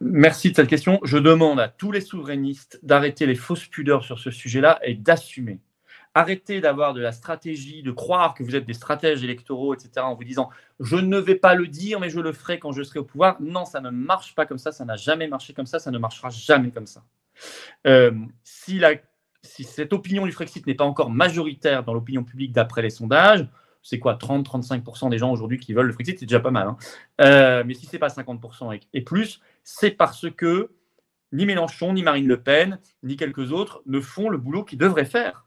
merci 0.00 0.50
de 0.50 0.56
cette 0.56 0.68
question. 0.68 0.98
Je 1.04 1.18
demande 1.18 1.60
à 1.60 1.68
tous 1.68 1.92
les 1.92 2.00
souverainistes 2.00 2.80
d'arrêter 2.82 3.26
les 3.26 3.34
fausses 3.34 3.66
pudeurs 3.66 4.04
sur 4.04 4.18
ce 4.18 4.30
sujet-là 4.30 4.80
et 4.82 4.94
d'assumer. 4.94 5.60
Arrêtez 6.14 6.60
d'avoir 6.60 6.92
de 6.92 7.00
la 7.00 7.12
stratégie, 7.12 7.82
de 7.82 7.90
croire 7.90 8.34
que 8.34 8.42
vous 8.42 8.54
êtes 8.54 8.66
des 8.66 8.74
stratèges 8.74 9.24
électoraux, 9.24 9.72
etc., 9.72 9.90
en 9.98 10.14
vous 10.14 10.24
disant 10.24 10.50
je 10.78 10.96
ne 10.96 11.18
vais 11.18 11.36
pas 11.36 11.54
le 11.54 11.66
dire, 11.68 12.00
mais 12.00 12.10
je 12.10 12.20
le 12.20 12.32
ferai 12.32 12.58
quand 12.58 12.72
je 12.72 12.82
serai 12.82 12.98
au 12.98 13.04
pouvoir. 13.04 13.36
Non, 13.40 13.64
ça 13.64 13.80
ne 13.80 13.88
marche 13.88 14.34
pas 14.34 14.44
comme 14.44 14.58
ça, 14.58 14.72
ça 14.72 14.84
n'a 14.84 14.96
jamais 14.96 15.26
marché 15.26 15.54
comme 15.54 15.64
ça, 15.64 15.78
ça 15.78 15.90
ne 15.90 15.98
marchera 15.98 16.28
jamais 16.28 16.70
comme 16.70 16.86
ça. 16.86 17.02
Euh, 17.86 18.12
si 18.44 18.78
la 18.78 18.96
si 19.42 19.64
cette 19.64 19.92
opinion 19.92 20.24
du 20.24 20.32
Frexit 20.32 20.66
n'est 20.66 20.74
pas 20.74 20.84
encore 20.84 21.10
majoritaire 21.10 21.84
dans 21.84 21.94
l'opinion 21.94 22.24
publique 22.24 22.52
d'après 22.52 22.82
les 22.82 22.90
sondages, 22.90 23.46
c'est 23.82 23.98
quoi 23.98 24.14
30-35% 24.14 25.10
des 25.10 25.18
gens 25.18 25.32
aujourd'hui 25.32 25.58
qui 25.58 25.74
veulent 25.74 25.86
le 25.86 25.92
Frexit, 25.92 26.18
c'est 26.18 26.26
déjà 26.26 26.40
pas 26.40 26.52
mal. 26.52 26.68
Hein. 26.68 26.76
Euh, 27.20 27.64
mais 27.66 27.74
si 27.74 27.86
c'est 27.86 27.98
pas 27.98 28.08
50% 28.08 28.80
et, 28.92 29.00
plus, 29.02 29.40
c'est 29.64 29.90
parce 29.90 30.30
que 30.30 30.70
ni 31.32 31.46
Mélenchon, 31.46 31.92
ni 31.92 32.02
Marine 32.02 32.28
Le 32.28 32.40
Pen, 32.40 32.78
ni 33.02 33.16
quelques 33.16 33.52
autres 33.52 33.82
ne 33.86 34.00
font 34.00 34.28
le 34.28 34.38
boulot 34.38 34.64
qu'ils 34.64 34.78
devraient 34.78 35.04
faire. 35.04 35.46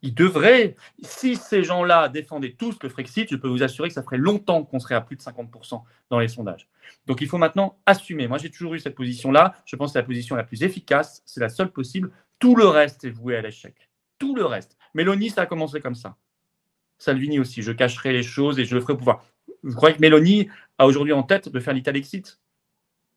Ils 0.00 0.14
devraient, 0.14 0.76
si 1.02 1.34
ces 1.34 1.64
gens-là 1.64 2.08
défendaient 2.08 2.54
tous 2.56 2.78
le 2.82 2.88
Frexit, 2.88 3.28
je 3.28 3.36
peux 3.36 3.48
vous 3.48 3.64
assurer 3.64 3.88
que 3.88 3.94
ça 3.94 4.02
ferait 4.04 4.16
longtemps 4.16 4.62
qu'on 4.62 4.78
serait 4.78 4.94
à 4.94 5.00
plus 5.00 5.16
de 5.16 5.20
50% 5.20 5.82
dans 6.08 6.20
les 6.20 6.28
sondages. 6.28 6.68
Donc 7.06 7.20
il 7.20 7.26
faut 7.26 7.36
maintenant 7.36 7.76
assumer. 7.84 8.28
Moi, 8.28 8.38
j'ai 8.38 8.48
toujours 8.48 8.74
eu 8.74 8.78
cette 8.78 8.94
position-là. 8.94 9.56
Je 9.66 9.74
pense 9.74 9.88
que 9.88 9.92
c'est 9.94 9.98
la 9.98 10.06
position 10.06 10.36
la 10.36 10.44
plus 10.44 10.62
efficace, 10.62 11.22
c'est 11.26 11.40
la 11.40 11.48
seule 11.48 11.72
possible. 11.72 12.12
Tout 12.38 12.54
le 12.54 12.66
reste 12.66 13.04
est 13.04 13.10
voué 13.10 13.36
à 13.36 13.42
l'échec. 13.42 13.90
Tout 14.18 14.34
le 14.34 14.44
reste. 14.44 14.76
Mélanie, 14.94 15.30
ça 15.30 15.42
a 15.42 15.46
commencé 15.46 15.80
comme 15.80 15.94
ça. 15.94 16.16
Salvini 16.98 17.38
aussi, 17.38 17.62
je 17.62 17.72
cacherai 17.72 18.12
les 18.12 18.22
choses 18.22 18.58
et 18.58 18.64
je 18.64 18.74
le 18.74 18.80
ferai 18.80 18.94
au 18.94 18.96
pouvoir. 18.96 19.24
Vous 19.62 19.74
croyez 19.74 19.94
que 19.96 20.00
Mélanie 20.00 20.48
a 20.78 20.86
aujourd'hui 20.86 21.12
en 21.12 21.22
tête 21.22 21.48
de 21.48 21.60
faire 21.60 21.74
l'Italexit 21.74 22.40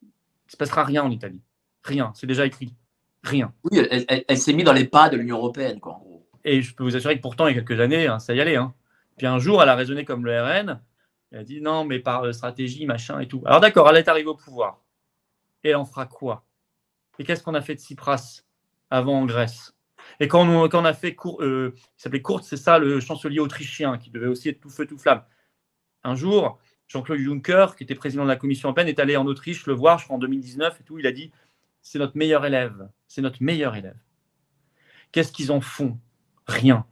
Il 0.01 0.07
ne 0.07 0.51
se 0.51 0.57
passera 0.57 0.83
rien 0.83 1.03
en 1.03 1.11
Italie. 1.11 1.41
Rien, 1.83 2.11
c'est 2.15 2.27
déjà 2.27 2.45
écrit. 2.45 2.75
Rien. 3.23 3.53
Oui, 3.63 3.79
elle, 3.79 4.37
s'est 4.37 4.53
mise 4.53 4.65
dans 4.65 4.73
les 4.73 4.85
pas 4.85 5.09
de 5.09 5.17
l'Union 5.17 5.37
européenne, 5.37 5.79
quoi, 5.79 6.01
Et 6.43 6.61
je 6.61 6.73
peux 6.73 6.83
vous 6.83 6.95
assurer 6.95 7.17
que 7.17 7.21
pourtant, 7.21 7.47
il 7.47 7.55
y 7.55 7.59
a 7.59 7.61
quelques 7.61 7.79
années, 7.79 8.07
hein, 8.07 8.19
ça 8.19 8.33
y 8.33 8.41
allait. 8.41 8.55
Hein. 8.55 8.73
Puis 9.17 9.27
un 9.27 9.37
jour, 9.37 9.61
elle 9.61 9.69
a 9.69 9.75
raisonné 9.75 10.05
comme 10.05 10.25
le 10.25 10.41
RN. 10.41 10.81
Elle 11.31 11.39
a 11.39 11.43
dit 11.43 11.61
non, 11.61 11.85
mais 11.85 11.99
par 11.99 12.23
euh, 12.23 12.33
stratégie, 12.33 12.85
machin 12.85 13.19
et 13.19 13.27
tout. 13.27 13.41
Alors 13.45 13.59
d'accord, 13.59 13.89
elle 13.89 13.97
est 13.97 14.07
arrivée 14.07 14.29
au 14.29 14.35
pouvoir. 14.35 14.81
Et 15.63 15.69
elle 15.69 15.75
en 15.75 15.85
fera 15.85 16.05
quoi? 16.05 16.43
Et 17.19 17.23
qu'est-ce 17.23 17.43
qu'on 17.43 17.53
a 17.53 17.61
fait 17.61 17.75
de 17.75 17.79
Tsipras? 17.79 18.43
Avant 18.91 19.19
en 19.19 19.25
Grèce. 19.25 19.73
Et 20.19 20.27
quand 20.27 20.47
on, 20.47 20.85
a 20.85 20.93
fait, 20.93 21.15
court, 21.15 21.41
euh, 21.41 21.73
il 21.75 22.01
s'appelait 22.01 22.21
Kurz, 22.21 22.43
c'est 22.43 22.57
ça, 22.57 22.77
le 22.77 22.99
chancelier 22.99 23.39
autrichien, 23.39 23.97
qui 23.97 24.11
devait 24.11 24.27
aussi 24.27 24.49
être 24.49 24.59
tout 24.59 24.69
feu, 24.69 24.85
tout 24.85 24.97
flamme. 24.97 25.23
Un 26.03 26.15
jour, 26.15 26.59
Jean-Claude 26.87 27.19
Juncker, 27.19 27.75
qui 27.75 27.83
était 27.83 27.95
président 27.95 28.23
de 28.23 28.27
la 28.27 28.35
Commission 28.35 28.69
européenne, 28.69 28.87
est 28.87 28.99
allé 28.99 29.15
en 29.15 29.25
Autriche 29.25 29.65
le 29.65 29.73
voir, 29.73 29.97
je 29.97 30.03
crois 30.03 30.17
en 30.17 30.19
2019 30.19 30.79
et 30.79 30.83
tout. 30.83 30.99
Il 30.99 31.07
a 31.07 31.11
dit 31.11 31.31
c'est 31.81 31.99
notre 31.99 32.17
meilleur 32.17 32.45
élève, 32.45 32.89
c'est 33.07 33.21
notre 33.21 33.41
meilleur 33.41 33.75
élève. 33.75 33.97
Qu'est-ce 35.11 35.31
qu'ils 35.31 35.51
en 35.51 35.61
font? 35.61 35.97
Rien. 36.47 36.85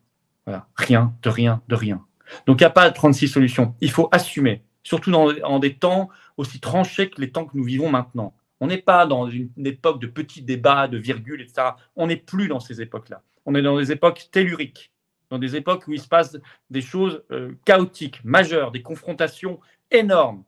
Voilà, 0.45 0.67
rien, 0.75 1.13
de 1.21 1.29
rien, 1.29 1.61
de 1.67 1.75
rien. 1.75 2.05
Donc 2.47 2.59
il 2.59 2.63
n'y 2.63 2.67
a 2.67 2.71
pas 2.71 2.89
de 2.89 2.95
36 2.95 3.27
solutions. 3.27 3.75
Il 3.81 3.91
faut 3.91 4.09
assumer, 4.11 4.63
surtout 4.83 5.11
dans, 5.11 5.29
en 5.43 5.59
des 5.59 5.75
temps 5.75 6.09
aussi 6.37 6.59
tranchés 6.59 7.09
que 7.09 7.21
les 7.21 7.31
temps 7.31 7.45
que 7.45 7.57
nous 7.57 7.63
vivons 7.63 7.89
maintenant. 7.89 8.33
On 8.59 8.67
n'est 8.67 8.81
pas 8.81 9.05
dans 9.05 9.29
une, 9.29 9.49
époque 9.65 10.01
de 10.01 10.07
petits 10.07 10.41
débats, 10.41 10.87
de 10.87 10.97
virgules, 10.97 11.41
etc. 11.41 11.69
On 11.95 12.07
n'est 12.07 12.17
plus 12.17 12.47
dans 12.47 12.59
ces 12.59 12.81
époques-là. 12.81 13.23
On 13.45 13.55
est 13.55 13.61
dans 13.61 13.77
des 13.77 13.91
époques 13.91 14.27
telluriques, 14.31 14.91
dans 15.29 15.39
des 15.39 15.55
époques 15.55 15.87
où 15.87 15.93
il 15.93 16.01
se 16.01 16.07
passe 16.07 16.37
des 16.69 16.81
choses 16.81 17.23
euh, 17.31 17.53
chaotiques, 17.65 18.23
majeures, 18.23 18.71
des 18.71 18.81
confrontations 18.81 19.59
énormes 19.91 20.43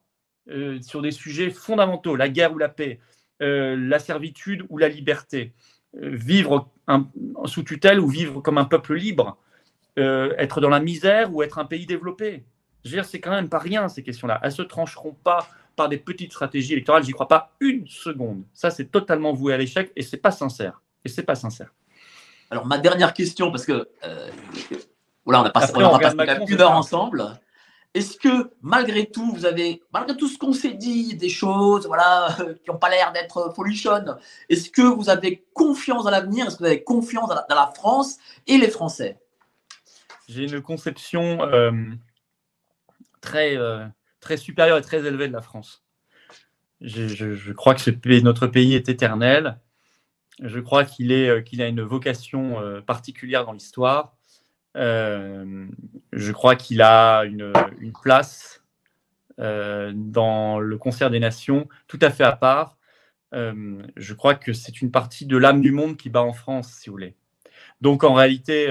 euh, 0.50 0.82
sur 0.82 1.02
des 1.02 1.12
sujets 1.12 1.50
fondamentaux, 1.52 2.16
la 2.16 2.30
guerre 2.30 2.54
ou 2.54 2.58
la 2.58 2.70
paix, 2.70 3.00
euh, 3.42 3.76
la 3.78 4.00
servitude 4.00 4.66
ou 4.70 4.78
la 4.78 4.90
liberté, 4.90 5.54
vivre 5.94 6.72
sous 7.44 7.64
tutelle 7.64 8.00
ou 8.00 8.08
vivre 8.08 8.40
comme 8.40 8.58
un 8.58 8.64
peuple 8.64 8.96
libre, 8.96 9.38
être 9.98 10.62
dans 10.62 10.70
la 10.70 10.80
misère 10.80 11.36
ou 11.36 11.44
être 11.44 11.60
un 11.60 11.66
pays 11.66 11.86
développé. 11.86 12.46
Je 12.86 12.90
veux 12.90 12.96
dire, 12.96 13.04
c'est 13.04 13.20
quand 13.20 13.32
même 13.32 13.50
pas 13.50 13.60
rien 13.60 13.90
ces 13.90 14.02
questions-là. 14.02 14.40
Elles 14.42 14.54
se 14.54 14.62
trancheront 14.62 15.12
pas 15.14 15.50
par 15.76 15.90
des 15.90 15.98
petites 15.98 16.32
stratégies 16.32 16.74
électorales. 16.74 17.04
J'y 17.04 17.12
crois 17.12 17.28
pas 17.28 17.52
une 17.60 17.88
seconde. 17.88 18.44
Ça, 18.54 18.72
c'est 18.72 18.86
totalement 18.86 19.34
voué 19.34 19.54
à 19.54 19.58
l'échec 19.58 19.92
et 19.96 20.04
c'est 20.04 20.18
pas 20.18 20.32
sincère. 20.32 20.82
Et 21.04 21.10
c'est 21.10 21.24
pas 21.24 21.36
sincère. 21.36 21.74
Alors, 22.50 22.66
ma 22.66 22.78
dernière 22.78 23.14
question, 23.14 23.50
parce 23.50 23.66
que 23.66 23.90
euh, 24.04 24.30
voilà, 25.26 25.42
on 25.42 25.46
a 25.46 25.50
passé, 25.50 25.74
on 25.76 26.00
passé 26.00 26.18
une 26.48 26.62
heure 26.62 26.72
ensemble. 26.72 27.40
Est-ce 27.94 28.18
que 28.18 28.52
malgré 28.62 29.06
tout, 29.06 29.34
vous 29.34 29.46
avez, 29.46 29.82
malgré 29.94 30.16
tout 30.16 30.28
ce 30.28 30.38
qu'on 30.38 30.54
s'est 30.54 30.74
dit, 30.74 31.16
des 31.16 31.30
choses 31.30 31.88
voilà, 31.88 32.36
qui 32.64 32.72
n'ont 32.72 32.78
pas 32.78 32.90
l'air 32.90 33.12
d'être 33.12 33.54
folichonnes, 33.54 34.18
est-ce 34.50 34.70
que 34.70 34.82
vous 34.82 35.10
avez 35.10 35.46
confiance 35.54 36.06
dans 36.06 36.12
l'avenir? 36.12 36.48
Est-ce 36.48 36.56
que 36.56 36.64
vous 36.64 36.70
avez 36.70 36.84
confiance 36.84 37.30
dans 37.30 37.56
la, 37.56 37.72
France 37.76 38.18
et 38.48 38.58
les 38.58 38.70
Français? 38.70 39.20
J'ai 40.30 40.44
une 40.44 40.62
conception 40.62 41.42
euh, 41.42 41.72
très, 43.20 43.58
euh, 43.58 43.86
très 44.22 44.38
supérieur 44.38 44.78
et 44.78 44.82
très 44.82 45.06
élevé 45.06 45.28
de 45.28 45.34
la 45.34 45.42
France. 45.42 45.84
Je, 46.80 47.52
crois 47.52 47.76
que 47.76 48.22
notre 48.22 48.48
pays 48.48 48.74
est 48.74 48.90
éternel. 48.90 49.60
Je 50.42 50.60
crois 50.60 50.86
qu'il 50.86 51.12
euh, 51.12 51.44
a 51.60 51.68
une 51.68 51.82
vocation 51.82 52.60
euh, 52.60 52.82
particulière 52.82 53.46
dans 53.46 53.52
l'histoire. 53.52 54.16
Euh, 54.78 55.68
je 56.14 56.32
crois 56.32 56.56
qu'il 56.56 56.82
a 56.82 57.24
une, 57.26 57.52
place 58.02 58.64
dans 59.38 60.60
le 60.60 60.78
concert 60.78 61.10
des 61.10 61.20
nations, 61.20 61.68
tout 61.88 62.00
à 62.02 62.12
fait 62.12 62.24
à 62.24 62.34
part. 62.34 62.78
je 63.34 64.14
crois 64.14 64.36
que 64.36 64.54
c'est 64.54 64.82
une 64.82 64.92
partie 64.92 65.26
de 65.26 65.36
l'âme 65.36 65.62
du 65.62 65.72
monde 65.72 65.98
qui 65.98 66.10
bat 66.10 66.22
en 66.22 66.34
France, 66.34 66.74
si 66.74 66.90
vous 66.90 66.94
voulez. 66.94 67.16
Donc 67.82 68.04
en 68.04 68.14
réalité, 68.14 68.68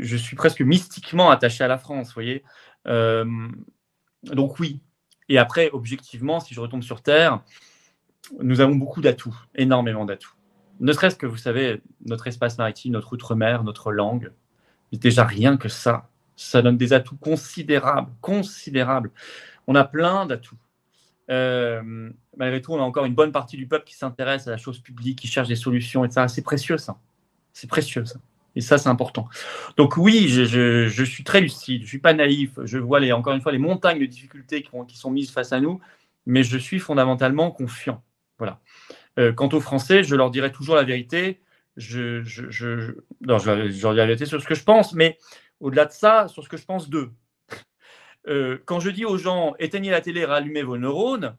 je 0.00 0.16
suis 0.16 0.36
presque 0.36 0.60
mystiquement 0.60 1.30
attaché 1.30 1.64
à 1.64 1.68
la 1.68 1.78
France, 1.78 2.08
vous 2.08 2.14
voyez. 2.14 2.44
donc 2.84 4.58
oui. 4.58 4.80
Et 5.28 5.38
après, 5.38 5.70
objectivement, 5.72 6.40
si 6.40 6.54
je 6.54 6.60
retombe 6.60 6.82
sur 6.82 7.02
Terre, 7.02 7.40
nous 8.40 8.60
avons 8.60 8.74
beaucoup 8.74 9.00
d'atouts, 9.00 9.36
énormément 9.54 10.04
d'atouts. 10.04 10.34
Ne 10.80 10.92
serait-ce 10.92 11.16
que, 11.16 11.26
vous 11.26 11.36
savez, 11.36 11.82
notre 12.06 12.26
espace 12.26 12.58
maritime, 12.58 12.92
notre 12.92 13.12
outre-mer, 13.12 13.62
notre 13.64 13.92
langue, 13.92 14.32
déjà 14.92 15.24
rien 15.24 15.56
que 15.56 15.68
ça, 15.68 16.08
ça 16.36 16.62
donne 16.62 16.76
des 16.76 16.92
atouts 16.92 17.16
considérables, 17.16 18.10
considérables. 18.20 19.10
On 19.66 19.74
a 19.74 19.84
plein 19.84 20.26
d'atouts. 20.26 20.56
Euh, 21.30 22.10
malgré 22.36 22.60
tout, 22.60 22.72
on 22.72 22.80
a 22.80 22.82
encore 22.82 23.04
une 23.04 23.14
bonne 23.14 23.30
partie 23.30 23.56
du 23.56 23.68
peuple 23.68 23.84
qui 23.84 23.94
s'intéresse 23.94 24.48
à 24.48 24.50
la 24.50 24.56
chose 24.56 24.80
publique, 24.80 25.18
qui 25.18 25.28
cherche 25.28 25.48
des 25.48 25.56
solutions, 25.56 26.04
etc. 26.04 26.26
C'est 26.28 26.42
précieux, 26.42 26.78
ça. 26.78 26.98
C'est 27.52 27.68
précieux, 27.68 28.04
ça. 28.04 28.18
Et 28.56 28.60
ça, 28.60 28.78
c'est 28.78 28.88
important. 28.88 29.28
Donc 29.76 29.96
oui, 29.96 30.28
je, 30.28 31.04
suis 31.04 31.24
très 31.24 31.40
lucide, 31.40 31.80
je 31.80 31.84
ne 31.84 31.88
suis 31.88 31.98
pas 31.98 32.14
naïf. 32.14 32.58
Je 32.64 32.78
vois, 32.78 33.00
les, 33.00 33.12
encore 33.12 33.34
une 33.34 33.40
fois, 33.40 33.52
les 33.52 33.58
montagnes 33.58 34.00
de 34.00 34.06
difficultés 34.06 34.62
qui, 34.62 34.96
sont 34.96 35.10
mises 35.10 35.30
face 35.30 35.52
à 35.52 35.60
nous, 35.60 35.80
mais 36.26 36.42
je 36.42 36.58
suis 36.58 36.78
fondamentalement 36.78 37.50
confiant. 37.50 38.02
Voilà. 38.38 38.60
Euh, 39.18 39.32
quant 39.32 39.48
aux 39.48 39.60
Français, 39.60 40.02
je 40.02 40.16
leur 40.16 40.30
dirai 40.30 40.50
toujours 40.50 40.74
la 40.74 40.84
vérité. 40.84 41.40
Je, 41.76 42.22
leur 43.20 43.40
dirai 43.40 43.94
la 43.94 44.06
vérité 44.06 44.26
sur 44.26 44.40
ce 44.40 44.46
que 44.46 44.54
je 44.54 44.64
pense, 44.64 44.94
mais 44.94 45.18
au-delà 45.60 45.86
de 45.86 45.92
ça, 45.92 46.26
sur 46.28 46.42
ce 46.42 46.48
que 46.48 46.56
je 46.56 46.64
pense 46.64 46.88
d'eux. 46.88 47.12
Euh, 48.28 48.58
quand 48.66 48.80
je 48.80 48.90
dis 48.90 49.04
aux 49.04 49.16
gens 49.16 49.54
éteignez 49.58 49.90
la 49.90 50.00
télé, 50.00 50.24
rallumez 50.24 50.62
vos 50.62 50.76
neurones, 50.76 51.36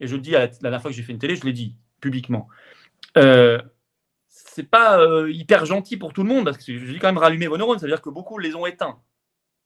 et 0.00 0.06
je 0.06 0.16
le 0.16 0.20
dis 0.20 0.32
la, 0.32 0.48
dernière 0.48 0.82
fois 0.82 0.90
que 0.90 0.96
j'ai 0.96 1.02
fait 1.02 1.12
une 1.12 1.18
télé, 1.18 1.36
je 1.36 1.44
l'ai 1.44 1.52
dit 1.52 1.76
publiquement. 2.00 2.48
Euh, 3.16 3.60
c'est 4.36 4.68
pas 4.68 4.98
euh, 4.98 5.30
hyper 5.30 5.64
gentil 5.64 5.96
pour 5.96 6.12
tout 6.12 6.22
le 6.22 6.28
monde 6.28 6.44
parce 6.44 6.58
que 6.58 6.76
je 6.76 6.92
dis 6.92 6.98
quand 6.98 7.08
même 7.08 7.18
rallumer 7.18 7.46
vos 7.46 7.56
neurones, 7.56 7.78
ça 7.78 7.86
veut 7.86 7.92
dire 7.92 8.02
que 8.02 8.10
beaucoup 8.10 8.38
les 8.38 8.54
ont 8.54 8.66
éteints. 8.66 8.98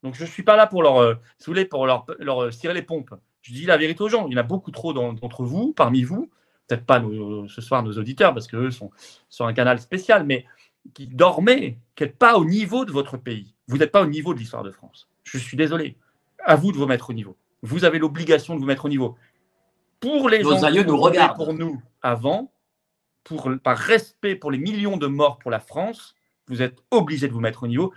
Donc 0.02 0.14
je 0.14 0.22
ne 0.22 0.28
suis 0.28 0.42
pas 0.42 0.56
là 0.56 0.66
pour 0.66 0.82
leur, 0.82 1.18
si 1.38 1.64
pour 1.64 1.86
leur, 1.86 2.06
leur 2.18 2.50
tirer 2.50 2.74
les 2.74 2.82
pompes. 2.82 3.14
Je 3.42 3.52
dis 3.52 3.64
la 3.64 3.76
vérité 3.76 4.02
aux 4.02 4.08
gens. 4.08 4.26
Il 4.28 4.34
y 4.34 4.36
en 4.36 4.40
a 4.40 4.44
beaucoup 4.44 4.70
trop 4.70 4.92
d'entre 4.92 5.44
vous, 5.44 5.72
parmi 5.72 6.02
vous, 6.02 6.30
peut-être 6.66 6.84
pas 6.84 7.02
ce 7.48 7.60
soir 7.60 7.82
nos 7.82 7.92
auditeurs, 7.92 8.34
parce 8.34 8.46
qu'eux 8.46 8.70
sont 8.70 8.90
sur 9.28 9.46
un 9.46 9.52
canal 9.52 9.80
spécial, 9.80 10.24
mais 10.24 10.44
qui 10.94 11.06
dormaient, 11.06 11.78
qui 11.96 12.04
n'êtes 12.04 12.16
pas 12.16 12.36
au 12.36 12.44
niveau 12.44 12.84
de 12.84 12.92
votre 12.92 13.16
pays. 13.16 13.54
Vous 13.66 13.78
n'êtes 13.78 13.90
pas 13.90 14.02
au 14.02 14.06
niveau 14.06 14.34
de 14.34 14.38
l'histoire 14.38 14.62
de 14.62 14.70
France. 14.70 15.08
Je 15.24 15.38
suis 15.38 15.56
désolé. 15.56 15.96
À 16.44 16.56
vous 16.56 16.72
de 16.72 16.76
vous 16.76 16.86
mettre 16.86 17.10
au 17.10 17.12
niveau. 17.12 17.36
Vous 17.62 17.84
avez 17.84 17.98
l'obligation 17.98 18.54
de 18.54 18.60
vous 18.60 18.66
mettre 18.66 18.84
au 18.84 18.88
niveau. 18.88 19.16
Pour 20.00 20.28
les 20.28 20.42
gens 20.42 20.60
qui 20.60 20.84
nous 20.84 20.96
regardent. 20.96 21.36
pour 21.36 21.52
nous 21.52 21.82
avant, 22.02 22.52
par 23.62 23.76
respect 23.76 24.34
pour 24.34 24.50
les 24.50 24.58
millions 24.58 24.96
de 24.96 25.06
morts 25.06 25.38
pour 25.38 25.50
la 25.50 25.60
France, 25.60 26.14
vous 26.46 26.62
êtes 26.62 26.78
obligé 26.90 27.28
de 27.28 27.32
vous 27.32 27.40
mettre 27.40 27.64
au 27.64 27.66
niveau. 27.66 27.92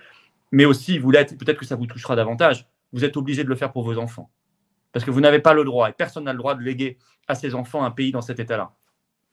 Mais 0.52 0.66
aussi, 0.66 0.98
vous 0.98 1.12
l'êtes, 1.12 1.38
peut-être 1.38 1.58
que 1.58 1.66
ça 1.66 1.76
vous 1.76 1.86
touchera 1.86 2.16
davantage, 2.16 2.68
vous 2.92 3.06
êtes 3.06 3.16
obligé 3.16 3.44
de 3.44 3.50
le 3.50 3.56
faire 3.56 3.72
pour 3.72 3.84
vos 3.84 3.98
enfants. 3.98 4.30
Parce 4.92 5.06
que 5.06 5.12
vous 5.12 5.22
n'avez 5.22 5.40
pas 5.40 5.54
le 5.54 5.64
droit, 5.64 5.90
et 5.90 5.94
personne 5.94 6.26
n'a 6.26 6.34
le 6.34 6.38
droit 6.38 6.56
de 6.56 6.62
léguer 6.62 6.98
à 7.28 7.36
ses 7.36 7.56
enfants 7.56 7.84
un 7.84 7.92
pays 7.92 8.12
dans 8.12 8.22
cet 8.22 8.40
état-là. 8.40 8.74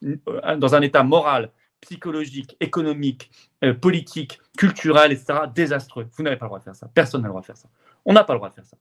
Euh, 0.05 0.57
dans 0.57 0.75
un 0.77 0.83
état 0.83 1.03
moral, 1.03 1.51
psychologique, 1.81 2.57
économique, 2.61 3.31
euh, 3.65 3.75
politique, 3.75 4.41
culturel, 4.57 5.13
etc., 5.13 5.41
désastreux. 5.55 6.09
Vous 6.13 6.23
n'avez 6.23 6.37
pas 6.37 6.47
le 6.47 6.51
droit 6.51 6.59
de 6.59 6.65
faire 6.65 6.77
ça. 6.77 6.89
Personne 6.95 7.23
n'a 7.23 7.29
le 7.29 7.33
droit 7.33 7.41
de 7.41 7.47
faire 7.47 7.57
ça. 7.57 7.69
On 8.05 8.13
n'a 8.13 8.25
pas 8.25 8.35
le 8.35 8.39
droit 8.39 8.49
de 8.49 8.55
faire 8.55 8.67
ça. 8.67 8.77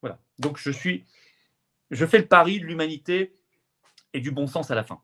Voilà. 0.00 0.18
Donc 0.38 0.58
je 0.58 0.70
suis, 0.70 1.04
je 1.90 2.04
fais 2.06 2.18
le 2.18 2.26
pari 2.26 2.60
de 2.60 2.66
l'humanité 2.66 3.34
et 4.12 4.20
du 4.20 4.30
bon 4.30 4.46
sens 4.46 4.70
à 4.70 4.74
la 4.74 4.84
fin. 4.84 5.00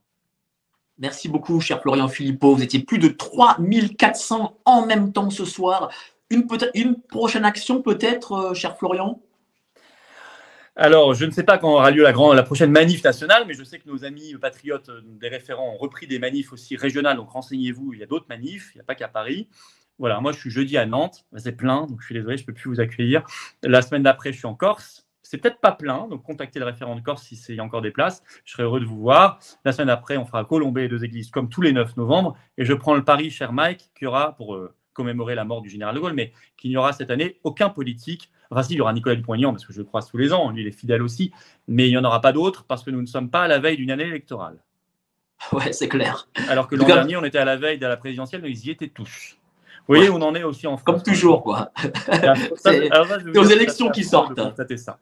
Merci 1.02 1.28
beaucoup, 1.28 1.60
cher 1.60 1.82
Florian 1.82 2.06
Philippot. 2.06 2.54
Vous 2.54 2.62
étiez 2.62 2.78
plus 2.78 3.00
de 3.00 3.08
3400 3.08 4.56
en 4.64 4.86
même 4.86 5.12
temps 5.12 5.30
ce 5.30 5.44
soir. 5.44 5.90
Une, 6.30 6.46
prochaine 7.08 7.44
action 7.44 7.82
peut-être, 7.82 8.32
euh, 8.32 8.54
cher 8.54 8.78
Florian? 8.78 9.20
Alors, 10.76 11.14
je 11.14 11.24
ne 11.24 11.32
sais 11.32 11.42
pas 11.42 11.58
quand 11.58 11.72
aura 11.72 11.90
lieu 11.90 12.04
la, 12.04 12.12
la 12.12 12.42
prochaine 12.44 12.70
manif 12.70 13.02
nationale, 13.02 13.46
mais 13.48 13.54
je 13.54 13.64
sais 13.64 13.80
que 13.80 13.88
nos 13.88 14.04
amis 14.04 14.36
patriotes 14.40 14.90
euh, 14.90 15.00
des 15.04 15.26
référents 15.26 15.74
ont 15.74 15.76
repris 15.76 16.06
des 16.06 16.20
manifs 16.20 16.52
aussi 16.52 16.76
régionales, 16.76 17.16
donc 17.16 17.30
renseignez-vous, 17.30 17.94
il 17.94 17.98
y 17.98 18.04
a 18.04 18.06
d'autres 18.06 18.26
manifs, 18.28 18.70
il 18.74 18.78
n'y 18.78 18.82
a 18.82 18.84
pas 18.84 18.94
qu'à 18.94 19.08
Paris. 19.08 19.48
Voilà, 19.98 20.20
moi 20.20 20.30
je 20.30 20.38
suis 20.38 20.50
jeudi 20.50 20.78
à 20.78 20.86
Nantes, 20.86 21.26
c'est 21.36 21.56
plein, 21.56 21.88
donc 21.88 22.00
je 22.00 22.06
suis 22.06 22.14
désolé, 22.14 22.36
je 22.36 22.44
ne 22.44 22.46
peux 22.46 22.54
plus 22.54 22.70
vous 22.70 22.80
accueillir. 22.80 23.24
La 23.64 23.82
semaine 23.82 24.04
d'après, 24.04 24.32
je 24.32 24.38
suis 24.38 24.46
en 24.46 24.54
Corse. 24.54 25.04
C'est 25.32 25.38
peut-être 25.38 25.60
pas 25.60 25.72
plein, 25.72 26.08
donc 26.08 26.24
contactez 26.24 26.58
le 26.58 26.66
référent 26.66 26.94
de 26.94 27.00
Corse 27.00 27.22
si 27.22 27.54
y 27.54 27.58
a 27.58 27.64
encore 27.64 27.80
des 27.80 27.90
places. 27.90 28.22
Je 28.44 28.52
serai 28.52 28.64
heureux 28.64 28.80
de 28.80 28.84
vous 28.84 28.98
voir. 28.98 29.38
La 29.64 29.72
semaine 29.72 29.86
d'après, 29.86 30.18
on 30.18 30.26
fera 30.26 30.44
Colombey 30.44 30.84
et 30.84 30.88
deux 30.88 31.04
églises 31.04 31.30
comme 31.30 31.48
tous 31.48 31.62
les 31.62 31.72
9 31.72 31.96
novembre. 31.96 32.36
Et 32.58 32.66
je 32.66 32.74
prends 32.74 32.94
le 32.94 33.02
pari, 33.02 33.30
cher 33.30 33.54
Mike, 33.54 33.92
qu'il 33.96 34.04
y 34.04 34.08
aura, 34.08 34.36
pour 34.36 34.54
euh, 34.54 34.74
commémorer 34.92 35.34
la 35.34 35.46
mort 35.46 35.62
du 35.62 35.70
général 35.70 35.94
de 35.94 36.00
Gaulle, 36.00 36.12
mais 36.12 36.34
qu'il 36.58 36.68
n'y 36.68 36.76
aura 36.76 36.92
cette 36.92 37.10
année 37.10 37.40
aucun 37.44 37.70
politique 37.70 38.30
Enfin, 38.50 38.62
si, 38.62 38.74
il 38.74 38.76
y 38.76 38.80
aura 38.82 38.92
Nicolas 38.92 39.16
Dupont-Aignan, 39.16 39.52
parce 39.52 39.64
que 39.64 39.72
je 39.72 39.78
le 39.78 39.86
croise 39.86 40.06
tous 40.10 40.18
les 40.18 40.34
ans, 40.34 40.50
lui, 40.50 40.60
il 40.60 40.68
est 40.68 40.78
fidèle 40.78 41.00
aussi, 41.00 41.32
mais 41.66 41.88
il 41.88 41.92
n'y 41.92 41.96
en 41.96 42.04
aura 42.04 42.20
pas 42.20 42.32
d'autres 42.32 42.64
parce 42.64 42.82
que 42.82 42.90
nous 42.90 43.00
ne 43.00 43.06
sommes 43.06 43.30
pas 43.30 43.44
à 43.44 43.48
la 43.48 43.58
veille 43.58 43.78
d'une 43.78 43.90
année 43.90 44.04
électorale. 44.04 44.58
Ouais, 45.52 45.72
c'est 45.72 45.88
clair. 45.88 46.28
Alors 46.50 46.68
que 46.68 46.76
l'an 46.76 46.84
dernier, 46.84 47.16
on 47.16 47.24
était 47.24 47.38
à 47.38 47.46
la 47.46 47.56
veille 47.56 47.78
de 47.78 47.86
la 47.86 47.96
présidentielle, 47.96 48.42
mais 48.42 48.50
ils 48.50 48.66
y 48.66 48.70
étaient 48.70 48.90
tous. 48.90 49.38
Vous 49.88 49.96
voyez, 49.96 50.10
on 50.10 50.22
en 50.22 50.34
est 50.34 50.44
aussi 50.44 50.66
en 50.66 50.76
France. 50.76 50.84
Comme 50.84 51.02
toujours, 51.02 51.42
quoi. 51.42 51.72
c'est 52.56 52.88
aux 53.36 53.44
élections 53.44 53.90
qui 53.90 54.04
sortent. 54.04 54.40
Ça. 54.76 54.98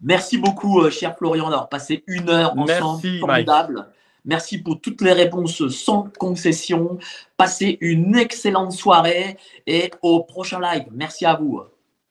Merci 0.00 0.38
beaucoup, 0.38 0.80
euh, 0.80 0.90
cher 0.90 1.16
Florian, 1.16 1.48
d'avoir 1.48 1.68
passé 1.68 2.04
une 2.06 2.28
heure 2.28 2.52
ensemble. 2.58 3.00
Merci, 3.02 3.18
formidable. 3.18 3.86
Merci 4.24 4.58
pour 4.58 4.80
toutes 4.80 5.00
les 5.00 5.12
réponses 5.12 5.68
sans 5.68 6.10
concession. 6.18 6.98
Passez 7.36 7.78
une 7.80 8.16
excellente 8.16 8.72
soirée 8.72 9.36
et 9.66 9.90
au 10.02 10.22
prochain 10.24 10.60
live. 10.60 10.84
Merci 10.92 11.24
à 11.24 11.34
vous. 11.34 11.62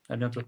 À 0.10 0.16
bientôt. 0.16 0.42